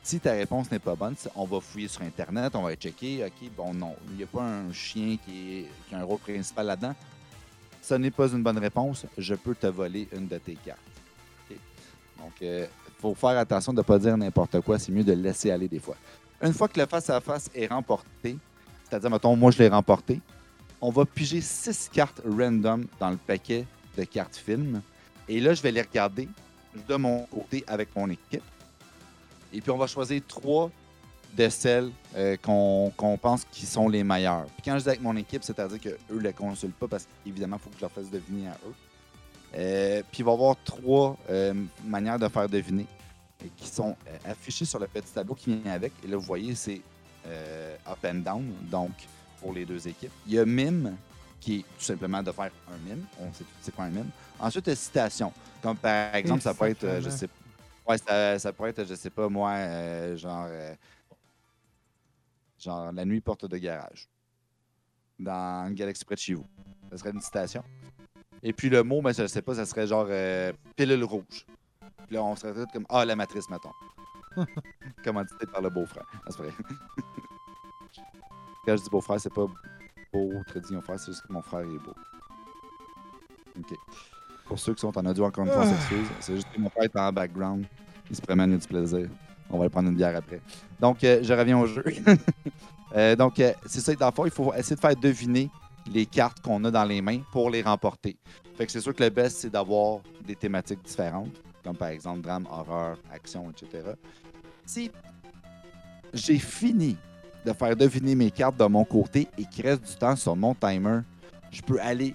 si 0.03 0.21
ta 0.21 0.33
réponse 0.33 0.71
n'est 0.71 0.79
pas 0.79 0.95
bonne, 0.95 1.15
on 1.35 1.45
va 1.45 1.61
fouiller 1.61 1.89
sur 1.89 2.03
Internet, 2.03 2.55
on 2.55 2.63
va 2.63 2.75
checker, 2.75 3.25
OK, 3.25 3.51
bon, 3.57 3.75
non, 3.75 3.95
il 4.11 4.17
n'y 4.19 4.23
a 4.23 4.27
pas 4.27 4.43
un 4.43 4.73
chien 4.73 5.17
qui, 5.25 5.59
est- 5.61 5.69
qui 5.89 5.95
a 5.95 5.99
un 5.99 6.05
rôle 6.05 6.19
principal 6.19 6.67
là-dedans. 6.67 6.95
Ce 7.83 7.95
n'est 7.95 8.11
pas 8.11 8.29
une 8.29 8.43
bonne 8.43 8.59
réponse, 8.59 9.07
je 9.17 9.35
peux 9.35 9.55
te 9.55 9.67
voler 9.69 10.09
une 10.13 10.27
de 10.27 10.39
tes 10.39 10.57
cartes. 10.57 10.79
Donc, 12.19 12.33
il 12.41 12.67
faut 13.01 13.15
faire 13.15 13.39
attention 13.39 13.73
de 13.73 13.79
ne 13.79 13.83
pas 13.83 13.99
dire 13.99 14.17
n'importe 14.17 14.61
quoi, 14.63 14.79
c'est 14.79 14.91
mieux 14.91 15.05
de 15.05 15.13
laisser 15.13 15.51
aller 15.51 15.69
des 15.69 15.79
fois. 15.79 15.97
Une 16.43 16.53
fois 16.53 16.67
que 16.69 16.81
le 16.81 16.87
face-à-face 16.87 17.51
est 17.55 17.67
remporté, 17.67 18.37
c'est-à-dire, 18.89 19.11
mettons, 19.11 19.37
moi, 19.37 19.51
je 19.51 19.59
l'ai 19.59 19.69
remporté, 19.69 20.21
on 20.81 20.91
va 20.91 21.05
piger 21.05 21.41
six 21.41 21.89
cartes 21.93 22.21
random 22.25 22.87
dans 23.01 23.11
le 23.11 23.17
paquet 23.17 23.67
de 23.97 24.05
cartes 24.05 24.37
film. 24.37 24.83
Et 25.29 25.41
là, 25.41 25.55
je 25.55 25.63
vais 25.63 25.73
les 25.73 25.83
regarder 25.83 26.29
de 26.89 26.95
mon 26.97 27.25
côté 27.25 27.65
avec 27.67 27.95
mon 27.97 28.09
équipe. 28.11 28.43
Et 29.53 29.61
puis, 29.61 29.71
on 29.71 29.79
va 29.79 29.87
choisir 29.87 30.21
trois 30.27 30.71
de 31.37 31.49
celles 31.49 31.91
euh, 32.17 32.37
qu'on 32.37 33.19
pense 33.21 33.45
qui 33.51 33.67
sont 33.67 33.89
les 33.89 34.03
meilleures. 34.03 34.47
Puis 34.47 34.63
quand 34.65 34.79
je 34.79 34.85
dis 34.85 34.89
avec 34.89 35.03
mon 35.03 35.17
équipe, 35.17 35.43
c'est-à-dire 35.45 35.81
qu'eux 35.81 35.99
ne 36.11 36.21
les 36.21 36.33
consultent 36.33 36.75
pas 36.75 36.89
parce 36.89 37.07
qu'évidemment, 37.25 37.57
il 37.57 37.63
faut 37.63 37.71
que 37.71 37.77
je 37.77 37.83
leur 37.83 37.93
fasse 37.93 38.11
deviner 38.11 38.49
à 38.49 38.59
eux. 38.67 38.75
Euh, 39.55 40.03
puis 40.11 40.21
il 40.21 40.25
va 40.25 40.33
y 40.33 40.35
avoir 40.35 40.57
trois 40.65 41.17
euh, 41.29 41.53
manières 41.85 42.19
de 42.19 42.29
faire 42.29 42.49
deviner 42.49 42.87
qui 43.57 43.69
sont 43.69 43.95
affichées 44.25 44.65
sur 44.65 44.79
le 44.79 44.87
petit 44.87 45.13
tableau 45.13 45.35
qui 45.35 45.55
vient 45.57 45.73
avec. 45.73 45.93
Et 46.03 46.09
là, 46.09 46.17
vous 46.17 46.23
voyez, 46.23 46.55
c'est 46.55 46.81
up 47.27 47.99
and 48.05 48.21
down, 48.21 48.45
donc 48.71 48.93
pour 49.41 49.53
les 49.53 49.65
deux 49.65 49.87
équipes. 49.89 50.13
Il 50.27 50.35
y 50.35 50.39
a 50.39 50.45
mime, 50.45 50.97
qui 51.41 51.61
est 51.61 51.63
tout 51.63 51.85
simplement 51.85 52.23
de 52.23 52.33
faire 52.33 52.51
un 52.69 52.89
mime. 52.89 53.05
On 53.21 53.33
sait 53.33 53.45
tout 53.45 53.51
c'est 53.61 53.75
quoi 53.75 53.85
un 53.85 53.91
mime. 53.91 54.11
Ensuite, 54.39 54.67
il 54.67 54.71
y 54.71 54.73
a 54.73 54.77
citation. 54.77 55.33
Comme 55.63 55.77
par 55.77 56.15
exemple, 56.15 56.43
ça 56.43 56.55
peut 56.55 56.67
être, 56.67 56.85
euh, 56.85 57.01
je 57.01 57.11
sais 57.11 57.29
Ouais, 57.87 57.99
ça, 57.99 58.35
être, 58.35 58.85
je 58.85 58.95
sais 58.95 59.11
pas, 59.11 59.29
moi, 59.29 59.53
euh, 59.53 60.17
genre, 60.17 60.47
euh, 60.49 60.75
genre 62.59 62.91
La 62.93 63.05
nuit 63.05 63.21
porte 63.21 63.47
de 63.47 63.57
garage. 63.59 64.09
Dans 65.19 65.73
Galaxy 65.73 66.05
près 66.05 66.17
de 66.17 66.21
chez 66.21 66.35
vous. 66.35 66.47
Ça 66.91 66.99
serait 66.99 67.11
une 67.11 67.21
citation. 67.21 67.63
Et 68.43 68.53
puis 68.53 68.69
le 68.69 68.83
mot, 68.83 69.01
ben, 69.03 69.13
je 69.13 69.27
sais 69.27 69.41
pas, 69.41 69.55
ça 69.55 69.65
serait 69.65 69.87
genre 69.87 70.07
euh, 70.11 70.53
pilule 70.75 71.05
rouge. 71.05 71.47
Puis 72.07 72.17
là, 72.17 72.25
on 72.25 72.35
serait 72.37 72.55
tout 72.55 72.67
comme 72.73 72.87
Ah, 72.89 73.05
la 73.05 73.17
matrice, 73.17 73.49
mettons. 73.49 73.73
Commandité 75.05 75.47
par 75.47 75.63
le 75.63 75.71
beau-frère. 75.71 76.07
Quand 78.67 78.77
je 78.77 78.83
dis 78.83 78.91
beau-frère, 78.91 79.21
c'est 79.21 79.33
pas 79.33 79.47
beau, 80.13 80.33
très 80.47 80.61
mon 80.73 80.81
frère, 80.81 80.99
c'est 80.99 81.13
juste 81.13 81.25
que 81.25 81.33
mon 81.33 81.41
frère 81.43 81.61
est 81.61 81.79
beau. 81.79 81.95
OK. 83.59 83.77
Pour 84.47 84.59
ceux 84.59 84.75
qui 84.75 84.81
sont 84.81 84.97
en 84.99 85.07
audio, 85.07 85.25
encore 85.25 85.45
une 85.45 85.53
fois, 85.53 85.63
on 85.63 85.71
s'excuse. 85.71 86.07
C'est 86.21 86.35
juste 86.35 86.49
que 86.53 86.61
mon 86.61 86.69
frère 86.69 86.85
est 86.85 86.97
en 86.97 87.13
background. 87.13 87.65
Il 88.11 88.17
se 88.17 88.21
promène, 88.21 88.51
il 88.51 88.55
a 88.55 88.59
du 88.59 88.67
plaisir. 88.67 89.09
On 89.51 89.57
va 89.57 89.65
aller 89.65 89.71
prendre 89.71 89.89
une 89.89 89.95
bière 89.95 90.17
après. 90.17 90.41
Donc, 90.81 91.03
euh, 91.05 91.21
je 91.23 91.33
reviens 91.33 91.59
au 91.59 91.67
jeu. 91.67 91.85
Euh, 92.95 93.17
donc, 93.17 93.41
euh, 93.41 93.53
c'est 93.67 93.81
ça. 93.81 93.93
Dans 93.97 94.07
le 94.07 94.13
fond, 94.13 94.25
il 94.25 94.31
faut 94.31 94.55
essayer 94.55 94.77
de 94.77 94.81
faire 94.81 94.95
deviner 94.95 95.51
les 95.93 96.07
cartes 96.07 96.41
qu'on 96.41 96.65
a 96.65 96.71
dans 96.71 96.85
les 96.85 97.03
mains 97.03 97.19
pour 97.33 97.51
les 97.51 97.61
remporter. 97.61 98.17
Fait 98.57 98.65
que 98.65 98.71
c'est 98.73 98.81
sûr 98.81 98.95
que 98.95 99.03
le 99.03 99.11
best, 99.11 99.39
c'est 99.39 99.51
d'avoir 99.51 99.99
des 100.25 100.37
thématiques 100.37 100.83
différentes, 100.83 101.35
comme 101.65 101.77
par 101.77 101.89
exemple 101.89 102.21
drame, 102.21 102.47
horreur, 102.49 102.97
action, 103.13 103.51
etc. 103.51 103.89
Si 104.65 104.91
j'ai 106.15 106.39
fini 106.39 106.97
de 107.47 107.53
faire 107.53 107.77
deviner 107.77 108.15
mes 108.15 108.31
cartes 108.31 108.57
de 108.59 108.65
mon 108.67 108.85
côté 108.85 109.29
et 109.39 109.45
qu'il 109.45 109.65
reste 109.67 109.87
du 109.89 109.95
temps 109.95 110.17
sur 110.17 110.35
mon 110.35 110.55
timer, 110.55 111.01
je 111.53 111.63
peux 111.63 111.81
aller 111.81 112.15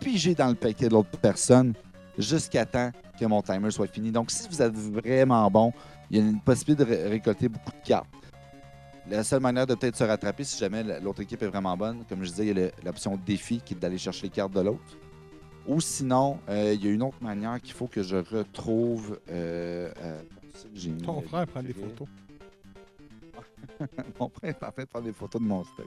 piger 0.00 0.34
dans 0.34 0.48
le 0.48 0.54
paquet 0.54 0.86
de 0.88 0.92
l'autre 0.94 1.18
personne 1.20 1.74
jusqu'à 2.16 2.64
temps 2.64 2.92
que 3.18 3.24
mon 3.26 3.42
timer 3.42 3.70
soit 3.72 3.88
fini. 3.88 4.12
Donc, 4.12 4.30
si 4.30 4.46
vous 4.48 4.62
êtes 4.62 4.72
vraiment 4.74 5.50
bon, 5.50 5.72
il 6.10 6.16
y 6.18 6.20
a 6.20 6.22
une 6.24 6.40
possibilité 6.40 6.84
de 6.84 6.88
ré- 6.90 7.08
récolter 7.08 7.48
beaucoup 7.48 7.72
de 7.72 7.86
cartes. 7.86 8.06
La 9.10 9.24
seule 9.24 9.40
manière 9.40 9.66
de 9.66 9.74
peut-être 9.74 9.96
se 9.96 10.04
rattraper, 10.04 10.44
si 10.44 10.58
jamais 10.58 10.84
la- 10.84 11.00
l'autre 11.00 11.22
équipe 11.22 11.42
est 11.42 11.46
vraiment 11.46 11.76
bonne, 11.76 12.04
comme 12.08 12.22
je 12.22 12.30
disais, 12.30 12.46
il 12.46 12.58
y 12.58 12.62
a 12.62 12.70
l'option 12.84 13.18
défi 13.26 13.60
qui 13.64 13.74
est 13.74 13.76
d'aller 13.78 13.98
chercher 13.98 14.24
les 14.24 14.30
cartes 14.30 14.52
de 14.52 14.60
l'autre. 14.60 14.96
Ou 15.66 15.80
sinon, 15.80 16.38
euh, 16.48 16.72
il 16.74 16.84
y 16.84 16.88
a 16.88 16.92
une 16.92 17.02
autre 17.02 17.16
manière 17.20 17.60
qu'il 17.60 17.74
faut 17.74 17.86
que 17.88 18.02
je 18.02 18.16
retrouve. 18.16 19.18
Euh, 19.30 19.90
euh, 20.02 20.20
Ton 21.04 21.20
frère 21.22 21.46
prend 21.46 21.62
des 21.62 21.72
photos. 21.72 22.06
Mon 24.20 24.28
frère 24.28 24.50
est 24.50 24.64
en 24.64 24.70
train 24.70 24.82
de 24.82 24.88
prendre 24.88 25.06
des 25.06 25.12
photos 25.12 25.40
de 25.40 25.46
mon 25.46 25.64
stock. 25.64 25.86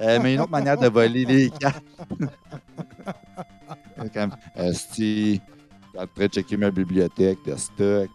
Euh, 0.00 0.18
mais 0.22 0.34
une 0.34 0.40
autre 0.40 0.50
manière 0.50 0.76
de 0.78 0.88
voler 0.88 1.24
les 1.24 1.50
cartes. 1.60 1.84
Comme, 4.14 4.34
Esti, 4.56 5.40
en 5.96 6.06
train 6.06 6.26
de 6.26 6.32
checker 6.32 6.56
ma 6.56 6.70
bibliothèque 6.70 7.38
de 7.46 7.56
stock. 7.56 8.10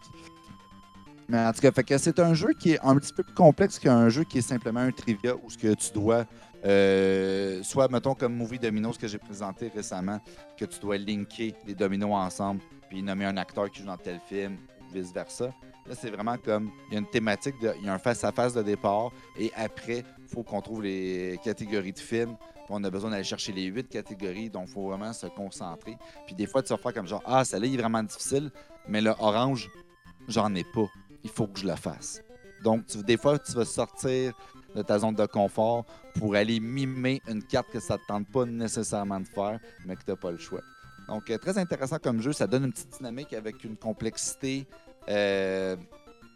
Mais 1.28 1.38
en 1.38 1.52
tout 1.52 1.60
cas, 1.60 1.72
fait 1.72 1.84
que 1.84 1.98
c'est 1.98 2.18
un 2.20 2.34
jeu 2.34 2.52
qui 2.58 2.72
est 2.72 2.80
un 2.82 2.96
petit 2.96 3.12
peu 3.12 3.22
plus 3.22 3.34
complexe 3.34 3.78
qu'un 3.78 4.08
jeu 4.08 4.24
qui 4.24 4.38
est 4.38 4.42
simplement 4.42 4.80
un 4.80 4.92
trivia 4.92 5.34
où 5.34 5.50
ce 5.50 5.58
que 5.58 5.74
tu 5.74 5.92
dois, 5.92 6.24
euh, 6.64 7.62
soit, 7.62 7.88
mettons, 7.88 8.14
comme 8.14 8.34
Movie 8.34 8.58
Dominoes 8.58 8.94
que 9.00 9.08
j'ai 9.08 9.18
présenté 9.18 9.68
récemment, 9.74 10.20
que 10.56 10.64
tu 10.64 10.78
dois 10.78 10.98
linker 10.98 11.54
les 11.66 11.74
dominos 11.74 12.12
ensemble, 12.12 12.60
puis 12.88 13.02
nommer 13.02 13.24
un 13.24 13.36
acteur 13.36 13.70
qui 13.70 13.80
joue 13.80 13.86
dans 13.86 13.96
tel 13.96 14.20
film, 14.28 14.56
vice-versa. 14.92 15.46
Là, 15.86 15.94
c'est 15.94 16.10
vraiment 16.10 16.36
comme, 16.36 16.70
il 16.88 16.94
y 16.94 16.96
a 16.96 17.00
une 17.00 17.08
thématique, 17.08 17.58
de- 17.60 17.74
il 17.78 17.86
y 17.86 17.88
a 17.88 17.94
un 17.94 17.98
face-à-face 17.98 18.54
de 18.54 18.62
départ, 18.62 19.10
et 19.38 19.52
après, 19.54 20.04
il 20.18 20.28
faut 20.28 20.42
qu'on 20.42 20.60
trouve 20.60 20.82
les 20.82 21.38
catégories 21.44 21.92
de 21.92 21.98
films. 21.98 22.36
On 22.68 22.82
a 22.82 22.90
besoin 22.90 23.10
d'aller 23.10 23.22
chercher 23.22 23.52
les 23.52 23.64
huit 23.66 23.88
catégories, 23.88 24.50
donc 24.50 24.64
il 24.68 24.72
faut 24.72 24.88
vraiment 24.88 25.12
se 25.12 25.26
concentrer. 25.28 25.96
Puis 26.26 26.34
des 26.34 26.46
fois, 26.46 26.62
tu 26.62 26.70
vas 26.70 26.76
faire 26.78 26.92
comme 26.92 27.06
genre, 27.06 27.22
ah, 27.24 27.44
celle-là, 27.44 27.66
il 27.68 27.74
est 27.74 27.78
vraiment 27.78 28.02
difficile, 28.02 28.50
mais 28.88 29.00
le 29.00 29.10
orange, 29.10 29.70
j'en 30.26 30.52
ai 30.56 30.64
pas. 30.64 30.86
Il 31.22 31.30
faut 31.30 31.46
que 31.46 31.60
je 31.60 31.66
le 31.66 31.76
fasse. 31.76 32.20
Donc, 32.64 32.84
des 33.04 33.16
fois, 33.16 33.38
tu 33.38 33.52
vas 33.52 33.64
sortir 33.64 34.32
de 34.74 34.82
ta 34.82 34.98
zone 34.98 35.14
de 35.14 35.26
confort 35.26 35.84
pour 36.18 36.34
aller 36.34 36.58
mimer 36.58 37.22
une 37.28 37.42
carte 37.42 37.70
que 37.70 37.78
ça 37.78 37.94
ne 37.94 37.98
te 37.98 38.06
tente 38.08 38.28
pas 38.32 38.44
nécessairement 38.44 39.20
de 39.20 39.28
faire, 39.28 39.60
mais 39.84 39.94
que 39.94 40.02
tu 40.04 40.10
n'as 40.10 40.16
pas 40.16 40.32
le 40.32 40.38
choix. 40.38 40.60
Donc, 41.08 41.30
euh, 41.30 41.38
très 41.38 41.58
intéressant 41.58 41.98
comme 41.98 42.20
jeu. 42.20 42.32
Ça 42.32 42.46
donne 42.46 42.64
une 42.64 42.72
petite 42.72 42.96
dynamique 42.96 43.32
avec 43.32 43.64
une 43.64 43.76
complexité 43.76 44.66
euh, 45.08 45.76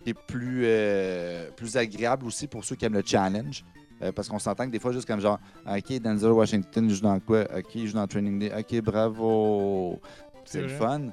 qui 0.05 0.11
est 0.11 0.15
plus, 0.27 0.63
euh, 0.65 1.51
plus 1.53 1.77
agréable 1.77 2.27
aussi 2.27 2.47
pour 2.47 2.65
ceux 2.65 2.77
qui 2.77 2.85
aiment 2.85 2.95
le 2.95 3.03
challenge. 3.05 3.65
Euh, 4.03 4.13
parce 4.13 4.29
qu'on 4.29 4.39
s'entend 4.39 4.67
que 4.67 4.71
des 4.71 4.79
fois, 4.79 4.93
juste 4.93 5.07
comme 5.07 5.21
genre, 5.21 5.39
OK, 5.67 6.01
Denzel 6.01 6.31
Washington 6.31 6.89
il 6.89 6.95
joue 6.95 7.03
dans 7.03 7.21
quoi? 7.21 7.43
OK, 7.55 7.75
il 7.75 7.87
joue 7.87 7.95
dans 7.95 8.07
Training 8.07 8.39
Day. 8.39 8.53
OK, 8.57 8.81
bravo. 8.83 10.01
C'est 10.45 10.63
le 10.63 10.69
fun. 10.69 11.11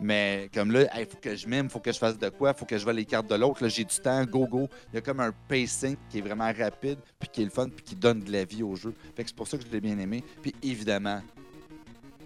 Mais 0.00 0.50
comme 0.52 0.72
là, 0.72 0.86
il 0.98 1.06
faut 1.06 1.18
que 1.20 1.36
je 1.36 1.46
mime, 1.46 1.66
il 1.66 1.70
faut 1.70 1.78
que 1.78 1.92
je 1.92 1.98
fasse 1.98 2.18
de 2.18 2.28
quoi, 2.28 2.50
il 2.50 2.58
faut 2.58 2.64
que 2.64 2.76
je 2.76 2.82
vois 2.82 2.92
les 2.92 3.04
cartes 3.04 3.30
de 3.30 3.36
l'autre. 3.36 3.62
Là, 3.62 3.68
j'ai 3.68 3.84
du 3.84 3.96
temps, 3.96 4.24
go, 4.24 4.46
go. 4.46 4.68
Il 4.92 4.96
y 4.96 4.98
a 4.98 5.00
comme 5.00 5.20
un 5.20 5.32
pacing 5.48 5.96
qui 6.10 6.18
est 6.18 6.20
vraiment 6.20 6.52
rapide, 6.52 6.98
puis 7.20 7.28
qui 7.32 7.42
est 7.42 7.44
le 7.44 7.50
fun, 7.50 7.68
puis 7.68 7.84
qui 7.84 7.94
donne 7.94 8.20
de 8.20 8.32
la 8.32 8.44
vie 8.44 8.64
au 8.64 8.74
jeu. 8.74 8.92
Fait 9.14 9.22
que 9.22 9.30
c'est 9.30 9.36
pour 9.36 9.46
ça 9.46 9.56
que 9.56 9.64
je 9.64 9.70
l'ai 9.70 9.80
bien 9.80 9.96
aimé. 9.98 10.24
Puis 10.42 10.52
évidemment, 10.64 11.22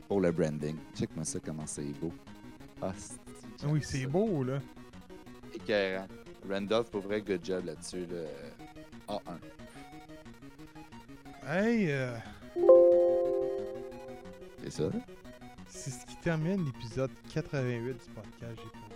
pour 0.09 0.21
le 0.21 0.33
branding. 0.33 0.77
Check-moi 0.97 1.25
ça, 1.25 1.39
comment 1.45 1.67
c'est 1.67 1.83
beau. 2.01 2.13
Ah, 2.83 2.93
c'est- 2.97 3.19
Ah 3.63 3.67
Oui, 3.69 3.81
c'est 3.83 4.07
beau, 4.07 4.43
là. 4.45 4.61
écœurant. 5.55 6.07
Randolph, 6.49 6.91
pour 6.91 7.03
vrai, 7.03 7.21
good 7.21 7.45
job 7.45 7.65
là-dessus. 7.67 8.07
Là. 8.07 8.23
A1. 9.09 9.39
Hey, 11.47 11.91
euh, 11.91 12.17
C'est 14.63 14.71
ça? 14.71 14.91
c'est 15.67 15.91
ce 15.91 16.07
qui 16.07 16.17
termine 16.17 16.65
l'épisode 16.65 17.11
88 17.33 17.93
du 17.93 18.11
podcast 18.15 18.57
J'ai. 18.57 18.88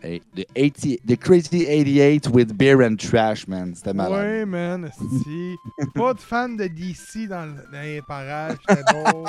Hey, 0.00 0.22
the, 0.34 0.46
80, 0.54 1.00
the 1.04 1.16
Crazy 1.16 1.66
88 1.66 2.28
with 2.28 2.56
beer 2.56 2.82
and 2.82 2.96
trash, 2.98 3.48
man. 3.48 3.74
C'était 3.74 3.92
malade. 3.92 4.12
Ouais, 4.24 4.44
man, 4.46 4.84
esti. 4.84 5.56
Pas 5.94 6.14
de 6.14 6.20
fan 6.20 6.56
de 6.56 6.68
DC 6.68 7.26
dans, 7.28 7.46
le- 7.46 7.64
dans 7.72 7.82
les 7.82 8.00
parages, 8.02 8.58
c'était 8.68 8.82
beau. 8.92 9.24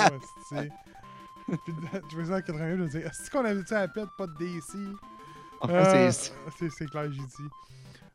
Puis 1.48 1.74
je 2.12 2.16
faisais 2.16 2.34
en 2.34 2.40
88, 2.40 2.76
je 2.76 2.80
me 2.82 2.86
disais, 2.86 3.00
est-ce 3.00 3.28
qu'on 3.30 3.44
avait 3.44 3.62
dit 3.64 3.74
à 3.74 3.80
la 3.80 3.88
pète, 3.88 4.08
pas 4.16 4.26
de 4.28 4.34
DC? 4.38 4.76
Ah, 5.62 5.66
Euh, 5.68 6.10
c'est- 6.12 6.86
clair, 6.86 7.10
j'ai 7.10 7.18
dit. 7.18 7.50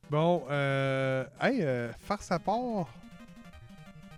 Bon, 0.10 0.44
euh, 0.50 1.26
hey, 1.42 1.60
euh, 1.62 1.92
farce 2.00 2.32
à 2.32 2.40
part, 2.40 2.88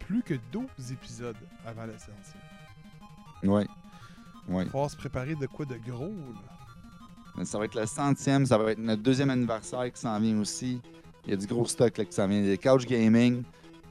plus 0.01 0.21
que 0.21 0.35
12 0.51 0.91
épisodes 0.91 1.35
avant 1.65 1.87
la 1.87 1.93
sortie. 1.97 2.37
Ouais. 3.43 3.65
Ouais. 4.47 4.65
Faut 4.67 4.87
se 4.87 4.95
préparer 4.95 5.33
de 5.33 5.47
quoi 5.47 5.65
de 5.65 5.75
gros, 5.77 6.05
là. 6.05 6.56
Ça 7.43 7.57
va 7.59 7.65
être 7.65 7.75
le 7.75 7.85
centième, 7.85 8.45
ça 8.45 8.57
va 8.57 8.71
être 8.71 8.79
notre 8.79 9.01
deuxième 9.01 9.29
anniversaire 9.29 9.91
qui 9.91 9.99
s'en 10.01 10.19
vient 10.19 10.39
aussi. 10.39 10.81
Il 11.25 11.31
y 11.31 11.33
a 11.33 11.37
du 11.37 11.45
gros 11.45 11.65
stock 11.65 11.97
là, 11.97 12.05
qui 12.05 12.13
s'en 12.13 12.27
vient. 12.27 12.41
Des 12.41 12.57
couch 12.57 12.85
gaming. 12.85 13.43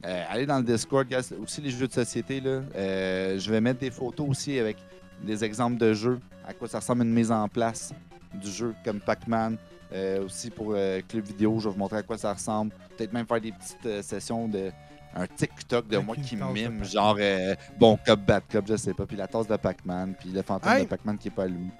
Euh, 0.05 0.24
allez 0.28 0.47
dans 0.47 0.59
le 0.59 0.64
Discord, 0.64 1.07
guys. 1.07 1.32
aussi 1.42 1.61
les 1.61 1.70
jeux 1.70 1.86
de 1.88 1.92
société. 1.92 2.40
Là. 2.40 2.62
Euh, 2.74 3.38
je 3.38 3.51
vais 3.51 3.61
mettre 3.61 3.80
des 3.80 3.90
photos 3.90 4.28
aussi 4.28 4.59
avec 4.59 4.76
des 5.22 5.44
exemples 5.44 5.78
de 5.78 5.92
jeux, 5.94 6.20
à 6.47 6.53
quoi 6.53 6.68
ça 6.68 6.78
ressemble 6.78 7.03
une 7.03 7.12
mise 7.12 7.30
en 7.30 7.49
place 7.49 7.92
du 8.34 8.51
jeu, 8.51 8.74
comme 8.84 9.01
Pac-Man. 9.01 9.57
Euh, 9.92 10.24
aussi 10.24 10.51
pour 10.51 10.74
Club 11.09 11.24
Vidéo, 11.24 11.59
je 11.61 11.68
vais 11.68 11.72
vous 11.72 11.78
montrer 11.78 11.99
à 11.99 12.03
quoi 12.03 12.18
ça 12.18 12.32
ressemble. 12.32 12.72
Peut-être 12.97 13.12
même 13.12 13.26
faire 13.26 13.40
des 13.40 13.53
petites 13.53 14.03
sessions 14.03 14.49
de 14.49 14.70
un 15.16 15.26
TikTok 15.26 15.88
de 15.88 15.94
Avec 15.97 16.07
moi 16.07 16.16
qui 16.16 16.36
mime, 16.36 16.84
genre 16.84 17.16
euh, 17.18 17.55
bon 17.78 17.99
cop, 18.05 18.20
bad 18.20 18.42
cop, 18.51 18.66
je 18.68 18.76
sais 18.76 18.92
pas. 18.92 19.07
Puis 19.07 19.16
la 19.16 19.26
tasse 19.26 19.47
de 19.47 19.57
Pac-Man, 19.57 20.14
puis 20.18 20.28
le 20.30 20.42
fantôme 20.42 20.72
Hey! 20.72 20.82
de 20.84 20.88
Pac-Man 20.88 21.16
qui 21.16 21.28
est 21.28 21.30
pas 21.30 21.44
allumé. 21.44 21.70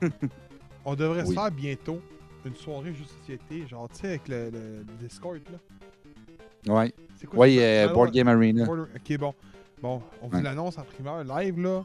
On 0.90 0.94
devrait 0.94 1.22
Oui. 1.22 1.28
se 1.28 1.32
faire 1.34 1.50
bientôt 1.50 2.00
une 2.46 2.54
soirée 2.56 2.94
jeux 2.94 3.04
de 3.04 3.08
société, 3.20 3.66
genre, 3.66 3.88
tu 3.90 3.96
sais, 4.00 4.06
avec 4.08 4.26
le, 4.28 4.84
Discord, 5.00 5.38
là. 5.52 6.74
Ouais. 6.74 6.94
C'est 7.16 7.26
quoi 7.26 7.44
Oui, 7.46 7.56
ça? 7.56 7.62
euh, 7.62 7.86
Ah, 7.90 7.92
Board. 7.92 8.10
Game 8.12 8.28
Arena. 8.28 8.64
Ok, 8.64 9.18
bon. 9.18 9.34
Bon, 9.82 10.02
on 10.22 10.28
vous 10.28 10.36
Ouais. 10.38 10.42
l'annonce 10.42 10.78
en 10.78 10.82
primeur, 10.84 11.22
live, 11.24 11.60
là. 11.60 11.84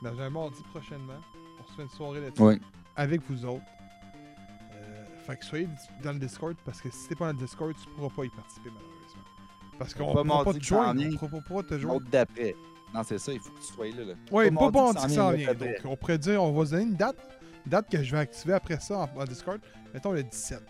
Dans 0.00 0.20
un 0.20 0.30
mardi 0.30 0.62
prochainement. 0.70 1.18
On 1.60 1.68
se 1.68 1.74
fait 1.76 1.82
une 1.82 1.88
soirée 1.88 2.20
là-dessus. 2.20 2.42
Oui. 2.42 2.60
Avec 2.96 3.20
vous 3.28 3.44
autres. 3.46 3.62
Euh, 4.74 5.04
fait 5.26 5.36
que 5.36 5.44
soyez 5.44 5.68
dans 6.02 6.12
le 6.12 6.18
Discord, 6.20 6.54
parce 6.64 6.80
que 6.80 6.90
si 6.90 7.08
t'es 7.08 7.14
pas 7.16 7.32
dans 7.32 7.38
le 7.40 7.44
Discord, 7.44 7.74
tu 7.74 7.88
pourras 7.96 8.14
pas 8.14 8.24
y 8.24 8.28
participer, 8.28 8.70
malheureusement. 8.70 9.22
Parce 9.76 9.92
qu'on 9.92 10.14
Pas 10.14 10.22
pourra 10.22 10.44
pas 10.44 10.52
te 10.54 10.62
joindre. 10.62 11.02
On 11.20 11.26
pourra 11.40 11.62
pas 11.62 11.68
te 11.68 11.78
joindre. 11.80 12.06
D'après. 12.12 12.54
Non, 12.94 13.02
c'est 13.02 13.18
ça, 13.18 13.32
il 13.32 13.40
faut 13.40 13.50
que 13.50 13.58
tu 13.58 13.72
sois 13.72 13.88
là. 13.88 14.04
là. 14.04 14.14
Ouais, 14.30 14.50
pas 14.52 14.70
bon 14.70 14.84
mardi 14.84 15.00
que 15.02 15.08
qui 15.08 15.14
ça 15.14 15.20
s'en 15.20 15.28
en 15.30 15.32
vient, 15.32 15.52
Donc, 15.54 15.68
on 15.84 15.96
pourrait 15.96 16.18
dire, 16.18 16.40
on 16.40 16.52
va 16.52 16.64
se 16.64 16.70
donner 16.70 16.84
une 16.84 16.94
date. 16.94 17.16
Date 17.66 17.88
que 17.90 18.02
je 18.02 18.12
vais 18.12 18.18
activer 18.20 18.52
après 18.54 18.78
ça 18.80 18.98
en, 18.98 19.20
en 19.20 19.24
Discord. 19.24 19.60
Mettons 19.92 20.12
le 20.12 20.22
17. 20.22 20.60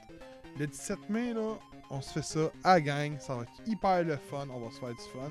Le 0.59 0.67
17 0.67 0.99
mai, 1.11 1.35
là, 1.35 1.55
on 1.91 2.01
se 2.01 2.13
fait 2.13 2.23
ça 2.25 2.51
à 2.63 2.81
gang. 2.81 3.19
Ça 3.19 3.35
va 3.35 3.43
être 3.43 3.53
hyper 3.67 4.05
le 4.05 4.17
fun. 4.17 4.47
On 4.51 4.61
va 4.61 4.71
se 4.71 4.79
faire 4.79 4.91
du 4.91 4.95
fun. 5.13 5.31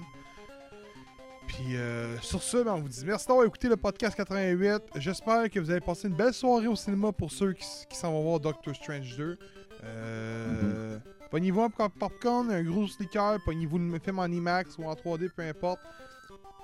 Puis 1.48 1.76
euh, 1.76 2.18
sur 2.22 2.42
ce, 2.42 2.58
ben, 2.64 2.74
on 2.74 2.82
vous 2.82 2.90
dit 2.90 3.04
merci 3.06 3.28
d'avoir 3.28 3.46
écouté 3.46 3.68
le 3.68 3.76
podcast 3.78 4.16
88. 4.16 4.82
J'espère 4.96 5.50
que 5.50 5.60
vous 5.60 5.70
avez 5.70 5.82
passé 5.82 6.08
une 6.08 6.16
belle 6.16 6.34
soirée 6.34 6.68
au 6.68 6.76
cinéma 6.76 7.12
pour 7.12 7.32
ceux 7.32 7.54
qui, 7.54 7.66
s'en 7.98 8.12
vont 8.12 8.24
voir 8.24 8.40
Doctor 8.40 8.74
Strange 8.76 9.16
2. 9.18 9.38
Euh, 9.84 10.98
Pognez-vous 11.30 11.62
un 11.64 11.70
pop- 11.70 11.92
popcorn, 12.00 12.52
un 12.52 12.62
gros 12.64 12.88
sneaker, 12.88 13.40
pognez-vous 13.44 13.80
le 13.80 14.00
film 14.00 14.20
en 14.20 14.26
IMAX 14.28 14.78
ou 14.78 14.86
en 14.86 14.94
3D, 14.94 15.30
peu 15.36 15.42
importe. 15.42 15.80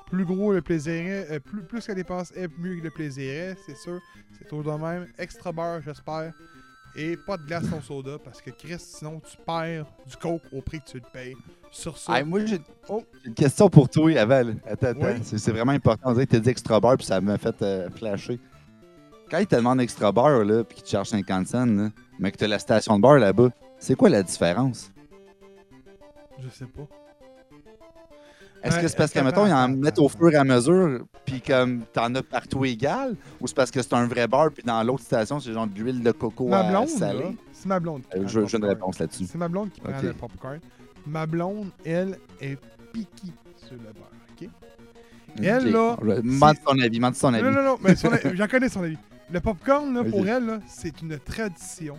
Plus 0.09 0.25
gros 0.25 0.53
le 0.53 0.61
plaisir 0.61 0.93
est, 0.93 1.31
euh, 1.31 1.39
plus, 1.39 1.61
plus 1.61 1.87
la 1.87 1.93
dépense 1.93 2.31
est, 2.35 2.47
mieux 2.57 2.77
que 2.77 2.83
le 2.83 2.89
plaisir 2.91 3.29
est, 3.31 3.57
c'est 3.65 3.77
sûr. 3.77 3.99
C'est 4.37 4.47
toujours 4.47 4.73
de 4.77 4.81
même. 4.83 5.07
Extra 5.17 5.51
beurre, 5.51 5.81
j'espère. 5.81 6.33
Et 6.95 7.15
pas 7.15 7.37
de 7.37 7.43
glace 7.45 7.65
au 7.77 7.81
soda, 7.81 8.17
parce 8.23 8.41
que 8.41 8.49
Chris, 8.49 8.79
sinon 8.79 9.19
tu 9.19 9.37
perds 9.45 9.85
du 10.07 10.17
coke 10.17 10.41
au 10.51 10.61
prix 10.61 10.79
que 10.81 10.85
tu 10.91 10.97
le 10.97 11.03
payes. 11.13 11.35
Sur 11.71 11.97
ça, 11.99 12.17
Hey, 12.17 12.25
moi, 12.25 12.43
j'ai 12.45 12.59
Oh. 12.87 13.03
une 13.23 13.35
question 13.35 13.69
pour 13.69 13.87
toi, 13.87 14.11
avant. 14.17 14.41
là. 14.43 14.53
Attends, 14.65 14.87
attends. 14.87 14.99
Oui. 15.03 15.21
C'est 15.23 15.51
vraiment 15.51 15.73
important. 15.73 16.09
On 16.09 16.13
dirait 16.13 16.25
que 16.25 16.31
t'as 16.31 16.39
dit 16.39 16.49
extra 16.49 16.79
beurre, 16.79 16.97
puis 16.97 17.05
ça 17.05 17.21
m'a 17.21 17.37
fait 17.37 17.61
euh, 17.61 17.89
flasher. 17.91 18.39
Quand 19.29 19.37
il 19.37 19.45
te 19.45 19.55
demande 19.55 19.79
extra 19.79 20.11
beurre, 20.11 20.43
là, 20.43 20.63
puis 20.63 20.77
qu'il 20.77 20.85
te 20.85 20.89
charge 20.89 21.09
50 21.09 21.45
cents, 21.47 21.67
là, 21.67 21.89
mais 22.17 22.31
que 22.31 22.37
t'as 22.37 22.47
la 22.47 22.57
station 22.57 22.97
de 22.97 23.03
beurre 23.03 23.19
là-bas, 23.19 23.49
c'est 23.77 23.93
quoi 23.93 24.09
la 24.09 24.23
différence? 24.23 24.91
je 26.39 26.49
sais 26.49 26.65
pas. 26.65 26.87
Est-ce 28.61 28.75
Ouais, 28.75 28.81
que 28.81 28.87
c'est 28.89 28.97
parce 28.97 29.11
que, 29.13 29.19
mettons, 29.19 29.45
ils 29.47 29.53
en 29.53 29.69
mettent 29.69 29.99
au 29.99 30.09
fur 30.09 30.29
et 30.31 30.35
à 30.35 30.43
mesure, 30.43 31.05
puis 31.25 31.41
comme 31.41 31.83
t'en 31.93 32.13
as 32.15 32.21
partout 32.23 32.65
égal, 32.65 33.15
ou 33.39 33.47
c'est 33.47 33.55
parce 33.55 33.71
que 33.71 33.81
c'est 33.81 33.93
un 33.93 34.05
vrai 34.05 34.27
beurre, 34.27 34.51
puis 34.51 34.63
dans 34.63 34.83
l'autre 34.83 35.03
station, 35.03 35.39
c'est 35.39 35.53
genre 35.53 35.65
de 35.67 35.79
l'huile 35.79 36.03
de 36.03 36.11
coco 36.11 36.47
Ma 36.49 36.59
à 36.59 36.69
blonde, 36.69 36.89
salée? 36.89 37.19
là, 37.23 37.31
c'est 37.53 37.67
ma 37.67 37.79
blonde 37.79 38.01
qui 38.01 38.17
Euh, 38.17 38.19
prend 38.21 38.27
je 38.27 38.39
veux 38.41 38.55
une 38.55 38.65
réponse 38.65 38.99
là-dessus. 38.99 39.25
C'est 39.31 39.37
ma 39.37 39.47
blonde 39.47 39.71
qui 39.71 39.79
prend 39.79 39.97
Ok. 39.97 40.03
le 40.03 40.13
popcorn. 40.13 40.59
Ma 41.07 41.25
blonde, 41.25 41.69
elle, 41.85 42.17
est 42.41 42.57
piquée 42.91 43.31
sur 43.55 43.71
le 43.77 43.93
beurre, 43.93 44.11
OK? 44.41 44.49
Elle, 45.41 45.71
là, 45.71 45.95
Demande 46.21 46.55
ton 46.65 46.77
avis, 46.79 46.99
ton 46.99 47.31
Non, 47.31 47.37
avis. 47.37 47.43
non, 47.55 47.63
non, 47.63 47.77
mais 47.81 47.95
son 47.95 48.11
avis- 48.11 48.35
j'en 48.35 48.47
connais 48.47 48.67
son 48.69 48.83
avis. 48.83 48.97
Le 49.31 49.39
popcorn, 49.39 49.93
là, 49.93 50.03
pour 50.03 50.27
elle, 50.27 50.59
c'est 50.67 51.01
une 51.01 51.17
tradition 51.19 51.97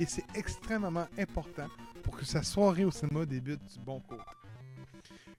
et 0.00 0.06
c'est 0.06 0.24
extrêmement 0.34 1.06
important 1.18 1.66
pour 2.02 2.16
que 2.16 2.24
sa 2.24 2.42
soirée 2.42 2.84
au 2.84 2.90
cinéma 2.90 3.24
débute 3.26 3.60
du 3.72 3.78
bon 3.84 4.00
côté. 4.08 4.22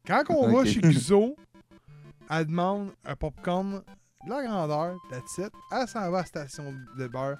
Quand 0.06 0.24
on 0.30 0.52
va 0.52 0.66
chez 0.66 0.82
Guzzo, 0.82 1.36
elle 2.30 2.46
demande 2.46 2.92
un 3.06 3.16
popcorn 3.16 3.82
de 4.26 4.30
la 4.30 4.44
grandeur, 4.44 4.98
that's 5.10 5.38
it. 5.38 5.52
Elle 5.72 5.88
s'en 5.88 6.12
va 6.12 6.20
à 6.20 6.22
la 6.22 6.26
station 6.26 6.74
de 6.98 7.08
beurre, 7.08 7.38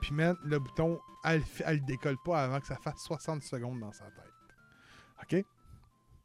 puis 0.00 0.12
met 0.12 0.32
le 0.44 0.58
bouton, 0.58 0.98
elle, 1.24 1.42
elle 1.64 1.76
le 1.76 1.80
décolle 1.82 2.16
pas 2.24 2.44
avant 2.44 2.60
que 2.60 2.66
ça 2.66 2.76
fasse 2.76 3.02
60 3.04 3.42
secondes 3.42 3.80
dans 3.80 3.92
sa 3.92 4.04
tête. 4.04 4.24
OK? 5.22 5.44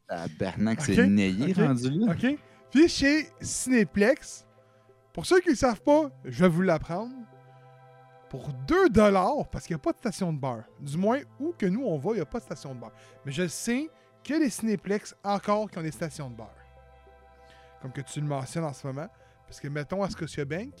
Tabarnak, 0.08 0.80
c'est 0.80 1.06
nayé 1.06 1.52
ok? 1.52 1.56
rendu 1.58 1.90
là. 1.90 2.12
OK? 2.12 2.38
Puis 2.70 2.88
chez 2.88 3.28
Cinéplex, 3.40 4.44
pour 5.12 5.24
ceux 5.24 5.40
qui 5.40 5.50
ne 5.50 5.54
savent 5.54 5.82
pas, 5.82 6.10
je 6.24 6.42
vais 6.42 6.48
vous 6.48 6.62
l'apprendre. 6.62 7.14
Pour 8.28 8.52
2 8.66 8.88
parce 9.50 9.66
qu'il 9.66 9.76
n'y 9.76 9.80
a 9.80 9.82
pas 9.82 9.92
de 9.92 9.98
station 9.98 10.32
de 10.32 10.38
bar. 10.38 10.64
Du 10.80 10.98
moins, 10.98 11.20
où 11.38 11.54
que 11.56 11.64
nous 11.64 11.84
on 11.84 11.96
va, 11.96 12.10
il 12.10 12.16
n'y 12.16 12.20
a 12.20 12.26
pas 12.26 12.38
de 12.38 12.44
station 12.44 12.74
de 12.74 12.80
bar. 12.80 12.90
Mais 13.24 13.30
je 13.30 13.46
sais 13.46 13.88
que 14.26 14.34
les 14.34 14.50
Cinéplex 14.50 15.14
encore 15.22 15.70
qui 15.70 15.78
ont 15.78 15.82
des 15.82 15.92
stations 15.92 16.28
de 16.28 16.34
bar. 16.34 16.52
Comme 17.80 17.92
que 17.92 18.00
tu 18.00 18.20
le 18.20 18.26
mentionnes 18.26 18.64
en 18.64 18.72
ce 18.72 18.84
moment. 18.86 19.06
Parce 19.46 19.60
que 19.60 19.68
mettons 19.68 20.02
à 20.02 20.10
Scotiabank, 20.10 20.72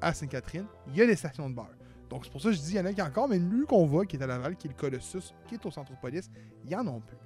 à 0.00 0.12
Sainte-Catherine, 0.12 0.66
il 0.88 0.96
y 0.96 1.02
a 1.02 1.06
des 1.06 1.14
stations 1.14 1.48
de 1.48 1.54
bar. 1.54 1.70
Donc 2.08 2.24
c'est 2.24 2.32
pour 2.32 2.40
ça 2.40 2.48
que 2.48 2.56
je 2.56 2.60
dis, 2.60 2.72
il 2.72 2.76
y 2.76 2.80
en 2.80 2.86
a 2.86 2.92
qui 2.92 3.00
encore, 3.00 3.28
mais 3.28 3.38
lui 3.38 3.64
qu'on 3.64 3.86
voit, 3.86 4.04
qui 4.04 4.16
est 4.16 4.22
à 4.22 4.26
Laval, 4.26 4.56
qui 4.56 4.66
est 4.66 4.70
le 4.70 4.76
Colossus, 4.76 5.32
qui 5.46 5.54
est 5.54 5.64
au 5.64 5.70
police, 6.00 6.28
il 6.64 6.70
y 6.70 6.74
en 6.74 6.86
a 6.88 7.00
plus. 7.00 7.16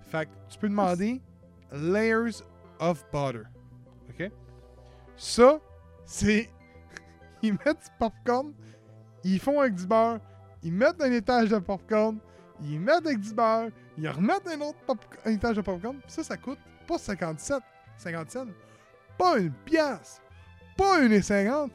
Fait 0.00 0.26
que 0.26 0.30
tu 0.48 0.58
peux 0.58 0.68
demander 0.68 1.22
layers 1.70 2.42
of 2.80 3.04
butter. 3.12 3.44
OK? 4.10 4.32
Ça, 5.16 5.60
c'est. 6.04 6.50
Ils 7.42 7.52
mettent 7.52 7.84
du 7.84 7.90
popcorn, 7.98 8.52
ils 9.24 9.40
font 9.40 9.60
avec 9.60 9.74
du 9.74 9.84
beurre, 9.84 10.20
ils 10.62 10.72
mettent 10.72 11.02
un 11.02 11.10
étage 11.10 11.50
de 11.50 11.58
popcorn, 11.58 12.20
ils 12.62 12.78
mettent 12.80 13.06
avec 13.06 13.20
du 13.20 13.32
beurre, 13.34 13.68
ils 13.98 14.08
remettent 14.08 14.46
un 14.48 14.60
autre 14.60 14.78
pop- 14.86 14.98
un 15.24 15.30
étage 15.32 15.56
de 15.56 15.60
popcorn, 15.62 15.96
ça, 16.06 16.22
ça 16.22 16.36
coûte 16.36 16.58
pas 16.86 16.98
57, 16.98 17.58
50 17.98 18.30
cents, 18.30 18.46
pas 19.18 19.38
une 19.38 19.52
pièce, 19.64 20.20
pas 20.76 21.00
une 21.00 21.12
et 21.12 21.22
50, 21.22 21.70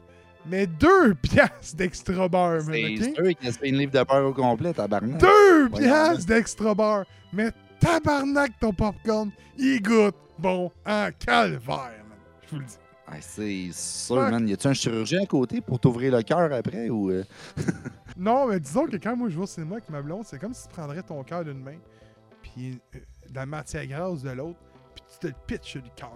mais 0.46 0.66
deux 0.66 1.14
pièces 1.22 1.74
d'extra 1.74 2.28
beurre, 2.28 2.64
man, 2.64 2.74
C'est 2.98 3.08
OK? 3.10 3.14
sûr 3.16 3.36
qu'il 3.38 3.52
fait 3.52 3.68
une 3.68 3.78
livre 3.78 3.92
de 3.92 4.02
beurre 4.04 4.26
au 4.26 4.32
complet, 4.34 4.72
tabarnak. 4.72 5.18
Deux 5.20 5.68
Voyons 5.68 5.86
piastres 5.86 6.26
d'extra 6.26 6.74
beurre. 6.74 7.04
Mais 7.32 7.50
tabarnak 7.80 8.52
ton 8.60 8.72
popcorn, 8.72 9.30
il 9.58 9.82
goûte 9.82 10.16
bon 10.38 10.70
en 10.86 11.08
calvaire, 11.18 12.04
man. 12.08 12.18
Je 12.46 12.50
vous 12.54 12.58
le 12.60 12.64
dis. 12.66 12.76
Ah, 13.10 13.16
c'est 13.20 13.70
sûr, 13.72 14.16
man. 14.16 14.46
Y 14.46 14.52
a-tu 14.52 14.66
un 14.66 14.74
chirurgien 14.74 15.22
à 15.22 15.26
côté 15.26 15.60
pour 15.62 15.80
t'ouvrir 15.80 16.14
le 16.14 16.22
cœur 16.22 16.52
après 16.52 16.90
ou. 16.90 17.10
euh? 17.10 17.24
Non, 18.16 18.46
mais 18.48 18.58
disons 18.58 18.86
que 18.86 18.96
quand 18.96 19.16
moi 19.16 19.28
je 19.28 19.36
vais 19.36 19.42
au 19.44 19.46
cinéma 19.46 19.76
avec 19.76 19.88
ma 19.90 20.02
blonde, 20.02 20.24
c'est 20.26 20.38
comme 20.40 20.52
si 20.52 20.66
tu 20.66 20.74
prendrais 20.74 21.02
ton 21.04 21.22
cœur 21.22 21.44
d'une 21.44 21.62
main, 21.62 21.76
puis 22.42 22.80
euh, 22.96 22.98
de 23.30 23.34
la 23.34 23.46
matière 23.46 23.86
grasse 23.86 24.22
de 24.22 24.30
l'autre, 24.30 24.58
puis 24.94 25.04
tu 25.12 25.18
te 25.20 25.26
le 25.28 25.34
pitches 25.46 25.76
le 25.76 25.82
cœur, 25.94 26.10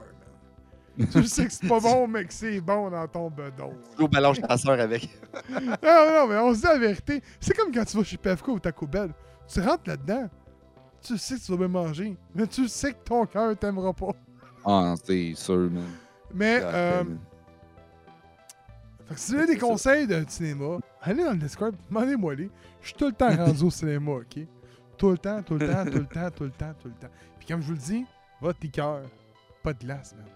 man. 0.99 1.09
tu 1.13 1.23
sais 1.29 1.47
que 1.47 1.53
c'est 1.53 1.69
pas 1.69 1.79
bon, 1.79 2.09
mais 2.09 2.25
que 2.25 2.35
c'est 2.35 2.61
bon 2.61 2.91
dans 2.91 3.07
ton 3.07 3.31
bedon. 3.31 3.73
Tu 3.97 4.09
balances 4.09 4.41
ta 4.41 4.59
soeur 4.59 4.81
avec. 4.81 5.09
Non, 5.51 6.07
non, 6.11 6.27
mais 6.29 6.37
on 6.39 6.53
se 6.53 6.59
dit 6.61 6.67
la 6.67 6.79
vérité. 6.79 7.23
C'est 7.41 7.57
comme 7.57 7.73
quand 7.73 7.85
tu 7.85 7.97
vas 7.97 8.03
chez 8.05 8.17
PFK 8.17 8.49
ou 8.49 8.59
Taco 8.59 8.87
Bell. 8.87 9.13
Tu 9.47 9.61
rentres 9.61 9.85
là-dedans, 9.87 10.29
tu 11.01 11.17
sais 11.17 11.37
que 11.37 11.41
tu 11.41 11.53
vas 11.53 11.59
bien 11.59 11.69
manger, 11.69 12.17
mais 12.35 12.47
tu 12.49 12.67
sais 12.69 12.93
que 12.93 13.03
ton 13.05 13.25
cœur 13.27 13.57
t'aimera 13.57 13.93
pas. 13.93 14.11
Ah, 14.65 14.95
c'est 15.05 15.35
sûr, 15.37 15.71
man. 15.71 15.85
Mais, 16.35 16.61
euh, 16.63 17.05
fait 19.07 19.15
que 19.15 19.21
si 19.21 19.33
vous 19.33 19.39
avez 19.39 19.47
des 19.55 19.59
conseils 19.59 20.07
de 20.07 20.25
cinéma, 20.29 20.79
allez 21.01 21.25
dans 21.25 21.33
le 21.33 21.39
Discord, 21.39 21.75
demandez-moi 21.89 22.35
les. 22.35 22.51
Je 22.81 22.89
suis 22.89 22.97
tout 22.97 23.07
le 23.07 23.13
temps 23.13 23.29
rendu 23.37 23.63
au 23.65 23.71
cinéma, 23.71 24.13
ok? 24.13 24.39
Tout 24.97 25.11
le 25.11 25.19
temps, 25.19 25.43
tout 25.43 25.59
le 25.59 25.67
temps, 25.69 25.85
tout 25.85 25.99
le 25.99 26.07
temps, 26.07 26.31
tout 26.31 26.45
le 26.45 26.51
temps, 26.51 26.73
tout 26.81 26.89
le 26.89 26.95
temps. 26.95 27.13
Puis 27.39 27.47
comme 27.49 27.61
je 27.61 27.67
vous 27.67 27.73
le 27.73 27.79
dis, 27.79 28.05
votre 28.41 28.61
liqueur, 28.63 29.01
pas 29.63 29.73
de 29.73 29.79
glace, 29.81 30.15
man. 30.17 30.27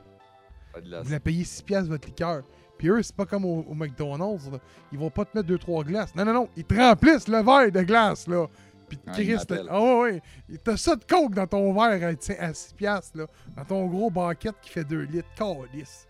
Pas 0.72 0.80
de 0.80 0.90
la- 0.90 1.02
Vous 1.02 1.10
la 1.10 1.20
payez 1.20 1.44
6 1.44 1.62
piastres 1.62 1.88
votre 1.90 2.06
liqueur. 2.08 2.42
Puis 2.76 2.88
eux, 2.88 3.02
c'est 3.02 3.14
pas 3.16 3.24
comme 3.24 3.44
au, 3.46 3.64
au 3.68 3.74
McDonald's, 3.74 4.50
là. 4.50 4.58
Ils 4.92 4.98
vont 4.98 5.08
pas 5.10 5.24
te 5.24 5.36
mettre 5.38 5.48
2-3 5.48 5.84
glaces. 5.84 6.14
Non, 6.14 6.24
non, 6.26 6.34
non. 6.34 6.48
Ils 6.56 6.64
te 6.64 6.74
remplissent 6.74 7.28
le 7.28 7.38
verre 7.42 7.72
de 7.72 7.82
glace, 7.82 8.26
là. 8.28 8.46
Puis 8.88 8.98
Ah, 9.06 9.12
Chris, 9.12 9.36
ah 9.70 9.80
ouais, 9.82 10.00
ouais. 10.48 10.58
T'as 10.62 10.76
ça 10.76 10.94
de 10.96 11.04
coke 11.04 11.34
dans 11.34 11.46
ton 11.46 11.72
verre 11.72 12.08
à, 12.08 12.14
tiens, 12.14 12.36
à 12.38 12.54
6 12.54 12.72
piastres, 12.74 13.18
là. 13.18 13.26
Dans 13.56 13.64
ton 13.64 13.86
gros 13.86 14.10
banquette 14.10 14.54
qui 14.62 14.70
fait 14.70 14.84
2 14.84 15.02
litres. 15.02 15.28
Calice. 15.36 16.06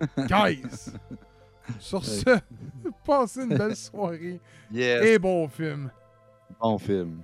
Guys. 0.18 0.92
Sur 1.78 2.04
ce, 2.04 2.38
passez 3.06 3.42
une 3.42 3.56
belle 3.56 3.76
soirée 3.76 4.40
Yes, 4.72 5.04
et 5.04 5.18
bon 5.18 5.46
film. 5.46 5.90
bon 6.60 6.78
film. 6.78 7.22